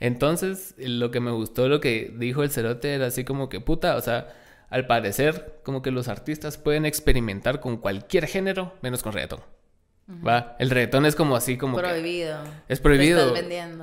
Entonces, 0.00 0.74
lo 0.76 1.12
que 1.12 1.20
me 1.20 1.30
gustó, 1.30 1.68
lo 1.68 1.78
que 1.78 2.12
dijo 2.18 2.42
el 2.42 2.50
cerote 2.50 2.92
era 2.94 3.06
así 3.06 3.22
como 3.22 3.48
que, 3.48 3.60
puta, 3.60 3.94
o 3.94 4.00
sea, 4.00 4.26
al 4.68 4.88
parecer, 4.88 5.60
como 5.62 5.82
que 5.82 5.92
los 5.92 6.08
artistas 6.08 6.58
pueden 6.58 6.84
experimentar 6.84 7.60
con 7.60 7.76
cualquier 7.76 8.26
género 8.26 8.74
menos 8.82 9.04
con 9.04 9.12
reggaetón. 9.12 9.38
¿Va? 10.08 10.54
El 10.60 10.70
reggaetón 10.70 11.04
es 11.04 11.16
como 11.16 11.34
así 11.34 11.56
como 11.56 11.76
prohibido. 11.76 12.38
es 12.68 12.80
prohibido. 12.80 13.34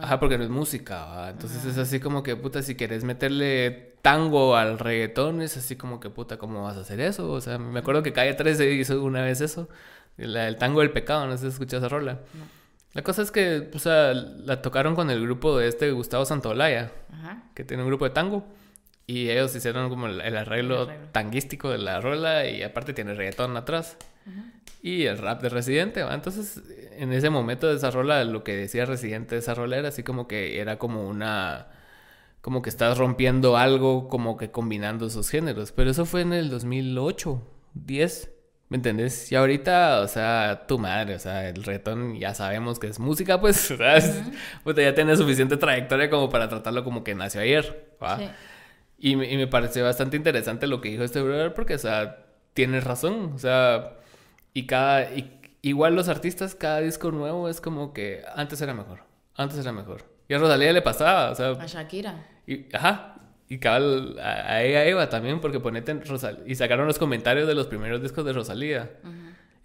Ajá, 0.01 0.19
porque 0.19 0.37
no 0.37 0.45
es 0.45 0.49
música, 0.49 1.03
¿va? 1.05 1.29
Entonces 1.29 1.65
es 1.65 1.77
así 1.77 1.99
como 1.99 2.23
que 2.23 2.37
puta 2.37 2.61
si 2.61 2.75
quieres 2.75 3.03
meterle 3.03 3.93
tango 4.01 4.55
al 4.55 4.79
reggaetón 4.79 5.41
es 5.41 5.57
así 5.57 5.75
como 5.75 5.99
que 5.99 6.09
puta 6.09 6.37
cómo 6.37 6.63
vas 6.63 6.77
a 6.77 6.81
hacer 6.81 6.99
eso? 6.99 7.31
O 7.31 7.41
sea, 7.41 7.57
me 7.57 7.79
acuerdo 7.79 8.03
que 8.03 8.13
Calle 8.13 8.33
13 8.33 8.71
hizo 8.73 9.03
una 9.03 9.21
vez 9.21 9.41
eso, 9.41 9.69
el 10.17 10.57
tango 10.57 10.81
del 10.81 10.91
pecado, 10.91 11.25
no 11.27 11.35
sé 11.37 11.43
si 11.43 11.47
escuchas 11.47 11.79
esa 11.79 11.89
rola. 11.89 12.19
La 12.93 13.01
cosa 13.01 13.21
es 13.23 13.31
que, 13.31 13.71
o 13.73 13.79
sea, 13.79 14.13
la 14.13 14.61
tocaron 14.61 14.93
con 14.93 15.09
el 15.09 15.21
grupo 15.21 15.57
de 15.57 15.67
este 15.67 15.91
Gustavo 15.91 16.25
Santolaya, 16.25 16.91
que 17.55 17.63
tiene 17.63 17.83
un 17.83 17.89
grupo 17.89 18.05
de 18.05 18.11
tango. 18.11 18.45
Y 19.05 19.29
ellos 19.29 19.53
hicieron 19.55 19.89
como 19.89 20.07
el, 20.07 20.37
arreglo, 20.37 20.87
tanguístico 21.11 21.69
de 21.69 21.77
la 21.77 21.99
rola 21.99 22.47
y 22.47 22.63
aparte 22.63 22.93
tiene 22.93 23.13
reggaetón 23.13 23.57
atrás. 23.57 23.97
Y 24.83 25.05
el 25.05 25.17
rap 25.17 25.41
de 25.41 25.47
Residente, 25.47 26.01
Entonces, 26.01 26.61
en 26.97 27.13
ese 27.13 27.29
momento 27.29 27.69
de 27.69 27.77
esa 27.77 27.89
rola, 27.89 28.25
lo 28.25 28.43
que 28.43 28.53
decía 28.53 28.85
Residente 28.85 29.35
de 29.35 29.39
esa 29.39 29.53
rola 29.53 29.77
era 29.77 29.87
así 29.87 30.03
como 30.03 30.27
que 30.27 30.59
era 30.59 30.77
como 30.77 31.07
una... 31.07 31.67
Como 32.41 32.61
que 32.61 32.69
estás 32.69 32.97
rompiendo 32.97 33.55
algo, 33.55 34.09
como 34.09 34.35
que 34.35 34.51
combinando 34.51 35.05
esos 35.05 35.29
géneros. 35.29 35.71
Pero 35.71 35.89
eso 35.89 36.05
fue 36.05 36.19
en 36.19 36.33
el 36.33 36.49
2008, 36.49 37.41
10. 37.75 38.31
¿Me 38.67 38.75
entendés? 38.75 39.31
Y 39.31 39.35
ahorita, 39.35 40.01
o 40.01 40.07
sea, 40.09 40.65
tu 40.67 40.77
madre, 40.77 41.15
o 41.15 41.19
sea, 41.19 41.47
el 41.47 41.63
reggaetón 41.63 42.19
ya 42.19 42.33
sabemos 42.33 42.79
que 42.79 42.87
es 42.87 42.99
música, 42.99 43.39
pues, 43.39 43.55
¿sabes? 43.77 44.21
ya 44.75 44.93
tiene 44.93 45.15
suficiente 45.15 45.55
trayectoria 45.55 46.09
como 46.09 46.29
para 46.29 46.49
tratarlo 46.49 46.83
como 46.83 47.05
que 47.05 47.15
nació 47.15 47.39
ayer, 47.39 47.95
¿va? 48.03 48.19
Y, 48.97 49.15
me, 49.15 49.31
y 49.31 49.37
me 49.37 49.47
pareció 49.47 49.85
bastante 49.85 50.17
interesante 50.17 50.67
lo 50.67 50.81
que 50.81 50.89
dijo 50.89 51.03
este 51.03 51.21
brother 51.21 51.53
porque, 51.53 51.75
o 51.75 51.79
sea, 51.79 52.25
tienes 52.53 52.83
razón, 52.83 53.31
o 53.33 53.39
sea 53.39 54.02
y 54.53 54.65
cada. 54.67 55.07
igual 55.61 55.95
los 55.95 56.09
artistas, 56.09 56.55
cada 56.55 56.81
disco 56.81 57.11
nuevo 57.11 57.49
es 57.49 57.61
como 57.61 57.93
que 57.93 58.23
antes 58.35 58.61
era 58.61 58.73
mejor. 58.73 58.99
Antes 59.35 59.57
era 59.59 59.71
mejor. 59.71 60.05
Y 60.27 60.33
a 60.33 60.37
Rosalía 60.37 60.71
le 60.73 60.81
pasaba, 60.81 61.31
o 61.31 61.35
sea. 61.35 61.49
A 61.51 61.65
Shakira. 61.65 62.25
Y, 62.47 62.65
ajá. 62.75 63.15
Y 63.49 63.59
cabal, 63.59 64.17
a, 64.19 64.63
ella 64.63 64.85
Eva 64.85 65.09
también, 65.09 65.39
porque 65.41 65.59
ponete 65.59 65.91
en 65.91 66.03
Rosalía. 66.05 66.43
Y 66.45 66.55
sacaron 66.55 66.87
los 66.87 66.97
comentarios 66.97 67.47
de 67.47 67.55
los 67.55 67.67
primeros 67.67 68.01
discos 68.01 68.25
de 68.25 68.33
Rosalía. 68.33 68.91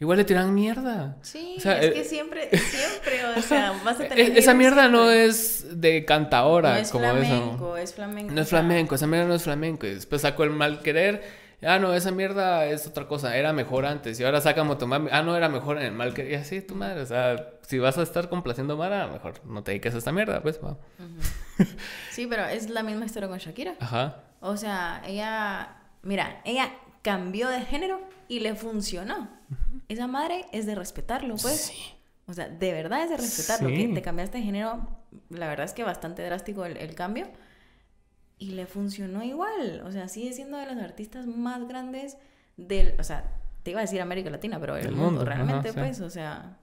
igual 0.01 0.19
le 0.19 0.25
tiran 0.25 0.53
mierda. 0.55 1.17
Sí, 1.23 1.55
O 1.59 1.61
sea, 1.61 1.81
es 1.81 1.87
eh, 1.87 1.93
que 1.95 2.05
siempre, 2.05 2.49
siempre, 2.59 3.25
o 3.37 3.41
sea, 3.43 3.81
vas 3.85 3.99
a 4.01 4.05
E- 4.05 4.09
tener... 4.09 4.25
Esa 4.31 4.53
haters 4.53 4.57
mierda 4.57 4.89
no 4.89 5.11
es 5.11 5.81
de 5.81 6.05
cantadora, 6.05 6.73
No 6.75 6.77
es 6.79 6.91
como 6.91 7.05
flamenco, 7.05 7.77
eso. 7.77 7.77
es 7.79 7.95
flamenco. 7.95 8.33
No 8.35 8.41
es 8.43 8.49
flamenco, 8.49 8.95
esa 8.97 9.07
mierda 9.07 9.27
no 9.29 9.35
es 9.35 9.43
flamenco. 9.45 9.87
Y 9.87 9.95
después 9.95 10.23
sacó 10.23 10.45
el 10.45 10.51
mal 10.51 10.81
querer. 10.81 11.23
Ah, 11.63 11.79
no, 11.79 11.93
esa 11.93 12.13
mierda 12.13 12.67
es 12.67 12.87
otra 12.87 13.09
cosa. 13.09 13.37
Era 13.37 13.53
mejor 13.53 13.85
antes. 13.85 14.19
Y 14.21 14.25
ahora 14.25 14.41
saca 14.41 14.63
Motomami. 14.63 15.09
Ah, 15.13 15.23
no, 15.23 15.37
era 15.37 15.49
mejor 15.49 15.79
en 15.79 15.87
el 15.87 15.93
mal 15.93 16.15
querer. 16.15 16.33
Y 16.33 16.35
así, 16.37 16.61
tu 16.61 16.75
madre. 16.75 17.01
O 17.01 17.07
sea, 17.07 17.51
si 17.63 17.79
vas 17.79 17.99
a 17.99 18.03
estar 18.03 18.29
complaciendo 18.29 18.75
a 18.75 18.77
Mara, 18.77 19.09
mejor 19.09 19.45
no 19.45 19.63
te 19.65 19.73
dediques 19.73 19.95
a 19.95 19.99
esta 19.99 20.13
mierda, 20.13 20.41
pues. 20.41 20.61
va. 20.65 20.77
Sí, 22.11 22.27
pero 22.29 22.45
es 22.47 22.71
la 22.71 22.83
misma 22.83 23.07
historia 23.07 23.29
con 23.29 23.39
Shakira. 23.39 23.75
Ajá. 23.81 24.23
O 24.41 24.57
sea, 24.57 25.03
ella, 25.05 25.79
mira, 26.03 26.41
ella 26.45 26.73
cambió 27.03 27.49
de 27.49 27.63
género 27.63 28.01
y 28.29 28.41
le 28.41 28.55
funcionó. 28.55 29.29
Esa 29.89 30.07
madre 30.07 30.47
es 30.53 30.67
de 30.67 30.77
respetarlo, 30.77 31.35
pues. 31.37 31.73
Sí. 31.73 31.95
O 32.27 32.33
sea, 32.35 32.49
de 32.49 32.73
verdad 32.73 33.03
es 33.03 33.11
de 33.11 33.17
respetarlo. 33.17 33.71
Sí. 33.71 33.89
Que 33.89 33.95
te 33.95 34.03
cambiaste 34.03 34.39
de 34.39 34.45
género, 34.45 34.87
la 35.31 35.49
verdad 35.49 35.65
es 35.65 35.73
que 35.73 35.83
bastante 35.83 36.23
drástico 36.23 36.65
el, 36.65 36.77
el 36.77 36.95
cambio. 36.95 37.27
Y 38.39 38.51
le 38.53 38.67
funcionó 38.67 39.25
igual. 39.25 39.83
O 39.85 39.91
sea, 39.93 40.09
sigue 40.09 40.33
siendo 40.33 40.59
de 40.59 40.67
los 40.67 40.77
artistas 40.77 41.27
más 41.27 41.67
grandes 41.69 42.17
del. 42.57 42.95
O 43.01 43.05
sea, 43.05 43.33
te 43.63 43.73
iba 43.73 43.81
a 43.81 43.83
decir 43.83 44.01
América 44.01 44.31
Latina, 44.31 44.59
pero 44.61 44.75
del 44.75 44.85
Del 44.85 44.93
mundo, 44.95 45.07
mundo, 45.11 45.25
realmente, 45.25 45.69
ajá, 45.71 45.73
sí. 45.73 45.79
pues. 45.81 46.01
O 46.01 46.11
sea, 46.11 46.57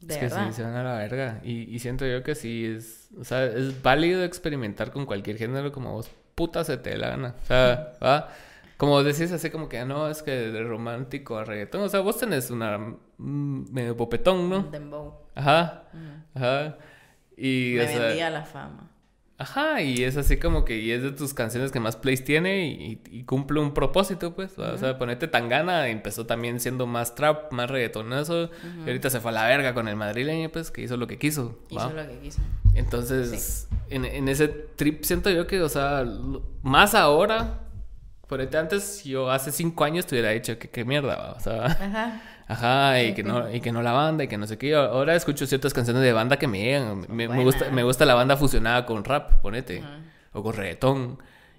de 0.00 0.14
es 0.14 0.20
que 0.20 0.28
sí, 0.30 0.52
se 0.52 0.62
van 0.62 0.74
a 0.76 0.82
la 0.82 0.94
verga. 0.98 1.40
Y, 1.42 1.62
y 1.74 1.78
siento 1.78 2.06
yo 2.06 2.22
que 2.22 2.34
sí 2.34 2.64
es. 2.66 3.08
O 3.18 3.24
sea, 3.24 3.44
es 3.46 3.82
válido 3.82 4.22
experimentar 4.24 4.90
con 4.90 5.06
cualquier 5.06 5.38
género 5.38 5.72
como 5.72 5.92
vos 5.92 6.10
puta 6.34 6.64
se 6.64 6.76
te 6.76 6.90
dé 6.90 6.98
la 6.98 7.08
gana. 7.08 7.34
O 7.42 7.46
sea, 7.46 7.94
va. 8.02 8.28
Como 8.76 9.02
decís 9.02 9.32
así 9.32 9.48
como 9.48 9.70
que 9.70 9.78
"Ah, 9.78 9.86
no, 9.86 10.10
es 10.10 10.22
que 10.22 10.32
de 10.32 10.62
romántico 10.62 11.38
a 11.38 11.44
reggaetón. 11.46 11.80
O 11.80 11.88
sea, 11.88 12.00
vos 12.00 12.18
tenés 12.18 12.50
una 12.50 12.76
mm, 13.16 13.72
medio 13.72 13.96
popetón, 13.96 14.50
¿no? 14.50 14.62
Dembow. 14.64 15.14
Ajá. 15.34 15.84
Ajá. 16.34 16.76
Y 17.38 17.74
Me 17.78 17.84
o 17.84 17.88
sea, 17.88 17.98
vendía 18.00 18.28
la 18.30 18.44
fama. 18.44 18.90
Ajá, 19.38 19.82
y 19.82 20.02
es 20.02 20.16
así 20.16 20.38
como 20.38 20.64
que 20.64 20.78
y 20.78 20.92
es 20.92 21.02
de 21.02 21.12
tus 21.12 21.34
canciones 21.34 21.70
que 21.70 21.78
más 21.78 21.96
plays 21.96 22.24
tiene 22.24 22.68
y, 22.68 23.02
y 23.10 23.24
cumple 23.24 23.60
un 23.60 23.74
propósito, 23.74 24.34
pues. 24.34 24.58
¿va? 24.58 24.72
O 24.72 24.78
sea, 24.78 24.96
ponete 24.96 25.28
Tangana 25.28 25.88
empezó 25.88 26.24
también 26.24 26.58
siendo 26.58 26.86
más 26.86 27.14
trap, 27.14 27.52
más 27.52 27.70
reggaetonazo. 27.70 28.50
Y 28.84 28.88
ahorita 28.88 29.10
se 29.10 29.20
fue 29.20 29.32
a 29.32 29.34
la 29.34 29.46
verga 29.46 29.74
con 29.74 29.88
el 29.88 29.96
madrileño, 29.96 30.48
pues, 30.50 30.70
que 30.70 30.80
hizo 30.80 30.96
lo 30.96 31.06
que 31.06 31.18
quiso. 31.18 31.58
¿va? 31.76 31.86
Hizo 31.86 31.92
lo 31.92 32.08
que 32.08 32.18
quiso. 32.18 32.40
Entonces, 32.72 33.68
en, 33.90 34.06
en 34.06 34.28
ese 34.28 34.48
trip 34.48 35.04
siento 35.04 35.28
yo 35.28 35.46
que, 35.46 35.60
o 35.60 35.68
sea, 35.68 36.06
más 36.62 36.94
ahora, 36.94 37.60
ponete 38.28 38.56
antes, 38.56 39.04
yo 39.04 39.30
hace 39.30 39.52
cinco 39.52 39.84
años 39.84 40.06
te 40.06 40.14
hubiera 40.14 40.30
dicho 40.30 40.58
que 40.58 40.70
qué 40.70 40.86
mierda, 40.86 41.16
¿va? 41.16 41.32
o 41.32 41.40
sea, 41.40 41.66
Ajá. 41.66 42.22
Ajá, 42.46 43.02
y 43.02 43.14
que 43.14 43.22
no, 43.22 43.50
y 43.52 43.60
que 43.60 43.72
no 43.72 43.82
la 43.82 43.92
banda, 43.92 44.24
y 44.24 44.28
que 44.28 44.38
no 44.38 44.46
sé 44.46 44.58
qué. 44.58 44.74
Ahora 44.74 45.14
escucho 45.14 45.46
ciertas 45.46 45.72
canciones 45.74 46.02
de 46.02 46.12
banda 46.12 46.38
que 46.38 46.46
me 46.46 46.60
llegan. 46.60 47.06
Me, 47.08 47.28
me 47.28 47.44
gusta, 47.44 47.70
me 47.70 47.82
gusta 47.82 48.04
la 48.04 48.14
banda 48.14 48.36
fusionada 48.36 48.86
con 48.86 49.04
rap, 49.04 49.40
ponete, 49.42 49.80
Ajá. 49.80 49.98
o 50.32 50.42
con 50.42 50.54
reggaetón. 50.54 51.18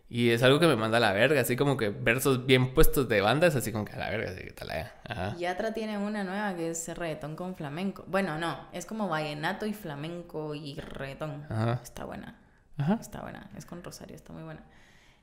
Y 0.09 0.29
es 0.29 0.41
algo 0.41 0.57
que 0.57 0.67
me 0.67 0.77
manda 0.77 0.97
a 0.97 1.01
la 1.01 1.11
verga, 1.11 1.41
así 1.41 1.57
como 1.57 1.75
que 1.75 1.89
versos 1.89 2.45
bien 2.45 2.73
puestos 2.73 3.09
de 3.09 3.19
banda, 3.19 3.47
es 3.47 3.55
así 3.57 3.73
como 3.73 3.83
que 3.83 3.91
a 3.91 3.97
la 3.97 4.09
verga, 4.09 4.31
así 4.31 4.41
que 4.41 4.51
tal, 4.51 4.69
eh. 4.71 4.87
ajá. 5.03 5.35
Yatra 5.37 5.73
tiene 5.73 5.97
una 5.97 6.23
nueva 6.23 6.55
que 6.55 6.69
es 6.69 6.87
reggaetón 6.97 7.35
con 7.35 7.55
flamenco. 7.55 8.05
Bueno, 8.07 8.37
no, 8.37 8.57
es 8.71 8.85
como 8.85 9.09
vallenato 9.09 9.65
y 9.65 9.73
flamenco 9.73 10.55
y 10.55 10.75
reggaetón. 10.79 11.45
Ajá. 11.49 11.81
Está 11.83 12.05
buena, 12.05 12.37
Ajá. 12.77 12.97
está 13.01 13.19
buena. 13.19 13.49
Es 13.57 13.65
con 13.65 13.83
Rosario, 13.83 14.15
está 14.15 14.31
muy 14.31 14.43
buena. 14.43 14.61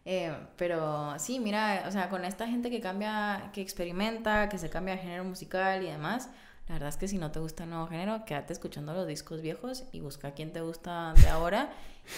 Eh, 0.07 0.35
pero 0.57 1.19
sí, 1.19 1.41
mira, 1.41 1.85
o 1.89 1.91
sea, 1.91 2.11
con 2.11 2.25
esta 2.25 2.47
gente 2.47 2.71
que 2.71 2.81
cambia, 2.81 3.51
que 3.53 3.61
experimenta, 3.61 4.49
que 4.49 4.59
se 4.59 4.69
cambia 4.69 4.97
de 4.97 5.01
género 5.01 5.25
musical 5.25 5.83
y 5.83 5.87
demás, 5.87 6.29
la 6.69 6.75
verdad 6.75 6.89
es 6.89 6.97
que 6.97 7.09
si 7.09 7.19
no 7.19 7.31
te 7.31 7.41
gusta 7.41 7.65
el 7.65 7.71
nuevo 7.71 7.87
género, 7.87 8.25
quédate 8.25 8.53
escuchando 8.53 8.95
los 8.95 9.07
discos 9.07 9.43
viejos 9.43 9.85
y 9.93 10.01
busca 10.01 10.33
quién 10.33 10.53
te 10.53 10.61
gusta 10.63 11.13
de 11.15 11.29
ahora 11.29 11.71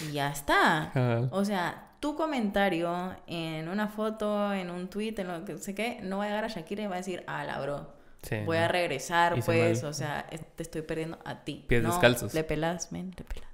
y 0.07 0.13
ya 0.13 0.29
está. 0.29 1.29
O 1.31 1.43
sea, 1.43 1.91
tu 1.99 2.15
comentario 2.15 3.15
en 3.27 3.67
una 3.67 3.87
foto, 3.87 4.53
en 4.53 4.69
un 4.69 4.87
tweet, 4.89 5.15
en 5.17 5.27
lo 5.27 5.45
que 5.45 5.57
sé 5.57 5.75
qué, 5.75 5.99
no 6.01 6.19
va 6.19 6.25
a 6.25 6.27
llegar 6.27 6.45
a 6.45 6.47
Shakira 6.47 6.83
y 6.83 6.87
va 6.87 6.95
a 6.95 6.99
decir, 6.99 7.23
ah, 7.27 7.43
la 7.43 7.59
bro. 7.59 7.95
Sí, 8.23 8.37
Voy 8.45 8.57
no. 8.57 8.63
a 8.63 8.67
regresar, 8.67 9.33
pues, 9.43 9.81
mal. 9.83 9.89
o 9.89 9.93
sea, 9.93 10.25
te 10.27 10.63
estoy 10.63 10.81
perdiendo 10.81 11.19
a 11.23 11.43
ti. 11.43 11.63
Pies 11.67 11.83
no, 11.83 11.89
descalzos. 11.89 12.33
Le 12.33 12.43
pelas, 12.43 12.91
men, 12.91 13.13
le 13.17 13.23
pelas. 13.23 13.47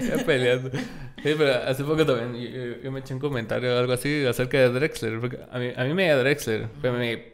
Ya 0.00 0.24
peleando. 0.24 0.70
Sí, 0.70 1.34
pero 1.36 1.54
hace 1.66 1.82
poco 1.82 2.06
también 2.06 2.34
yo, 2.34 2.48
yo- 2.76 2.82
yo 2.82 2.92
me 2.92 3.00
eché 3.00 3.12
un 3.14 3.20
comentario 3.20 3.74
o 3.74 3.78
algo 3.78 3.92
así 3.92 4.24
acerca 4.26 4.58
de 4.58 4.68
Drexler. 4.70 5.18
Porque 5.20 5.38
a, 5.50 5.58
mí, 5.58 5.72
a 5.76 5.84
mí 5.84 5.94
me 5.94 6.06
da 6.08 6.16
Drexler, 6.16 6.68
pero 6.80 6.94
me 6.94 7.32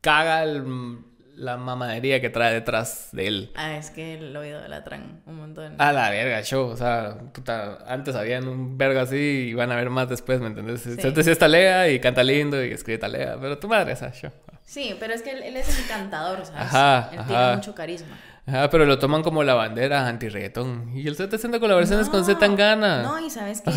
caga 0.00 0.42
el- 0.42 0.98
la 1.36 1.56
mamadería 1.56 2.20
que 2.20 2.28
trae 2.28 2.52
detrás 2.52 3.08
de 3.12 3.26
él. 3.28 3.52
Ah, 3.54 3.76
es 3.76 3.90
que 3.90 4.14
el 4.14 4.36
oído 4.36 4.60
de 4.60 4.68
la 4.68 4.82
tran 4.84 5.22
un 5.24 5.36
montón. 5.36 5.74
A 5.78 5.92
la 5.92 6.10
verga, 6.10 6.42
show. 6.42 6.66
O 6.68 6.76
sea, 6.76 7.16
puta, 7.32 7.78
antes 7.86 8.14
habían 8.14 8.46
un 8.48 8.76
verga 8.76 9.02
así 9.02 9.48
y 9.50 9.54
van 9.54 9.70
a 9.72 9.76
ver 9.76 9.88
más 9.88 10.08
después, 10.08 10.40
¿me 10.40 10.48
entiendes? 10.48 10.80
Sí. 10.82 10.96
Sí 11.22 11.30
está 11.30 11.48
lega 11.48 11.88
y 11.88 11.98
canta 12.00 12.22
lindo 12.24 12.62
y 12.62 12.72
escribe 12.72 12.98
talega, 12.98 13.38
pero 13.40 13.58
tu 13.58 13.68
madre 13.68 13.92
esa 13.92 14.10
show. 14.12 14.30
Sí, 14.64 14.94
pero 15.00 15.14
es 15.14 15.22
que 15.22 15.30
él, 15.30 15.42
él 15.42 15.56
es 15.56 15.78
encantador, 15.84 16.44
¿sabes? 16.44 16.60
Ajá, 16.60 17.08
él 17.12 17.18
ajá. 17.20 17.26
tiene 17.28 17.56
mucho 17.56 17.74
carisma. 17.74 18.18
Ajá, 18.46 18.70
pero 18.70 18.84
lo 18.86 18.98
toman 18.98 19.22
como 19.22 19.42
la 19.44 19.54
bandera 19.54 20.06
anti-reggaetón. 20.08 20.92
Y 20.96 21.06
él 21.06 21.14
se 21.16 21.24
está 21.24 21.36
haciendo 21.36 21.60
colaboraciones 21.60 22.08
con 22.08 22.24
Z 22.24 22.38
Tangana. 22.38 23.02
No, 23.02 23.18
y 23.18 23.30
sabes 23.30 23.60
que 23.60 23.70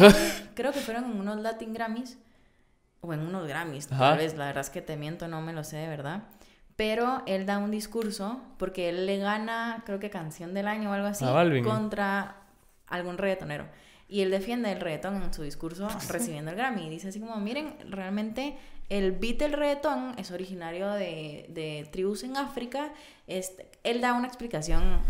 creo 0.56 0.72
que 0.72 0.80
fueron 0.80 1.06
en 1.06 1.20
unos 1.20 1.40
Latin 1.42 1.74
Grammys 1.74 2.18
o 3.02 3.14
en 3.14 3.20
unos 3.20 3.48
Grammys, 3.48 3.92
Ajá. 3.92 4.10
tal 4.12 4.18
vez, 4.20 4.36
la 4.36 4.46
verdad 4.46 4.62
es 4.62 4.70
que 4.70 4.82
te 4.82 4.96
miento, 4.98 5.28
no 5.28 5.42
me 5.42 5.54
lo 5.54 5.64
sé 5.64 5.78
de 5.78 5.88
verdad. 5.88 6.24
Pero 6.76 7.22
él 7.28 7.46
da 7.46 7.60
un 7.60 7.70
discurso 7.70 8.42
porque 8.58 8.90
él 8.90 9.06
le 9.06 9.18
gana, 9.18 9.84
creo 9.86 10.00
que 10.00 10.10
canción 10.10 10.54
del 10.54 10.68
año 10.68 10.90
o 10.90 10.94
algo 10.94 11.08
así, 11.08 11.24
A 11.26 11.32
Balvin. 11.32 11.64
contra 11.64 12.38
algún 12.88 13.18
reggaetonero. 13.18 13.66
Y 14.08 14.22
él 14.22 14.32
defiende 14.32 14.72
el 14.72 14.80
reggaetón 14.80 15.22
en 15.22 15.34
su 15.34 15.44
discurso 15.44 15.88
recibiendo 16.10 16.52
el 16.52 16.58
Grammy. 16.58 16.88
Y 16.88 16.90
dice 16.90 17.10
así 17.10 17.20
como, 17.20 17.36
miren, 17.38 17.76
realmente 17.90 18.58
el 18.90 19.12
beat 19.14 19.38
del 19.38 19.54
reggaetón 19.54 20.16
es 20.18 20.32
originario 20.32 20.92
de, 20.92 21.46
de 21.50 21.88
tribus 21.92 22.24
en 22.24 22.38
África. 22.38 22.94
Este, 23.28 23.70
él 23.84 24.02
da 24.02 24.14
una 24.14 24.28
explicación 24.28 25.02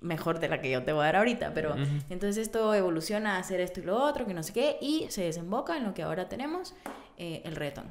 mejor 0.00 0.38
de 0.38 0.48
la 0.48 0.60
que 0.60 0.70
yo 0.70 0.82
te 0.84 0.92
voy 0.92 1.02
a 1.02 1.06
dar 1.06 1.16
ahorita, 1.16 1.52
pero 1.54 1.74
entonces 2.08 2.38
esto 2.38 2.72
evoluciona 2.74 3.36
a 3.36 3.38
hacer 3.40 3.60
esto 3.60 3.80
y 3.80 3.82
lo 3.82 4.02
otro, 4.02 4.26
que 4.26 4.34
no 4.34 4.42
sé 4.42 4.52
qué, 4.52 4.78
y 4.80 5.06
se 5.08 5.22
desemboca 5.22 5.76
en 5.76 5.84
lo 5.84 5.94
que 5.94 6.02
ahora 6.02 6.28
tenemos, 6.28 6.74
eh, 7.16 7.42
el 7.44 7.56
reggaetón. 7.56 7.86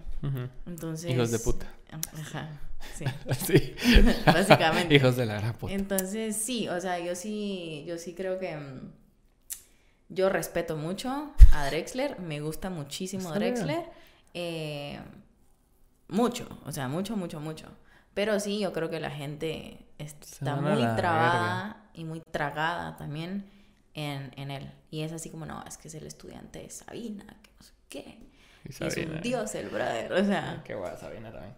Entonces... 0.66 1.12
Hijos 1.12 1.32
de 1.32 1.40
puta. 1.40 1.66
Ajá, 1.92 2.50
sí. 2.96 3.06
Sí. 3.46 3.76
Básicamente. 4.26 4.96
Hijos 4.96 5.18
de 5.18 5.26
la 5.26 5.36
gran 5.36 5.54
puta. 5.54 5.74
Entonces, 5.74 6.36
sí, 6.38 6.70
o 6.70 6.80
sea, 6.80 7.00
yo 7.00 7.16
sí, 7.16 7.84
yo 7.88 7.98
sí 7.98 8.14
creo 8.14 8.40
que 8.40 8.56
mm, 8.56 8.92
yo 10.10 10.30
respeto 10.30 10.78
mucho 10.78 11.34
a 11.52 11.66
Drexler, 11.66 12.20
me 12.20 12.40
gusta 12.40 12.70
muchísimo 12.70 13.28
Está. 13.28 13.40
Drexler, 13.40 13.84
eh, 14.34 15.00
mucho, 16.10 16.48
o 16.66 16.72
sea, 16.72 16.88
mucho, 16.88 17.16
mucho, 17.18 17.40
mucho. 17.40 17.68
Pero 18.14 18.40
sí, 18.40 18.60
yo 18.60 18.74
creo 18.74 18.90
que 18.90 19.00
la 19.00 19.12
gente 19.12 19.86
está 19.98 20.56
muy 20.56 20.82
trabada 20.96 21.90
y 21.94 22.04
muy 22.04 22.22
tragada 22.32 22.98
también 22.98 23.46
en, 23.94 24.32
en 24.38 24.52
él. 24.52 24.72
Y 24.90 25.02
es 25.02 25.12
así 25.12 25.30
como, 25.30 25.46
no, 25.46 25.64
es 25.68 25.78
que 25.78 25.88
es 25.88 25.96
el 25.96 26.08
estudiante 26.08 26.60
de 26.60 26.70
Sabina, 26.70 27.26
que 27.44 27.52
no 27.60 27.64
sé 27.66 27.74
qué. 27.90 28.20
Y 28.66 28.70
Es 28.70 28.76
Sabina. 28.94 29.16
un 29.16 29.22
dios 29.22 29.54
el 29.56 29.70
brother, 29.70 30.12
o 30.14 30.26
sea. 30.26 30.62
Qué 30.66 30.74
guay, 30.76 30.94
Sabina 31.00 31.32
también. 31.32 31.54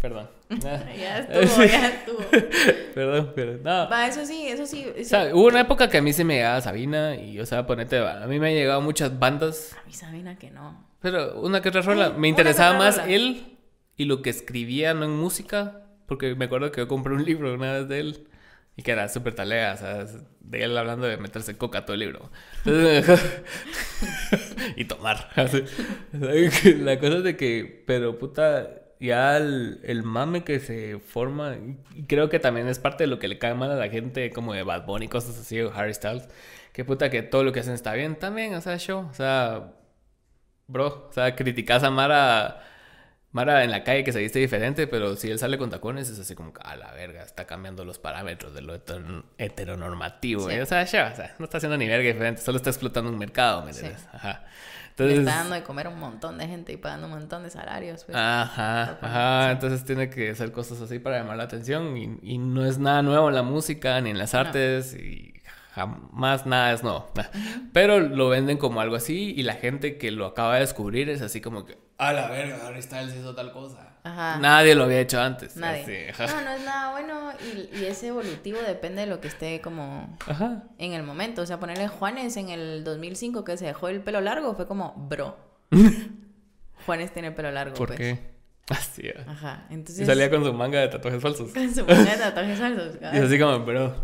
Perdón. 0.00 0.30
Ya 0.96 1.18
estuvo, 1.18 1.64
ya 1.64 1.88
estuvo. 1.88 2.18
Perdón, 2.94 3.32
pero 3.34 3.58
no. 3.58 3.90
Va, 3.90 4.06
eso 4.06 4.24
sí, 4.24 4.46
eso 4.48 4.64
sí. 4.64 4.86
O 4.90 4.94
sí. 4.96 5.04
sea, 5.04 5.34
hubo 5.34 5.46
una 5.48 5.60
época 5.60 5.88
que 5.90 5.98
a 5.98 6.02
mí 6.02 6.12
se 6.14 6.24
me 6.24 6.36
llegaba 6.36 6.60
Sabina 6.62 7.16
y, 7.16 7.38
o 7.40 7.44
sea, 7.44 7.66
ponete, 7.66 7.98
a 7.98 8.26
mí 8.26 8.38
me 8.38 8.48
han 8.48 8.54
llegado 8.54 8.80
muchas 8.80 9.18
bandas, 9.18 9.76
A 9.82 9.86
mí 9.86 9.92
Sabina 9.92 10.38
que 10.38 10.50
no. 10.50 10.86
pero 11.00 11.38
una 11.40 11.60
que 11.60 11.68
otra 11.68 11.82
rola, 11.82 12.06
Ay, 12.06 12.12
me 12.16 12.28
interesaba 12.28 12.78
más 12.78 12.96
rola. 12.96 13.12
él 13.12 13.57
y 13.98 14.06
lo 14.06 14.22
que 14.22 14.30
escribía, 14.30 14.94
no 14.94 15.04
en 15.04 15.10
música, 15.10 15.82
porque 16.06 16.34
me 16.36 16.46
acuerdo 16.46 16.72
que 16.72 16.80
yo 16.80 16.88
compré 16.88 17.12
un 17.12 17.24
libro 17.24 17.52
una 17.52 17.72
vez 17.74 17.88
de 17.88 18.00
él 18.00 18.28
y 18.76 18.82
que 18.82 18.92
era 18.92 19.08
súper 19.08 19.34
talea, 19.34 19.74
o 19.74 19.76
sea, 19.76 20.06
de 20.40 20.62
él 20.62 20.78
hablando 20.78 21.06
de 21.06 21.16
meterse 21.16 21.58
coca 21.58 21.84
todo 21.84 21.94
el 21.94 22.00
libro. 22.00 22.30
Entonces, 22.64 23.34
y 24.76 24.84
tomar. 24.84 25.28
así. 25.34 25.64
La 26.78 27.00
cosa 27.00 27.18
es 27.18 27.24
de 27.24 27.36
que, 27.36 27.82
pero 27.86 28.18
puta, 28.18 28.70
ya 29.00 29.36
el, 29.36 29.80
el 29.82 30.04
mame 30.04 30.44
que 30.44 30.60
se 30.60 31.00
forma, 31.00 31.56
y 31.96 32.04
creo 32.04 32.28
que 32.28 32.38
también 32.38 32.68
es 32.68 32.78
parte 32.78 33.02
de 33.02 33.08
lo 33.08 33.18
que 33.18 33.26
le 33.26 33.38
cae 33.38 33.54
mal 33.54 33.72
a 33.72 33.76
la 33.76 33.88
gente, 33.88 34.30
como 34.30 34.54
de 34.54 34.62
Bad 34.62 34.86
Bunny, 34.86 35.08
cosas 35.08 35.36
así, 35.40 35.60
o 35.60 35.72
Harry 35.74 35.92
Styles, 35.92 36.28
que 36.72 36.84
puta 36.84 37.10
que 37.10 37.22
todo 37.22 37.42
lo 37.42 37.50
que 37.52 37.60
hacen 37.60 37.74
está 37.74 37.94
bien 37.94 38.14
también, 38.16 38.54
o 38.54 38.60
sea, 38.60 38.78
show, 38.78 39.08
o 39.10 39.14
sea, 39.14 39.72
bro, 40.68 41.08
o 41.10 41.12
sea, 41.12 41.34
criticas 41.34 41.82
a 41.82 41.90
Mara 41.90 42.62
Mara 43.30 43.62
en 43.62 43.70
la 43.70 43.84
calle 43.84 44.04
que 44.04 44.12
se 44.12 44.20
viste 44.20 44.38
diferente, 44.38 44.86
pero 44.86 45.14
si 45.16 45.30
él 45.30 45.38
sale 45.38 45.58
con 45.58 45.68
tacones 45.68 46.08
es 46.08 46.18
así 46.18 46.34
como 46.34 46.52
que, 46.54 46.62
a 46.64 46.76
la 46.76 46.92
verga, 46.92 47.22
está 47.22 47.46
cambiando 47.46 47.84
los 47.84 47.98
parámetros 47.98 48.54
de 48.54 48.62
lo 48.62 48.74
heter- 48.74 49.22
heteronormativo. 49.36 50.48
Sí. 50.48 50.56
¿eh? 50.56 50.62
O, 50.62 50.66
sea, 50.66 50.84
ya, 50.84 51.10
o 51.12 51.16
sea, 51.16 51.34
no 51.38 51.44
está 51.44 51.58
haciendo 51.58 51.76
ni 51.76 51.86
verga 51.86 52.08
diferente, 52.10 52.40
solo 52.40 52.56
está 52.56 52.70
explotando 52.70 53.10
un 53.10 53.18
mercado, 53.18 53.64
¿me 53.64 53.72
Sí. 53.74 53.80
entiendes? 53.84 54.08
Ajá. 54.12 54.44
Le 54.96 55.04
Entonces, 55.04 55.18
está 55.20 55.36
dando 55.42 55.54
de 55.54 55.62
comer 55.62 55.86
a 55.86 55.90
un 55.90 56.00
montón 56.00 56.38
de 56.38 56.48
gente 56.48 56.72
y 56.72 56.76
pagando 56.76 57.06
un 57.06 57.12
montón 57.12 57.42
de 57.44 57.50
salarios. 57.50 58.02
pues. 58.04 58.16
Ajá, 58.16 58.98
ajá, 59.00 59.52
entonces 59.52 59.84
tiene 59.84 60.10
que 60.10 60.30
hacer 60.30 60.50
cosas 60.50 60.80
así 60.80 60.98
para 60.98 61.18
llamar 61.18 61.36
la 61.36 61.44
atención 61.44 61.96
y, 61.96 62.18
y 62.22 62.38
no 62.38 62.64
es 62.66 62.78
nada 62.78 63.02
nuevo 63.02 63.28
en 63.28 63.34
la 63.36 63.42
música 63.44 64.00
ni 64.00 64.10
en 64.10 64.18
las 64.18 64.34
artes 64.34 64.94
y 64.94 65.34
jamás 65.72 66.46
nada 66.46 66.72
es 66.72 66.82
nuevo. 66.82 67.12
Pero 67.72 68.00
lo 68.00 68.28
venden 68.30 68.58
como 68.58 68.80
algo 68.80 68.96
así 68.96 69.34
y 69.36 69.42
la 69.44 69.54
gente 69.54 69.98
que 69.98 70.10
lo 70.10 70.26
acaba 70.26 70.54
de 70.54 70.60
descubrir 70.62 71.08
es 71.10 71.22
así 71.22 71.40
como 71.40 71.64
que, 71.64 71.78
a 71.98 72.12
la 72.12 72.28
verga, 72.28 72.66
Harry 72.66 72.80
Styles 72.82 73.14
hizo 73.14 73.34
tal 73.34 73.52
cosa. 73.52 73.96
Ajá. 74.04 74.38
Nadie 74.38 74.74
lo 74.74 74.84
había 74.84 75.00
hecho 75.00 75.20
antes. 75.20 75.56
Nadie. 75.56 76.10
Así, 76.10 76.22
ajá. 76.22 76.34
No, 76.40 76.42
no 76.42 76.50
es 76.56 76.64
nada 76.64 76.92
bueno 76.92 77.32
y, 77.52 77.76
y 77.78 77.84
ese 77.84 78.06
evolutivo 78.08 78.58
depende 78.66 79.02
de 79.02 79.06
lo 79.06 79.20
que 79.20 79.28
esté 79.28 79.60
como 79.60 80.16
Ajá. 80.26 80.62
en 80.78 80.92
el 80.94 81.02
momento. 81.02 81.42
O 81.42 81.46
sea, 81.46 81.58
ponerle 81.60 81.88
Juanes 81.88 82.36
en 82.36 82.48
el 82.48 82.84
2005 82.84 83.44
que 83.44 83.56
se 83.56 83.66
dejó 83.66 83.88
el 83.88 84.00
pelo 84.00 84.20
largo 84.20 84.54
fue 84.54 84.66
como, 84.66 84.94
bro. 84.96 85.36
Juanes 86.86 87.12
tiene 87.12 87.28
el 87.28 87.34
pelo 87.34 87.50
largo. 87.50 87.74
¿Por 87.74 87.88
pues. 87.88 87.98
qué? 87.98 88.18
Así. 88.70 89.02
ah. 89.16 89.24
Ajá. 89.30 89.66
Y 89.70 89.74
Entonces. 89.74 90.06
salía 90.06 90.30
con 90.30 90.44
su 90.44 90.52
manga 90.52 90.80
de 90.80 90.88
tatuajes 90.88 91.20
falsos. 91.22 91.52
con 91.52 91.74
su 91.74 91.84
manga 91.84 92.12
de 92.12 92.16
tatuajes 92.18 92.58
falsos. 92.58 92.94
Y 93.12 93.16
es 93.16 93.22
así 93.24 93.38
como, 93.38 93.60
bro, 93.64 93.94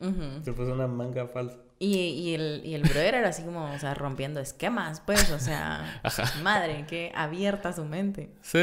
Ujú. 0.00 0.42
se 0.44 0.52
puso 0.52 0.72
una 0.72 0.86
manga 0.86 1.26
falsa. 1.26 1.56
Y, 1.84 1.96
y 1.96 2.34
el, 2.36 2.62
y 2.64 2.74
el 2.76 2.82
brother 2.82 3.16
era 3.16 3.28
así 3.30 3.42
como, 3.42 3.64
o 3.64 3.78
sea, 3.80 3.92
rompiendo 3.94 4.38
esquemas, 4.38 5.00
pues, 5.00 5.32
o 5.32 5.40
sea, 5.40 6.00
Ajá. 6.04 6.30
madre, 6.40 6.84
qué 6.88 7.10
abierta 7.12 7.72
su 7.72 7.84
mente. 7.84 8.30
Sí, 8.40 8.58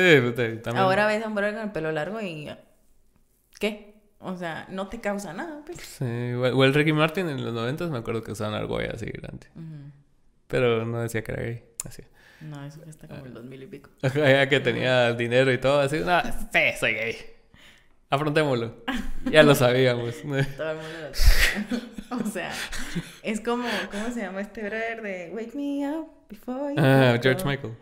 también. 0.64 0.78
Ahora 0.78 1.06
ves 1.06 1.22
a 1.26 1.28
un 1.28 1.36
brother 1.36 1.56
con 1.56 1.64
el 1.64 1.72
pelo 1.74 1.92
largo 1.92 2.22
y... 2.22 2.50
¿Qué? 3.60 3.96
O 4.20 4.38
sea, 4.38 4.68
no 4.70 4.88
te 4.88 5.02
causa 5.02 5.34
nada, 5.34 5.64
pues. 5.66 5.80
Sí, 5.80 6.06
o 6.06 6.44
o 6.44 6.64
el 6.64 6.74
Ricky 6.74 6.94
Martin 6.94 7.28
en 7.28 7.44
los 7.44 7.54
90 7.54 7.88
me 7.88 7.98
acuerdo 7.98 8.24
que 8.24 8.32
usaban 8.32 8.54
algo 8.54 8.78
ahí 8.78 8.88
así 8.88 9.08
grande. 9.08 9.48
Pero 10.48 10.86
no 10.86 11.02
decía 11.02 11.22
que 11.22 11.34
era 11.34 11.44
gay. 11.44 11.64
Así. 11.86 12.04
No, 12.40 12.66
eso 12.66 12.80
está 12.86 13.10
como 13.10 13.26
el 13.26 13.34
2000 13.34 13.64
y 13.64 13.68
pico. 13.68 13.90
Ajá, 14.02 14.20
Ya 14.32 14.48
que 14.48 14.62
tenía 14.62 15.12
dinero 15.14 15.52
y 15.52 15.58
todo, 15.58 15.82
así. 15.82 16.00
No, 16.00 16.22
sí, 16.24 16.60
soy 16.80 16.94
gay. 16.94 17.18
Afrontémoslo. 18.10 18.76
Ya 19.32 19.44
lo 19.44 19.54
sabíamos. 19.56 20.16
Todo 20.22 20.72
el 20.72 20.78
mundo 20.78 21.00
lo 21.10 21.14
sabe. 21.14 22.24
O 22.24 22.30
sea, 22.30 22.52
es 23.24 23.40
como, 23.42 23.68
¿cómo 23.92 24.10
se 24.12 24.22
llama 24.22 24.42
este 24.42 24.62
brother 24.62 25.02
de 25.02 25.32
Wake 25.34 25.56
Me 25.56 25.88
Up 25.92 26.10
Before 26.30 26.74
You 26.76 26.82
Ah, 26.82 27.14
Go? 27.16 27.22
George 27.22 27.46
Michael. 27.46 27.78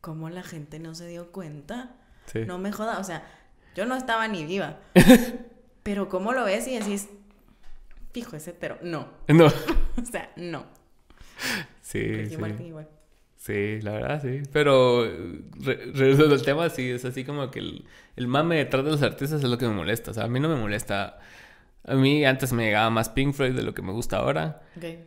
¿Cómo 0.00 0.28
la 0.30 0.42
gente 0.42 0.78
no 0.78 0.94
se 0.94 1.06
dio 1.06 1.32
cuenta? 1.32 1.92
Sí. 2.26 2.40
No 2.46 2.58
me 2.58 2.72
joda, 2.72 2.98
o 2.98 3.04
sea, 3.04 3.22
yo 3.74 3.86
no 3.86 3.96
estaba 3.96 4.28
ni 4.28 4.44
viva. 4.44 4.80
Pero 5.82 6.08
¿cómo 6.08 6.32
lo 6.32 6.44
ves 6.44 6.66
y 6.68 6.78
decís, 6.78 7.08
fijo, 8.12 8.36
es 8.36 8.46
hetero? 8.48 8.78
No. 8.82 9.08
No. 9.28 9.46
O 10.00 10.04
sea, 10.04 10.30
no. 10.36 10.64
Sí, 11.82 12.00
Ricky 12.00 12.36
sí. 12.36 12.40
Martin 12.40 12.66
igual. 12.66 12.88
Sí, 13.50 13.80
la 13.82 13.92
verdad, 13.92 14.22
sí. 14.22 14.42
Pero 14.52 15.04
re- 15.04 15.90
regresando 15.94 16.34
al 16.34 16.42
tema, 16.42 16.68
sí, 16.70 16.88
es 16.90 17.04
así 17.04 17.24
como 17.24 17.50
que 17.50 17.58
el, 17.58 17.84
el 18.16 18.26
mame 18.28 18.56
detrás 18.56 18.84
de 18.84 18.90
los 18.90 19.02
artistas 19.02 19.42
es 19.42 19.48
lo 19.50 19.58
que 19.58 19.66
me 19.66 19.74
molesta. 19.74 20.10
O 20.12 20.14
sea, 20.14 20.24
a 20.24 20.28
mí 20.28 20.38
no 20.40 20.48
me 20.48 20.56
molesta. 20.56 21.18
A 21.84 21.94
mí 21.94 22.24
antes 22.24 22.52
me 22.52 22.64
llegaba 22.66 22.90
más 22.90 23.08
Pink 23.08 23.34
Floyd 23.34 23.54
de 23.54 23.62
lo 23.62 23.74
que 23.74 23.82
me 23.82 23.92
gusta 23.92 24.18
ahora. 24.18 24.62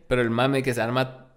Pero 0.07 0.21
el 0.21 0.29
mame 0.29 0.63
que 0.63 0.73
se 0.73 0.81
arma 0.81 1.27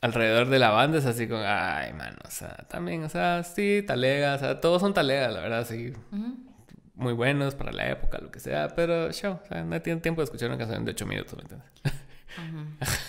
alrededor 0.00 0.48
de 0.48 0.58
la 0.58 0.70
banda 0.70 0.98
es 0.98 1.06
así 1.06 1.26
como, 1.28 1.42
ay, 1.44 1.92
mano, 1.92 2.16
o 2.24 2.30
sea, 2.30 2.54
también, 2.68 3.02
o 3.04 3.08
sea, 3.08 3.42
sí, 3.44 3.82
talega, 3.86 4.34
o 4.36 4.38
sea, 4.38 4.60
todos 4.60 4.80
son 4.80 4.94
talegas, 4.94 5.32
la 5.34 5.40
verdad, 5.40 5.66
sí. 5.66 5.92
Muy 6.94 7.12
buenos 7.12 7.54
para 7.54 7.72
la 7.72 7.90
época, 7.90 8.18
lo 8.20 8.30
que 8.30 8.40
sea, 8.40 8.68
pero 8.74 9.12
show, 9.12 9.38
o 9.42 9.46
sea, 9.46 9.62
no 9.64 9.80
tienen 9.82 10.00
tiempo 10.02 10.20
de 10.20 10.24
escuchar 10.26 10.48
una 10.48 10.58
canción 10.58 10.84
de 10.84 10.90
8 10.92 11.04
minutos, 11.06 11.34
¿me 11.36 11.42
entiendes? 11.42 11.68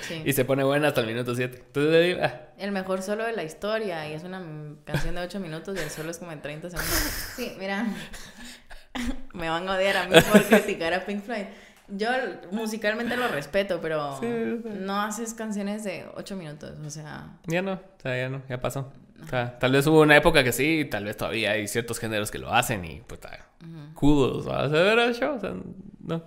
Sí. 0.00 0.22
Y 0.24 0.32
se 0.32 0.44
pone 0.44 0.64
buena 0.64 0.88
hasta 0.88 1.00
el 1.00 1.06
minuto 1.06 1.34
7. 1.34 1.56
Entonces, 1.66 2.18
ah, 2.22 2.40
El 2.58 2.72
mejor 2.72 3.02
solo 3.02 3.24
de 3.24 3.32
la 3.32 3.42
historia 3.44 4.08
y 4.08 4.12
es 4.14 4.22
una 4.24 4.42
canción 4.84 5.14
de 5.14 5.22
8 5.22 5.40
minutos 5.40 5.76
y 5.78 5.80
el 5.82 5.90
solo 5.90 6.10
es 6.10 6.18
como 6.18 6.32
en 6.32 6.42
30 6.42 6.70
segundos. 6.70 6.94
Sí, 7.36 7.52
mira, 7.58 7.86
me 9.32 9.48
van 9.48 9.68
a 9.68 9.74
odiar 9.76 9.96
a 9.96 10.08
mí 10.08 10.16
por 10.32 10.42
criticar 10.48 10.92
a 10.94 11.04
Pink 11.04 11.22
Floyd. 11.24 11.44
Yo 11.88 12.08
musicalmente 12.50 13.16
lo 13.16 13.28
respeto, 13.28 13.78
pero 13.82 14.18
Sí, 14.18 14.26
sí. 14.62 14.68
no 14.80 15.02
haces 15.02 15.34
canciones 15.34 15.84
de 15.84 16.06
8 16.14 16.36
minutos, 16.36 16.78
o 16.84 16.88
sea, 16.90 17.36
ya 17.46 17.60
no, 17.60 17.74
o 17.74 18.00
sea, 18.02 18.16
ya 18.16 18.28
no, 18.30 18.42
ya 18.48 18.58
pasó. 18.60 18.90
O 19.22 19.26
sea, 19.28 19.58
tal 19.58 19.72
vez 19.72 19.86
hubo 19.86 20.00
una 20.00 20.16
época 20.16 20.42
que 20.42 20.52
sí, 20.52 20.80
y 20.80 20.84
tal 20.86 21.04
vez 21.04 21.16
todavía 21.16 21.52
hay 21.52 21.68
ciertos 21.68 21.98
géneros 21.98 22.30
que 22.30 22.38
lo 22.38 22.52
hacen 22.52 22.84
y, 22.86 23.00
puta, 23.00 23.46
kudos, 23.94 24.48
¿va? 24.48 24.64
o 24.64 24.70
sea, 24.70 24.92
era 24.92 25.12
show, 25.12 25.36
o 25.36 25.40
sea, 25.40 25.52
no. 26.00 26.22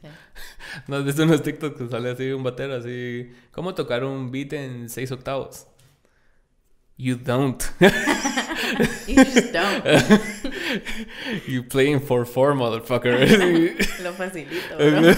Sí. 0.00 0.08
¿No 0.86 0.96
has 0.96 1.04
visto 1.04 1.22
unos 1.22 1.42
TikToks 1.42 1.76
que 1.76 1.88
sale 1.88 2.10
así 2.10 2.30
un 2.30 2.42
batero 2.42 2.74
así? 2.74 3.30
¿Cómo 3.52 3.74
tocar 3.74 4.04
un 4.04 4.30
beat 4.30 4.52
en 4.52 4.88
6 4.88 5.12
octavos? 5.12 5.66
You 6.96 7.16
don't. 7.16 7.62
You 9.06 9.24
just 9.24 9.52
don't. 9.52 9.84
you 11.46 11.62
playing 11.62 12.00
for 12.00 12.26
four, 12.26 12.54
motherfucker. 12.54 13.18
Lo 14.02 14.12
facilito, 14.12 14.76
bro. 14.76 15.12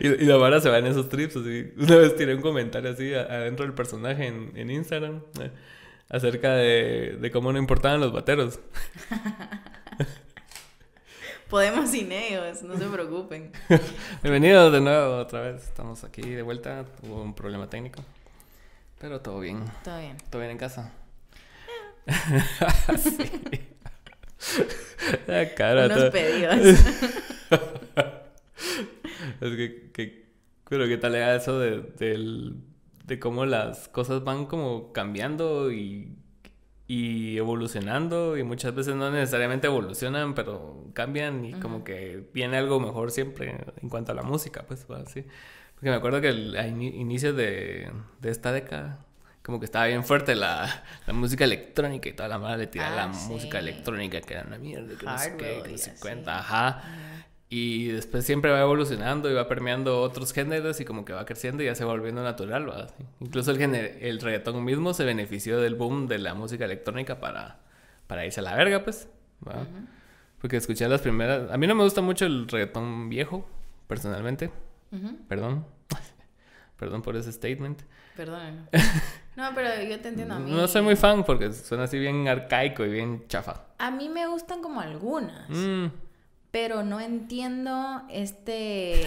y, 0.00 0.06
y 0.06 0.26
la 0.26 0.36
vara 0.36 0.60
se 0.60 0.68
va 0.68 0.78
en 0.78 0.86
esos 0.86 1.08
trips 1.08 1.36
así. 1.36 1.72
Una 1.76 1.96
vez 1.96 2.16
tiré 2.16 2.34
un 2.34 2.42
comentario 2.42 2.90
así 2.90 3.12
adentro 3.14 3.64
del 3.64 3.74
personaje 3.74 4.26
en, 4.26 4.52
en 4.54 4.70
Instagram 4.70 5.22
eh, 5.40 5.50
acerca 6.08 6.54
de, 6.54 7.16
de 7.20 7.30
cómo 7.30 7.52
no 7.52 7.58
importaban 7.58 8.00
los 8.00 8.12
bateros. 8.12 8.60
Podemos 11.52 11.90
sin 11.90 12.10
ellos, 12.10 12.62
no 12.62 12.78
se 12.78 12.86
preocupen. 12.86 13.52
Bienvenidos 14.22 14.72
de 14.72 14.80
nuevo 14.80 15.18
otra 15.18 15.42
vez. 15.42 15.62
Estamos 15.64 16.02
aquí 16.02 16.22
de 16.22 16.40
vuelta. 16.40 16.86
Hubo 17.02 17.22
un 17.22 17.34
problema 17.34 17.68
técnico. 17.68 18.02
Pero 18.98 19.20
todo 19.20 19.38
bien. 19.40 19.62
Todo 19.84 19.98
bien. 19.98 20.16
¿Todo 20.30 20.40
bien 20.40 20.52
en 20.52 20.56
casa? 20.56 20.90
sí. 22.98 23.18
La 25.26 25.54
cara. 25.54 25.84
Unos 25.94 26.04
pedidos. 26.08 26.54
Es 29.42 29.56
que, 29.56 29.90
que- 29.92 30.22
pero 30.70 30.86
qué 30.86 30.96
tal 30.96 31.14
era 31.16 31.36
eso 31.36 31.58
de 31.58 32.62
cómo 33.20 33.44
las 33.44 33.88
cosas 33.88 34.24
van 34.24 34.46
como 34.46 34.90
cambiando 34.94 35.70
y, 35.70 36.16
y 36.94 37.38
evolucionando 37.38 38.36
y 38.36 38.42
muchas 38.42 38.74
veces 38.74 38.94
no 38.94 39.10
necesariamente 39.10 39.66
evolucionan, 39.66 40.34
pero 40.34 40.84
cambian 40.92 41.44
y 41.44 41.54
como 41.54 41.84
que 41.84 42.28
viene 42.34 42.56
algo 42.58 42.80
mejor 42.80 43.10
siempre 43.10 43.56
en 43.80 43.88
cuanto 43.88 44.12
a 44.12 44.14
la 44.14 44.22
música, 44.22 44.64
pues, 44.66 44.86
así. 44.90 45.24
Porque 45.74 45.90
me 45.90 45.96
acuerdo 45.96 46.20
que 46.20 46.28
el- 46.28 46.56
a 46.56 46.66
inicios 46.68 47.34
de, 47.36 47.90
de 48.20 48.30
esta 48.30 48.52
década 48.52 48.98
como 49.42 49.58
que 49.58 49.64
estaba 49.64 49.86
bien 49.86 50.04
fuerte 50.04 50.34
la, 50.36 50.84
la 51.06 51.12
música 51.12 51.44
electrónica 51.44 52.08
y 52.08 52.12
toda 52.12 52.28
la 52.28 52.38
mala 52.38 52.56
le 52.58 52.66
tiraba 52.68 52.92
Ah, 53.04 53.06
la 53.08 53.14
sí. 53.14 53.32
música 53.32 53.58
electrónica 53.58 54.20
que 54.20 54.34
era 54.34 54.44
una 54.46 54.58
mierda, 54.58 54.96
que 54.98 55.06
no 55.06 55.18
sé 55.18 55.36
qué, 55.36 55.44
Hardware 55.44 55.62
que 55.64 55.72
no 55.72 55.78
sé 55.78 55.94
cuenta, 56.00 56.38
ajá. 56.38 56.82
Y 57.54 57.88
después 57.88 58.24
siempre 58.24 58.50
va 58.50 58.60
evolucionando 58.62 59.30
y 59.30 59.34
va 59.34 59.46
permeando 59.46 60.00
otros 60.00 60.32
géneros 60.32 60.80
y 60.80 60.86
como 60.86 61.04
que 61.04 61.12
va 61.12 61.26
creciendo 61.26 61.62
y 61.62 61.66
ya 61.66 61.74
se 61.74 61.84
va 61.84 61.92
volviendo 61.92 62.22
natural, 62.22 62.66
¿va? 62.70 62.86
Incluso 63.20 63.50
el, 63.50 63.58
género- 63.58 63.94
el 64.00 64.20
reggaetón 64.22 64.64
mismo 64.64 64.94
se 64.94 65.04
benefició 65.04 65.60
del 65.60 65.74
boom 65.74 66.06
de 66.08 66.18
la 66.18 66.32
música 66.32 66.64
electrónica 66.64 67.20
para, 67.20 67.58
para 68.06 68.24
irse 68.24 68.40
a 68.40 68.42
la 68.44 68.54
verga, 68.56 68.82
pues. 68.84 69.06
Porque 70.40 70.56
escuché 70.56 70.88
las 70.88 71.02
primeras... 71.02 71.50
A 71.50 71.58
mí 71.58 71.66
no 71.66 71.74
me 71.74 71.84
gusta 71.84 72.00
mucho 72.00 72.24
el 72.24 72.48
reggaetón 72.48 73.10
viejo, 73.10 73.46
personalmente. 73.86 74.50
Perdón. 75.28 75.66
Perdón 76.78 77.02
por 77.02 77.16
ese 77.16 77.32
statement. 77.32 77.82
Perdónenme. 78.16 78.62
No, 79.34 79.48
pero 79.54 79.68
yo 79.82 79.98
te 79.98 80.08
entiendo 80.08 80.34
a 80.34 80.38
mí. 80.38 80.50
No 80.50 80.68
soy 80.68 80.82
muy 80.82 80.94
fan 80.94 81.24
porque 81.24 81.50
suena 81.54 81.84
así 81.84 81.98
bien 81.98 82.28
arcaico 82.28 82.84
y 82.84 82.90
bien 82.90 83.24
chafa. 83.28 83.62
A 83.78 83.90
mí 83.90 84.10
me 84.10 84.26
gustan 84.26 84.60
como 84.60 84.82
algunas, 84.82 85.48
Mm. 85.48 85.86
Pero 86.52 86.84
no 86.84 87.00
entiendo 87.00 88.02
este... 88.10 89.04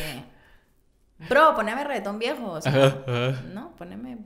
Bro, 1.29 1.55
poneme 1.55 1.83
reggaetón 1.85 2.19
viejo, 2.19 2.51
o 2.51 2.61
sea, 2.61 2.71
Ajá, 2.73 3.03
ajá. 3.07 3.41
no, 3.53 3.73
poneme 3.77 4.17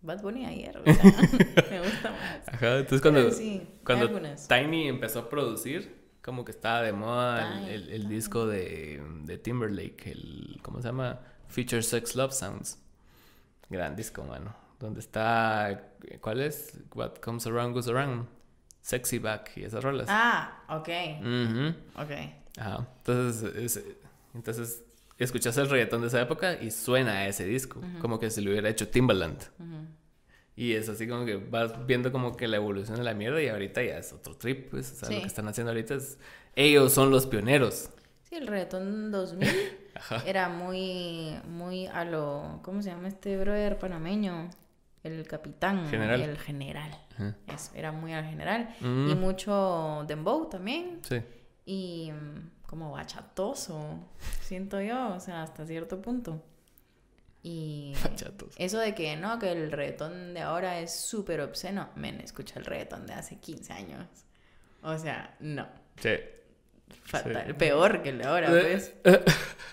Bad 0.00 0.22
Bunny 0.22 0.44
ayer, 0.44 0.76
o 0.76 0.82
sea, 0.92 1.04
me 1.70 1.78
gusta 1.80 2.10
más. 2.10 2.48
Ajá, 2.48 2.78
entonces 2.78 3.00
cuando, 3.00 3.30
sí, 3.30 3.62
cuando. 3.84 4.20
Tiny 4.48 4.88
empezó 4.88 5.20
a 5.20 5.28
producir, 5.30 6.02
como 6.20 6.44
que 6.44 6.50
estaba 6.50 6.82
de 6.82 6.92
moda 6.92 7.46
el, 7.46 7.54
Tiny, 7.60 7.70
el- 7.74 7.88
el 7.90 8.08
disco 8.08 8.46
de, 8.46 9.00
de 9.22 9.38
Timberlake, 9.38 10.10
el, 10.10 10.58
¿cómo 10.62 10.80
se 10.82 10.88
llama? 10.88 11.20
Future 11.46 11.82
Sex 11.82 12.16
Love 12.16 12.32
Sounds. 12.32 12.82
Gran 13.70 13.94
disco, 13.94 14.24
mano. 14.24 14.52
Donde 14.80 14.98
está, 14.98 15.80
¿cuál 16.20 16.40
es? 16.40 16.76
What 16.94 17.18
Comes 17.22 17.46
Around 17.46 17.72
Goes 17.74 17.86
Around. 17.86 18.26
Sexy 18.80 19.20
Back 19.20 19.52
y 19.56 19.62
esas 19.62 19.84
rolas. 19.84 20.08
Ah, 20.10 20.64
ok, 20.68 20.88
Ujú. 21.20 21.68
ok. 22.02 22.41
Ajá. 22.58 22.88
Entonces, 22.98 23.54
es- 23.56 23.84
entonces 24.34 24.82
escuchas 25.18 25.56
el 25.58 25.68
reggaetón 25.70 26.00
de 26.02 26.08
esa 26.08 26.20
época 26.20 26.54
y 26.60 26.70
suena 26.70 27.12
a 27.12 27.26
ese 27.28 27.44
disco, 27.44 27.80
como 28.00 28.18
que 28.18 28.30
se 28.30 28.40
lo 28.42 28.50
hubiera 28.50 28.68
hecho 28.68 28.88
Timbaland. 28.88 29.38
Y 30.54 30.72
es 30.74 30.88
así 30.90 31.08
como 31.08 31.24
que 31.24 31.36
vas 31.36 31.86
viendo 31.86 32.12
como 32.12 32.36
que 32.36 32.46
la 32.46 32.56
evolución 32.56 32.98
de 32.98 33.04
la 33.04 33.14
mierda 33.14 33.40
y 33.42 33.48
ahorita 33.48 33.82
ya 33.82 33.96
es 33.98 34.12
otro 34.12 34.36
trip, 34.36 34.70
pues, 34.70 34.92
o 34.92 34.94
sea, 34.96 35.10
lo 35.10 35.20
que 35.22 35.26
están 35.26 35.48
haciendo 35.48 35.70
ahorita 35.70 35.94
es... 35.94 36.18
Ellos 36.54 36.92
son 36.92 37.10
los 37.10 37.26
pioneros. 37.26 37.88
Sí, 38.28 38.34
el 38.36 38.46
reggaetón 38.46 39.10
2000 39.10 39.48
era 40.26 40.50
muy, 40.50 41.34
muy 41.48 41.86
a 41.86 42.04
lo... 42.04 42.60
¿Cómo 42.62 42.82
se 42.82 42.90
llama 42.90 43.08
este 43.08 43.38
brother 43.38 43.78
panameño? 43.78 44.50
El 45.02 45.26
capitán. 45.26 45.88
General. 45.88 46.20
El 46.20 46.36
general. 46.38 46.90
Ajá. 47.14 47.34
Eso, 47.54 47.70
era 47.74 47.90
muy 47.92 48.12
al 48.12 48.24
general. 48.26 48.74
Mm. 48.80 49.10
Y 49.10 49.14
mucho 49.14 50.04
dembow 50.06 50.48
también. 50.50 51.00
Sí. 51.02 51.22
Y 51.64 52.10
mm, 52.12 52.66
como 52.66 52.92
bachatoso, 52.92 53.98
siento 54.40 54.80
yo, 54.80 55.14
o 55.14 55.20
sea, 55.20 55.42
hasta 55.42 55.66
cierto 55.66 56.00
punto. 56.00 56.42
Y 57.42 57.94
Bachatos. 58.04 58.54
eso 58.56 58.78
de 58.78 58.94
que 58.94 59.16
no, 59.16 59.38
que 59.38 59.50
el 59.50 59.72
reggaetón 59.72 60.34
de 60.34 60.40
ahora 60.40 60.80
es 60.80 60.94
súper 60.94 61.40
obsceno. 61.40 61.90
Men, 61.96 62.20
escucha 62.20 62.58
el 62.58 62.64
reggaetón 62.64 63.06
de 63.06 63.14
hace 63.14 63.38
15 63.38 63.72
años. 63.72 64.06
O 64.82 64.96
sea, 64.98 65.36
no. 65.40 65.66
Sí. 66.00 66.10
Fatal. 67.04 67.44
Sí. 67.48 67.52
Peor 67.54 68.02
que 68.02 68.10
el 68.10 68.18
de 68.18 68.24
ahora, 68.24 68.48
pues. 68.48 68.94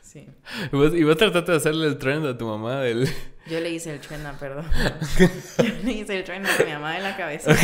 Sí. 0.02 0.28
Y 0.74 0.76
vos, 0.76 0.91
y 0.95 1.03
vos 1.03 1.18
trataste 1.18 1.52
de 1.52 1.57
hacerle 1.57 1.86
el 1.86 1.99
trend 1.99 2.26
a 2.26 2.36
tu 2.36 2.48
mamá 2.48 2.82
del... 2.82 3.07
Yo 3.48 3.60
le 3.60 3.70
hice 3.70 3.94
el 3.94 3.99
trueno, 3.99 4.34
perdón. 4.40 4.66
Yo 5.60 5.70
le 5.84 5.91
hice 5.91 6.18
el 6.18 6.24
trueno 6.24 6.49
a 6.49 6.64
mi 6.66 6.72
mamá 6.72 6.98
en 6.98 7.03
la 7.03 7.16
cabeza. 7.16 7.56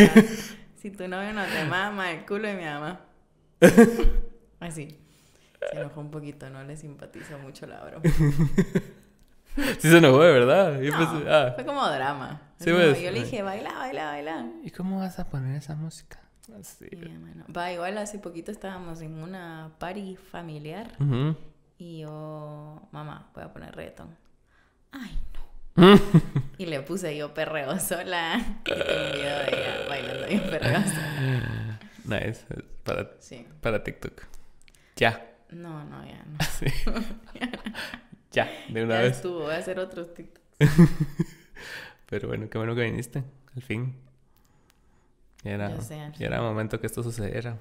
Si 0.76 0.92
tu 0.92 1.08
novio 1.08 1.34
no 1.34 1.44
te 1.46 1.66
mama, 1.66 2.12
el 2.12 2.24
culo 2.24 2.48
de 2.48 2.54
mi 2.54 2.64
mamá. 2.64 3.05
Así. 4.60 5.00
Se 5.72 5.80
enojó 5.80 6.02
un 6.02 6.12
poquito, 6.12 6.50
no 6.50 6.64
le 6.64 6.78
simpatiza 6.78 7.38
mucho 7.38 7.66
la 7.66 7.84
broma. 7.84 8.04
Sí 9.56 9.90
se 9.90 9.98
enojó, 10.00 10.22
de 10.22 10.34
verdad. 10.34 10.74
No, 10.74 10.80
pensé, 10.80 11.30
ah, 11.32 11.54
Fue 11.56 11.66
como 11.66 11.88
drama. 11.88 12.42
Sí, 12.60 12.72
como 12.72 12.84
pues. 12.84 13.02
yo 13.02 13.12
le 13.12 13.24
dije, 13.24 13.42
baila, 13.42 13.74
baila, 13.74 14.06
baila. 14.08 14.50
¿Y 14.64 14.72
cómo 14.72 15.00
vas 15.00 15.18
a 15.20 15.30
poner 15.30 15.56
esa 15.56 15.76
música? 15.76 16.20
Así. 16.60 16.90
No. 16.92 17.46
Va, 17.54 17.72
igual 17.72 17.98
hace 17.98 18.20
poquito 18.20 18.52
estábamos 18.52 19.02
en 19.02 19.14
una 19.14 19.72
party 19.80 20.16
familiar 20.16 20.92
Ujú. 21.00 21.36
y 21.78 22.02
yo, 22.02 22.82
mamá, 22.92 23.30
voy 23.34 23.44
a 23.44 23.54
poner 23.54 23.74
reggaetón. 23.76 24.16
Ay, 24.92 25.18
no. 25.78 26.00
y 26.58 26.66
le 26.66 26.82
puse 26.82 27.16
yo 27.18 27.34
perreo 27.34 27.80
sola. 27.80 28.38
Y 28.38 28.64
tengo 28.64 28.82
un 28.82 29.12
video 29.14 29.40
de 29.40 29.48
ella 29.48 29.86
bailando 29.88 30.28
yo 30.28 30.50
perreo 30.50 30.82
sola. 30.84 31.80
Nice. 32.08 32.46
Para, 32.84 33.12
Sí. 33.20 33.46
para 33.62 33.84
TikTok. 33.84 34.24
Ya. 34.96 35.36
No, 35.50 35.84
no, 35.86 36.06
ya 36.06 36.24
no. 36.26 36.38
Sí. 36.60 36.66
ya, 38.32 38.50
de 38.70 38.84
una 38.84 38.96
Ya 38.96 39.02
vez. 39.02 39.16
estuvo, 39.18 39.42
voy 39.44 39.54
a 39.54 39.58
hacer 39.58 39.80
otros 39.80 40.14
TikToks. 40.14 40.46
Pero 42.08 42.28
bueno, 42.28 42.50
qué 42.50 42.58
bueno 42.58 42.76
que 42.76 42.82
viniste. 42.84 43.24
Al 43.56 43.62
fin. 43.62 43.96
Ya 45.44 45.52
era, 45.52 45.70
Ya 45.70 45.82
sé, 45.82 46.12
ya 46.18 46.28
era 46.28 46.42
momento 46.42 46.80
que 46.80 46.88
esto 46.88 47.04
sucediera. 47.04 47.58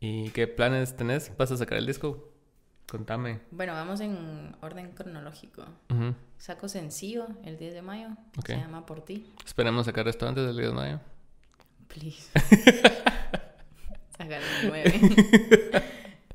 ¿Y 0.00 0.30
qué 0.30 0.46
planes 0.46 0.96
tenés? 0.96 1.32
¿Vas 1.36 1.50
a 1.52 1.56
sacar 1.56 1.78
el 1.78 1.86
disco? 1.86 2.32
Contame. 2.90 3.40
Bueno, 3.50 3.72
vamos 3.74 4.00
en 4.00 4.56
orden 4.62 4.92
cronológico. 4.92 5.64
Saco 6.38 6.68
sencillo 6.68 7.28
el 7.44 7.58
10 7.58 7.74
de 7.74 7.82
mayo. 7.82 8.08
Se 8.44 8.56
llama 8.56 8.86
Por 8.86 9.04
ti. 9.04 9.30
Esperemos 9.44 9.86
sacar 9.86 10.08
esto 10.08 10.26
antes 10.26 10.46
del 10.46 10.56
10 10.56 10.68
de 10.70 10.74
mayo. 10.74 11.00
Please. 11.88 12.30
Sacar 14.20 14.40
el 14.42 14.68
9. 14.68 15.00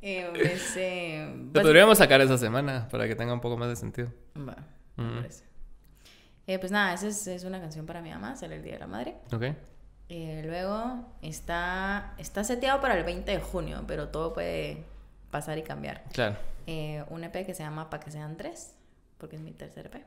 eh, 0.01 1.35
Lo 1.53 1.61
podríamos 1.61 1.99
sacar 1.99 2.19
esa 2.21 2.37
semana 2.37 2.87
para 2.89 3.07
que 3.07 3.15
tenga 3.15 3.31
un 3.31 3.41
poco 3.41 3.57
más 3.57 3.69
de 3.69 3.75
sentido. 3.75 4.07
Va, 4.35 4.55
me 4.95 5.03
Ujú. 5.05 5.15
parece. 5.17 5.43
Eh, 6.47 6.57
pues 6.57 6.71
nada, 6.71 6.93
esa 6.93 7.07
es, 7.07 7.27
es 7.27 7.43
una 7.43 7.59
canción 7.59 7.85
para 7.85 8.01
mi 8.01 8.09
mamá, 8.09 8.35
sale 8.35 8.55
el 8.55 8.63
Día 8.63 8.73
de 8.73 8.79
la 8.79 8.87
Madre. 8.87 9.15
¿Ok? 9.31 9.43
Eh, 10.09 10.41
luego 10.45 11.05
está, 11.21 12.15
está 12.17 12.43
seteado 12.43 12.81
para 12.81 12.97
el 12.97 13.03
20 13.03 13.31
de 13.31 13.39
junio, 13.39 13.83
pero 13.87 14.09
todo 14.09 14.33
puede 14.33 14.83
pasar 15.29 15.57
y 15.59 15.63
cambiar. 15.63 16.03
Claro. 16.11 16.37
Eh, 16.65 17.03
un 17.09 17.23
EP 17.23 17.45
que 17.45 17.53
se 17.53 17.61
llama 17.61 17.89
Pa' 17.91 17.99
que 17.99 18.09
sean 18.09 18.35
tres, 18.35 18.73
porque 19.19 19.35
es 19.35 19.43
mi 19.43 19.51
tercer 19.51 19.87
EP. 19.87 20.03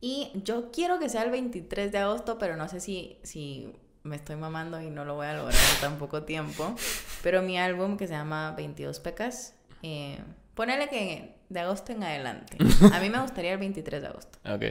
Y 0.00 0.30
yo 0.44 0.70
quiero 0.70 1.00
que 1.00 1.08
sea 1.08 1.24
el 1.24 1.30
23 1.32 1.90
de 1.90 1.98
agosto, 1.98 2.38
pero 2.38 2.56
no 2.56 2.68
sé 2.68 2.78
si, 2.78 3.18
si 3.24 3.72
me 4.06 4.16
estoy 4.16 4.36
mamando 4.36 4.80
y 4.80 4.88
no 4.90 5.04
lo 5.04 5.14
voy 5.16 5.26
a 5.26 5.34
lograr 5.34 5.54
en 5.74 5.80
tan 5.80 5.98
poco 5.98 6.22
tiempo. 6.22 6.74
Pero 7.22 7.42
mi 7.42 7.58
álbum 7.58 7.96
que 7.96 8.06
se 8.06 8.14
llama 8.14 8.52
22 8.56 9.00
Pecas, 9.00 9.54
eh, 9.82 10.18
ponele 10.54 10.88
que 10.88 11.34
de 11.48 11.60
agosto 11.60 11.92
en 11.92 12.02
adelante. 12.02 12.56
A 12.92 13.00
mí 13.00 13.10
me 13.10 13.20
gustaría 13.20 13.52
el 13.52 13.58
23 13.58 14.02
de 14.02 14.08
agosto, 14.08 14.38
Ok. 14.48 14.64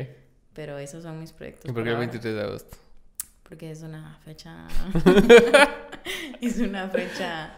pero 0.53 0.77
esos 0.77 1.03
son 1.03 1.19
mis 1.19 1.31
proyectos. 1.31 1.69
¿Y 1.69 1.73
por 1.73 1.83
qué 1.83 1.89
el 1.89 1.95
ahora. 1.95 2.07
23 2.07 2.35
de 2.35 2.41
agosto? 2.41 2.77
Porque 3.47 3.71
es 3.71 3.81
una 3.83 4.17
fecha. 4.25 4.67
es 6.41 6.57
una 6.59 6.89
fecha 6.89 7.53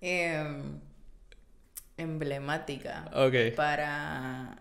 em, 0.00 0.78
emblemática 1.96 3.10
Ok. 3.14 3.54
para 3.56 4.56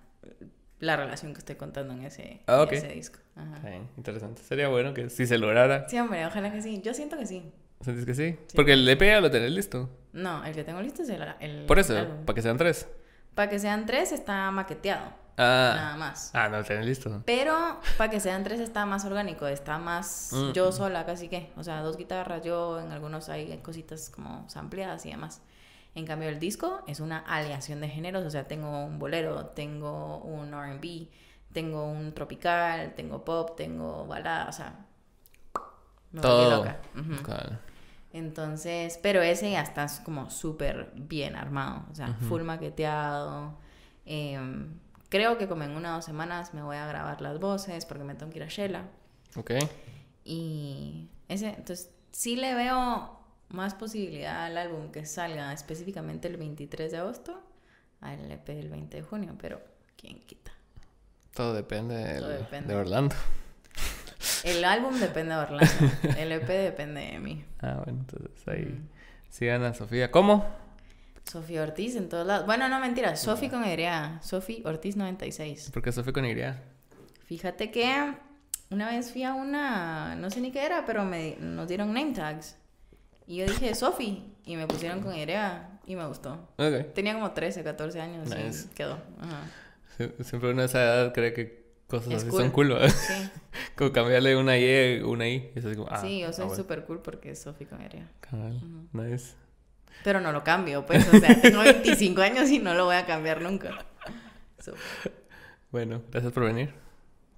la 0.86 0.96
relación 0.96 1.34
que 1.34 1.40
estoy 1.40 1.56
contando 1.56 1.94
en 1.94 2.04
ese, 2.04 2.42
Ah, 2.48 2.66
en 2.70 2.74
ese 2.76 2.88
disco. 2.90 3.20
Ajá. 3.36 3.56
Está 3.58 3.70
bien, 3.70 3.90
interesante. 3.98 4.42
Sería 4.44 4.68
bueno 4.70 4.94
que 4.94 5.10
si 5.10 5.26
se 5.28 5.38
lograra. 5.38 5.88
Sí, 5.90 6.00
hombre, 6.00 6.26
ojalá 6.26 6.52
que 6.52 6.62
sí. 6.62 6.82
Yo 6.84 6.94
siento 6.94 7.18
que 7.18 7.26
sí. 7.26 7.52
¿Sentís 7.82 8.06
que 8.06 8.16
sí? 8.16 8.38
Sí. 8.48 8.56
Porque 8.56 8.74
el 8.74 8.88
EP 8.88 9.02
ya 9.02 9.20
lo 9.22 9.30
tenés 9.30 9.52
listo. 9.52 9.90
No, 10.14 10.44
el 10.46 10.56
que 10.56 10.64
tengo 10.64 10.82
listo 10.82 11.04
es 11.04 11.10
el. 11.10 11.22
el 11.42 11.66
Por 11.66 11.78
eso, 11.80 11.94
para 12.26 12.36
que 12.36 12.42
sean 12.42 12.58
tres. 12.58 12.88
Para 13.34 13.50
que 13.50 13.60
sean 13.60 13.86
tres 13.86 14.12
está 14.14 14.50
maqueteado. 14.52 15.06
Ah. 15.38 15.74
Nada 15.76 15.98
más. 15.98 16.32
Ah, 16.34 16.48
no 16.48 16.58
lo 16.60 16.64
tenés 16.64 16.86
listo. 16.86 17.22
Pero 17.26 17.82
para 17.98 18.10
que 18.10 18.22
sean 18.22 18.46
tres 18.46 18.62
está 18.62 18.86
más 18.86 19.04
orgánico, 19.04 19.46
está 19.48 19.78
más 19.78 20.30
Mm. 20.32 20.52
yo 20.54 20.72
sola 20.72 21.06
casi 21.06 21.28
que. 21.28 21.52
O 21.58 21.64
sea, 21.66 21.82
dos 21.82 21.98
guitarras, 21.98 22.42
yo 22.44 22.80
en 22.80 22.92
algunos 22.94 23.28
hay 23.28 23.58
cositas 23.58 24.10
como 24.10 24.48
sampleadas 24.50 25.06
y 25.06 25.10
demás. 25.12 25.42
En 25.96 26.06
cambio 26.06 26.28
el 26.30 26.40
disco 26.40 26.84
es 26.88 27.00
una 27.00 27.20
aleación 27.20 27.80
de 27.80 27.88
géneros, 27.88 28.26
o 28.26 28.30
sea, 28.30 28.48
tengo 28.48 28.86
un 28.86 29.00
bolero, 29.00 29.48
tengo 29.48 30.20
un 30.20 30.54
R&B, 30.54 31.08
tengo 31.54 31.86
un 31.90 32.14
tropical, 32.14 32.94
tengo 32.96 33.24
pop, 33.24 33.56
tengo 33.56 34.06
balada, 34.06 34.50
o 34.50 34.52
sea, 34.52 34.86
me 36.12 36.22
Todo. 36.22 36.58
loca. 36.58 36.80
Claro. 37.24 37.58
Entonces, 38.12 39.00
pero 39.02 39.22
ese 39.22 39.52
ya 39.52 39.62
está 39.62 39.88
como 40.04 40.30
súper 40.30 40.92
bien 40.96 41.36
armado, 41.36 41.86
o 41.92 41.96
sea, 41.96 42.14
full 42.28 42.44
maqueteado. 42.44 43.58
Em, 44.06 44.78
creo 45.10 45.38
que 45.38 45.48
como 45.48 45.64
en 45.64 45.72
una 45.72 45.94
o 45.94 45.96
dos 45.96 46.06
semanas 46.06 46.54
me 46.54 46.62
voy 46.62 46.76
a 46.78 46.88
grabar 46.88 47.22
las 47.22 47.40
voces 47.40 47.86
porque 47.86 48.04
me 48.04 48.16
tengo 48.16 48.32
que 48.32 48.40
ir 48.40 48.44
a 48.44 48.48
Shela. 48.48 48.84
Ok. 49.36 49.52
Y 50.26 51.10
ese, 51.30 51.50
entonces, 51.50 51.90
sí 52.12 52.36
le 52.36 52.54
veo 52.54 53.15
más 53.50 53.74
posibilidad 53.76 54.46
al 54.46 54.58
álbum 54.58 54.92
que 54.92 55.06
salga 55.06 55.54
específicamente 55.54 56.28
el 56.28 56.38
23 56.38 56.92
de 56.92 56.98
agosto 56.98 57.42
al 58.02 58.32
EP 58.32 58.46
del 58.48 58.70
20 58.70 58.98
de 58.98 59.04
junio, 59.04 59.36
pero 59.42 59.62
quién 59.98 60.20
quita. 60.26 60.52
Todo 61.34 61.54
depende, 61.54 61.96
del- 61.96 62.20
Todo 62.20 62.30
depende. 62.30 62.74
de 62.74 62.80
Orlando. 62.80 63.16
El 64.44 64.64
álbum 64.64 64.96
depende 65.00 65.34
de 65.36 65.42
Orlando, 65.42 65.66
el 66.18 66.32
EP 66.32 66.48
depende 66.48 67.02
de 67.02 67.20
mí. 67.20 67.46
Ah, 67.62 67.82
bueno, 67.84 68.00
entonces 68.00 68.48
ahí 68.48 68.66
Mm. 68.66 68.90
sigan 69.30 69.64
a 69.64 69.74
Sofía. 69.74 70.12
¿Cómo? 70.12 70.46
Sofía 71.26 71.64
Ortiz 71.64 71.96
en 71.96 72.10
todos 72.10 72.26
lados. 72.28 72.46
Bueno, 72.46 72.68
no 72.70 72.80
mentira, 72.80 73.16
Sofi 73.16 73.50
con 73.50 73.64
Y, 73.66 73.76
Sofi 74.22 74.62
Ortiz 74.66 74.96
96. 74.96 75.72
Porque 75.74 75.92
Sofía 75.92 76.14
con 76.14 76.26
Y. 76.26 76.36
Fíjate 77.26 77.72
que 77.72 78.14
una 78.70 78.90
vez 78.92 79.12
fui 79.12 79.24
a 79.24 79.34
una, 79.34 80.16
no 80.16 80.30
sé 80.30 80.42
ni 80.42 80.52
qué 80.52 80.64
era, 80.66 80.86
pero 80.86 81.04
me, 81.04 81.36
nos 81.40 81.68
dieron 81.68 81.94
name 81.94 82.14
tags. 82.14 82.56
Y 83.28 83.38
yo 83.38 83.46
dije 83.46 83.74
Sofi 83.76 84.24
y 84.46 84.56
me 84.56 84.68
pusieron 84.68 85.02
con 85.02 85.16
Y 85.16 85.26
y 85.88 85.96
me 85.96 86.06
gustó. 86.08 86.34
Ok. 86.58 86.94
Tenía 86.94 87.14
como 87.14 87.32
13, 87.32 87.64
14 87.64 88.02
años 88.02 88.30
Nice. 88.30 88.68
y 88.72 88.76
quedó. 88.76 88.94
Ajá. 89.20 89.42
Sie- 89.98 90.24
Siempre 90.24 90.52
uno 90.52 90.62
a 90.62 90.66
esa 90.66 90.84
edad 90.84 91.14
cree 91.14 91.34
que 91.34 91.66
cosas 91.88 92.10
Es 92.14 92.16
así 92.24 92.30
cool. 92.30 92.42
son 92.42 92.52
cool. 92.52 92.68
¿verdad? 92.70 92.90
Sí, 92.90 93.30
como 93.76 93.92
cambiarle 93.92 94.36
una 94.36 94.58
Y, 94.58 95.02
una 95.04 95.28
I. 95.28 95.52
Y 95.56 95.60
es 95.60 95.66
así 95.66 95.76
como, 95.76 95.88
ah, 95.92 96.02
sí, 96.02 96.20
yo 96.22 96.34
soy 96.34 96.44
ah, 96.44 96.48
bueno. 96.48 96.62
súper 96.64 96.86
cool 96.86 97.02
porque 97.02 97.32
es 97.32 97.42
Sofi 97.42 97.66
con 97.66 97.82
Y. 97.82 97.88
Cabal. 98.20 98.60
Nice. 98.94 99.34
Pero 100.04 100.22
no 100.22 100.32
lo 100.32 100.44
cambio, 100.44 100.86
pues. 100.86 101.08
O 101.12 101.18
sea, 101.20 101.42
tengo 101.42 101.62
25 101.62 102.22
años 102.22 102.50
y 102.52 102.60
no 102.60 102.74
lo 102.74 102.86
voy 102.86 102.96
a 102.96 103.06
cambiar 103.06 103.42
nunca. 103.42 103.72
Bueno, 105.72 106.02
gracias 106.12 106.32
por 106.34 106.44
venir. 106.44 106.74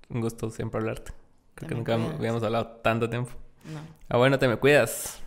Un 0.09 0.22
gusto 0.22 0.49
siempre 0.49 0.80
hablarte. 0.80 1.11
Creo 1.55 1.68
que 1.69 1.76
Te 1.76 1.76
nunca 1.76 1.93
habíamos 1.95 2.43
hablado 2.43 2.68
tanto 2.84 3.09
tiempo. 3.09 3.31
No. 3.65 3.80
Ah, 4.09 4.18
bueno, 4.18 4.38
te 4.39 4.47
me 4.47 4.57
cuidas. 4.57 5.22